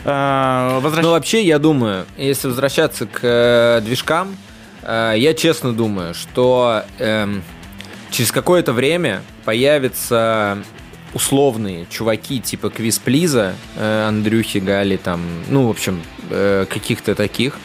Э, 0.03 0.79
возвращ- 0.81 1.01
Ну, 1.03 1.11
вообще, 1.11 1.43
я 1.43 1.59
думаю, 1.59 2.05
если 2.17 2.47
возвращаться 2.47 3.05
к 3.07 3.19
э, 3.23 3.81
движкам, 3.85 4.35
э, 4.35 4.52
я 4.85 5.33
честно 5.33 5.73
думаю, 5.73 6.13
что 6.13 6.83
эм, 6.99 7.43
через 8.11 8.31
какое-то 8.31 8.73
время 8.73 9.21
появятся 9.45 10.63
условные 11.13 11.85
чуваки 11.89 12.39
типа 12.39 12.69
Квизплиза, 12.69 13.53
э, 13.75 14.05
Андрюхи, 14.07 14.57
Гали, 14.57 14.97
там, 14.97 15.21
ну, 15.49 15.67
в 15.67 15.69
общем, 15.69 16.01
э, 16.29 16.65
каких-то 16.69 17.15
таких, 17.15 17.57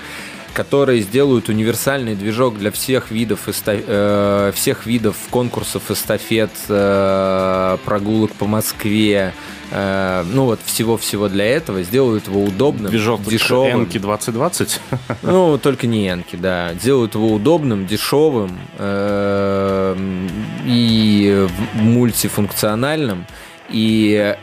которые 0.59 1.03
сделают 1.03 1.49
универсальный 1.49 2.17
движок 2.17 2.59
для 2.59 2.73
всех 2.73 3.13
видов, 3.13 3.47
эста- 3.47 3.81
э, 3.87 4.53
всех 4.57 4.87
видов 4.87 5.15
конкурсов, 5.31 5.89
эстафет, 5.89 6.51
э, 6.69 7.77
прогулок 7.85 8.33
по 8.33 8.49
Москве, 8.49 9.35
э, 9.71 10.25
ну 10.33 10.47
вот 10.47 10.59
всего-всего 10.65 11.29
для 11.29 11.45
этого, 11.45 11.85
сделают 11.85 12.27
его 12.27 12.43
удобным, 12.43 12.91
Движок 12.91 13.23
дешевым. 13.23 13.83
Энки 13.85 13.99
2020. 13.99 14.81
Ну, 15.23 15.59
только 15.59 15.87
не 15.87 16.07
Янки, 16.07 16.35
да. 16.35 16.75
Делают 16.75 17.15
его 17.15 17.33
удобным, 17.33 17.87
дешевым 17.87 18.59
эм, 18.79 20.29
и 20.67 21.47
мультифункциональным. 21.75 23.27
И 23.71 24.35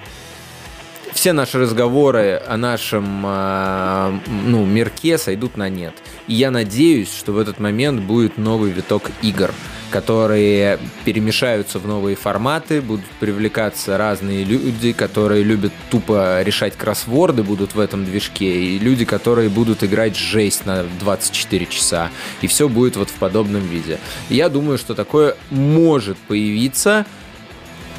все 1.16 1.32
наши 1.32 1.58
разговоры 1.58 2.42
о 2.46 2.58
нашем 2.58 3.24
э, 3.26 4.20
ну, 4.28 4.66
мирке 4.66 5.18
сойдут 5.18 5.56
на 5.56 5.70
нет. 5.70 5.94
И 6.28 6.34
я 6.34 6.52
надеюсь, 6.52 7.12
что 7.12 7.32
в 7.32 7.40
этот 7.40 7.58
момент 7.58 8.02
будет 8.02 8.38
новый 8.38 8.72
виток 8.72 9.10
игр, 9.22 9.52
которые 9.92 10.78
перемешаются 11.06 11.80
в 11.80 11.88
новые 11.88 12.18
форматы, 12.18 12.82
будут 12.82 13.06
привлекаться 13.22 13.98
разные 13.98 14.44
люди, 14.44 14.92
которые 14.92 15.44
любят 15.44 15.72
тупо 15.90 16.42
решать 16.44 16.76
кроссворды, 16.76 17.44
будут 17.44 17.76
в 17.76 17.80
этом 17.80 18.04
движке, 18.04 18.52
и 18.54 18.78
люди, 18.78 19.06
которые 19.06 19.48
будут 19.50 19.86
играть 19.86 20.18
жесть 20.18 20.66
на 20.66 20.84
24 21.00 21.66
часа. 21.68 22.12
И 22.42 22.48
все 22.48 22.68
будет 22.68 22.98
вот 22.98 23.10
в 23.10 23.14
подобном 23.14 23.66
виде. 23.66 24.00
И 24.30 24.36
я 24.36 24.50
думаю, 24.50 24.78
что 24.78 24.96
такое 24.96 25.38
может 25.50 26.18
появиться. 26.18 27.06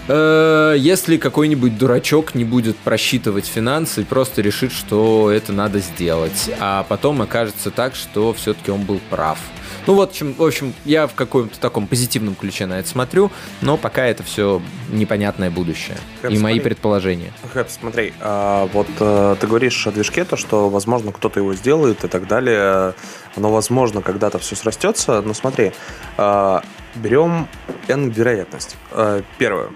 Э, 0.08 0.74
Если 0.78 1.16
какой-нибудь 1.16 1.78
дурачок 1.78 2.34
не 2.34 2.44
будет 2.44 2.76
просчитывать 2.76 3.46
финансы 3.46 4.02
и 4.02 4.04
просто 4.04 4.42
решит, 4.42 4.72
что 4.72 5.30
это 5.30 5.52
надо 5.52 5.80
сделать, 5.80 6.50
а 6.60 6.84
потом 6.88 7.22
окажется 7.22 7.70
так, 7.70 7.94
что 7.94 8.32
все-таки 8.34 8.70
он 8.70 8.82
был 8.82 9.00
прав. 9.10 9.38
Ну 9.86 9.94
вот, 9.94 10.08
в 10.08 10.10
общем, 10.12 10.34
в 10.34 10.42
общем, 10.42 10.74
я 10.84 11.06
в 11.06 11.14
каком-то 11.14 11.58
таком 11.60 11.86
позитивном 11.86 12.34
ключе 12.34 12.66
на 12.66 12.80
это 12.80 12.88
смотрю, 12.88 13.30
но 13.60 13.76
пока 13.76 14.04
это 14.06 14.22
все 14.24 14.60
непонятное 14.90 15.48
будущее. 15.50 15.96
Хэп, 16.22 16.32
и 16.32 16.38
мои 16.38 16.54
смотри. 16.54 16.60
предположения. 16.60 17.32
Хэп, 17.52 17.68
смотри, 17.70 18.12
а, 18.20 18.68
вот 18.72 18.88
э, 18.98 19.36
ты 19.40 19.46
говоришь 19.46 19.86
о 19.86 19.92
движке, 19.92 20.24
то, 20.24 20.36
что, 20.36 20.68
возможно, 20.68 21.12
кто-то 21.12 21.38
его 21.38 21.54
сделает 21.54 22.02
и 22.04 22.08
так 22.08 22.26
далее, 22.26 22.94
но, 23.36 23.52
возможно, 23.52 24.02
когда-то 24.02 24.38
все 24.40 24.56
срастется, 24.56 25.22
но 25.22 25.34
смотри, 25.34 25.72
а, 26.16 26.62
берем 26.96 27.46
N 27.86 28.10
вероятность. 28.10 28.76
А, 28.90 29.22
Первое. 29.38 29.70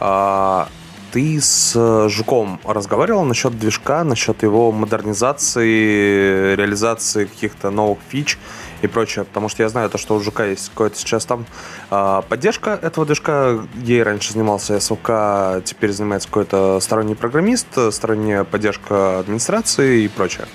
А, 0.00 0.68
Ты 1.12 1.40
с 1.40 1.72
э, 1.76 2.08
Жуком 2.08 2.60
разговаривал 2.64 3.24
насчет 3.24 3.58
движка, 3.58 4.04
насчет 4.04 4.42
его 4.42 4.72
модернизации, 4.72 6.54
реализации 6.54 7.24
каких-то 7.26 7.70
новых 7.70 7.98
фич 8.08 8.38
и 8.80 8.86
прочее, 8.86 9.24
потому 9.24 9.48
что 9.48 9.62
я 9.62 9.68
знаю 9.68 9.90
то, 9.90 9.98
что 9.98 10.14
у 10.14 10.20
Жука 10.20 10.46
есть 10.46 10.70
какая-то 10.70 10.96
сейчас 10.96 11.26
там 11.26 11.44
а, 11.90 12.22
поддержка 12.22 12.78
этого 12.80 13.04
движка. 13.04 13.58
Ей 13.74 14.02
раньше 14.02 14.32
занимался 14.32 14.80
СЛК, 14.80 15.64
теперь 15.64 15.92
занимается 15.92 16.28
какой-то 16.28 16.80
сторонний 16.80 17.16
программист, 17.16 17.66
сторонняя 17.90 18.44
поддержка 18.44 19.18
администрации 19.18 20.04
и 20.04 20.08
прочее. 20.08 20.46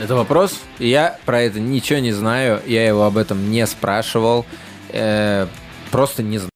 Это 0.00 0.14
вопрос. 0.14 0.58
Я 0.78 1.18
про 1.26 1.42
это 1.42 1.60
ничего 1.60 1.98
не 1.98 2.12
знаю, 2.12 2.62
я 2.66 2.86
его 2.86 3.04
об 3.04 3.18
этом 3.18 3.50
не 3.50 3.66
спрашивал, 3.66 4.46
э, 4.88 5.46
просто 5.90 6.22
не 6.22 6.38
знаю. 6.38 6.49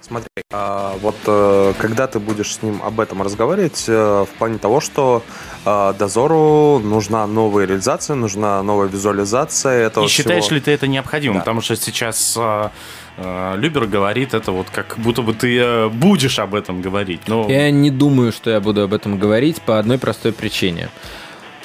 Смотри, 0.00 0.28
а, 0.50 0.96
вот 1.02 1.16
э, 1.26 1.74
когда 1.78 2.06
ты 2.06 2.18
будешь 2.18 2.54
с 2.54 2.62
ним 2.62 2.80
об 2.82 3.00
этом 3.00 3.22
разговаривать, 3.22 3.84
э, 3.86 4.24
в 4.24 4.38
плане 4.38 4.58
того, 4.58 4.80
что 4.80 5.22
э, 5.64 5.94
дозору 5.98 6.78
нужна 6.82 7.26
новая 7.26 7.66
реализация, 7.66 8.16
нужна 8.16 8.62
новая 8.62 8.88
визуализация 8.88 9.86
этого 9.86 10.06
И 10.06 10.08
считаешь 10.08 10.44
всего. 10.44 10.56
ли 10.56 10.62
ты 10.62 10.70
это 10.70 10.86
необходимым? 10.86 11.36
Да. 11.36 11.40
Потому 11.40 11.60
что 11.60 11.76
сейчас 11.76 12.38
Любер 13.18 13.84
говорит 13.86 14.32
это 14.32 14.50
вот 14.50 14.70
как 14.70 14.94
будто 14.96 15.20
бы 15.20 15.34
ты 15.34 15.88
будешь 15.90 16.38
об 16.38 16.54
этом 16.54 16.80
говорить. 16.80 17.20
Но 17.26 17.46
Я 17.50 17.70
не 17.70 17.90
думаю, 17.90 18.32
что 18.32 18.48
я 18.50 18.60
буду 18.60 18.82
об 18.82 18.94
этом 18.94 19.18
говорить 19.18 19.60
по 19.60 19.78
одной 19.78 19.98
простой 19.98 20.32
причине. 20.32 20.88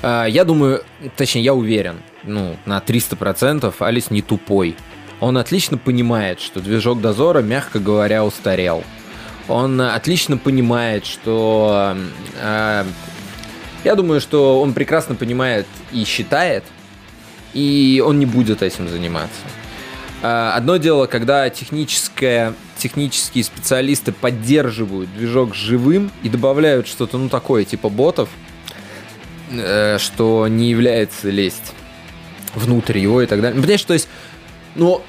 А, 0.02 0.26
Я 0.26 0.44
думаю, 0.44 0.84
точнее, 1.16 1.44
я 1.44 1.54
уверен, 1.54 2.02
ну, 2.24 2.58
на 2.66 2.80
300% 2.80 3.74
Алис 3.80 4.12
не 4.12 4.22
тупой. 4.22 4.76
Он 5.26 5.40
отлично 5.40 5.80
понимает, 5.80 6.40
что 6.40 6.60
движок 6.60 7.02
дозора, 7.02 7.42
мягко 7.42 7.80
говоря, 7.80 8.24
устарел. 8.24 8.84
Он 9.48 9.82
э, 9.82 9.90
отлично 9.90 10.38
понимает, 10.38 11.04
что... 11.04 11.98
э, 12.40 12.86
Я 13.84 13.96
думаю, 13.96 14.22
что 14.22 14.62
он 14.62 14.74
прекрасно 14.74 15.16
понимает 15.16 15.66
и 15.92 16.04
считает, 16.06 16.64
и 17.56 18.04
он 18.06 18.20
не 18.20 18.28
будет 18.28 18.62
этим 18.62 18.88
заниматься. 18.88 19.40
А, 20.22 20.54
Одно 20.56 20.78
дело, 20.78 21.08
когда 21.08 21.50
техническое, 21.50 22.54
технические 22.78 23.46
специалисты 23.46 24.12
поддерживают 24.12 25.12
движок 25.18 25.56
живым 25.56 26.12
и 26.22 26.30
добавляют 26.30 26.88
что-то, 26.88 27.18
ну, 27.18 27.30
такое, 27.30 27.64
типа 27.66 27.90
ботов, 27.90 28.30
э, 29.50 29.98
что 29.98 30.48
не 30.48 30.70
является 30.70 31.32
лезть 31.32 31.74
внутрь 32.54 33.00
его 33.00 33.24
и 33.24 33.26
так 33.26 33.42
далее. 33.42 33.56
Ну, 33.56 33.62
Понимаешь, 33.62 33.84
то 33.84 33.94
есть, 33.94 34.08
ну, 34.76 35.02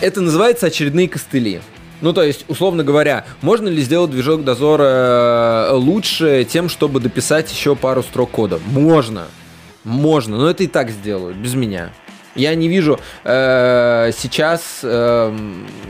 это 0.00 0.20
называется 0.20 0.66
очередные 0.66 1.08
костыли. 1.08 1.60
Ну, 2.00 2.12
то 2.12 2.22
есть, 2.22 2.44
условно 2.48 2.84
говоря, 2.84 3.24
можно 3.42 3.68
ли 3.68 3.82
сделать 3.82 4.10
движок 4.10 4.44
дозора 4.44 5.68
э, 5.68 5.72
лучше 5.72 6.46
тем, 6.48 6.68
чтобы 6.68 7.00
дописать 7.00 7.50
еще 7.50 7.74
пару 7.74 8.02
строк 8.02 8.30
кода? 8.30 8.60
Можно. 8.66 9.26
Можно, 9.82 10.36
но 10.36 10.50
это 10.50 10.64
и 10.64 10.68
так 10.68 10.90
сделают, 10.90 11.36
без 11.36 11.54
меня. 11.54 11.90
Я 12.34 12.54
не 12.54 12.68
вижу 12.68 13.00
э, 13.24 14.12
сейчас 14.16 14.80
э, 14.84 15.36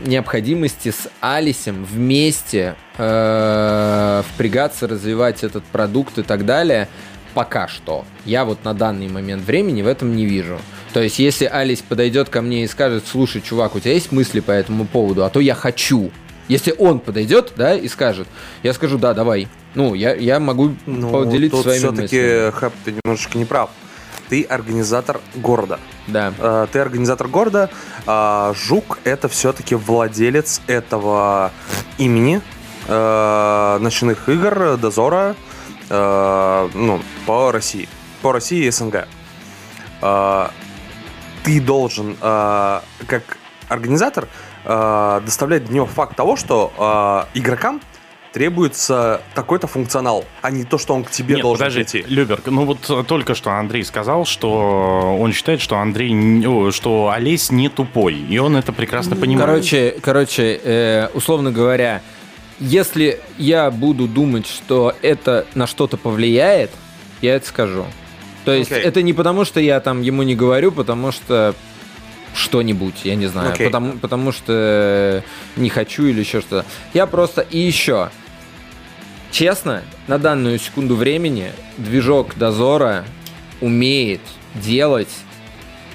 необходимости 0.05 0.89
с 0.89 1.07
Алисем 1.21 1.85
вместе 1.85 2.75
э, 2.97 4.23
впрягаться, 4.33 4.87
развивать 4.87 5.43
этот 5.43 5.63
продукт 5.65 6.17
и 6.17 6.23
так 6.23 6.45
далее. 6.45 6.87
Пока 7.35 7.67
что. 7.67 8.03
Я 8.25 8.45
вот 8.45 8.63
на 8.63 8.73
данный 8.73 9.09
момент 9.09 9.43
времени 9.43 9.83
в 9.83 9.87
этом 9.87 10.15
не 10.15 10.25
вижу. 10.25 10.57
То 10.93 11.01
есть, 11.01 11.19
если 11.19 11.45
Алис 11.45 11.81
подойдет 11.81 12.29
ко 12.29 12.41
мне 12.41 12.63
и 12.63 12.67
скажет, 12.67 13.03
слушай, 13.07 13.41
чувак, 13.41 13.75
у 13.75 13.79
тебя 13.79 13.93
есть 13.93 14.11
мысли 14.11 14.39
по 14.39 14.51
этому 14.51 14.85
поводу, 14.85 15.23
а 15.23 15.29
то 15.29 15.39
я 15.39 15.53
хочу. 15.53 16.11
Если 16.47 16.73
он 16.79 16.99
подойдет, 16.99 17.53
да, 17.55 17.75
и 17.75 17.87
скажет, 17.87 18.27
я 18.63 18.73
скажу, 18.73 18.97
да, 18.97 19.13
давай. 19.13 19.47
Ну, 19.75 19.93
я, 19.93 20.15
я 20.15 20.39
могу 20.39 20.73
Ну, 20.87 21.11
поделиться 21.11 21.57
тут 21.57 21.65
своими 21.65 21.79
все-таки, 21.83 22.17
мыслями. 22.17 22.51
Хэп, 22.51 22.73
ты 22.85 22.91
немножечко 23.03 23.37
не 23.37 23.45
прав. 23.45 23.69
Ты 24.29 24.43
организатор 24.43 25.19
города. 25.35 25.79
Да. 26.07 26.33
Э, 26.39 26.67
Ты 26.71 26.79
организатор 26.79 27.27
города. 27.27 27.69
а 28.07 28.53
Жук— 28.55 28.97
это 29.03 29.27
все-таки 29.27 29.75
владелец 29.75 30.61
этого 30.67 31.51
имени 31.99 32.41
э, 32.87 33.77
ночных 33.79 34.27
игр, 34.29 34.77
дозора, 34.77 35.35
э, 35.89 36.69
ну, 36.73 36.99
по 37.27 37.51
России. 37.51 37.87
По 38.23 38.31
России 38.31 38.65
и 38.65 38.71
СНГ. 38.71 39.07
Э, 40.01 40.47
Ты 41.43 41.61
должен, 41.61 42.17
э, 42.21 42.79
как 43.07 43.37
организатор, 43.67 44.27
э, 44.65 45.21
доставлять 45.23 45.65
до 45.65 45.73
него 45.73 45.85
факт 45.85 46.15
того, 46.15 46.35
что 46.35 47.27
э, 47.33 47.39
игрокам 47.39 47.81
требуется 48.31 49.21
такой-то 49.33 49.67
функционал, 49.67 50.25
а 50.41 50.51
не 50.51 50.63
то, 50.63 50.77
что 50.77 50.93
он 50.93 51.03
к 51.03 51.11
тебе 51.11 51.35
Нет, 51.35 51.43
должен 51.43 51.65
подожди, 51.65 51.83
прийти. 51.83 52.13
Люберг, 52.13 52.43
ну 52.45 52.65
вот 52.65 52.89
э, 52.89 53.03
только 53.07 53.35
что 53.35 53.51
Андрей 53.51 53.83
сказал, 53.83 54.25
что 54.25 55.17
он 55.19 55.33
считает, 55.33 55.61
что 55.61 55.77
Андрей, 55.77 56.71
что 56.71 57.11
Олесь 57.13 57.51
не 57.51 57.69
тупой, 57.69 58.15
и 58.15 58.37
он 58.37 58.55
это 58.55 58.71
прекрасно 58.71 59.15
понимает. 59.15 59.47
Короче, 59.49 59.95
короче, 60.01 60.59
э, 60.63 61.09
условно 61.13 61.51
говоря, 61.51 62.01
если 62.59 63.19
я 63.37 63.71
буду 63.71 64.07
думать, 64.07 64.45
что 64.45 64.93
это 65.01 65.47
на 65.55 65.65
что-то 65.65 65.97
повлияет, 65.97 66.71
я 67.21 67.35
это 67.35 67.47
скажу. 67.47 67.85
То 68.45 68.53
есть 68.53 68.71
Окей. 68.71 68.83
это 68.83 69.01
не 69.01 69.13
потому, 69.13 69.45
что 69.45 69.59
я 69.59 69.79
там 69.79 70.01
ему 70.01 70.23
не 70.23 70.35
говорю, 70.35 70.71
потому 70.71 71.11
что 71.11 71.55
что-нибудь, 72.33 72.95
я 73.03 73.15
не 73.15 73.27
знаю, 73.27 73.53
Окей. 73.53 73.67
потому, 73.67 73.93
потому 73.93 74.31
что 74.31 75.23
не 75.55 75.69
хочу 75.69 76.05
или 76.05 76.19
еще 76.19 76.41
что-то. 76.41 76.65
Я 76.93 77.05
просто 77.05 77.41
и 77.41 77.57
еще, 77.57 78.09
честно, 79.31 79.83
на 80.07 80.17
данную 80.17 80.59
секунду 80.59 80.95
времени 80.95 81.51
движок 81.77 82.37
дозора 82.37 83.05
умеет 83.61 84.21
делать 84.55 85.09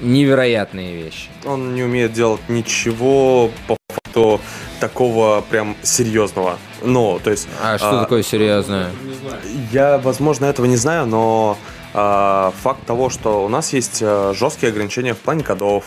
невероятные 0.01 0.97
вещи. 0.97 1.29
Он 1.45 1.75
не 1.75 1.83
умеет 1.83 2.13
делать 2.13 2.43
ничего 2.49 3.51
по 3.67 3.77
факту 3.89 4.41
такого 4.81 5.43
прям 5.49 5.77
серьезного. 5.83 6.59
Ну, 6.83 7.21
то 7.23 7.31
есть... 7.31 7.49
А 7.63 7.79
что 7.79 8.01
такое 8.01 8.23
серьезное? 8.23 8.91
Я, 9.73 9.99
возможно, 9.99 10.45
этого 10.47 10.67
не 10.67 10.77
знаю, 10.77 11.07
но 11.07 11.57
а, 11.61 11.84
факт 11.95 12.85
того, 12.87 13.09
что 13.09 13.45
у 13.45 13.49
нас 13.49 13.73
есть 13.73 14.01
а, 14.03 14.33
жесткие 14.35 14.71
ограничения 14.71 15.15
в 15.15 15.19
плане 15.19 15.43
кодов. 15.45 15.85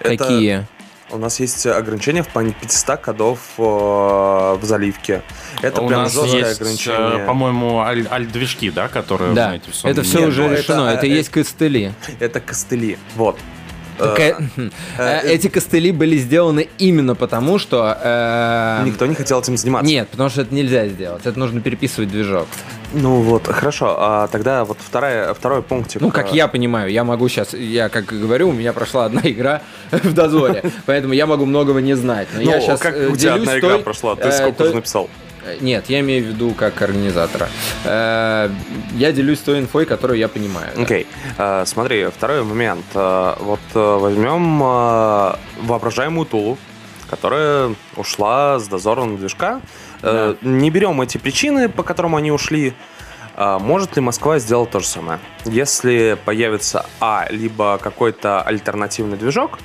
Это- 0.00 0.16
Какие? 0.16 0.66
У 1.10 1.18
нас 1.18 1.38
есть 1.38 1.64
ограничения 1.66 2.22
в 2.22 2.28
плане 2.28 2.52
500 2.60 2.96
кодов 3.00 3.38
э, 3.58 3.62
в 3.62 4.60
заливке. 4.62 5.22
Это 5.62 5.82
у 5.82 5.86
прям 5.86 6.04
нас 6.04 6.12
жесткое 6.14 6.40
есть, 6.48 6.60
ограничение. 6.60 7.22
э, 7.22 7.26
по-моему, 7.26 7.80
аль- 7.80 8.08
альт-движки, 8.10 8.70
да, 8.70 8.88
которые, 8.88 9.32
Да, 9.34 9.44
знаете, 9.44 9.70
всё- 9.70 9.88
это 9.88 10.02
все 10.02 10.20
Нет, 10.20 10.28
уже 10.30 10.42
ну, 10.42 10.48
это, 10.50 10.62
решено, 10.62 10.88
это, 10.88 11.06
э, 11.06 11.10
есть 11.10 11.28
костыли. 11.28 11.92
Это 12.20 12.40
костыли. 12.40 12.98
Вот. 13.16 13.38
Так, 13.98 14.18
Э, 14.18 14.34
э, 14.56 14.70
э, 14.98 15.20
Эти 15.32 15.48
костыли 15.48 15.92
были 15.92 16.16
сделаны 16.16 16.68
именно 16.78 17.14
потому, 17.14 17.58
что... 17.58 17.96
э, 18.02 18.82
Никто 18.84 19.06
не 19.06 19.14
хотел 19.14 19.40
этим 19.40 19.56
заниматься. 19.56 19.86
Нет, 19.90 20.08
потому 20.08 20.30
что 20.30 20.42
это 20.42 20.54
нельзя 20.54 20.86
сделать. 20.88 21.22
Это 21.26 21.38
нужно 21.38 21.60
переписывать 21.60 22.10
движок. 22.10 22.46
Ну 22.92 23.22
вот, 23.22 23.46
хорошо. 23.48 23.96
А 23.98 24.28
тогда 24.28 24.64
вот 24.64 24.78
вторая, 24.80 25.34
второй 25.34 25.62
пунктик. 25.62 26.00
Ну, 26.00 26.10
как 26.10 26.32
э, 26.32 26.36
я 26.36 26.48
понимаю, 26.48 26.90
я 26.90 27.02
могу 27.04 27.28
сейчас, 27.28 27.52
я 27.54 27.88
как 27.88 28.06
говорю, 28.06 28.50
у 28.50 28.52
меня 28.52 28.72
прошла 28.72 29.06
одна 29.06 29.20
игра 29.24 29.62
в 29.90 30.12
дозоре, 30.12 30.62
поэтому 30.86 31.12
я 31.12 31.26
могу 31.26 31.44
многого 31.44 31.80
не 31.80 31.94
знать. 31.94 32.28
Но 32.34 32.42
Ну, 32.42 32.50
я 32.50 32.60
сейчас 32.60 32.80
как 32.80 32.96
э, 32.96 33.08
у 33.08 33.16
тебя 33.16 33.34
одна 33.34 33.58
игра 33.58 33.78
прошла? 33.78 34.14
Ты 34.16 34.28
э, 34.28 34.32
сколько 34.32 34.62
уже 34.62 34.74
написал? 34.74 35.10
Э, 35.44 35.56
Нет, 35.60 35.88
я 35.88 36.00
имею 36.00 36.24
в 36.24 36.28
виду 36.28 36.50
как 36.54 36.80
организатора. 36.82 37.48
Э, 37.84 38.48
Я 38.94 39.12
делюсь 39.12 39.40
той 39.40 39.58
инфой, 39.60 39.86
которую 39.86 40.18
я 40.18 40.28
понимаю. 40.28 40.70
да. 40.76 40.82
Окей. 40.82 41.06
Э, 41.38 41.64
смотри, 41.66 42.06
второй 42.06 42.42
момент. 42.44 42.84
Вот 42.94 43.60
возьмем 43.74 44.58
воображаемую 45.62 46.26
Тулу, 46.26 46.58
которая 47.08 47.74
ушла 47.96 48.58
с 48.58 48.68
дозорного 48.68 49.18
движка. 49.18 49.60
Э, 50.02 50.34
Не 50.42 50.70
берем 50.70 51.00
эти 51.00 51.18
причины, 51.18 51.68
по 51.68 51.82
которым 51.82 52.16
они 52.16 52.30
ушли. 52.32 52.74
Может 53.36 53.96
ли 53.96 54.00
Москва 54.02 54.38
сделать 54.38 54.70
то 54.70 54.78
же 54.78 54.86
самое? 54.86 55.18
Если 55.44 56.16
появится 56.24 56.86
А, 57.00 57.26
либо 57.30 57.78
какой-то 57.78 58.40
альтернативный 58.42 59.16
движок, 59.16 59.58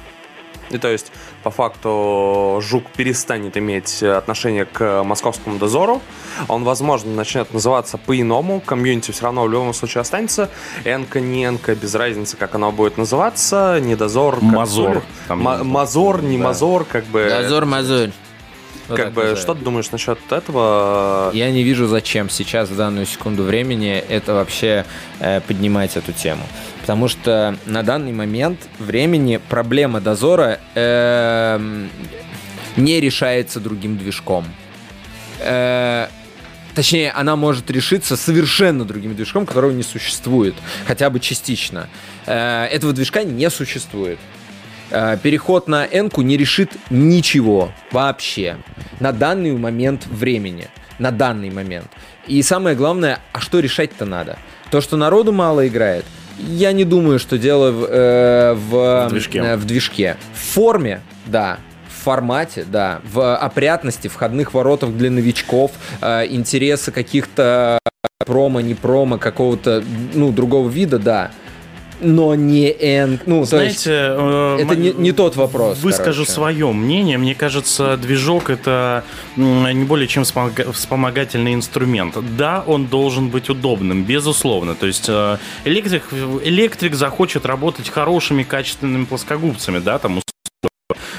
и 0.72 0.80
то 0.80 0.88
есть, 0.88 1.12
по 1.44 1.52
факту, 1.52 2.60
Жук 2.62 2.86
перестанет 2.96 3.58
иметь 3.58 4.04
отношение 4.04 4.66
к 4.66 5.04
московскому 5.04 5.58
дозору. 5.58 6.02
Он, 6.48 6.64
возможно, 6.64 7.14
начнет 7.14 7.54
называться 7.54 7.98
по-иному. 7.98 8.62
Комьюнити 8.62 9.12
все 9.12 9.24
равно 9.26 9.44
в 9.44 9.50
любом 9.50 9.74
случае 9.74 10.02
останется. 10.02 10.50
Энка, 10.86 11.20
не 11.20 11.46
Энка, 11.46 11.76
без 11.76 11.96
разницы, 11.96 12.38
как 12.38 12.56
оно 12.56 12.72
будет 12.72 12.98
называться. 12.98 13.80
Не 13.82 13.96
дозор, 13.96 14.40
Мазор. 14.42 15.04
Мазор, 15.30 16.22
не 16.22 16.38
Да. 16.38 16.44
Мазор, 16.44 16.86
как 16.86 17.06
бы... 17.06 17.28
Дозор, 17.30 17.66
мазурь. 17.66 18.12
Вот 18.90 18.98
Как 18.98 19.14
бы, 19.14 19.36
что 19.36 19.54
ты 19.54 19.64
думаешь 19.64 19.92
насчет 19.92 20.20
этого? 20.32 21.30
Я 21.34 21.52
не 21.52 21.64
вижу, 21.64 21.88
зачем 21.88 22.30
сейчас, 22.30 22.70
в 22.70 22.76
данную 22.76 23.06
секунду 23.06 23.44
времени, 23.44 24.04
это 24.10 24.34
вообще 24.34 24.86
э, 25.20 25.42
поднимать 25.42 25.96
эту 25.96 26.12
тему. 26.12 26.42
Потому 26.82 27.08
что 27.08 27.56
на 27.66 27.84
данный 27.84 28.14
момент 28.14 28.60
времени 28.80 29.40
проблема 29.50 30.02
дозора 30.02 30.60
эм, 30.74 31.90
не 32.78 33.00
решается 33.00 33.60
другим 33.60 33.98
движком. 33.98 34.46
Э, 35.40 36.08
Точнее, 36.76 37.12
она 37.12 37.36
может 37.36 37.70
решиться 37.72 38.16
совершенно 38.16 38.86
другим 38.86 39.14
движком, 39.16 39.46
которого 39.46 39.72
не 39.72 39.84
существует, 39.84 40.56
хотя 40.88 41.10
бы 41.10 41.20
частично. 41.20 41.90
Э, 42.26 42.66
Этого 42.66 42.94
движка 42.94 43.24
не 43.24 43.50
существует. 43.50 44.18
Э, 44.92 45.18
Переход 45.22 45.68
на 45.68 45.86
энку 45.86 46.22
не 46.22 46.38
решит 46.38 46.72
ничего 46.90 47.72
вообще 47.92 48.58
на 49.00 49.12
данный 49.12 49.56
момент 49.56 50.06
времени. 50.08 50.68
На 50.98 51.12
данный 51.12 51.50
момент. 51.50 51.88
И 52.28 52.42
самое 52.42 52.76
главное, 52.76 53.20
а 53.32 53.40
что 53.40 53.60
решать-то 53.60 54.06
надо? 54.06 54.38
То, 54.70 54.82
что 54.82 54.98
народу 54.98 55.32
мало 55.32 55.68
играет, 55.68 56.06
я 56.38 56.72
не 56.74 56.84
думаю, 56.86 57.20
что 57.20 57.38
дело 57.38 57.72
в, 57.72 57.86
э, 57.90 58.54
в, 58.54 59.08
В 59.08 59.10
движке. 59.10 59.40
э, 59.40 59.56
в 59.56 59.66
движке. 59.66 60.18
В 60.34 60.54
форме, 60.54 61.02
да. 61.26 61.58
В 61.88 62.04
формате, 62.04 62.66
да. 62.70 63.02
В 63.04 63.36
опрятности, 63.36 64.08
входных 64.08 64.54
воротах 64.54 64.92
для 64.92 65.10
новичков, 65.12 65.72
э, 66.02 66.26
интересы 66.30 66.92
каких-то 66.92 67.80
промо, 68.26 68.60
не 68.62 68.74
промо, 68.74 69.18
какого-то, 69.18 69.84
ну, 70.14 70.32
другого 70.32 70.70
вида, 70.70 71.00
да. 71.00 71.32
Но 72.02 72.36
не 72.36 72.72
эн... 72.72 73.20
Ну, 73.26 73.46
то 73.46 73.62
есть, 73.62 73.84
Знаете, 73.84 73.92
э, 73.92 74.58
это 74.62 74.76
не, 74.76 74.92
не 74.92 75.12
тот 75.12 75.36
вопрос. 75.36 75.80
Выскажу 75.80 76.24
короче. 76.24 76.32
свое 76.32 76.72
мнение. 76.72 77.18
Мне 77.18 77.36
кажется, 77.36 77.98
движок 77.98 78.50
это 78.50 79.04
не 79.36 79.84
более 79.84 80.08
чем 80.08 80.24
вспомога- 80.24 80.72
вспомогательный 80.72 81.54
инструмент. 81.54 82.16
Да, 82.38 82.64
он 82.66 82.88
должен 82.88 83.30
быть 83.30 83.50
удобным, 83.50 84.04
безусловно. 84.04 84.76
То 84.76 84.88
есть 84.88 85.06
э, 85.10 85.38
электрик, 85.66 86.04
электрик 86.44 86.96
захочет 86.96 87.46
работать 87.46 87.90
хорошими, 87.90 88.44
качественными 88.44 89.06
плоскогубцами, 89.06 89.80
да, 89.80 90.00
там 90.00 90.22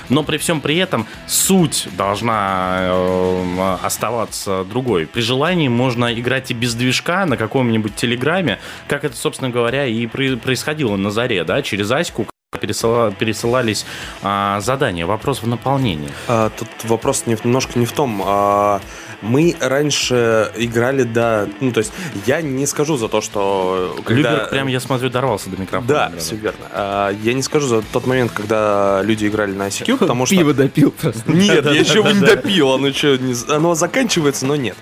но 0.09 0.25
при 0.25 0.37
всем 0.37 0.61
при 0.61 0.77
этом 0.79 1.07
суть 1.29 1.89
должна 1.97 2.79
э, 2.81 3.77
оставаться 3.83 4.65
другой. 4.65 5.07
При 5.07 5.21
желании 5.21 5.69
можно 5.69 6.13
играть 6.13 6.51
и 6.51 6.55
без 6.55 6.75
движка 6.75 7.25
на 7.25 7.37
каком-нибудь 7.37 7.95
телеграме, 7.95 8.59
как 8.89 9.05
это, 9.05 9.17
собственно 9.17 9.51
говоря, 9.51 9.87
и 9.87 10.07
происходило 10.09 10.97
на 10.97 11.13
заре, 11.13 11.45
да, 11.45 11.63
через 11.63 11.91
Аську 11.93 12.27
пересыла- 12.53 13.15
пересылались 13.15 13.87
а, 14.23 14.61
задания. 14.61 15.07
Вопрос 15.07 15.41
в 15.43 15.47
наполнении. 15.47 16.11
А, 16.27 16.51
тут 16.51 16.69
вопрос 16.85 17.27
не, 17.27 17.37
немножко 17.45 17.79
не 17.79 17.87
в 17.87 17.93
том. 17.93 18.23
а, 18.25 18.81
мы 19.23 19.57
раньше 19.61 20.51
играли, 20.57 21.03
да, 21.03 21.47
ну, 21.61 21.73
то 21.73 21.79
есть 21.79 21.93
я 22.27 22.43
не 22.43 22.67
скажу 22.67 22.97
за 22.97 23.09
то, 23.09 23.21
что... 23.21 23.97
Когда... 24.05 24.33
Люберг, 24.33 24.51
прям, 24.51 24.67
я 24.69 24.81
смотрю, 24.81 25.11
дорвался 25.11 25.51
до 25.51 25.61
микрофона. 25.61 25.89
Да, 25.89 26.07
прям. 26.09 26.21
все 26.21 26.37
верно. 26.37 26.67
А, 26.73 27.11
я 27.23 27.33
не 27.35 27.43
скажу 27.43 27.67
за 27.67 27.83
тот 27.83 28.07
момент, 28.07 28.33
когда 28.33 29.03
люди 29.03 29.27
играли 29.27 29.53
на 29.53 29.69
ICQ, 29.69 29.99
потому 29.99 30.27
что... 30.27 30.37
Пиво 30.37 30.55
допил 30.55 30.91
просто. 30.91 31.23
Нет, 31.31 31.65
я 31.65 31.73
еще 31.73 32.03
бы 32.03 32.13
не 32.13 32.21
допил, 32.21 32.73
оно, 32.73 32.93
что, 32.93 33.19
оно 33.49 33.75
заканчивается, 33.75 34.47
но 34.47 34.57
нет. 34.57 34.77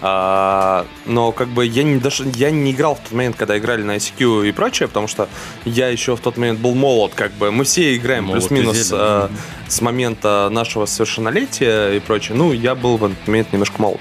А, 0.00 0.86
но 1.06 1.32
как 1.32 1.48
бы 1.48 1.64
я 1.66 1.82
не, 1.82 1.98
даже, 1.98 2.24
я 2.34 2.50
не 2.50 2.72
играл 2.72 2.94
в 2.96 3.00
тот 3.00 3.12
момент, 3.12 3.36
когда 3.36 3.56
играли 3.58 3.82
на 3.82 3.96
ICQ 3.96 4.48
и 4.48 4.52
прочее, 4.52 4.88
потому 4.88 5.08
что 5.08 5.28
я 5.64 5.88
еще 5.88 6.16
в 6.16 6.20
тот 6.20 6.36
момент 6.36 6.60
был 6.60 6.74
молод, 6.74 7.12
как 7.14 7.32
бы. 7.32 7.50
Мы 7.50 7.64
все 7.64 7.96
играем 7.96 8.30
плюс-минус 8.30 8.90
э, 8.92 9.28
с 9.68 9.80
момента 9.80 10.48
нашего 10.50 10.86
совершеннолетия 10.86 11.92
и 11.92 12.00
прочее. 12.00 12.36
Ну, 12.36 12.52
я 12.52 12.74
был 12.74 12.96
в 12.96 13.04
этот 13.04 13.26
момент 13.26 13.52
немножко 13.52 13.80
молод. 13.84 14.00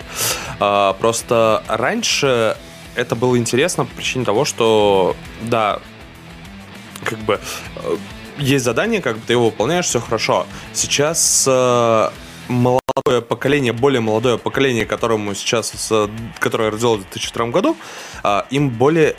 А, 0.60 0.94
просто 0.94 1.64
раньше 1.68 2.56
это 2.96 3.16
было 3.16 3.38
интересно 3.38 3.86
по 3.86 3.96
причине 3.96 4.26
того, 4.26 4.46
что, 4.46 5.16
да, 5.42 5.80
как 7.04 7.20
бы 7.20 7.40
э, 7.76 7.98
есть 8.38 8.64
задание, 8.64 9.02
как 9.02 9.18
бы 9.18 9.22
ты 9.26 9.34
его 9.34 9.46
выполняешь, 9.46 9.86
все 9.86 10.00
хорошо. 10.00 10.46
Сейчас 10.74 11.46
э, 11.48 12.10
молодое 12.48 13.22
поколение, 13.28 13.74
более 13.74 14.00
молодое 14.00 14.38
поколение, 14.38 14.86
которому 14.86 15.34
сейчас, 15.34 15.92
которое 16.40 16.72
родилось 16.72 17.02
в 17.02 17.10
2002 17.12 17.48
году, 17.48 17.76
э, 18.24 18.42
им 18.52 18.70
более 18.70 19.16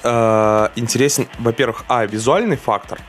интересен, 0.77 1.29
во-первых, 1.39 1.85
а, 1.89 2.07
визуальный 2.07 2.57
фактор 2.57 3.01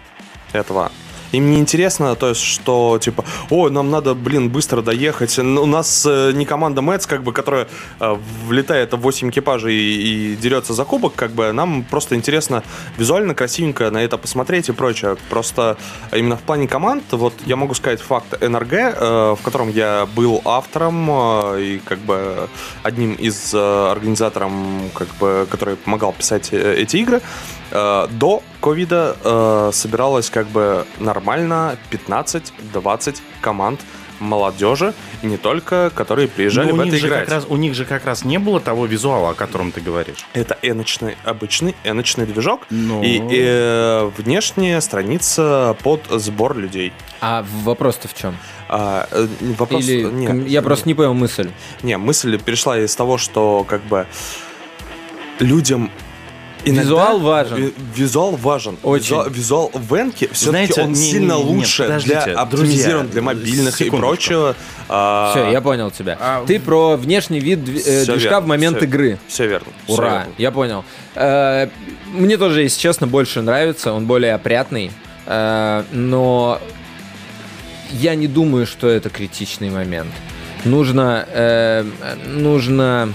этого. 0.52 0.92
Им 1.32 1.50
не 1.52 1.60
интересно, 1.60 2.16
то 2.16 2.30
есть, 2.30 2.42
что, 2.42 2.98
типа, 3.00 3.26
о, 3.50 3.70
нам 3.70 3.90
надо, 3.90 4.14
блин, 4.14 4.50
быстро 4.50 4.82
доехать. 4.82 5.38
Н- 5.40 5.58
У 5.58 5.66
нас 5.66 6.06
э, 6.08 6.32
не 6.34 6.46
команда 6.46 6.82
Мэтс, 6.82 7.06
как 7.08 7.24
бы, 7.24 7.34
которая 7.34 7.68
э, 8.00 8.16
влетает 8.48 8.94
в 8.94 8.98
8 8.98 9.30
экипажей 9.30 9.74
и, 9.76 10.34
и 10.34 10.36
дерется 10.36 10.74
за 10.74 10.86
кубок, 10.86 11.16
как 11.16 11.32
бы, 11.32 11.52
нам 11.52 11.84
просто 11.84 12.16
интересно 12.16 12.64
визуально, 12.98 13.34
красивенько 13.34 13.92
на 13.92 14.04
это 14.04 14.18
посмотреть 14.18 14.70
и 14.70 14.72
прочее. 14.72 15.18
Просто 15.30 15.78
именно 16.14 16.38
в 16.38 16.42
плане 16.42 16.68
команд, 16.68 17.04
вот, 17.12 17.34
я 17.46 17.56
могу 17.56 17.74
сказать 17.74 18.02
факт 18.02 18.42
НРГ, 18.42 18.74
э, 18.74 19.36
в 19.38 19.44
котором 19.44 19.70
я 19.70 20.08
был 20.16 20.42
автором 20.46 21.10
и, 21.58 21.80
как 21.86 22.00
бы, 22.00 22.48
одним 22.84 23.14
из 23.14 23.54
организатором, 23.54 24.90
как 24.94 25.08
бы, 25.20 25.48
который 25.50 25.76
помогал 25.76 26.14
писать 26.14 26.54
эти 26.54 26.98
игры, 26.98 27.22
Э, 27.72 28.08
до 28.10 28.44
ковида 28.62 29.16
э, 29.24 29.70
собиралось 29.74 30.30
как 30.30 30.48
бы 30.48 30.86
нормально 31.00 31.78
15-20 31.92 33.18
команд 33.42 33.82
молодежи, 34.20 34.94
и 35.24 35.28
не 35.28 35.36
только, 35.38 35.92
которые 35.94 36.28
приезжали 36.30 36.70
Ну, 36.72 36.76
в 36.78 36.80
у 36.80 36.82
это 36.84 36.92
них 36.92 37.02
же 37.02 37.08
играть. 37.08 37.26
как 37.26 37.34
раз, 37.34 37.46
у 37.50 37.58
них 37.58 37.76
же 37.76 37.84
как 37.84 38.06
раз 38.06 38.24
не 38.24 38.40
было 38.40 38.62
того 38.62 38.86
визуала, 38.86 39.32
о 39.32 39.34
котором 39.34 39.72
ты 39.74 39.82
говоришь. 39.82 40.26
Это 40.34 40.58
эночный, 40.62 41.18
обычный 41.26 41.76
эночный 41.84 42.26
движок, 42.26 42.62
Ну. 42.70 43.04
и 43.04 43.22
э, 43.30 44.10
внешняя 44.18 44.80
страница 44.80 45.76
под 45.84 46.06
сбор 46.10 46.56
людей. 46.58 46.94
А 47.20 47.46
вопрос-то 47.64 48.08
в 48.08 48.14
чем? 48.14 48.38
А, 48.70 49.08
вопрос... 49.58 49.84
Или 49.84 50.04
нет, 50.04 50.48
я 50.48 50.62
просто 50.62 50.88
не 50.88 50.94
понял 50.94 51.14
мысль. 51.14 51.50
Не, 51.84 51.98
мысль 51.98 52.40
перешла 52.40 52.80
из 52.80 52.96
того, 52.96 53.18
что 53.18 53.66
как 53.68 53.84
бы 53.84 54.08
людям 55.40 55.92
иногда- 56.66 56.82
Визуал 56.84 57.20
важен. 57.20 57.56
Ви- 57.58 57.74
Визуал 57.96 58.32
важен. 58.36 58.78
Очень. 58.84 59.04
Визуал, 59.06 59.30
визуал 59.30 59.72
в 59.74 59.94
Энке 59.94 60.28
все-таки 60.32 60.50
Знаете, 60.50 60.82
он 60.82 60.90
не- 60.90 60.96
сильно 60.96 61.34
не- 61.34 61.44
не, 61.44 61.50
нет, 61.50 61.58
лучше 61.60 61.84
подождите, 61.84 62.22
для 62.26 62.40
оптимизирован 62.40 62.98
друзья, 63.08 63.12
для 63.14 63.22
мобильных 63.22 63.82
и 63.82 63.84
секундочку. 63.86 63.98
прочего. 63.98 64.56
А, 64.90 65.32
Все, 65.32 65.52
я 65.52 65.62
понял 65.62 65.92
тебя. 65.92 66.18
а 66.20 66.46
Ты 66.46 66.60
про 66.60 66.96
внешний 66.98 67.40
вид 67.40 67.60
дви- 67.60 67.82
э, 67.86 68.06
движка 68.06 68.16
верно, 68.30 68.40
в 68.42 68.48
момент 68.48 68.78
всё- 68.78 68.86
игры. 68.86 69.20
Все 69.28 69.48
верно. 69.48 69.68
Ура, 69.88 70.10
верно. 70.10 70.26
я 70.38 70.52
понял. 70.52 70.86
Э, 71.16 71.70
Мне 72.14 72.38
тоже, 72.38 72.62
если 72.64 72.80
честно, 72.80 73.08
больше 73.08 73.42
нравится, 73.42 73.92
он 73.94 74.06
более 74.06 74.34
опрятный, 74.36 74.92
Э, 75.28 75.84
но 75.92 76.60
я 77.92 78.16
не 78.16 78.28
думаю, 78.28 78.66
что 78.68 78.88
это 78.88 79.10
критичный 79.10 79.70
момент. 79.70 80.12
Нужно, 80.64 81.26
э, 81.32 81.84
нужно 82.28 83.14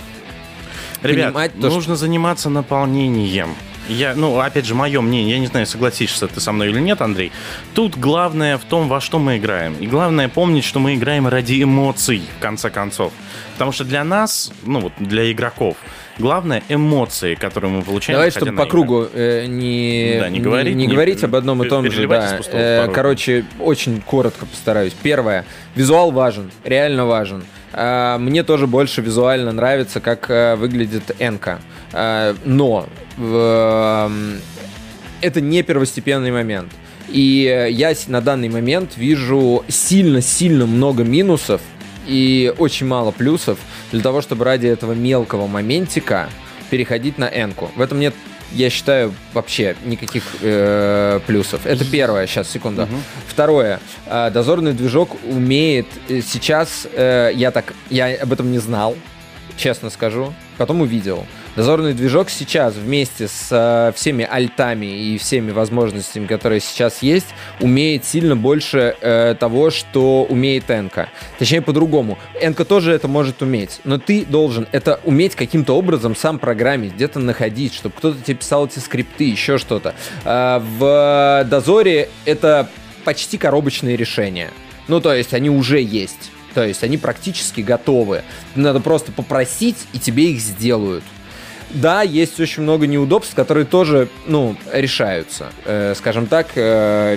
Ребят, 1.02 1.28
понимать 1.28 1.52
то, 1.54 1.58
что- 1.60 1.70
нужно 1.70 1.96
заниматься 1.96 2.50
наполнением. 2.50 3.54
Я, 3.88 4.14
ну, 4.14 4.38
опять 4.38 4.66
же, 4.66 4.74
мое 4.74 5.00
мнение, 5.00 5.34
я 5.34 5.40
не 5.40 5.46
знаю, 5.48 5.66
согласишься 5.66 6.28
ты 6.28 6.40
со 6.40 6.52
мной 6.52 6.68
или 6.68 6.78
нет, 6.78 7.00
Андрей. 7.00 7.32
Тут 7.74 7.96
главное 7.96 8.56
в 8.56 8.64
том, 8.64 8.88
во 8.88 9.00
что 9.00 9.18
мы 9.18 9.38
играем. 9.38 9.74
И 9.80 9.86
главное 9.86 10.28
помнить, 10.28 10.64
что 10.64 10.78
мы 10.78 10.94
играем 10.94 11.26
ради 11.26 11.62
эмоций, 11.62 12.22
в 12.38 12.42
конце 12.42 12.70
концов. 12.70 13.12
Потому 13.54 13.72
что 13.72 13.84
для 13.84 14.04
нас, 14.04 14.52
ну 14.64 14.80
вот 14.80 14.92
для 15.00 15.32
игроков, 15.32 15.76
главное 16.20 16.62
эмоции, 16.68 17.34
которые 17.34 17.70
мы 17.72 17.82
получаем. 17.82 18.16
Давай, 18.18 18.30
чтобы 18.30 18.52
по 18.52 18.62
игры. 18.62 18.70
кругу 18.70 19.06
э, 19.12 19.46
не, 19.46 20.18
Да, 20.20 20.28
не 20.28 20.40
говорить, 20.40 20.76
не 20.76 20.86
не 20.86 20.92
говорить 20.92 21.24
об 21.24 21.34
одном 21.34 21.62
и 21.64 21.68
том 21.68 21.90
же. 21.90 22.06
Да. 22.06 22.38
Э, 22.52 22.88
короче, 22.92 23.44
очень 23.58 24.00
коротко 24.00 24.46
постараюсь. 24.46 24.94
Первое. 25.02 25.44
Визуал 25.74 26.10
важен, 26.10 26.50
реально 26.64 27.06
важен. 27.06 27.42
А, 27.72 28.18
Мне 28.18 28.42
тоже 28.42 28.66
больше 28.66 29.00
визуально 29.00 29.52
нравится, 29.52 30.00
как 30.00 30.30
э, 30.30 30.56
выглядит 30.56 31.14
Энка. 31.18 31.60
А, 31.92 32.34
Но 32.44 32.86
эм, 33.18 34.40
это 35.20 35.40
не 35.40 35.62
первостепенный 35.62 36.32
момент. 36.32 36.72
И 37.08 37.46
э, 37.46 37.70
я 37.70 37.92
на 38.08 38.20
данный 38.20 38.48
момент 38.48 38.96
вижу 38.96 39.64
сильно-сильно 39.68 40.66
много 40.66 41.04
минусов 41.04 41.60
и 42.10 42.52
очень 42.58 42.86
мало 42.86 43.12
плюсов 43.12 43.58
для 43.92 44.02
того, 44.02 44.20
чтобы 44.20 44.44
ради 44.44 44.66
этого 44.66 44.92
мелкого 44.92 45.46
моментика 45.46 46.28
переходить 46.68 47.18
на 47.18 47.26
энку. 47.26 47.70
В 47.76 47.80
этом 47.80 48.00
нет, 48.00 48.14
я 48.52 48.68
считаю, 48.68 49.14
вообще 49.32 49.76
никаких 49.84 50.24
э, 50.40 51.20
плюсов. 51.26 51.64
Это 51.64 51.84
первое. 51.84 52.26
Сейчас, 52.26 52.50
секунду. 52.50 52.88
Второе. 53.28 53.78
Э, 54.06 54.30
дозорный 54.30 54.72
движок 54.72 55.16
умеет 55.24 55.86
э, 56.08 56.20
сейчас, 56.20 56.88
э, 56.92 57.30
я 57.34 57.52
так, 57.52 57.72
я 57.90 58.12
об 58.20 58.32
этом 58.32 58.50
не 58.50 58.58
знал, 58.58 58.96
честно 59.56 59.88
скажу, 59.88 60.34
потом 60.58 60.80
увидел. 60.80 61.26
Дозорный 61.56 61.94
движок 61.94 62.30
сейчас 62.30 62.74
вместе 62.74 63.26
с 63.26 63.48
э, 63.50 63.92
всеми 63.96 64.24
альтами 64.24 64.86
и 64.86 65.18
всеми 65.18 65.50
возможностями, 65.50 66.26
которые 66.26 66.60
сейчас 66.60 67.02
есть, 67.02 67.26
умеет 67.58 68.04
сильно 68.04 68.36
больше 68.36 68.96
э, 69.00 69.34
того, 69.38 69.70
что 69.70 70.22
умеет 70.24 70.70
Энка. 70.70 71.08
Точнее, 71.38 71.60
по-другому. 71.60 72.18
Энка 72.40 72.64
тоже 72.64 72.92
это 72.92 73.08
может 73.08 73.42
уметь, 73.42 73.80
но 73.82 73.98
ты 73.98 74.24
должен 74.24 74.68
это 74.70 75.00
уметь 75.04 75.34
каким-то 75.34 75.76
образом 75.76 76.14
сам 76.14 76.38
программить, 76.38 76.94
где-то 76.94 77.18
находить, 77.18 77.74
чтобы 77.74 77.96
кто-то 77.96 78.22
тебе 78.22 78.36
писал 78.36 78.66
эти 78.66 78.78
скрипты, 78.78 79.24
еще 79.24 79.58
что-то. 79.58 79.94
А, 80.24 80.62
в 80.78 81.48
Дозоре 81.50 82.10
это 82.26 82.68
почти 83.04 83.38
коробочные 83.38 83.96
решения. 83.96 84.50
Ну, 84.86 85.00
то 85.00 85.12
есть 85.12 85.34
они 85.34 85.50
уже 85.50 85.80
есть. 85.80 86.30
То 86.54 86.64
есть 86.64 86.82
они 86.84 86.96
практически 86.96 87.60
готовы. 87.60 88.22
Надо 88.54 88.80
просто 88.80 89.12
попросить, 89.12 89.76
и 89.92 89.98
тебе 89.98 90.32
их 90.32 90.40
сделают. 90.40 91.04
Да, 91.72 92.02
есть 92.02 92.40
очень 92.40 92.62
много 92.64 92.86
неудобств, 92.86 93.34
которые 93.34 93.64
тоже, 93.64 94.08
ну, 94.26 94.56
решаются, 94.72 95.52
э, 95.64 95.94
скажем 95.96 96.26
так, 96.26 96.48
э, 96.56 97.16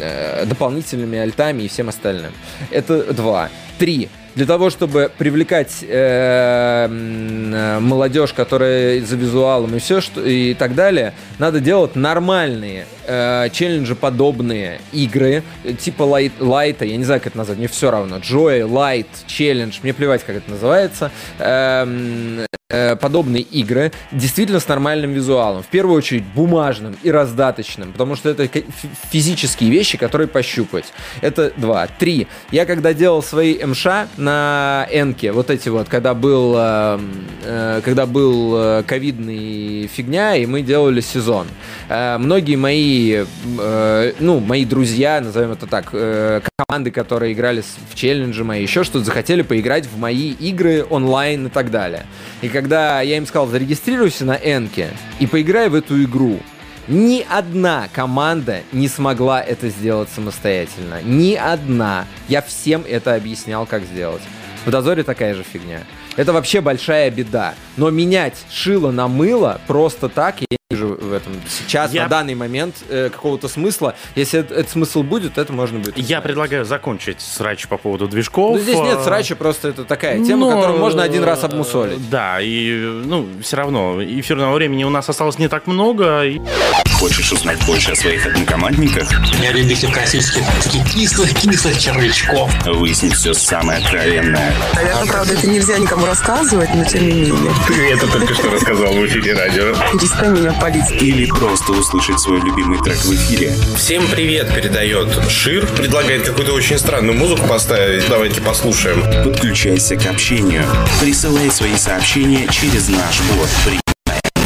э, 0.00 0.44
дополнительными 0.46 1.18
альтами 1.18 1.62
и 1.62 1.68
всем 1.68 1.88
остальным. 1.88 2.32
Это 2.70 3.12
два. 3.14 3.48
Три. 3.78 4.08
Для 4.34 4.46
того, 4.46 4.70
чтобы 4.70 5.10
привлекать 5.18 5.78
э, 5.82 6.86
э, 6.86 7.78
молодежь, 7.80 8.32
которая 8.32 9.00
за 9.00 9.16
визуалом 9.16 9.74
и 9.74 9.78
все, 9.80 10.00
что 10.00 10.24
и 10.24 10.54
так 10.54 10.74
далее, 10.76 11.12
надо 11.38 11.58
делать 11.58 11.96
нормальные 11.96 12.86
э, 13.06 13.48
челленджи 13.52 13.96
подобные 13.96 14.80
игры, 14.92 15.42
э, 15.64 15.72
типа 15.72 16.02
лайт, 16.04 16.34
лайта, 16.38 16.84
я 16.84 16.96
не 16.96 17.04
знаю, 17.04 17.20
как 17.20 17.28
это 17.28 17.38
назвать, 17.38 17.58
мне 17.58 17.68
все 17.68 17.90
равно. 17.90 18.18
Joy, 18.18 18.64
лайт, 18.64 19.08
челлендж, 19.26 19.78
мне 19.82 19.92
плевать, 19.92 20.22
как 20.24 20.36
это 20.36 20.50
называется. 20.50 21.10
Эм, 21.40 22.46
э, 22.70 22.96
подобные 22.96 23.42
игры 23.42 23.92
действительно 24.12 24.60
с 24.60 24.68
нормальным 24.68 25.12
визуалом. 25.12 25.62
В 25.62 25.68
первую 25.68 25.96
очередь 25.96 26.24
бумажным 26.34 26.96
и 27.02 27.10
раздаточным, 27.10 27.92
потому 27.92 28.14
что 28.14 28.28
это 28.28 28.46
физические 29.10 29.70
вещи, 29.70 29.96
которые 29.96 30.28
пощупать. 30.28 30.84
Это 31.22 31.52
два. 31.56 31.86
Три. 31.86 32.26
Я 32.50 32.66
когда 32.66 32.92
делал 32.92 33.22
свои 33.22 33.64
МШ 33.64 33.86
на 34.18 34.86
Энке, 34.90 35.32
вот 35.32 35.48
эти 35.48 35.70
вот, 35.70 35.88
когда 35.88 36.12
был, 36.12 36.54
э, 36.58 37.00
э, 37.44 37.80
когда 37.84 38.04
был 38.04 38.54
э, 38.56 38.82
ковидный 38.86 39.86
фигня, 39.86 40.36
и 40.36 40.44
мы 40.44 40.60
делали 40.60 41.00
сезон. 41.00 41.46
Э, 41.88 42.18
многие 42.18 42.56
мои, 42.56 43.24
э, 43.58 44.12
ну, 44.20 44.40
мои 44.40 44.66
друзья, 44.66 45.20
назовем 45.22 45.52
это 45.52 45.66
так, 45.66 45.88
э, 45.92 46.42
команды, 46.68 46.90
которые 46.90 47.32
играли 47.32 47.62
в 47.90 47.94
челленджи 47.94 48.44
мои, 48.44 48.62
еще 48.62 48.84
что-то, 48.84 49.04
захотели 49.04 49.40
поиграть 49.40 49.86
в 49.86 49.98
мои 49.98 50.32
игры 50.32 50.84
онлайн 50.90 51.46
и 51.46 51.50
так 51.50 51.70
далее. 51.70 52.04
И 52.42 52.48
когда 52.58 53.02
я 53.02 53.18
им 53.18 53.24
сказал, 53.24 53.46
зарегистрируйся 53.46 54.24
на 54.24 54.32
Энке 54.32 54.90
и 55.20 55.28
поиграй 55.28 55.68
в 55.68 55.76
эту 55.76 56.02
игру, 56.02 56.40
ни 56.88 57.24
одна 57.30 57.86
команда 57.92 58.62
не 58.72 58.88
смогла 58.88 59.40
это 59.40 59.68
сделать 59.68 60.08
самостоятельно. 60.08 61.00
Ни 61.04 61.34
одна. 61.34 62.04
Я 62.26 62.42
всем 62.42 62.82
это 62.84 63.14
объяснял, 63.14 63.64
как 63.64 63.84
сделать. 63.84 64.22
В 64.66 64.72
дозоре 64.72 65.04
такая 65.04 65.34
же 65.34 65.44
фигня. 65.44 65.84
Это 66.16 66.32
вообще 66.32 66.60
большая 66.60 67.12
беда. 67.12 67.54
Но 67.76 67.90
менять 67.90 68.44
шило 68.50 68.90
на 68.90 69.06
мыло 69.06 69.60
просто 69.68 70.08
так, 70.08 70.40
я 70.50 70.57
вижу 70.70 70.98
в 71.00 71.14
этом 71.14 71.32
сейчас, 71.48 71.94
Я- 71.94 72.02
на 72.02 72.08
данный 72.10 72.34
момент, 72.34 72.74
э, 72.90 73.08
какого-то 73.10 73.48
смысла. 73.48 73.94
Если 74.16 74.40
это- 74.40 74.52
этот 74.52 74.70
смысл 74.70 75.02
будет, 75.02 75.38
это 75.38 75.50
можно 75.50 75.78
будет. 75.78 75.96
Я 75.96 76.20
предлагаю 76.20 76.66
закончить 76.66 77.22
срач 77.22 77.66
по 77.68 77.78
поводу 77.78 78.06
движков. 78.06 78.52
Ну, 78.56 78.58
здесь 78.58 78.76
нет 78.76 78.98
А, 79.00 79.02
срача, 79.04 79.34
просто 79.34 79.68
это 79.68 79.84
такая 79.84 80.22
тема, 80.22 80.50
но, 80.50 80.56
которую 80.60 80.78
можно 80.78 81.02
один 81.02 81.24
раз 81.24 81.42
э, 81.42 81.46
обмусолить. 81.46 82.10
Да, 82.10 82.42
и, 82.42 82.70
ну, 82.80 83.26
все 83.42 83.56
равно, 83.56 83.96
эфирного 84.04 84.54
времени 84.56 84.84
у 84.84 84.90
нас 84.90 85.08
осталось 85.08 85.38
не 85.38 85.48
так 85.48 85.66
много. 85.66 86.22
и- 86.26 86.38
Хочешь 86.98 87.32
узнать 87.32 87.64
больше 87.64 87.92
о 87.92 87.94
своих 87.96 88.26
однокомандниках? 88.26 89.08
Я 89.40 89.52
любитель 89.52 89.90
классических 89.92 90.42
таких 90.64 90.84
кислых-кислых 90.92 91.78
червячков. 91.78 92.50
Выяснить 92.66 93.14
все 93.14 93.32
самое 93.32 93.78
откровенное. 93.78 94.52
Наверное, 94.74 95.06
правда, 95.06 95.32
это 95.32 95.46
нельзя 95.48 95.78
никому 95.78 96.04
рассказывать, 96.06 96.68
но 96.74 96.84
тем 96.84 97.06
не 97.06 97.12
менее. 97.12 97.52
Ты 97.68 97.92
это 97.94 98.06
только 98.10 98.34
что 98.34 98.50
рассказал 98.50 98.92
в 98.92 99.06
эфире 99.06 99.32
радио. 99.34 99.74
Перестань 99.92 100.36
меня 100.40 100.52
полиции. 100.60 100.96
Или 100.98 101.26
просто 101.26 101.72
услышать 101.72 102.20
свой 102.20 102.40
любимый 102.40 102.78
трек 102.82 102.98
в 102.98 103.14
эфире. 103.14 103.54
Всем 103.76 104.06
привет 104.08 104.54
передает 104.54 105.08
Шир. 105.30 105.66
Предлагает 105.66 106.24
какую-то 106.24 106.52
очень 106.52 106.78
странную 106.78 107.16
музыку 107.16 107.46
поставить. 107.46 108.08
Давайте 108.08 108.40
послушаем. 108.40 109.02
Подключайся 109.24 109.96
к 109.96 110.06
общению. 110.06 110.64
Присылай 111.00 111.50
свои 111.50 111.76
сообщения 111.76 112.46
через 112.48 112.88
наш 112.88 113.20
бот. 113.36 113.48
Принимаем 113.64 113.82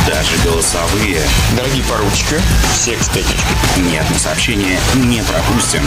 даже 0.07 0.37
голосовые. 0.45 1.21
Дорогие 1.57 1.85
поручики, 1.85 2.41
все 2.75 2.97
к 2.97 3.03
статичке. 3.03 3.37
Ни 3.91 3.97
одно 3.97 4.19
сообщение 4.19 4.79
не 4.95 5.23
пропустим. 5.23 5.83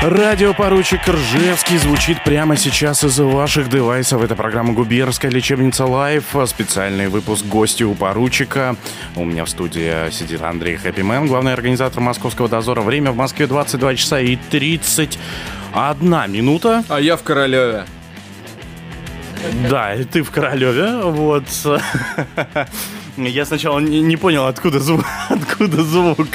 Радиопоручик 0.00 1.00
Ржевский 1.08 1.76
звучит 1.76 2.22
прямо 2.22 2.56
сейчас 2.56 3.02
из 3.02 3.18
ваших 3.18 3.68
девайсов. 3.68 4.22
Это 4.22 4.36
программа 4.36 4.72
«Гусарская 4.72 5.28
лечебница 5.28 5.86
Live». 5.86 6.36
Специальный 6.46 7.08
выпуск 7.08 7.44
гости 7.44 7.82
у 7.82 7.94
поручика. 7.96 8.76
У 9.16 9.24
меня 9.24 9.44
в 9.44 9.50
студии 9.50 10.08
сидит 10.12 10.40
Андрей 10.42 10.76
Хэппимен, 10.76 11.26
главный 11.26 11.52
организатор 11.52 12.00
московского 12.00 12.48
дозора. 12.48 12.82
Время 12.82 13.10
в 13.10 13.16
Москве 13.16 13.48
22 13.48 13.96
часа 13.96 14.20
и 14.20 14.36
31 14.36 16.30
минута. 16.30 16.84
А 16.88 17.00
я 17.00 17.16
в 17.16 17.24
Королеве. 17.24 17.84
Да, 19.68 19.94
и 19.96 20.04
ты 20.04 20.22
в 20.22 20.30
Королеве. 20.30 21.02
Вот. 21.02 21.44
Я 23.26 23.44
сначала 23.44 23.80
не, 23.80 24.16
понял, 24.16 24.46
откуда 24.46 24.78
звук, 24.78 25.04
откуда 25.28 25.82
звук. 25.82 26.28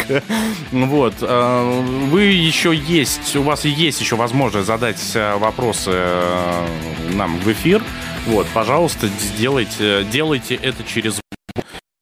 Вот. 0.72 1.14
э, 1.22 1.81
Вы 2.10 2.23
еще 2.23 2.76
есть, 2.76 3.35
у 3.38 3.43
вас 3.43 3.64
есть 3.64 4.01
еще 4.01 4.18
возможность 4.18 4.68
задать 4.68 5.01
э, 5.15 5.38
вопросы 5.38 5.91
э, 5.93 6.68
нам 7.14 7.39
в 7.39 7.51
эфир. 7.51 7.81
Вот, 8.27 8.47
пожалуйста, 8.53 9.07
сделайте, 9.07 10.05
делайте 10.11 10.55
это 10.55 10.84
через 10.84 11.19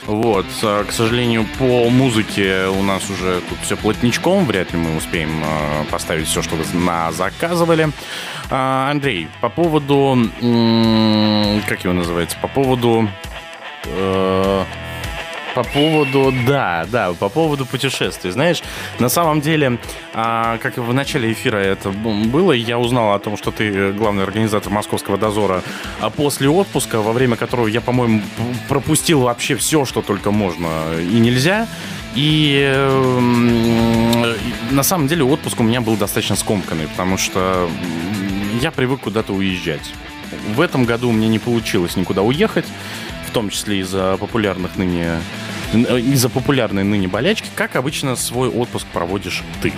вот, 0.08 0.48
к 0.62 0.92
сожалению, 0.92 1.46
по 1.60 1.88
музыке 1.90 2.66
у 2.68 2.82
нас 2.82 3.08
уже 3.10 3.40
тут 3.48 3.60
все 3.64 3.78
плотничком, 3.78 4.46
вряд 4.46 4.74
ли 4.74 4.80
мы 4.80 4.98
успеем 4.98 5.30
поставить 5.92 6.28
все, 6.28 6.42
что 6.42 6.56
вы 6.56 6.66
на 6.78 7.12
заказывали. 7.12 7.90
А, 8.50 8.90
Андрей, 8.90 9.28
по 9.42 9.50
поводу, 9.50 10.18
как 10.40 11.84
его 11.84 11.94
называется, 11.94 12.36
по 12.42 12.48
поводу, 12.48 13.08
э, 13.86 14.64
по 15.54 15.64
поводу, 15.64 16.34
да, 16.48 16.86
да, 16.90 17.14
по 17.14 17.30
поводу 17.30 17.66
путешествий. 17.66 18.32
Знаешь, 18.32 18.62
на 19.00 19.10
самом 19.10 19.42
деле, 19.42 19.80
а, 20.14 20.58
как 20.60 20.78
в 20.78 20.94
начале 20.94 21.32
эфира 21.32 21.58
это 21.58 21.90
было, 21.90 22.54
я 22.54 22.80
узнал 22.80 23.14
о 23.14 23.20
том, 23.20 23.38
что 23.38 23.52
ты 23.52 23.92
главный 23.92 24.24
организатор 24.24 24.72
московского 24.72 25.18
дозора, 25.18 25.62
а 26.00 26.10
после 26.10 26.50
отпуска, 26.50 27.02
во 27.02 27.12
время 27.12 27.36
которого 27.36 27.68
я, 27.68 27.82
по-моему, 27.82 28.22
пропустил 28.70 29.22
вообще 29.22 29.56
все, 29.56 29.86
что 29.86 30.02
только 30.02 30.32
можно 30.32 30.68
и 31.00 31.20
нельзя. 31.20 31.68
И 32.16 32.62
э, 32.62 34.36
на 34.72 34.84
самом 34.84 35.08
деле 35.08 35.24
отпуск 35.24 35.60
у 35.60 35.64
меня 35.64 35.82
был 35.82 35.96
достаточно 35.96 36.36
скомканный, 36.36 36.88
потому 36.88 37.18
что 37.18 37.70
я 38.62 38.72
привык 38.72 39.02
куда-то 39.02 39.34
уезжать. 39.34 39.94
В 40.56 40.62
этом 40.62 40.86
году 40.86 41.12
меня 41.12 41.28
не 41.28 41.40
получилось 41.40 41.96
никуда 41.96 42.22
уехать, 42.22 42.66
в 43.32 43.34
том 43.34 43.50
числе 43.50 43.80
из-за 43.80 44.18
популярных 44.18 44.76
ныне 44.76 45.22
н- 45.74 45.86
из-за 46.00 46.28
популярной 46.28 46.84
ныне 46.84 47.08
болячки. 47.08 47.48
Как 47.56 47.78
обычно 47.78 48.18
свой 48.18 48.50
отпуск 48.50 48.86
проводишь 48.92 49.42
ты? 49.62 49.72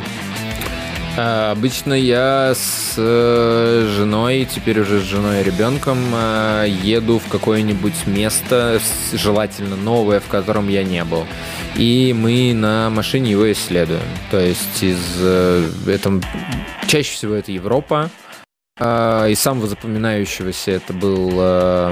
А, 1.16 1.52
Обычно 1.52 1.94
я 1.94 2.54
с 2.56 2.96
э, 2.98 3.88
женой, 3.96 4.48
теперь 4.52 4.80
уже 4.80 5.00
с 5.02 5.04
женой 5.04 5.42
и 5.42 5.44
ребенком, 5.44 6.00
э, 6.12 6.66
еду 6.82 7.20
в 7.20 7.30
какое-нибудь 7.30 8.08
место, 8.08 8.80
желательно 9.14 9.76
новое, 9.76 10.20
в 10.20 10.26
котором 10.26 10.68
я 10.68 10.84
не 10.84 11.04
был. 11.04 11.28
И 11.76 12.16
мы 12.18 12.54
на 12.56 12.90
машине 12.90 13.30
его 13.30 13.52
исследуем. 13.52 14.02
То 14.32 14.40
есть 14.40 14.82
из 14.82 14.98
э, 15.20 15.70
это, 15.86 16.20
чаще 16.88 17.14
всего 17.14 17.36
это 17.36 17.52
Европа. 17.52 18.10
А, 18.80 19.28
Из 19.28 19.40
самого 19.40 19.68
запоминающегося 19.68 20.72
это 20.72 20.94
был 20.94 21.30
э, 21.36 21.92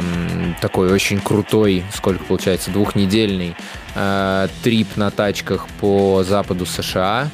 такой 0.61 0.91
очень 0.91 1.19
крутой, 1.19 1.83
сколько 1.93 2.23
получается, 2.23 2.71
двухнедельный 2.71 3.55
э, 3.93 4.47
трип 4.63 4.97
на 4.97 5.11
тачках 5.11 5.67
по 5.79 6.23
западу 6.23 6.65
США. 6.65 7.29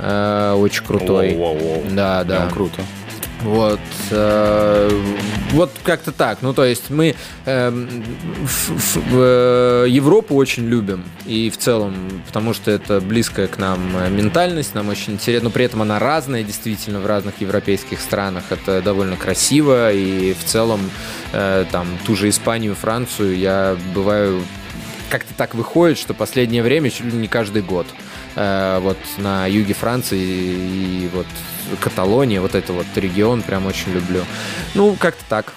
Э, 0.00 0.54
очень 0.58 0.84
крутой. 0.84 1.34
Воу-воу-воу. 1.34 1.94
Да, 1.94 2.24
да. 2.24 2.38
Прям 2.38 2.50
круто. 2.50 2.82
Вот, 3.42 3.80
э, 4.10 4.90
вот 5.50 5.72
как-то 5.82 6.12
так. 6.12 6.38
Ну, 6.42 6.54
то 6.54 6.64
есть 6.64 6.90
мы 6.90 7.16
эм, 7.44 8.04
ф- 8.44 8.70
ф- 8.70 8.98
э, 9.12 9.86
Европу 9.88 10.36
очень 10.36 10.66
любим. 10.66 11.04
И 11.26 11.50
в 11.50 11.58
целом, 11.58 12.22
потому 12.26 12.54
что 12.54 12.70
это 12.70 13.00
близкая 13.00 13.48
к 13.48 13.58
нам 13.58 13.80
э, 13.96 14.10
ментальность, 14.10 14.74
нам 14.74 14.88
очень 14.88 15.14
интересно. 15.14 15.48
Но 15.48 15.50
при 15.50 15.64
этом 15.64 15.82
она 15.82 15.98
разная, 15.98 16.44
действительно, 16.44 17.00
в 17.00 17.06
разных 17.06 17.40
европейских 17.40 18.00
странах. 18.00 18.44
Это 18.50 18.80
довольно 18.80 19.16
красиво. 19.16 19.92
И 19.92 20.34
в 20.34 20.44
целом, 20.44 20.80
э, 21.32 21.64
там, 21.72 21.86
ту 22.06 22.14
же 22.14 22.28
Испанию, 22.28 22.74
Францию 22.76 23.36
я 23.36 23.76
бываю 23.94 24.42
как-то 25.10 25.34
так 25.34 25.54
выходит, 25.54 25.98
что 25.98 26.14
последнее 26.14 26.62
время 26.62 26.90
чуть 26.90 27.06
ли 27.06 27.12
не 27.12 27.28
каждый 27.28 27.62
год. 27.62 27.86
Э, 28.34 28.78
вот 28.80 28.98
на 29.18 29.46
юге 29.46 29.74
Франции 29.74 30.18
и 30.18 31.10
вот 31.12 31.26
Каталония, 31.80 32.40
вот 32.40 32.54
это 32.54 32.72
вот 32.72 32.86
регион 32.96 33.42
прям 33.42 33.66
очень 33.66 33.92
люблю. 33.92 34.24
Ну, 34.74 34.96
как-то 34.98 35.24
так. 35.28 35.52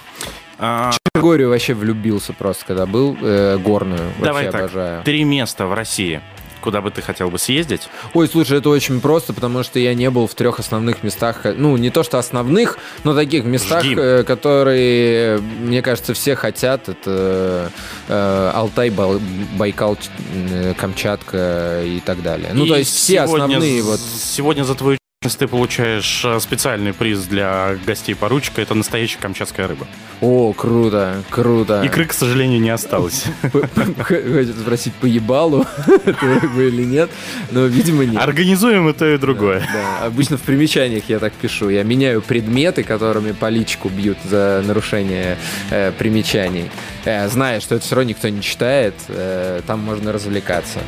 А, 0.58 0.92
Черногорию 1.14 1.50
вообще 1.50 1.74
влюбился 1.74 2.32
просто, 2.32 2.64
когда 2.66 2.86
был, 2.86 3.16
э, 3.20 3.58
горную. 3.58 4.12
Давай 4.22 4.46
так, 4.46 4.62
обожаю. 4.62 5.02
три 5.04 5.24
места 5.24 5.66
в 5.66 5.74
России, 5.74 6.20
куда 6.66 6.80
бы 6.80 6.90
ты 6.90 7.00
хотел 7.00 7.30
бы 7.30 7.38
съездить? 7.38 7.82
Ой, 8.12 8.26
слушай, 8.26 8.58
это 8.58 8.70
очень 8.70 9.00
просто, 9.00 9.32
потому 9.32 9.62
что 9.62 9.78
я 9.78 9.94
не 9.94 10.10
был 10.10 10.26
в 10.26 10.34
трех 10.34 10.58
основных 10.58 11.04
местах, 11.04 11.46
э, 11.46 11.54
ну, 11.56 11.76
не 11.76 11.90
то 11.90 12.02
что 12.02 12.18
основных, 12.18 12.78
но 13.04 13.14
таких 13.14 13.44
местах, 13.44 13.84
Жги. 13.84 13.94
э, 13.96 14.24
которые, 14.24 15.38
мне 15.38 15.80
кажется, 15.80 16.12
все 16.12 16.34
хотят. 16.34 16.88
Это 16.88 17.70
э, 18.08 18.50
Алтай, 18.52 18.90
Байкал, 18.90 19.96
э, 20.34 20.74
Камчатка 20.76 21.82
и 21.84 22.00
так 22.00 22.20
далее. 22.20 22.50
Ну, 22.52 22.64
И 22.64 22.68
то 22.68 22.76
есть 22.78 22.92
все 22.92 23.20
основные 23.20 23.80
вот... 23.82 24.00
Сегодня 24.00 24.64
за 24.64 24.74
твою 24.74 24.98
ты 25.34 25.48
получаешь 25.48 26.22
э, 26.24 26.38
специальный 26.40 26.92
приз 26.92 27.24
для 27.24 27.76
гостей 27.86 28.14
поручика. 28.14 28.60
Это 28.60 28.74
настоящая 28.74 29.18
камчатская 29.18 29.66
рыба. 29.66 29.86
О, 30.20 30.52
круто, 30.52 31.22
круто. 31.30 31.82
Икры, 31.84 32.06
к 32.06 32.12
сожалению, 32.12 32.60
не 32.60 32.70
осталось. 32.70 33.24
Хочет 33.52 34.56
спросить, 34.58 34.94
поебалу 34.94 35.66
рыбу 36.04 36.60
или 36.60 36.84
нет, 36.84 37.10
но, 37.50 37.66
видимо, 37.66 38.04
нет. 38.04 38.22
Организуем 38.22 38.88
и 38.88 38.92
то, 38.92 39.06
и 39.06 39.18
другое. 39.18 39.66
Да, 39.72 40.06
обычно 40.06 40.36
в 40.36 40.42
примечаниях 40.42 41.04
я 41.08 41.18
так 41.18 41.32
пишу. 41.32 41.68
Я 41.68 41.82
меняю 41.82 42.22
предметы, 42.22 42.82
которыми 42.82 43.32
по 43.32 43.48
личку 43.48 43.88
бьют 43.88 44.18
за 44.24 44.62
нарушение 44.66 45.36
э, 45.70 45.92
примечаний. 45.92 46.70
Э, 47.04 47.28
зная, 47.28 47.60
что 47.60 47.74
это 47.74 47.84
все 47.84 47.96
равно 47.96 48.10
никто 48.10 48.28
не 48.28 48.42
читает, 48.42 48.94
э, 49.08 49.60
там 49.66 49.80
можно 49.80 50.12
развлекаться. 50.12 50.80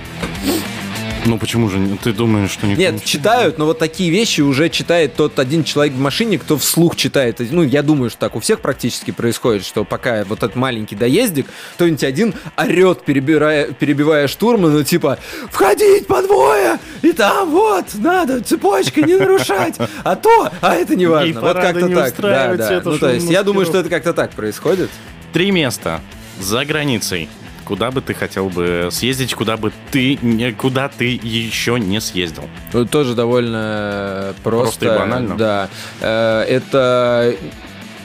Ну 1.26 1.38
почему 1.38 1.68
же? 1.68 1.78
Ты 2.02 2.12
думаешь, 2.12 2.50
что 2.50 2.66
никто 2.66 2.80
Нет, 2.80 3.04
читают, 3.04 3.58
но 3.58 3.66
вот 3.66 3.78
такие 3.78 4.10
вещи 4.10 4.40
уже 4.40 4.68
читает 4.68 5.14
тот 5.14 5.38
один 5.38 5.64
человек 5.64 5.94
в 5.94 5.98
машине, 5.98 6.38
кто 6.38 6.56
вслух 6.56 6.96
читает. 6.96 7.40
Ну, 7.50 7.62
я 7.62 7.82
думаю, 7.82 8.10
что 8.10 8.20
так 8.20 8.36
у 8.36 8.40
всех 8.40 8.60
практически 8.60 9.10
происходит, 9.10 9.64
что 9.64 9.84
пока 9.84 10.24
вот 10.24 10.38
этот 10.38 10.56
маленький 10.56 10.96
доездик, 10.96 11.46
кто-нибудь 11.74 12.04
один 12.04 12.34
орет, 12.56 13.04
перебирая, 13.04 13.72
перебивая 13.72 14.28
штурмана, 14.28 14.84
типа 14.84 15.18
«Входить 15.50 16.06
по 16.06 16.22
двое! 16.22 16.78
И 17.02 17.12
там 17.12 17.50
вот, 17.50 17.86
надо 17.94 18.40
цепочкой 18.40 19.04
не 19.04 19.16
нарушать! 19.16 19.76
А 20.04 20.16
то, 20.16 20.50
а 20.60 20.74
это 20.74 20.96
не 20.96 21.06
важно». 21.06 21.40
Вот 21.40 21.56
как-то 21.56 21.82
не 21.82 21.94
так. 21.94 22.14
Да, 22.18 22.54
да. 22.54 22.82
Ну, 22.84 22.98
то 22.98 23.10
есть, 23.10 23.28
я 23.30 23.42
думаю, 23.42 23.66
что 23.66 23.78
это 23.78 23.88
как-то 23.88 24.12
так 24.12 24.32
происходит. 24.32 24.90
Три 25.32 25.50
места 25.50 26.00
за 26.40 26.64
границей. 26.64 27.28
Куда 27.68 27.90
бы 27.90 28.00
ты 28.00 28.14
хотел 28.14 28.48
бы 28.48 28.88
съездить, 28.90 29.34
куда 29.34 29.58
бы 29.58 29.72
ты, 29.90 30.18
куда 30.56 30.88
ты 30.88 31.20
еще 31.22 31.78
не 31.78 32.00
съездил? 32.00 32.44
Ну, 32.72 32.86
тоже 32.86 33.14
довольно 33.14 34.34
просто. 34.42 34.78
Просто 34.78 34.86
и 34.86 34.98
банально? 34.98 35.36
Да. 35.36 35.68
Э, 36.00 36.44
Это 36.48 37.36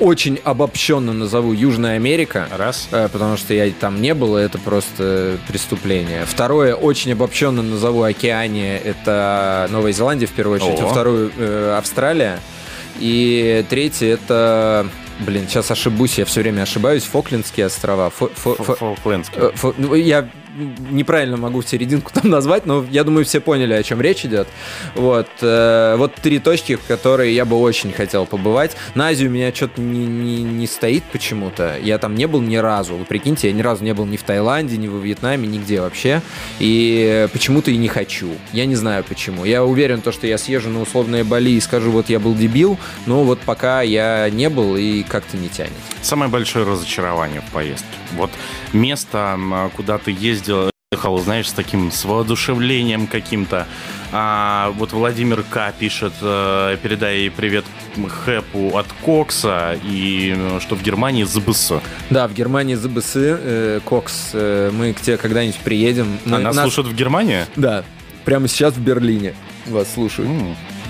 очень 0.02 0.38
обобщенно 0.44 1.14
назову 1.14 1.54
Южная 1.54 1.96
Америка. 1.96 2.50
Раз. 2.58 2.90
Э, 2.92 3.08
Потому 3.10 3.38
что 3.38 3.54
я 3.54 3.72
там 3.72 4.02
не 4.02 4.14
был, 4.14 4.36
это 4.36 4.58
просто 4.58 5.38
преступление. 5.48 6.26
Второе, 6.26 6.76
очень 6.76 7.14
обобщенно 7.14 7.62
назову 7.62 8.04
Океания. 8.04 8.78
Это 8.78 9.70
Новая 9.72 9.94
Зеландия 9.94 10.26
в 10.28 10.32
первую 10.32 10.60
очередь. 10.60 10.82
О. 10.82 10.88
А 10.88 10.92
вторую 10.92 11.32
э, 11.38 11.76
Австралия. 11.78 12.42
И 13.00 13.64
третье 13.70 14.08
это... 14.16 14.88
Блин, 15.20 15.48
сейчас 15.48 15.72
ошибусь, 15.72 16.18
я 16.18 16.26
все 16.26 16.42
время 16.42 16.64
ошибаюсь. 16.64 17.04
Фоклендские 17.04 17.68
острова. 17.68 18.10
Фо- 18.10 18.32
фо- 18.36 18.56
фо- 18.58 18.76
Фолклендский. 18.76 19.38
Э, 19.40 19.52
фо- 19.54 19.74
ну, 19.78 19.94
Я 19.96 20.28
неправильно 20.92 21.38
могу 21.38 21.62
серединку 21.62 22.12
там 22.14 22.30
назвать, 22.30 22.66
но 22.66 22.86
я 22.90 23.04
думаю, 23.04 23.26
все 23.26 23.40
поняли, 23.40 23.74
о 23.74 23.84
чем 23.84 24.02
речь 24.02 24.26
идет. 24.26 24.48
Вот, 24.96 25.28
э, 25.42 25.96
вот 25.98 26.16
три 26.16 26.40
точки, 26.40 26.76
в 26.76 26.86
которые 26.86 27.34
я 27.34 27.46
бы 27.46 27.58
очень 27.58 27.92
хотел 27.92 28.26
побывать. 28.26 28.76
На 28.96 29.08
Азию 29.08 29.30
у 29.30 29.34
меня 29.34 29.54
что-то 29.54 29.82
не, 29.82 30.06
не, 30.06 30.44
не 30.44 30.68
стоит 30.68 31.04
почему-то. 31.12 31.78
Я 31.82 31.98
там 31.98 32.16
не 32.16 32.28
был 32.28 32.42
ни 32.42 32.56
разу. 32.56 32.96
Вы 32.96 33.06
прикиньте, 33.06 33.48
я 33.48 33.54
ни 33.54 33.62
разу 33.62 33.84
не 33.84 33.94
был 33.94 34.06
ни 34.06 34.18
в 34.18 34.24
Таиланде, 34.24 34.78
ни 34.78 34.88
во 34.88 35.00
Вьетнаме, 35.00 35.48
нигде 35.48 35.82
вообще. 35.82 36.22
И 36.60 37.28
почему-то 37.32 37.72
и 37.72 37.78
не 37.78 37.88
хочу. 37.88 38.32
Я 38.52 38.66
не 38.66 38.76
знаю 38.76 39.04
почему. 39.04 39.46
Я 39.46 39.64
уверен, 39.64 40.02
то, 40.02 40.12
что 40.12 40.28
я 40.28 40.38
съезжу 40.38 40.70
на 40.70 40.82
условное 40.82 41.24
Бали 41.24 41.52
и 41.52 41.60
скажу, 41.60 41.92
вот 41.92 42.10
я 42.10 42.20
был 42.20 42.36
дебил, 42.36 42.78
но 43.06 43.24
вот 43.24 43.40
пока 43.40 43.82
я 43.82 44.30
не 44.30 44.50
был 44.50 44.76
и 44.76 45.04
как-то 45.04 45.38
не 45.38 45.50
тянет. 45.50 45.72
Самое 46.02 46.30
большое 46.30 46.66
разочарование 46.66 47.42
в 47.42 47.52
поездке. 47.52 47.88
Вот 48.16 48.30
место, 48.74 49.40
куда 49.76 49.98
ты 49.98 50.12
ездил, 50.44 50.70
ехал, 50.92 51.18
знаешь, 51.20 51.50
с 51.50 51.54
таким, 51.54 51.92
с 51.92 52.04
воодушевлением 52.06 53.08
каким-то. 53.08 53.66
А, 54.12 54.72
вот 54.78 54.92
Владимир 54.92 55.44
К. 55.50 55.72
пишет, 55.78 56.14
э, 56.22 56.78
передай 56.84 57.32
привет 57.36 57.66
Хэпу 58.26 58.78
от 58.78 58.88
Кокса, 59.02 59.78
и 59.84 60.36
э, 60.38 60.60
что 60.62 60.76
в 60.76 60.84
Германии 60.84 61.24
ЗБС. 61.24 61.74
Да, 62.10 62.28
в 62.28 62.34
Германии 62.34 62.76
ЗБС, 62.76 63.12
э, 63.16 63.80
Кокс, 63.86 64.32
э, 64.34 64.70
мы 64.74 64.94
к 64.94 65.02
тебе 65.02 65.18
когда-нибудь 65.18 65.58
приедем. 65.60 66.20
Мы- 66.26 66.38
А 66.38 66.40
нас 66.40 66.56
слушают 66.58 66.90
в 66.90 66.96
Германии? 66.96 67.46
Да, 67.56 67.84
прямо 68.26 68.48
сейчас 68.48 68.74
в 68.76 68.80
Берлине 68.82 69.34
вас 69.66 69.92
слушают. 69.94 70.30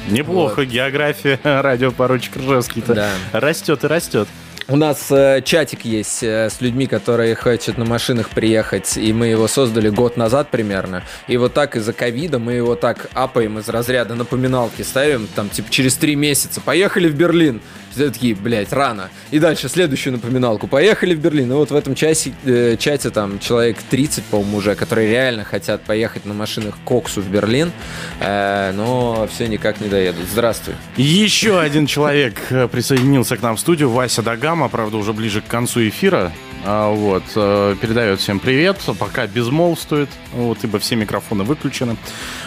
Неплохо, 0.10 0.66
география 0.66 1.40
радиопоручик 1.44 2.36
Ржевский-то 2.36 2.94
Да. 2.94 3.10
растет 3.32 3.86
и 3.86 3.88
растет. 3.88 4.28
У 4.69 4.77
нас 4.77 5.11
э, 5.11 5.41
чатик 5.44 5.84
есть 5.84 6.23
э, 6.23 6.49
с 6.49 6.61
людьми, 6.61 6.88
которые 6.88 7.35
хотят 7.35 7.77
на 7.77 7.84
машинах 7.84 8.30
приехать, 8.30 8.95
и 8.95 9.11
мы 9.11 9.27
его 9.27 9.48
создали 9.49 9.90
год 9.90 10.15
назад 10.15 10.49
примерно. 10.52 11.03
И 11.27 11.35
вот 11.35 11.53
так 11.53 11.76
из-за 11.76 11.91
ковида 11.91 12.40
мы 12.40 12.53
его 12.53 12.76
так 12.76 13.10
апаем 13.14 13.60
из 13.60 13.68
разряда 13.68 14.15
напоминалки, 14.15 14.81
ставим 14.81 15.27
там 15.35 15.49
типа 15.49 15.69
через 15.69 15.95
три 15.95 16.15
месяца. 16.15 16.61
Поехали 16.61 17.10
в 17.10 17.15
Берлин. 17.15 17.61
Все 17.94 18.10
такие, 18.10 18.36
блядь, 18.36 18.74
рано. 18.74 19.10
И 19.32 19.40
дальше 19.40 19.70
следующую 19.70 20.14
напоминалку. 20.14 20.68
Поехали 20.68 21.14
в 21.14 21.20
Берлин. 21.20 21.52
И 21.52 21.56
вот 21.56 21.72
в 21.72 21.76
этом 21.76 21.95
часе, 21.95 22.34
э, 22.45 22.76
чате 22.78 23.10
там 23.10 23.40
человек 23.40 23.78
30, 23.90 24.24
по-моему, 24.26 24.57
уже, 24.57 24.76
которые 24.76 25.10
реально 25.10 25.44
хотят 25.44 25.84
поехать 25.84 26.26
на 26.26 26.34
машинах 26.34 26.76
Коксу 26.86 27.22
в 27.22 27.28
Берлин, 27.30 27.72
э, 28.20 28.72
но 28.74 29.28
все 29.32 29.48
никак 29.48 29.80
не 29.82 29.90
доедут. 29.90 30.26
Здравствуй. 30.32 30.76
Еще 30.98 31.60
один 31.60 31.86
человек 31.86 32.36
э, 32.49 32.68
присоединился 32.68 33.38
к 33.38 33.41
нам 33.41 33.56
в 33.56 33.60
студию, 33.60 33.90
Вася 33.90 34.22
Дагама, 34.22 34.70
правда, 34.70 34.98
уже 34.98 35.14
ближе 35.14 35.41
к 35.41 35.48
концу 35.48 35.88
эфира. 35.88 36.32
А, 36.65 36.90
Вот, 36.94 37.23
э, 37.35 37.76
передает 37.81 38.19
всем 38.22 38.40
привет, 38.40 38.80
пока 38.98 39.27
безмолвствует, 39.27 40.10
вот, 40.31 40.60
ибо 40.64 40.80
все 40.80 40.95
микрофоны 40.95 41.44
выключены. 41.44 41.98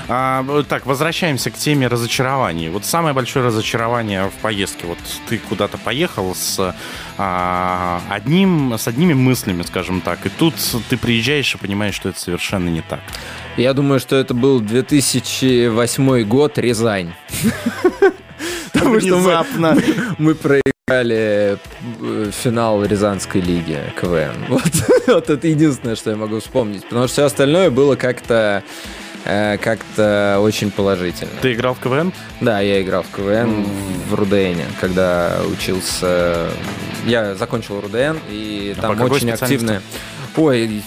А, 0.08 0.42
так, 0.68 0.86
возвращаемся 0.86 1.50
к 1.50 1.54
теме 1.54 1.86
разочарований. 1.86 2.70
Вот 2.70 2.86
самое 2.86 3.14
большое 3.14 3.44
разочарование 3.44 4.30
в 4.30 4.40
поездке. 4.40 4.86
Вот 4.86 4.98
ты 5.28 5.36
куда-то 5.38 5.76
поехал 5.76 6.34
с 6.34 6.74
а, 7.18 8.00
одним, 8.08 8.72
с 8.78 8.88
одними 8.88 9.12
мыслями, 9.12 9.62
скажем 9.62 10.00
так, 10.00 10.24
и 10.24 10.30
тут 10.30 10.54
ты 10.88 10.96
приезжаешь 10.96 11.54
и 11.54 11.58
понимаешь, 11.58 11.94
что 11.94 12.08
это 12.08 12.18
совершенно 12.18 12.70
не 12.70 12.80
так. 12.80 13.00
Я 13.58 13.74
думаю, 13.74 14.00
что 14.00 14.16
это 14.16 14.32
был 14.32 14.60
2008 14.60 16.22
год, 16.24 16.56
Рязань. 16.58 17.12
Потому 18.72 19.00
что 19.00 19.08
мы- 19.16 19.20
Внезапно. 19.20 19.76
мы 20.18 20.34
проиграли 20.34 20.62
э, 20.88 21.56
финал 22.30 22.84
Рязанской 22.84 23.40
лиги 23.40 23.76
КВН. 24.00 24.36
Вот, 24.48 24.62
вот 25.08 25.30
это 25.30 25.48
единственное, 25.48 25.96
что 25.96 26.10
я 26.10 26.16
могу 26.16 26.38
вспомнить. 26.38 26.84
Потому 26.84 27.08
что 27.08 27.12
все 27.14 27.24
остальное 27.24 27.70
было 27.70 27.96
как-то 27.96 28.62
э, 29.24 29.58
как-то 29.58 30.38
очень 30.40 30.70
положительно. 30.70 31.32
Ты 31.42 31.54
играл 31.54 31.74
в 31.74 31.80
КВН? 31.80 32.12
Да, 32.40 32.60
я 32.60 32.80
играл 32.80 33.02
в 33.02 33.16
КВН 33.16 33.66
в 34.08 34.14
Рудене, 34.14 34.64
когда 34.80 35.38
учился. 35.52 36.50
Я 37.04 37.34
закончил 37.34 37.80
Руден, 37.80 38.20
и 38.30 38.72
А 38.78 38.82
там 38.82 39.00
очень 39.00 39.32
активно. 39.32 39.82
Ой, 40.36 40.84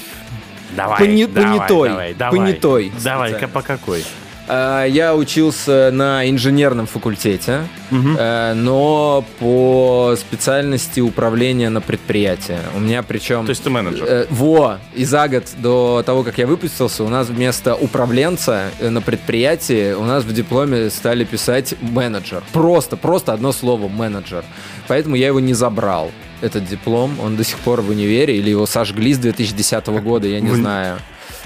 Давай, 0.77 0.99
Пони- 0.99 1.25
давай, 1.25 1.57
понятой, 1.57 1.89
давай, 1.89 2.13
давай. 2.13 2.39
понятой 2.39 2.91
Давай, 3.03 3.33
по 3.49 3.61
какой? 3.61 4.05
А, 4.51 4.83
Я 4.85 5.15
учился 5.15 5.91
на 5.93 6.27
инженерном 6.27 6.87
факультете, 6.87 7.67
э, 7.91 8.53
но 8.55 9.23
по 9.39 10.15
специальности 10.17 10.99
управления 11.01 11.69
на 11.69 11.81
предприятии. 11.81 12.57
У 12.75 12.79
меня 12.79 13.03
причем... 13.03 13.45
То 13.45 13.51
есть 13.51 13.63
ты 13.63 13.69
менеджер? 13.69 14.05
Э, 14.07 14.25
Во! 14.31 14.79
И 14.95 15.05
за 15.05 15.27
год 15.27 15.43
до 15.57 16.01
того, 16.03 16.23
как 16.23 16.39
я 16.39 16.47
выпустился, 16.47 17.03
у 17.03 17.09
нас 17.09 17.27
вместо 17.27 17.75
управленца 17.75 18.71
э, 18.79 18.89
на 18.89 19.01
предприятии 19.01 19.93
у 19.93 20.03
нас 20.03 20.23
в 20.23 20.33
дипломе 20.33 20.89
стали 20.89 21.25
писать 21.25 21.75
менеджер. 21.79 22.41
Просто, 22.51 22.97
просто 22.97 23.33
одно 23.33 23.51
слово 23.51 23.87
менеджер. 23.87 24.43
Поэтому 24.87 25.15
я 25.15 25.27
его 25.27 25.39
не 25.39 25.53
забрал. 25.53 26.09
Этот 26.41 26.65
диплом, 26.67 27.19
он 27.21 27.35
до 27.35 27.43
сих 27.43 27.59
пор 27.59 27.81
в 27.81 27.89
универе, 27.89 28.35
или 28.37 28.49
его 28.49 28.65
сожгли 28.65 29.13
с 29.13 29.19
2010 29.19 29.85
года, 30.01 30.27
я 30.27 30.39
не 30.39 30.55
знаю. 30.55 30.97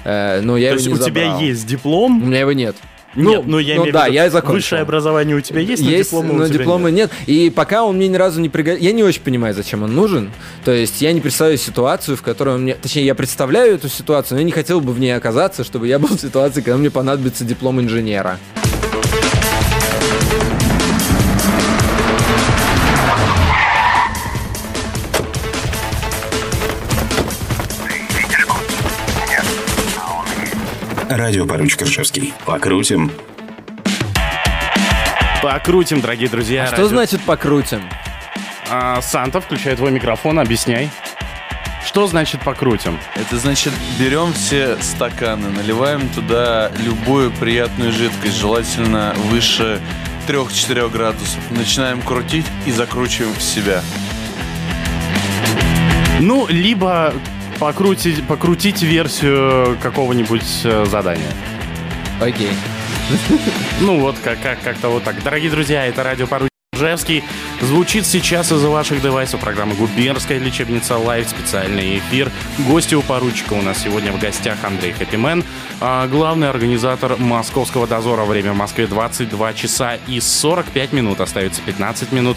Но 0.06 0.56
я 0.56 0.70
То 0.70 0.76
его 0.76 0.76
есть 0.76 0.88
не 0.88 0.94
у 0.94 0.98
тебя 0.98 1.22
забрал. 1.24 1.42
есть 1.42 1.66
диплом? 1.66 2.24
У 2.24 2.28
меня 2.28 2.42
его 2.42 2.54
нет. 2.54 2.76
Нет, 3.16 3.44
ну, 3.46 3.60
я 3.60 3.76
ну 3.76 3.82
имею 3.82 3.92
в 3.92 3.94
да, 3.94 4.06
виду, 4.06 4.16
я 4.16 4.30
закончил. 4.30 4.56
высшее 4.56 4.82
образование 4.82 5.36
у 5.36 5.42
тебя 5.42 5.60
есть, 5.60 5.84
но 5.84 5.90
есть, 5.90 6.10
диплома 6.10 6.32
у 6.32 6.38
но 6.38 6.48
тебя 6.48 6.58
диплома 6.60 6.92
нет. 6.92 7.12
И 7.28 7.50
пока 7.50 7.84
он 7.84 7.98
мне 7.98 8.08
ни 8.08 8.16
разу 8.16 8.42
не 8.42 8.50
пригодился. 8.50 8.86
Я 8.86 8.92
не 8.92 9.04
очень 9.04 9.22
понимаю, 9.22 9.54
зачем 9.54 9.84
он 9.84 9.94
нужен. 9.94 10.32
То 10.66 10.72
есть 10.72 11.02
я 11.02 11.12
не 11.12 11.22
представляю 11.22 11.58
ситуацию, 11.58 12.18
в 12.18 12.22
которой 12.22 12.56
он 12.56 12.64
мне... 12.64 12.76
Точнее, 12.76 13.06
я 13.06 13.16
представляю 13.16 13.76
эту 13.76 13.90
ситуацию, 13.90 14.36
но 14.36 14.40
я 14.40 14.46
не 14.46 14.52
хотел 14.52 14.82
бы 14.82 14.94
в 14.94 15.00
ней 15.00 15.16
оказаться, 15.16 15.64
чтобы 15.64 15.88
я 15.88 16.00
был 16.00 16.10
в 16.10 16.20
ситуации, 16.20 16.62
когда 16.62 16.78
мне 16.78 16.90
понадобится 16.90 17.46
диплом 17.46 17.80
инженера. 17.80 18.40
Радиопоручик 31.18 31.84
Ржевский. 31.84 32.34
Покрутим. 32.44 33.12
Покрутим, 35.44 36.02
дорогие 36.02 36.28
друзья. 36.28 36.64
А 36.64 36.68
что 36.68 36.78
радио- 36.78 36.88
значит 36.88 37.22
покрутим? 37.22 37.84
А, 38.72 39.00
Санта, 39.00 39.40
включай 39.40 39.76
твой 39.76 39.92
микрофон, 39.92 40.40
объясняй. 40.40 40.90
Что 41.86 42.08
значит 42.08 42.42
покрутим? 42.42 42.98
Это 43.14 43.38
значит, 43.38 43.74
берем 44.00 44.34
все 44.34 44.76
стаканы, 44.82 45.50
наливаем 45.50 46.10
туда 46.10 46.72
любую 46.80 47.30
приятную 47.30 47.92
жидкость, 47.92 48.38
желательно 48.40 49.14
выше 49.30 49.80
3-4 50.28 50.90
градусов. 50.90 51.38
Начинаем 51.52 52.02
крутить 52.02 52.48
и 52.66 52.72
закручиваем 52.72 53.36
в 53.36 53.42
себя. 53.44 53.84
Ну, 56.20 56.48
либо 56.48 57.14
покрутить, 57.60 58.26
покрутить 58.28 58.82
версию 58.82 59.78
какого-нибудь 59.82 60.62
э, 60.64 60.86
задания. 60.86 61.32
Окей. 62.20 62.52
Ну 63.82 64.00
вот, 64.00 64.16
как, 64.24 64.42
как, 64.42 64.62
как-то 64.62 64.90
вот 64.90 65.04
так. 65.04 65.22
Дорогие 65.24 65.52
друзья, 65.52 65.86
это 65.86 66.04
радио 66.04 66.28
Поручик 66.28 66.50
Ржевский. 66.76 67.24
Звучит 67.64 68.06
сейчас 68.06 68.52
из-за 68.52 68.68
ваших 68.68 69.02
девайсов 69.02 69.40
программа 69.40 69.74
«Губернская 69.76 70.38
лечебница 70.38 70.98
Лайв». 70.98 71.30
Специальный 71.30 72.00
эфир. 72.00 72.30
Гости 72.68 72.94
у 72.94 73.02
поручика 73.02 73.54
у 73.54 73.62
нас 73.62 73.82
сегодня 73.82 74.12
в 74.12 74.20
гостях 74.20 74.58
Андрей 74.64 74.92
Хэппимен, 74.92 75.46
а, 75.80 76.06
главный 76.08 76.50
организатор 76.50 77.16
московского 77.18 77.88
дозора. 77.88 78.26
Время 78.26 78.52
в 78.52 78.58
Москве 78.58 78.86
22 78.86 79.54
часа 79.54 79.98
и 80.08 80.20
45 80.20 80.92
минут. 80.92 81.22
Остается 81.22 81.62
15 81.62 82.12
минут 82.12 82.36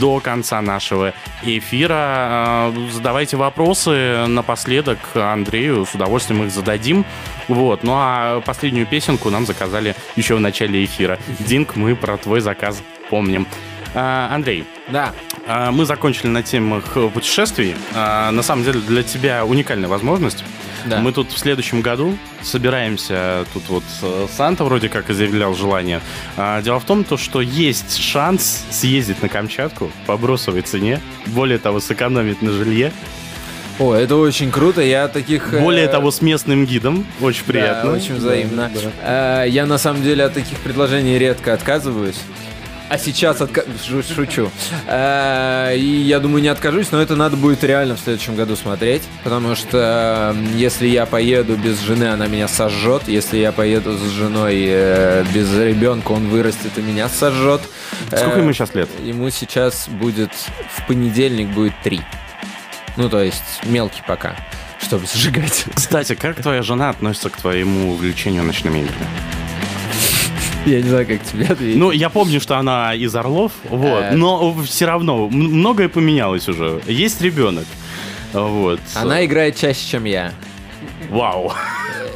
до 0.00 0.20
конца 0.20 0.62
нашего 0.62 1.12
эфира. 1.42 1.96
А, 1.98 2.74
Задавайте 2.92 3.36
вопросы 3.36 4.26
напоследок 4.28 5.00
Андрею. 5.14 5.86
С 5.86 5.94
удовольствием 5.96 6.44
их 6.44 6.52
зададим. 6.52 7.04
Вот. 7.48 7.82
Ну 7.82 7.94
а 7.96 8.40
последнюю 8.42 8.86
песенку 8.86 9.28
нам 9.30 9.44
заказали 9.44 9.96
еще 10.14 10.36
в 10.36 10.40
начале 10.40 10.84
эфира. 10.84 11.18
Динк, 11.40 11.74
мы 11.74 11.96
про 11.96 12.16
твой 12.16 12.40
заказ 12.40 12.80
помним. 13.10 13.48
А, 13.94 14.28
Андрей, 14.34 14.64
Да. 14.88 15.12
а, 15.46 15.70
мы 15.70 15.84
закончили 15.86 16.26
на 16.28 16.42
темах 16.42 16.84
э, 16.96 17.08
путешествий. 17.12 17.74
А, 17.94 18.30
На 18.30 18.42
самом 18.42 18.64
деле 18.64 18.80
для 18.80 19.02
тебя 19.02 19.44
уникальная 19.44 19.88
возможность. 19.88 20.44
Да. 20.86 20.98
Мы 21.00 21.12
тут 21.12 21.32
в 21.32 21.38
следующем 21.38 21.80
году 21.82 22.16
собираемся, 22.42 23.44
тут 23.52 23.64
вот 23.68 23.82
э, 24.02 24.26
Санта 24.36 24.64
вроде 24.64 24.88
как 24.88 25.10
и 25.10 25.12
заявлял 25.12 25.54
желание. 25.54 26.00
А, 26.36 26.62
Дело 26.62 26.78
в 26.80 26.84
том, 26.84 27.02
то, 27.04 27.16
что 27.16 27.40
есть 27.40 27.96
шанс 27.98 28.64
съездить 28.70 29.22
на 29.22 29.28
Камчатку 29.28 29.90
по 30.06 30.16
бросовой 30.16 30.62
цене, 30.62 31.00
более 31.26 31.58
того, 31.58 31.80
сэкономить 31.80 32.42
на 32.42 32.52
жилье, 32.52 32.92
О, 33.80 33.94
это 33.94 34.16
очень 34.16 34.50
круто. 34.50 34.80
Я 34.82 35.08
таких... 35.08 35.52
э, 35.54 35.60
более 35.60 35.88
того, 35.88 36.10
с 36.10 36.20
местным 36.20 36.66
гидом, 36.66 37.06
очень 37.20 37.42
Да, 37.46 37.52
приятно. 37.52 37.92
очень 37.92 38.14
взаимно. 38.16 38.70
Э, 39.02 39.44
Я 39.48 39.66
на 39.66 39.78
самом 39.78 40.02
деле 40.02 40.24
от 40.24 40.34
таких 40.34 40.58
предложений 40.58 41.18
редко 41.18 41.54
отказываюсь. 41.54 42.18
А 42.90 42.96
сейчас 42.96 43.40
отка... 43.42 43.64
шу- 43.86 44.02
шучу. 44.02 44.50
Э, 44.86 45.74
И 45.76 45.84
я 46.02 46.20
думаю, 46.20 46.40
не 46.42 46.48
откажусь, 46.48 46.90
но 46.90 47.00
это 47.02 47.16
надо 47.16 47.36
будет 47.36 47.62
реально 47.62 47.96
в 47.96 48.00
следующем 48.00 48.34
году 48.34 48.56
смотреть. 48.56 49.02
Потому 49.24 49.54
что 49.56 50.34
если 50.54 50.86
я 50.86 51.04
поеду 51.04 51.56
без 51.56 51.80
жены, 51.80 52.04
она 52.04 52.26
меня 52.28 52.48
сожжет. 52.48 53.02
Если 53.06 53.36
я 53.38 53.52
поеду 53.52 53.96
с 53.98 54.02
женой 54.10 54.64
э, 54.66 55.24
без 55.34 55.52
ребенка, 55.54 56.12
он 56.12 56.28
вырастет 56.28 56.78
и 56.78 56.80
меня 56.80 57.08
сожжет. 57.10 57.60
Сколько 58.06 58.38
Э, 58.38 58.40
ему 58.40 58.52
сейчас 58.54 58.74
лет? 58.74 58.88
Ему 59.04 59.28
сейчас 59.30 59.86
будет 59.88 60.32
в 60.74 60.86
понедельник 60.86 61.48
будет 61.48 61.74
три. 61.84 62.00
Ну, 62.96 63.08
то 63.10 63.22
есть 63.22 63.42
мелкий 63.64 64.02
пока, 64.06 64.34
чтобы 64.80 65.04
сжигать. 65.14 65.66
Кстати, 65.74 66.14
как 66.14 66.40
твоя 66.42 66.62
жена 66.62 66.88
относится 66.88 67.28
к 67.28 67.36
твоему 67.36 67.92
увлечению 67.92 68.44
ночными 68.44 68.78
играми? 68.78 69.06
Я 70.66 70.82
не 70.82 70.88
знаю, 70.88 71.06
как 71.06 71.22
тебе 71.22 71.46
ответить. 71.46 71.76
Ну, 71.78 71.90
я 71.92 72.10
помню, 72.10 72.40
что 72.40 72.56
она 72.58 72.94
из 72.94 73.14
Орлов, 73.14 73.52
вот, 73.68 74.02
Э. 74.02 74.10
но 74.12 74.54
все 74.64 74.84
равно 74.86 75.28
многое 75.28 75.88
поменялось 75.88 76.48
уже. 76.48 76.80
Есть 76.86 77.20
ребенок, 77.22 77.64
вот. 78.32 78.80
Она 78.94 79.24
играет 79.24 79.56
чаще, 79.56 79.86
чем 79.88 80.04
я. 80.04 80.32
Вау. 81.10 81.52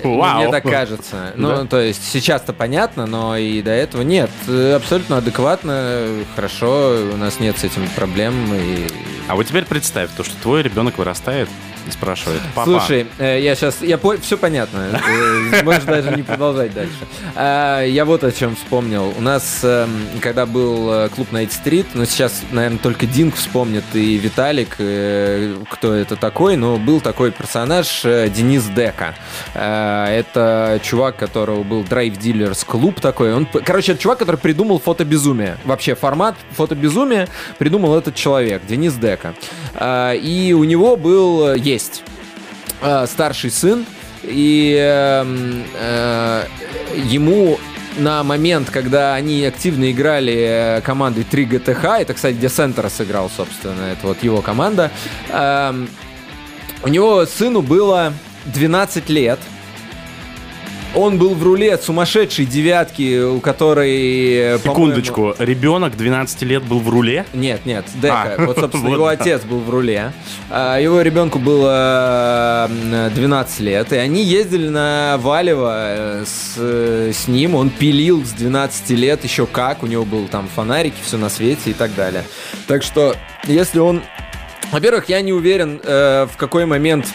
Ну, 0.05 0.19
Вау. 0.19 0.43
Мне 0.43 0.51
так 0.51 0.64
кажется. 0.64 1.32
Ну, 1.36 1.48
Да? 1.48 1.64
то 1.64 1.81
есть 1.81 2.05
сейчас-то 2.10 2.52
понятно, 2.52 3.06
но 3.06 3.36
и 3.36 3.62
до 3.62 3.70
этого 3.70 4.02
нет. 4.02 4.31
Э, 4.48 4.74
Абсолютно 4.74 5.19
адекватно, 5.19 6.09
хорошо, 6.35 6.97
у 7.14 7.16
нас 7.16 7.39
нет 7.40 7.56
с 7.59 7.64
этим 7.64 7.89
проблем. 7.94 8.35
И... 8.52 8.89
А 9.28 9.36
вот 9.36 9.47
теперь 9.47 9.64
представь, 9.64 10.10
то, 10.16 10.24
что 10.24 10.35
твой 10.43 10.62
ребенок 10.62 10.98
вырастает 10.98 11.48
и 11.86 11.90
спрашивает, 11.90 12.40
папа, 12.54 12.70
Слушай, 12.70 13.06
э, 13.18 13.40
я 13.40 13.54
сейчас, 13.54 13.82
я 13.82 13.98
все 14.20 14.36
понятно, 14.36 14.88
Э, 14.92 15.62
можешь 15.62 15.84
даже 15.84 16.10
не 16.16 16.22
продолжать 16.22 16.72
дальше. 16.74 16.92
А, 17.34 17.82
Я 17.82 18.04
вот 18.04 18.24
о 18.24 18.32
чем 18.32 18.56
вспомнил. 18.56 19.12
У 19.16 19.20
нас, 19.20 19.60
эм, 19.62 19.90
когда 20.20 20.46
был 20.46 20.92
э, 20.92 21.09
клуб 21.09 21.28
Night 21.32 21.50
Street, 21.50 21.86
ну 21.94 22.04
сейчас, 22.04 22.42
наверное, 22.50 22.78
только 22.78 23.06
Динг 23.06 23.34
вспомнит 23.34 23.84
и 23.94 24.16
Виталик, 24.16 24.70
кто 24.70 25.94
это 25.94 26.16
такой, 26.16 26.56
но 26.56 26.76
был 26.76 27.00
такой 27.00 27.30
персонаж 27.30 28.02
Денис 28.02 28.64
Дека. 28.64 29.14
Это 29.54 30.80
чувак, 30.82 31.16
которого 31.16 31.62
был 31.62 31.82
Drive 31.82 32.18
Dealers 32.18 32.64
клуб 32.66 33.00
такой. 33.00 33.34
Он, 33.34 33.46
короче, 33.46 33.92
это 33.92 34.00
чувак, 34.00 34.18
который 34.18 34.36
придумал 34.36 34.78
фотобезумие. 34.78 35.56
Вообще 35.64 35.94
формат 35.94 36.36
фотобезумия 36.52 37.28
придумал 37.59 37.96
этот 37.96 38.14
человек, 38.14 38.62
Денис 38.66 38.94
Дека. 38.94 39.34
И 39.80 40.54
у 40.56 40.64
него 40.64 40.96
был, 40.96 41.56
есть 41.73 42.03
э, 42.81 43.07
старший 43.07 43.51
сын, 43.51 43.85
и 44.23 44.77
эм, 44.78 45.65
э, 45.74 46.44
ему 47.05 47.59
на 47.99 48.23
момент, 48.23 48.70
когда 48.70 49.15
они 49.15 49.44
активно 49.44 49.90
играли 49.90 50.78
э, 50.78 50.81
командой 50.82 51.24
3 51.24 51.47
GTH, 51.47 52.03
это, 52.03 52.15
кстати, 52.15 52.35
где 52.35 52.49
Центр 52.49 52.89
сыграл, 52.89 53.31
собственно, 53.35 53.82
это 53.93 54.07
вот 54.07 54.23
его 54.23 54.40
команда, 54.40 54.90
эм, 55.31 55.89
у 56.85 56.89
него 56.89 57.27
сыну 57.27 57.62
было 57.62 58.12
12 58.47 59.09
лет, 59.09 59.39
он 60.94 61.19
был 61.19 61.35
в 61.35 61.43
руле 61.43 61.77
сумасшедшей 61.78 62.44
девятки, 62.47 63.23
у 63.23 63.40
которой... 63.40 64.55
э, 64.55 64.59
секундочку, 64.59 65.35
ребенок 65.39 65.97
12 65.97 66.43
лет 66.43 66.62
был 66.62 66.81
в 66.81 66.89
руле? 66.89 67.24
нет, 67.32 67.64
нет, 67.64 67.85
Дека. 67.94 68.35
А, 68.36 68.47
вот, 68.47 68.59
собственно, 68.59 68.85
вот 68.89 68.94
его 68.94 69.06
да. 69.06 69.12
отец 69.12 69.43
был 69.43 69.60
в 69.60 69.70
руле. 69.70 70.12
А, 70.51 70.78
Его 70.78 71.01
ребенку 71.01 71.39
было 71.39 72.69
м, 72.70 73.12
12 73.14 73.60
лет, 73.60 73.93
и 73.93 73.97
они 73.97 74.23
ездили 74.23 74.69
на 74.69 75.16
Валево 75.19 75.73
э, 75.77 76.24
с, 76.27 76.55
э, 76.59 77.12
с 77.14 77.28
ним. 77.28 77.55
Он 77.55 77.70
пилил 77.70 78.24
с 78.24 78.31
12 78.31 78.90
лет 78.90 79.24
еще 79.24 79.47
как. 79.47 79.82
У 79.82 79.86
него 79.86 80.05
был 80.05 80.28
там 80.28 80.48
фонарики, 80.55 80.97
все 81.02 81.16
на 81.16 81.28
свете 81.28 81.70
и 81.70 81.74
так 81.74 81.94
далее. 81.94 82.24
Так 82.66 82.82
что, 82.82 83.14
если 83.44 83.78
он... 83.78 84.02
Во-первых, 84.70 85.09
я 85.09 85.20
не 85.20 85.32
уверен, 85.32 85.81
в 85.82 86.31
какой 86.36 86.64
момент... 86.66 87.06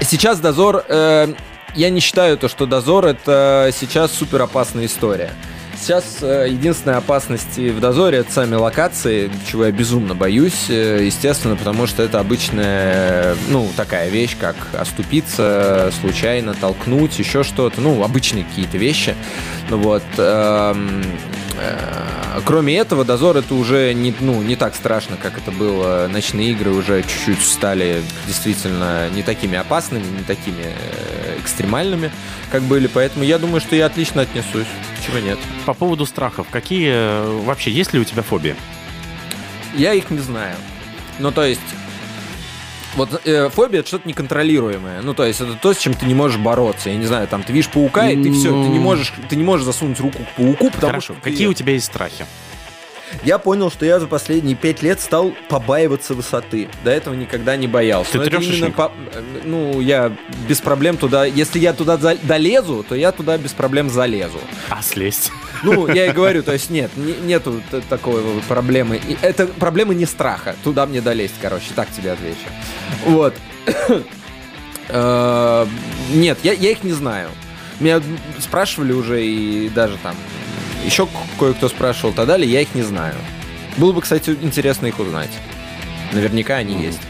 Сейчас 0.00 0.40
дозор... 0.40 0.84
э, 0.88 1.34
я 1.74 1.90
не 1.90 2.00
считаю 2.00 2.36
то, 2.36 2.48
что 2.48 2.66
дозор 2.66 3.06
это 3.06 3.70
сейчас 3.74 4.12
супер 4.12 4.42
опасная 4.42 4.86
история. 4.86 5.32
Сейчас 5.80 6.18
э, 6.22 6.46
единственная 6.48 6.98
опасность 6.98 7.56
в 7.56 7.80
дозоре 7.80 8.18
это 8.18 8.30
сами 8.30 8.54
локации, 8.54 9.30
чего 9.50 9.64
я 9.64 9.72
безумно 9.72 10.14
боюсь, 10.14 10.66
э, 10.68 11.00
естественно, 11.02 11.56
потому 11.56 11.88
что 11.88 12.04
это 12.04 12.20
обычная, 12.20 13.34
ну, 13.48 13.68
такая 13.76 14.08
вещь, 14.08 14.36
как 14.38 14.54
оступиться, 14.78 15.90
случайно 16.00 16.54
толкнуть, 16.54 17.18
еще 17.18 17.42
что-то, 17.42 17.80
ну, 17.80 18.04
обычные 18.04 18.44
какие-то 18.44 18.78
вещи. 18.78 19.16
Ну 19.70 19.78
Вот. 19.78 20.04
э, 20.18 20.74
Кроме 22.44 22.76
этого, 22.76 23.04
дозор 23.04 23.36
это 23.36 23.54
уже 23.54 23.92
не, 23.92 24.14
ну, 24.20 24.42
не 24.42 24.56
так 24.56 24.74
страшно, 24.74 25.16
как 25.16 25.38
это 25.38 25.50
было. 25.50 26.08
Ночные 26.10 26.50
игры 26.52 26.70
уже 26.70 27.02
чуть-чуть 27.02 27.42
стали 27.42 28.02
действительно 28.26 29.10
не 29.10 29.22
такими 29.22 29.58
опасными, 29.58 30.04
не 30.04 30.24
такими 30.24 30.64
э, 30.64 31.38
экстремальными, 31.38 32.10
как 32.50 32.62
были. 32.62 32.86
Поэтому 32.86 33.24
я 33.24 33.38
думаю, 33.38 33.60
что 33.60 33.76
я 33.76 33.86
отлично 33.86 34.22
отнесусь. 34.22 34.66
Чего 35.06 35.18
нет? 35.18 35.38
По 35.66 35.74
поводу 35.74 36.06
страхов, 36.06 36.46
какие 36.50 36.90
э, 36.90 37.42
вообще, 37.44 37.70
есть 37.70 37.92
ли 37.92 38.00
у 38.00 38.04
тебя 38.04 38.22
фобии? 38.22 38.56
Я 39.74 39.92
их 39.92 40.10
не 40.10 40.20
знаю. 40.20 40.56
Ну, 41.18 41.32
то 41.32 41.44
есть, 41.44 41.60
вот 42.94 43.20
э, 43.24 43.48
фобия 43.50 43.80
это 43.80 43.88
что-то 43.88 44.08
неконтролируемое. 44.08 45.02
Ну, 45.02 45.14
то 45.14 45.24
есть, 45.24 45.40
это 45.40 45.54
то, 45.54 45.72
с 45.72 45.78
чем 45.78 45.94
ты 45.94 46.06
не 46.06 46.14
можешь 46.14 46.38
бороться. 46.38 46.90
Я 46.90 46.96
не 46.96 47.06
знаю, 47.06 47.26
там 47.28 47.42
ты 47.42 47.52
видишь 47.52 47.68
паука, 47.70 48.10
и 48.10 48.22
ты 48.22 48.32
все, 48.32 48.50
ты 48.50 48.68
не 48.68 48.78
можешь, 48.78 49.12
ты 49.28 49.36
не 49.36 49.44
можешь 49.44 49.64
засунуть 49.64 49.98
руку 50.00 50.18
к 50.24 50.36
пауку, 50.36 50.70
потому 50.70 50.92
Хорошо, 50.92 51.14
что. 51.14 51.22
ты- 51.22 51.30
какие 51.30 51.46
у 51.46 51.54
тебя 51.54 51.72
есть 51.72 51.86
страхи? 51.86 52.26
Я 53.24 53.38
понял, 53.38 53.70
что 53.70 53.84
я 53.86 54.00
за 54.00 54.06
последние 54.06 54.56
пять 54.56 54.82
лет 54.82 55.00
стал 55.00 55.32
побаиваться 55.48 56.14
высоты. 56.14 56.68
До 56.84 56.90
этого 56.90 57.14
никогда 57.14 57.56
не 57.56 57.66
боялся. 57.68 58.12
Ты 58.12 58.18
Но 58.18 58.24
именно 58.40 58.70
по- 58.70 58.92
Ну, 59.44 59.80
я 59.80 60.12
без 60.48 60.60
проблем 60.60 60.96
туда... 60.96 61.24
Если 61.24 61.58
я 61.58 61.72
туда 61.72 61.96
за- 61.96 62.16
долезу, 62.16 62.84
то 62.88 62.94
я 62.94 63.12
туда 63.12 63.38
без 63.38 63.52
проблем 63.52 63.90
залезу. 63.90 64.38
А 64.68 64.82
слезть? 64.82 65.30
Ну, 65.62 65.86
я 65.92 66.06
и 66.06 66.12
говорю, 66.12 66.42
то 66.42 66.52
есть 66.52 66.70
нет, 66.70 66.90
не- 66.96 67.14
нету 67.26 67.62
такой 67.88 68.22
проблемы. 68.48 68.96
И 68.96 69.16
это 69.22 69.46
проблема 69.46 69.94
не 69.94 70.06
страха. 70.06 70.56
Туда 70.64 70.86
мне 70.86 71.00
долезть, 71.00 71.34
короче, 71.40 71.66
так 71.74 71.88
тебе 71.90 72.12
отвечу. 72.12 72.38
Вот. 73.06 73.34
Э, 74.88 75.66
Нет, 76.12 76.38
я, 76.42 76.52
я 76.52 76.70
их 76.72 76.82
не 76.84 76.92
знаю. 76.92 77.28
Меня 77.80 78.00
спрашивали 78.38 78.92
уже 78.92 79.24
и 79.24 79.68
даже 79.70 79.96
там 80.02 80.14
еще 80.84 81.08
кое-кто 81.38 81.68
спрашивал 81.68 82.12
и 82.12 82.16
так 82.16 82.26
далее, 82.26 82.50
я 82.50 82.60
их 82.60 82.74
не 82.74 82.82
знаю. 82.82 83.14
Было 83.76 83.92
бы, 83.92 84.00
кстати, 84.02 84.30
интересно 84.42 84.86
их 84.86 84.98
узнать. 84.98 85.30
Наверняка 86.12 86.56
они 86.56 86.82
есть. 86.82 87.00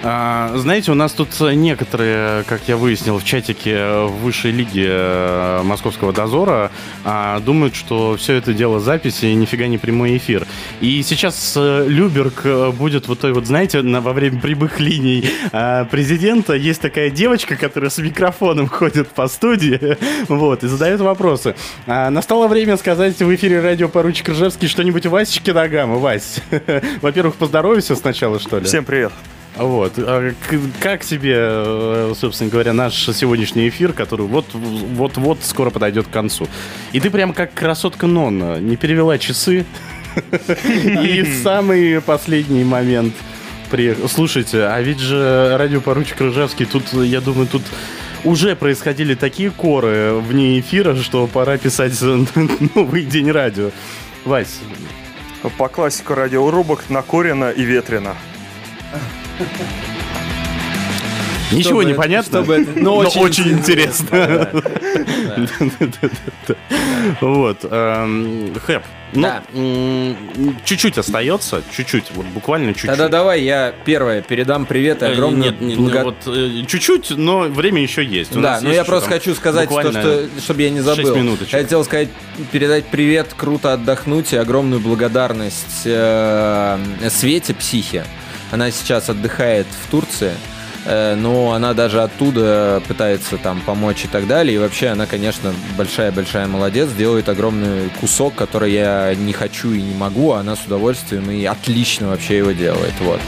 А, 0.00 0.52
знаете, 0.56 0.92
у 0.92 0.94
нас 0.94 1.12
тут 1.12 1.28
некоторые, 1.40 2.44
как 2.44 2.60
я 2.68 2.76
выяснил 2.76 3.18
в 3.18 3.24
чатике 3.24 3.72
э, 3.74 4.06
высшей 4.06 4.52
лиги 4.52 4.86
э, 4.86 5.62
Московского 5.64 6.12
дозора, 6.12 6.70
а, 7.04 7.40
думают, 7.40 7.74
что 7.74 8.16
все 8.16 8.34
это 8.34 8.54
дело 8.54 8.78
записи 8.78 9.26
и 9.26 9.34
нифига 9.34 9.66
не 9.66 9.76
прямой 9.76 10.16
эфир. 10.16 10.46
И 10.80 11.02
сейчас 11.02 11.54
э, 11.56 11.86
Люберг 11.88 12.46
будет 12.76 13.08
вот 13.08 13.18
той 13.18 13.32
вот, 13.32 13.46
знаете, 13.46 13.82
на- 13.82 14.00
во 14.00 14.12
время 14.12 14.40
прямых 14.40 14.78
линий 14.78 15.28
э, 15.50 15.84
президента 15.86 16.54
есть 16.54 16.80
такая 16.80 17.10
девочка, 17.10 17.56
которая 17.56 17.90
с 17.90 17.98
микрофоном 17.98 18.68
ходит 18.68 19.08
по 19.08 19.26
студии, 19.26 19.96
вот, 20.28 20.62
и 20.62 20.68
задает 20.68 21.00
вопросы. 21.00 21.56
А, 21.88 22.08
настало 22.10 22.46
время 22.46 22.76
сказать 22.76 23.18
в 23.18 23.34
эфире 23.34 23.60
радио 23.60 23.88
поручик 23.88 24.28
Ржевский 24.28 24.68
что-нибудь 24.68 25.06
Васечке 25.06 25.52
Нагама. 25.52 25.96
Вась, 25.96 26.40
во-первых, 27.02 27.34
поздоровайся 27.34 27.96
сначала, 27.96 28.38
что 28.38 28.60
ли. 28.60 28.64
Всем 28.64 28.84
привет. 28.84 29.12
Вот. 29.58 29.94
А 29.98 30.32
Как 30.80 31.04
тебе, 31.04 31.34
э, 31.36 32.12
собственно 32.18 32.50
говоря, 32.50 32.72
наш 32.72 32.94
сегодняшний 32.94 33.68
эфир, 33.68 33.92
который 33.92 34.26
вот- 34.26 34.46
вот-вот 34.52 35.38
скоро 35.42 35.70
подойдет 35.70 36.06
к 36.06 36.10
концу? 36.10 36.46
И 36.92 37.00
ты 37.00 37.10
прям 37.10 37.32
как 37.32 37.52
красотка 37.54 38.06
Нонна, 38.06 38.58
не 38.60 38.76
перевела 38.76 39.18
часы. 39.18 39.66
И 40.64 41.24
самый 41.42 42.00
последний 42.00 42.64
момент 42.64 43.14
приехал. 43.70 44.08
Слушайте, 44.08 44.62
а 44.64 44.80
ведь 44.80 44.98
же 45.00 45.56
радиопоручик 45.58 46.20
Рыжевский, 46.20 46.64
тут, 46.66 46.92
я 46.92 47.20
думаю, 47.20 47.46
тут 47.46 47.62
уже 48.24 48.56
происходили 48.56 49.14
такие 49.14 49.50
коры 49.50 50.14
вне 50.20 50.58
эфира, 50.60 50.94
что 50.96 51.26
пора 51.26 51.58
писать 51.58 52.00
новый 52.74 53.04
день 53.04 53.30
радио. 53.30 53.70
Вась, 54.24 54.58
По 55.56 55.68
классику 55.68 56.14
радиорубок 56.14 56.90
накурено 56.90 57.50
и 57.50 57.62
ветрено. 57.62 58.16
Ничего 61.50 61.80
Чтобы 61.80 61.84
не 61.86 61.94
понятно, 61.94 62.40
чтобы 62.42 62.54
это- 62.56 62.70
но 62.76 62.82
но 62.82 62.96
очень 62.96 63.20
очень 63.22 63.48
интересно. 63.52 64.48
Вот. 67.20 67.58
эм, 67.62 68.52
Хэп, 68.60 68.82
ну, 69.12 70.16
чуть-чуть 70.64 70.98
остается, 70.98 71.62
чуть-чуть, 71.70 72.10
вот 72.14 72.26
буквально 72.26 72.72
чуть-чуть. 72.74 72.90
Тогда 72.90 73.08
давай 73.08 73.42
я 73.42 73.72
первое 73.84 74.20
передам 74.20 74.66
привет 74.66 75.02
и 75.02 75.06
Э, 75.06 75.12
огромную 75.12 75.52
Нет, 75.52 75.60
нет, 75.60 75.78
вот 75.78 76.16
э, 76.26 76.64
чуть-чуть, 76.66 77.10
но 77.16 77.42
время 77.42 77.82
еще 77.82 78.04
есть. 78.04 78.38
Да, 78.38 78.58
но 78.60 78.70
я 78.70 78.84
просто 78.84 79.08
хочу 79.08 79.34
сказать 79.34 79.68
то, 79.68 79.74
буквально 79.74 80.00
что, 80.02 80.28
чтобы 80.40 80.62
я 80.62 80.70
не 80.70 80.80
забыл. 80.80 81.14
Я 81.16 81.46
хотел 81.58 81.84
сказать, 81.84 82.08
передать 82.52 82.86
привет, 82.86 83.28
круто 83.36 83.72
отдохнуть 83.72 84.32
и 84.32 84.36
огромную 84.36 84.80
благодарность 84.80 85.82
э, 85.84 86.78
Свете 87.08 87.54
Психе. 87.54 88.04
Она 88.50 88.70
сейчас 88.70 89.08
отдыхает 89.08 89.66
в 89.66 89.90
Турции, 89.90 90.32
э, 90.84 91.14
но 91.14 91.52
она 91.52 91.74
даже 91.74 92.02
оттуда 92.02 92.82
пытается 92.86 93.36
там 93.36 93.60
помочь 93.60 94.04
и 94.04 94.08
так 94.08 94.26
далее. 94.26 94.56
И 94.56 94.58
вообще 94.58 94.88
она, 94.88 95.06
конечно, 95.06 95.52
большая-большая 95.76 96.46
молодец, 96.46 96.88
делает 96.90 97.28
огромный 97.28 97.90
кусок, 98.00 98.34
который 98.34 98.72
я 98.72 99.14
не 99.14 99.32
хочу 99.32 99.72
и 99.72 99.82
не 99.82 99.94
могу, 99.94 100.32
а 100.32 100.40
она 100.40 100.56
с 100.56 100.64
удовольствием 100.66 101.30
и 101.30 101.44
отлично 101.44 102.08
вообще 102.08 102.38
его 102.38 102.52
делает. 102.52 102.94
Вот. 103.00 103.20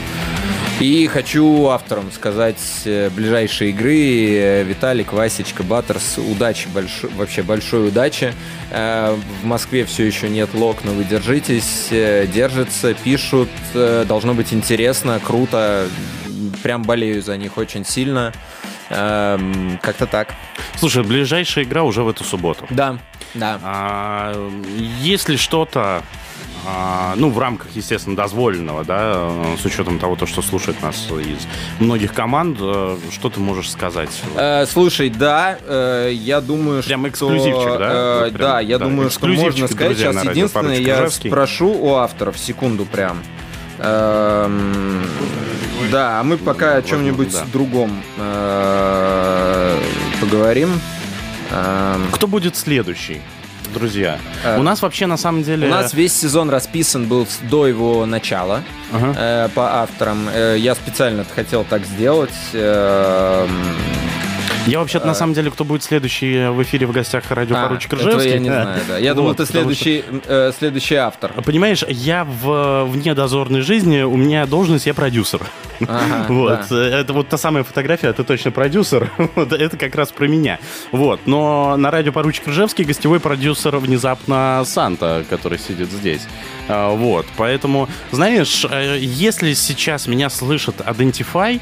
И 0.81 1.07
хочу 1.09 1.67
авторам 1.69 2.11
сказать 2.11 2.57
э, 2.87 3.11
ближайшие 3.11 3.69
игры. 3.71 3.99
э, 4.31 4.63
Виталик, 4.63 5.13
Васечка, 5.13 5.63
Баттерс, 5.63 6.17
удачи, 6.17 6.69
большой, 6.73 7.11
вообще 7.11 7.43
большой 7.43 7.89
удачи. 7.89 8.33
Э, 8.71 9.15
В 9.43 9.45
Москве 9.45 9.85
все 9.85 10.07
еще 10.07 10.31
нет 10.31 10.55
лог, 10.55 10.79
но 10.85 10.93
вы 10.93 11.05
держитесь, 11.05 11.89
держатся, 11.91 12.95
пишут. 12.95 13.51
Должно 13.75 14.33
быть 14.33 14.55
интересно, 14.55 15.21
круто. 15.23 15.87
Прям 16.63 16.83
болею 16.83 17.21
за 17.21 17.37
них 17.37 17.59
очень 17.59 17.85
сильно. 17.85 18.33
Эм, 18.89 19.79
Как-то 19.83 20.07
так. 20.07 20.35
Слушай, 20.77 21.05
ближайшая 21.05 21.65
игра 21.65 21.83
уже 21.83 22.03
в 22.03 22.09
эту 22.09 22.25
субботу. 22.25 22.67
Да, 22.71 22.97
да. 23.35 23.59
А, 23.63 24.51
если 25.03 25.37
что-то, 25.37 26.03
ну, 27.17 27.31
в 27.31 27.39
рамках, 27.39 27.69
естественно, 27.75 28.15
дозволенного, 28.17 28.85
да, 28.85 29.13
э, 29.15 29.57
с 29.61 29.65
учетом 29.65 29.99
того, 29.99 30.15
то, 30.17 30.27
что 30.27 30.43
слушает 30.43 30.81
нас 30.83 31.09
из 31.11 31.47
многих 31.79 32.13
команд, 32.13 32.59
э, 32.61 32.97
что 33.11 33.31
ты 33.31 33.41
можешь 33.41 33.71
сказать? 33.71 34.11
Э, 34.37 34.67
слушай, 34.67 35.09
да, 35.11 35.59
э, 35.67 36.11
я 36.13 36.41
думаю, 36.41 36.83
Прям 36.83 37.01
что... 37.01 37.09
эксклюзивчик, 37.09 37.79
да? 37.79 38.27
э, 38.27 38.31
прям, 38.31 38.41
да, 38.51 38.61
я 38.61 38.79
да, 38.79 38.85
думаю, 38.85 39.11
что 39.11 39.27
можно 39.29 39.69
сказать. 39.69 39.89
друзья, 39.97 40.13
Сейчас 40.13 40.25
единственное, 40.25 40.65
«Поручик 40.69 40.87
я 40.87 41.01
Ржевский». 41.01 41.31
спрошу 41.31 41.69
у 41.73 41.95
авторов, 41.95 42.39
секунду 42.39 42.85
прям. 42.85 43.23
Эм, 43.79 45.03
Да, 45.91 46.21
а 46.21 46.23
мы 46.23 46.37
пока 46.37 46.75
о 46.77 46.83
чем-нибудь 46.83 47.33
да. 47.33 47.45
другом 47.53 48.03
э, 48.19 49.79
поговорим. 50.21 50.79
Эм, 51.51 52.07
Кто 52.13 52.27
будет 52.27 52.57
следующий? 52.57 53.23
Друзья, 53.75 54.19
Э, 54.45 54.59
у 54.59 54.63
нас 54.63 54.83
вообще 54.83 55.07
на 55.07 55.17
самом 55.17 55.43
деле... 55.43 55.67
У 55.69 55.71
нас 55.71 55.95
весь 55.95 56.13
сезон 56.13 56.51
расписан 56.51 57.07
был 57.07 57.27
до 57.51 57.67
его 57.67 58.07
начала 58.07 58.63
Ага. 58.93 59.15
э, 59.17 59.49
по 59.55 59.81
авторам. 59.83 60.29
Э, 60.33 60.57
Я 60.59 60.75
специально 60.75 61.25
хотел 61.35 61.65
так 61.65 61.85
сделать. 61.85 62.35
Эм, 62.53 63.49
Я 64.71 64.79
вообще-то, 64.79 65.07
на 65.07 65.13
э, 65.13 65.15
самом 65.15 65.35
деле, 65.35 65.51
кто 65.51 65.65
будет 65.65 65.83
следующий 65.83 66.49
в 66.49 66.63
эфире 66.63 66.87
в 66.87 66.93
гостях 66.93 67.31
радио 67.31 67.57
а, 67.57 67.63
«Поручик 67.65 67.93
Ржевский». 67.93 68.31
я 68.31 68.39
не 68.39 68.49
знаю, 68.49 68.81
да. 68.89 68.99
Я 68.99 69.15
думал, 69.15 69.35
ты 69.35 69.45
потому 69.47 69.47
что- 69.47 69.83
следующий, 69.83 70.05
э, 70.27 70.53
следующий 70.57 70.95
автор. 70.95 71.33
Понимаешь, 71.45 71.85
я 71.89 72.25
в 72.25 72.85
вне 72.85 73.15
дозорной 73.15 73.61
жизни, 73.63 74.03
у 74.03 74.17
меня 74.17 74.47
должность, 74.47 74.87
я 74.87 74.95
продюсер. 74.95 75.43
Ага, 75.81 76.27
Вот, 76.29 76.61
да. 76.71 77.01
это 77.01 77.13
вот 77.13 77.29
та 77.29 77.39
самая 77.39 77.65
фотография, 77.65 78.09
это 78.09 78.25
точно 78.25 78.51
продюсер. 78.51 79.11
Вот, 79.35 79.53
это 79.53 79.77
как 79.77 79.95
раз 79.95 80.11
про 80.11 80.27
меня. 80.27 80.59
Вот, 80.93 81.21
но 81.27 81.77
на 81.77 81.91
радио 81.91 82.13
Поручик 82.13 82.49
Ржевский 82.49 82.85
гостевой 82.85 83.21
продюсер 83.21 83.77
внезапно 83.79 84.63
Санта, 84.67 85.25
который 85.31 85.59
сидит 85.59 85.91
здесь. 85.91 86.23
А, 86.69 86.91
Вот, 86.95 87.27
поэтому, 87.37 87.89
знаешь, 88.11 88.67
э, 88.69 88.99
если 89.01 89.55
сейчас 89.55 90.07
меня 90.07 90.31
слышит 90.31 90.77
Identify, 90.81 91.61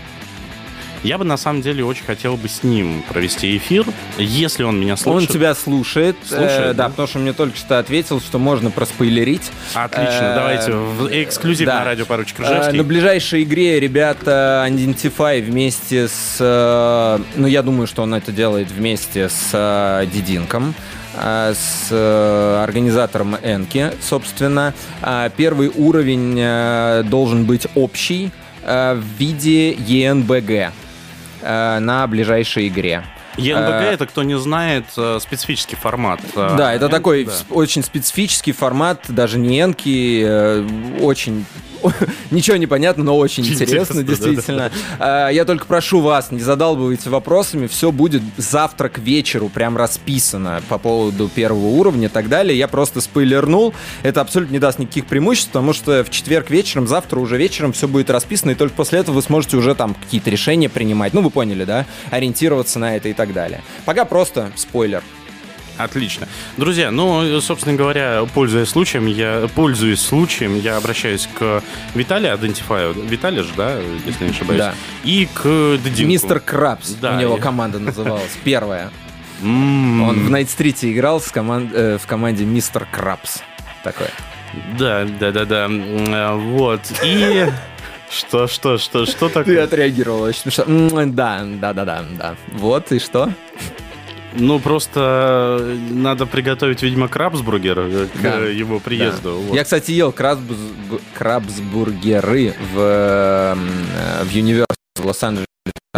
я 1.02 1.18
бы 1.18 1.24
на 1.24 1.36
самом 1.36 1.62
деле 1.62 1.84
очень 1.84 2.04
хотел 2.04 2.36
бы 2.36 2.48
с 2.48 2.62
ним 2.62 3.02
провести 3.08 3.56
эфир, 3.56 3.84
если 4.18 4.62
он 4.64 4.80
меня 4.80 4.92
Он 4.92 4.98
слышит. 4.98 5.30
тебя 5.30 5.54
слушает, 5.54 6.16
Слушает, 6.24 6.50
э, 6.50 6.74
да? 6.74 6.84
да, 6.84 6.88
потому 6.90 7.08
что 7.08 7.18
мне 7.18 7.32
только 7.32 7.56
что 7.56 7.78
ответил, 7.78 8.20
что 8.20 8.38
можно 8.38 8.70
проспойлерить. 8.70 9.50
Отлично, 9.74 10.08
Э, 10.08 10.34
давайте 10.34 10.72
в 10.72 11.08
эксклюзив 11.10 11.66
да. 11.66 11.78
на 11.80 11.84
радио 11.84 12.04
Поручик 12.06 12.40
Э, 12.40 12.42
Ржевский. 12.44 12.78
На 12.78 12.84
ближайшей 12.84 13.42
игре 13.44 13.78
ребята 13.80 14.66
Identify 14.68 15.42
вместе 15.42 16.08
с... 16.08 16.36
э, 16.40 17.18
Ну, 17.36 17.46
я 17.46 17.62
думаю, 17.62 17.86
что 17.86 18.02
он 18.02 18.14
это 18.14 18.32
делает 18.32 18.70
вместе 18.70 19.28
с 19.28 19.50
э, 19.52 20.06
Дидинком 20.12 20.74
э, 21.14 21.54
с 21.54 21.88
э, 21.90 22.60
организатором 22.64 23.36
Энки, 23.42 23.92
собственно. 24.02 24.74
А 25.02 25.28
Первый 25.30 25.68
уровень 25.74 26.36
э, 26.38 27.02
должен 27.04 27.44
быть 27.44 27.66
общий 27.74 28.30
э, 28.64 28.94
в 28.94 29.04
виде 29.18 29.72
э, 29.72 30.70
на 31.48 32.06
ближайшей 32.06 32.68
игре. 32.68 33.02
ЕНБГ, 33.38 33.92
это, 33.94 34.06
кто 34.06 34.22
не 34.22 34.38
знает, 34.38 34.84
э, 34.96 35.18
специфический 35.20 35.76
формат. 35.76 36.20
э, 36.34 36.54
Да, 36.56 36.74
это 36.74 36.88
такой 36.88 37.24
да. 37.24 37.32
очень 37.50 37.82
специфический 37.82 38.52
формат, 38.52 39.04
даже 39.08 39.38
не 39.38 39.60
энки, 39.60 40.22
э, 40.24 40.66
очень 41.00 41.44
ничего 42.30 42.56
не 42.56 42.66
понятно, 42.66 43.04
но 43.04 43.16
очень 43.16 43.44
интересно, 43.46 44.00
интересно, 44.00 44.02
действительно. 44.02 44.70
А, 44.98 45.28
Я 45.28 45.44
только 45.44 45.66
прошу 45.66 46.00
вас, 46.00 46.30
не 46.30 46.40
задалбывайте 46.40 47.10
вопросами, 47.10 47.66
все 47.66 47.92
будет 47.92 48.22
завтра 48.36 48.88
к 48.88 48.98
вечеру 48.98 49.48
прям 49.48 49.76
расписано 49.76 50.62
по 50.68 50.78
поводу 50.78 51.28
первого 51.28 51.66
уровня 51.66 52.06
и 52.06 52.10
так 52.10 52.28
далее. 52.28 52.56
Я 52.56 52.68
просто 52.68 53.00
спойлернул, 53.00 53.74
это 54.02 54.20
абсолютно 54.20 54.54
не 54.54 54.58
даст 54.58 54.78
никаких 54.78 55.06
преимуществ, 55.06 55.50
потому 55.50 55.72
что 55.72 56.04
в 56.04 56.10
четверг 56.10 56.50
вечером, 56.50 56.86
завтра 56.86 57.20
уже 57.20 57.36
вечером 57.36 57.72
все 57.72 57.88
будет 57.88 58.10
расписано, 58.10 58.52
и 58.52 58.54
только 58.54 58.74
после 58.74 59.00
этого 59.00 59.16
вы 59.16 59.22
сможете 59.22 59.56
уже 59.56 59.74
там 59.74 59.94
какие-то 59.94 60.30
решения 60.30 60.68
принимать. 60.68 61.14
Ну, 61.14 61.22
вы 61.22 61.30
поняли, 61.30 61.64
да? 61.64 61.86
Ориентироваться 62.10 62.78
на 62.78 62.96
это 62.96 63.08
и 63.08 63.12
так 63.12 63.27
далее. 63.32 63.62
Пока 63.84 64.04
просто 64.04 64.50
спойлер. 64.56 65.02
Отлично. 65.76 66.26
Друзья, 66.56 66.90
ну, 66.90 67.40
собственно 67.40 67.76
говоря, 67.76 68.26
пользуясь 68.34 68.68
случаем, 68.68 69.06
я 69.06 69.48
пользуясь 69.54 70.00
случаем, 70.00 70.58
я 70.58 70.76
обращаюсь 70.76 71.28
к 71.38 71.62
Виталию 71.94 72.34
Адентифаю. 72.34 72.92
Виталий 72.94 73.42
же, 73.44 73.50
да, 73.56 73.76
если 74.04 74.24
не 74.24 74.30
ошибаюсь. 74.30 74.58
Да. 74.58 74.74
И 75.04 75.28
к 75.32 75.44
Дединку. 75.84 76.08
Мистер 76.10 76.40
Крабс, 76.40 76.90
Да, 77.00 77.16
у 77.16 77.20
него 77.20 77.36
я- 77.36 77.40
команда 77.40 77.78
называлась, 77.78 78.36
первая. 78.44 78.90
Он 79.40 80.18
в 80.26 80.30
Найт-стрите 80.30 80.92
играл 80.92 81.20
с 81.20 81.30
э, 81.32 81.98
в 82.02 82.06
команде 82.08 82.44
Мистер 82.44 82.84
Крабс. 82.90 83.38
Такой. 83.84 84.08
Да, 84.76 85.04
да, 85.04 85.30
да, 85.30 85.44
да. 85.44 85.68
Э, 85.70 86.34
Вот. 86.34 86.80
И... 87.04 87.46
Что, 88.10 88.46
что, 88.48 88.78
что, 88.78 89.06
что 89.06 89.28
Ты 89.28 89.34
такое? 89.34 89.64
отреагировал 89.64 90.22
очень 90.22 90.40
смешно. 90.40 90.64
М, 90.66 91.14
Да, 91.14 91.42
да, 91.44 91.72
да, 91.72 91.84
да, 91.84 92.04
да. 92.18 92.34
Вот, 92.52 92.90
и 92.92 92.98
что? 92.98 93.32
Ну, 94.34 94.58
просто 94.60 95.76
надо 95.90 96.26
приготовить, 96.26 96.82
видимо, 96.82 97.08
крабсбургер 97.08 97.78
э, 97.78 98.06
к 98.06 98.22
Да. 98.22 98.40
э, 98.40 98.52
его 98.52 98.78
приезду. 98.78 99.30
Да. 99.30 99.46
Вот. 99.48 99.54
Я, 99.54 99.64
кстати, 99.64 99.90
ел 99.92 100.10
крабсб- 100.10 101.00
крабсбургеры 101.14 102.54
в, 102.74 102.78
э, 102.78 103.54
в 104.24 104.28
Universal 104.34 104.66
в 104.96 105.04
Лос-Анджелесе. 105.06 105.46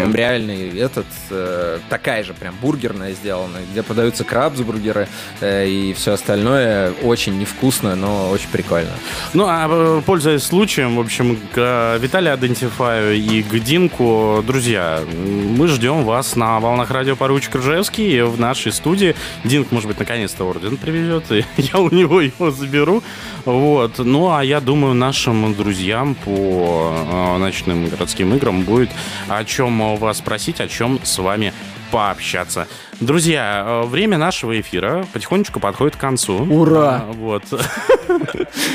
Там 0.01 0.15
реальный 0.15 0.79
этот, 0.79 1.07
э, 1.31 1.79
такая 1.89 2.25
же 2.25 2.33
прям 2.33 2.55
бургерная 2.63 3.13
сделана, 3.13 3.59
где 3.71 3.83
подаются 3.83 4.25
крабсбургеры 4.25 5.09
э, 5.41 5.69
и 5.69 5.93
все 5.95 6.13
остальное. 6.13 6.93
Очень 7.03 7.39
невкусно, 7.39 7.97
но 7.97 8.31
очень 8.31 8.49
прикольно. 8.51 8.93
Ну, 9.35 9.47
а 9.47 9.67
э, 9.69 10.03
пользуясь 10.07 10.43
случаем, 10.43 10.97
в 10.97 11.01
общем, 11.01 11.39
к 11.53 11.99
Виталию 12.01 12.33
Адентифаю 12.33 13.15
и 13.15 13.43
Динку, 13.43 14.43
друзья, 14.47 15.01
мы 15.13 15.69
ждем 15.69 16.05
вас 16.05 16.35
на 16.35 16.61
волнах 16.61 16.91
радио 16.91 17.15
Поручик 17.15 17.57
Ржевский 17.57 18.23
в 18.23 18.41
нашей 18.41 18.73
студии. 18.73 19.15
Динк, 19.45 19.71
может 19.71 19.89
быть, 19.89 19.99
наконец-то 19.99 20.45
орден 20.45 20.79
привезет, 20.79 21.31
и 21.31 21.45
я 21.57 21.79
у 21.79 21.91
него 21.91 22.23
его 22.23 22.51
заберу. 22.51 23.03
Вот. 23.45 23.99
Ну, 23.99 24.33
а 24.33 24.43
я 24.43 24.61
думаю, 24.61 24.95
нашим 24.95 25.55
друзьям 25.55 26.15
по 26.15 26.95
э, 26.95 27.39
ночным 27.39 27.89
городским 27.89 28.35
играм 28.35 28.63
будет 28.63 28.91
о 29.29 29.45
чем 29.45 29.60
вас 29.97 30.19
спросить, 30.19 30.61
о 30.61 30.69
чем 30.69 31.01
с 31.03 31.19
вами 31.19 31.53
пообщаться. 31.91 32.67
Друзья, 33.01 33.65
э, 33.67 33.87
время 33.87 34.19
нашего 34.19 34.61
эфира 34.61 35.07
потихонечку 35.15 35.59
подходит 35.59 35.97
к 35.97 35.99
концу. 36.01 36.35
Ура! 36.51 37.05
А, 37.09 37.13
Вот. 37.13 37.45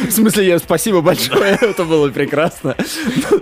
В 0.07 0.11
смысле, 0.11 0.47
я 0.47 0.60
спасибо 0.60 1.02
большое, 1.02 1.57
это 1.61 1.84
было 1.84 2.10
прекрасно. 2.10 2.76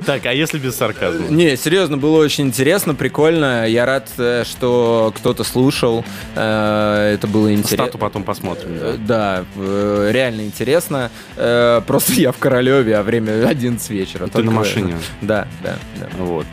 Так, 0.05 0.25
а 0.25 0.33
если 0.33 0.57
без 0.57 0.75
сарказма? 0.75 1.27
Не, 1.29 1.55
серьезно, 1.55 1.97
было 1.97 2.17
очень 2.21 2.47
интересно, 2.47 2.95
прикольно. 2.95 3.65
Я 3.67 3.85
рад, 3.85 4.09
э, 4.17 4.43
что 4.45 5.13
кто-то 5.15 5.43
слушал. 5.45 6.03
Э, 6.35 7.13
Это 7.13 7.27
было 7.27 7.53
интересно. 7.53 7.85
Стату 7.85 7.97
потом 7.97 8.23
посмотрим. 8.23 8.71
да. 9.07 9.45
Реально 9.55 10.41
интересно. 10.41 11.11
Просто 11.35 12.13
я 12.13 12.31
в 12.33 12.37
Королеве, 12.39 12.97
а 12.97 13.03
время 13.03 13.47
11 13.47 13.89
вечера. 13.89 14.27
Ты 14.27 14.43
на 14.43 14.51
машине. 14.51 14.97
Да, 15.21 15.47
да, 15.63 15.77
да. 15.99 16.07
Вот. 16.17 16.45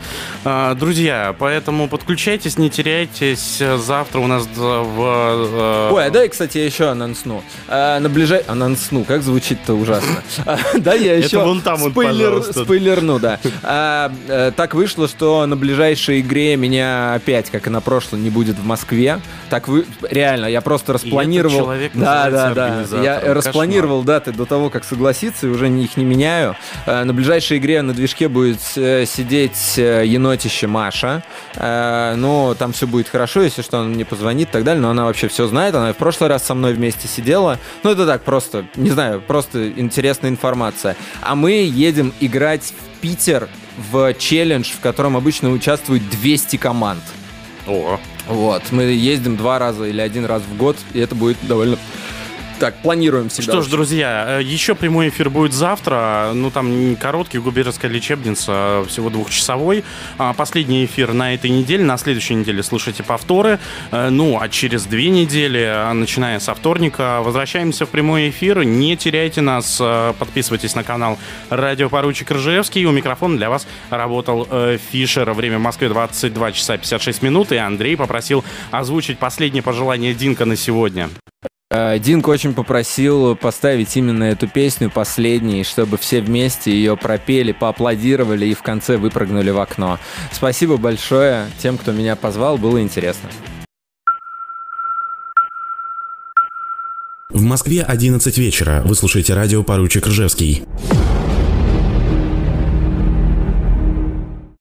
А, 0.45 0.73
Друзья, 0.75 1.35
поэтому 1.37 1.89
подключайтесь, 1.89 2.57
не 2.57 2.69
теряйтесь. 2.69 3.61
Завтра 3.77 4.20
у 4.21 4.27
нас 4.27 4.43
в... 4.45 5.89
э, 5.89 5.89
Ой, 5.91 6.05
а 6.05 6.09
дай, 6.09 6.29
кстати, 6.29 6.57
я 6.59 6.65
еще 6.65 6.89
анонсну. 6.89 7.43
А, 7.67 7.99
на 7.99 8.09
ближай... 8.09 8.43
Анонсну, 8.47 9.03
как 9.03 9.21
звучит-то 9.23 9.73
ужасно. 9.73 10.23
А, 10.45 10.57
Да, 10.79 10.93
я 10.93 11.13
Это 11.17 11.25
еще 11.27 11.43
вон 11.43 11.61
там 11.61 11.77
спойлерну, 12.63 13.19
да. 13.19 13.39
Э, 13.63 14.51
Так 14.55 14.73
вышло, 14.73 15.07
что 15.07 15.45
на 15.45 15.55
ближайшей 15.55 16.21
игре 16.21 16.55
меня 16.55 17.13
опять, 17.15 17.49
как 17.49 17.67
и 17.67 17.69
на 17.69 17.81
прошлой, 17.81 18.19
не 18.19 18.29
будет 18.29 18.57
в 18.57 18.65
Москве. 18.65 19.19
Так 19.49 19.67
вы... 19.67 19.85
Реально, 20.09 20.45
я 20.47 20.61
просто 20.61 20.93
распланировал... 20.93 21.67
Да, 21.93 22.29
да, 22.29 22.53
да. 22.53 23.01
Я 23.01 23.33
распланировал 23.33 24.03
даты 24.03 24.31
до 24.31 24.45
того, 24.45 24.69
как 24.69 24.83
согласиться, 24.83 25.47
и 25.47 25.49
уже 25.49 25.69
не- 25.69 25.83
их 25.83 25.97
не 25.97 26.05
меняю. 26.05 26.55
Э, 26.85 27.03
На 27.03 27.13
ближайшей 27.13 27.57
игре 27.57 27.81
на 27.81 27.93
движке 27.93 28.27
будет 28.27 28.59
э, 28.75 29.05
сидеть 29.05 29.73
э, 29.77 30.03
енотище 30.05 30.67
Маша. 30.67 31.23
Э, 31.55 32.15
Ну, 32.15 32.55
там 32.57 32.73
все 32.73 32.87
будет 32.87 33.07
хорошо, 33.09 33.41
если 33.41 33.61
что, 33.61 33.79
она 33.79 33.87
мне 33.89 34.05
позвонит 34.11 34.49
и 34.49 34.51
так 34.51 34.65
далее, 34.65 34.81
но 34.81 34.89
она 34.89 35.05
вообще 35.05 35.29
все 35.29 35.47
знает. 35.47 35.73
Она 35.73 35.93
в 35.93 35.95
прошлый 35.95 36.29
раз 36.29 36.45
со 36.45 36.53
мной 36.53 36.73
вместе 36.73 37.07
сидела. 37.07 37.57
Ну, 37.83 37.91
это 37.91 38.05
так, 38.05 38.23
просто, 38.23 38.65
не 38.75 38.89
знаю, 38.89 39.21
просто 39.21 39.69
интересная 39.69 40.29
информация. 40.29 40.97
А 41.21 41.35
мы 41.35 41.51
едем 41.51 42.13
играть 42.19 42.63
в 42.63 42.99
Питер 42.99 43.47
в 43.89 44.13
челлендж, 44.15 44.73
в 44.73 44.81
котором 44.81 45.15
обычно 45.15 45.49
участвуют 45.51 46.07
200 46.09 46.57
команд. 46.57 47.01
О, 47.67 47.99
Вот, 48.27 48.63
мы 48.71 48.83
ездим 48.83 49.37
два 49.37 49.59
раза 49.59 49.85
или 49.85 50.01
один 50.01 50.25
раз 50.25 50.41
в 50.43 50.57
год, 50.57 50.75
и 50.93 50.99
это 50.99 51.15
будет 51.15 51.37
довольно... 51.43 51.77
Так, 52.61 52.81
планируем 52.83 53.29
всегда. 53.29 53.53
Что 53.53 53.61
ж, 53.63 53.67
друзья, 53.67 54.39
э, 54.39 54.43
еще 54.43 54.75
прямой 54.75 55.09
эфир 55.09 55.31
будет 55.31 55.51
завтра. 55.51 56.31
Ну, 56.35 56.51
там 56.51 56.95
короткий, 56.95 57.39
губернская 57.39 57.89
лечебница, 57.89 58.51
а 58.53 58.85
всего 58.87 59.09
двухчасовой. 59.09 59.83
А, 60.19 60.33
Последний 60.33 60.85
эфир 60.85 61.11
на 61.13 61.33
этой 61.33 61.49
неделе. 61.49 61.83
На 61.83 61.97
следующей 61.97 62.35
неделе 62.35 62.61
слушайте 62.61 63.01
повторы. 63.03 63.57
Э, 63.91 64.09
Ну, 64.09 64.39
а 64.39 64.47
через 64.47 64.85
две 64.85 65.09
недели, 65.09 65.63
а, 65.67 65.91
начиная 65.93 66.39
со 66.39 66.53
вторника, 66.53 67.21
возвращаемся 67.23 67.87
в 67.87 67.89
прямой 67.89 68.29
эфир. 68.29 68.63
Не 68.63 68.95
теряйте 68.95 69.41
нас. 69.41 69.79
э, 69.81 70.13
Подписывайтесь 70.19 70.75
на 70.75 70.83
канал 70.83 71.17
Радио 71.49 71.89
Поручик 71.89 72.29
Ржевский. 72.31 72.85
У 72.85 72.91
микрофона 72.91 73.37
для 73.37 73.49
вас 73.49 73.65
работал 73.89 74.47
Фишер. 74.91 75.31
Время 75.33 75.57
в 75.57 75.61
Москве 75.61 75.89
22 75.89 76.51
часа 76.51 76.77
56 76.77 77.23
минут. 77.23 77.51
И 77.51 77.55
Андрей 77.57 77.97
попросил 77.97 78.43
озвучить 78.69 79.17
последнее 79.17 79.63
пожелание 79.63 80.13
Динка 80.13 80.45
на 80.45 80.55
сегодня. 80.55 81.09
Э, 81.71 81.97
Динка 81.99 82.29
очень 82.29 82.53
попросил 82.53 83.35
поставить 83.37 83.95
именно 83.95 84.25
эту 84.25 84.47
песню 84.47 84.91
последней, 84.91 85.63
чтобы 85.63 85.97
все 85.97 86.19
вместе 86.21 86.71
ее 86.71 86.97
пропели, 86.97 87.53
поаплодировали 87.53 88.47
и 88.47 88.53
в 88.53 88.61
конце 88.61 88.97
выпрыгнули 88.97 89.51
в 89.51 89.59
окно. 89.59 89.97
Спасибо 90.33 90.75
большое 90.75 91.47
тем, 91.59 91.77
кто 91.77 91.93
меня 91.93 92.17
позвал, 92.17 92.57
было 92.57 92.81
интересно. 92.81 93.29
В 97.29 97.41
Москве 97.43 97.81
11 97.81 98.37
вечера. 98.37 98.81
Вы 98.83 98.93
слушаете 98.93 99.33
радио 99.33 99.63
«Поручик 99.63 100.05
Ржевский». 100.05 100.65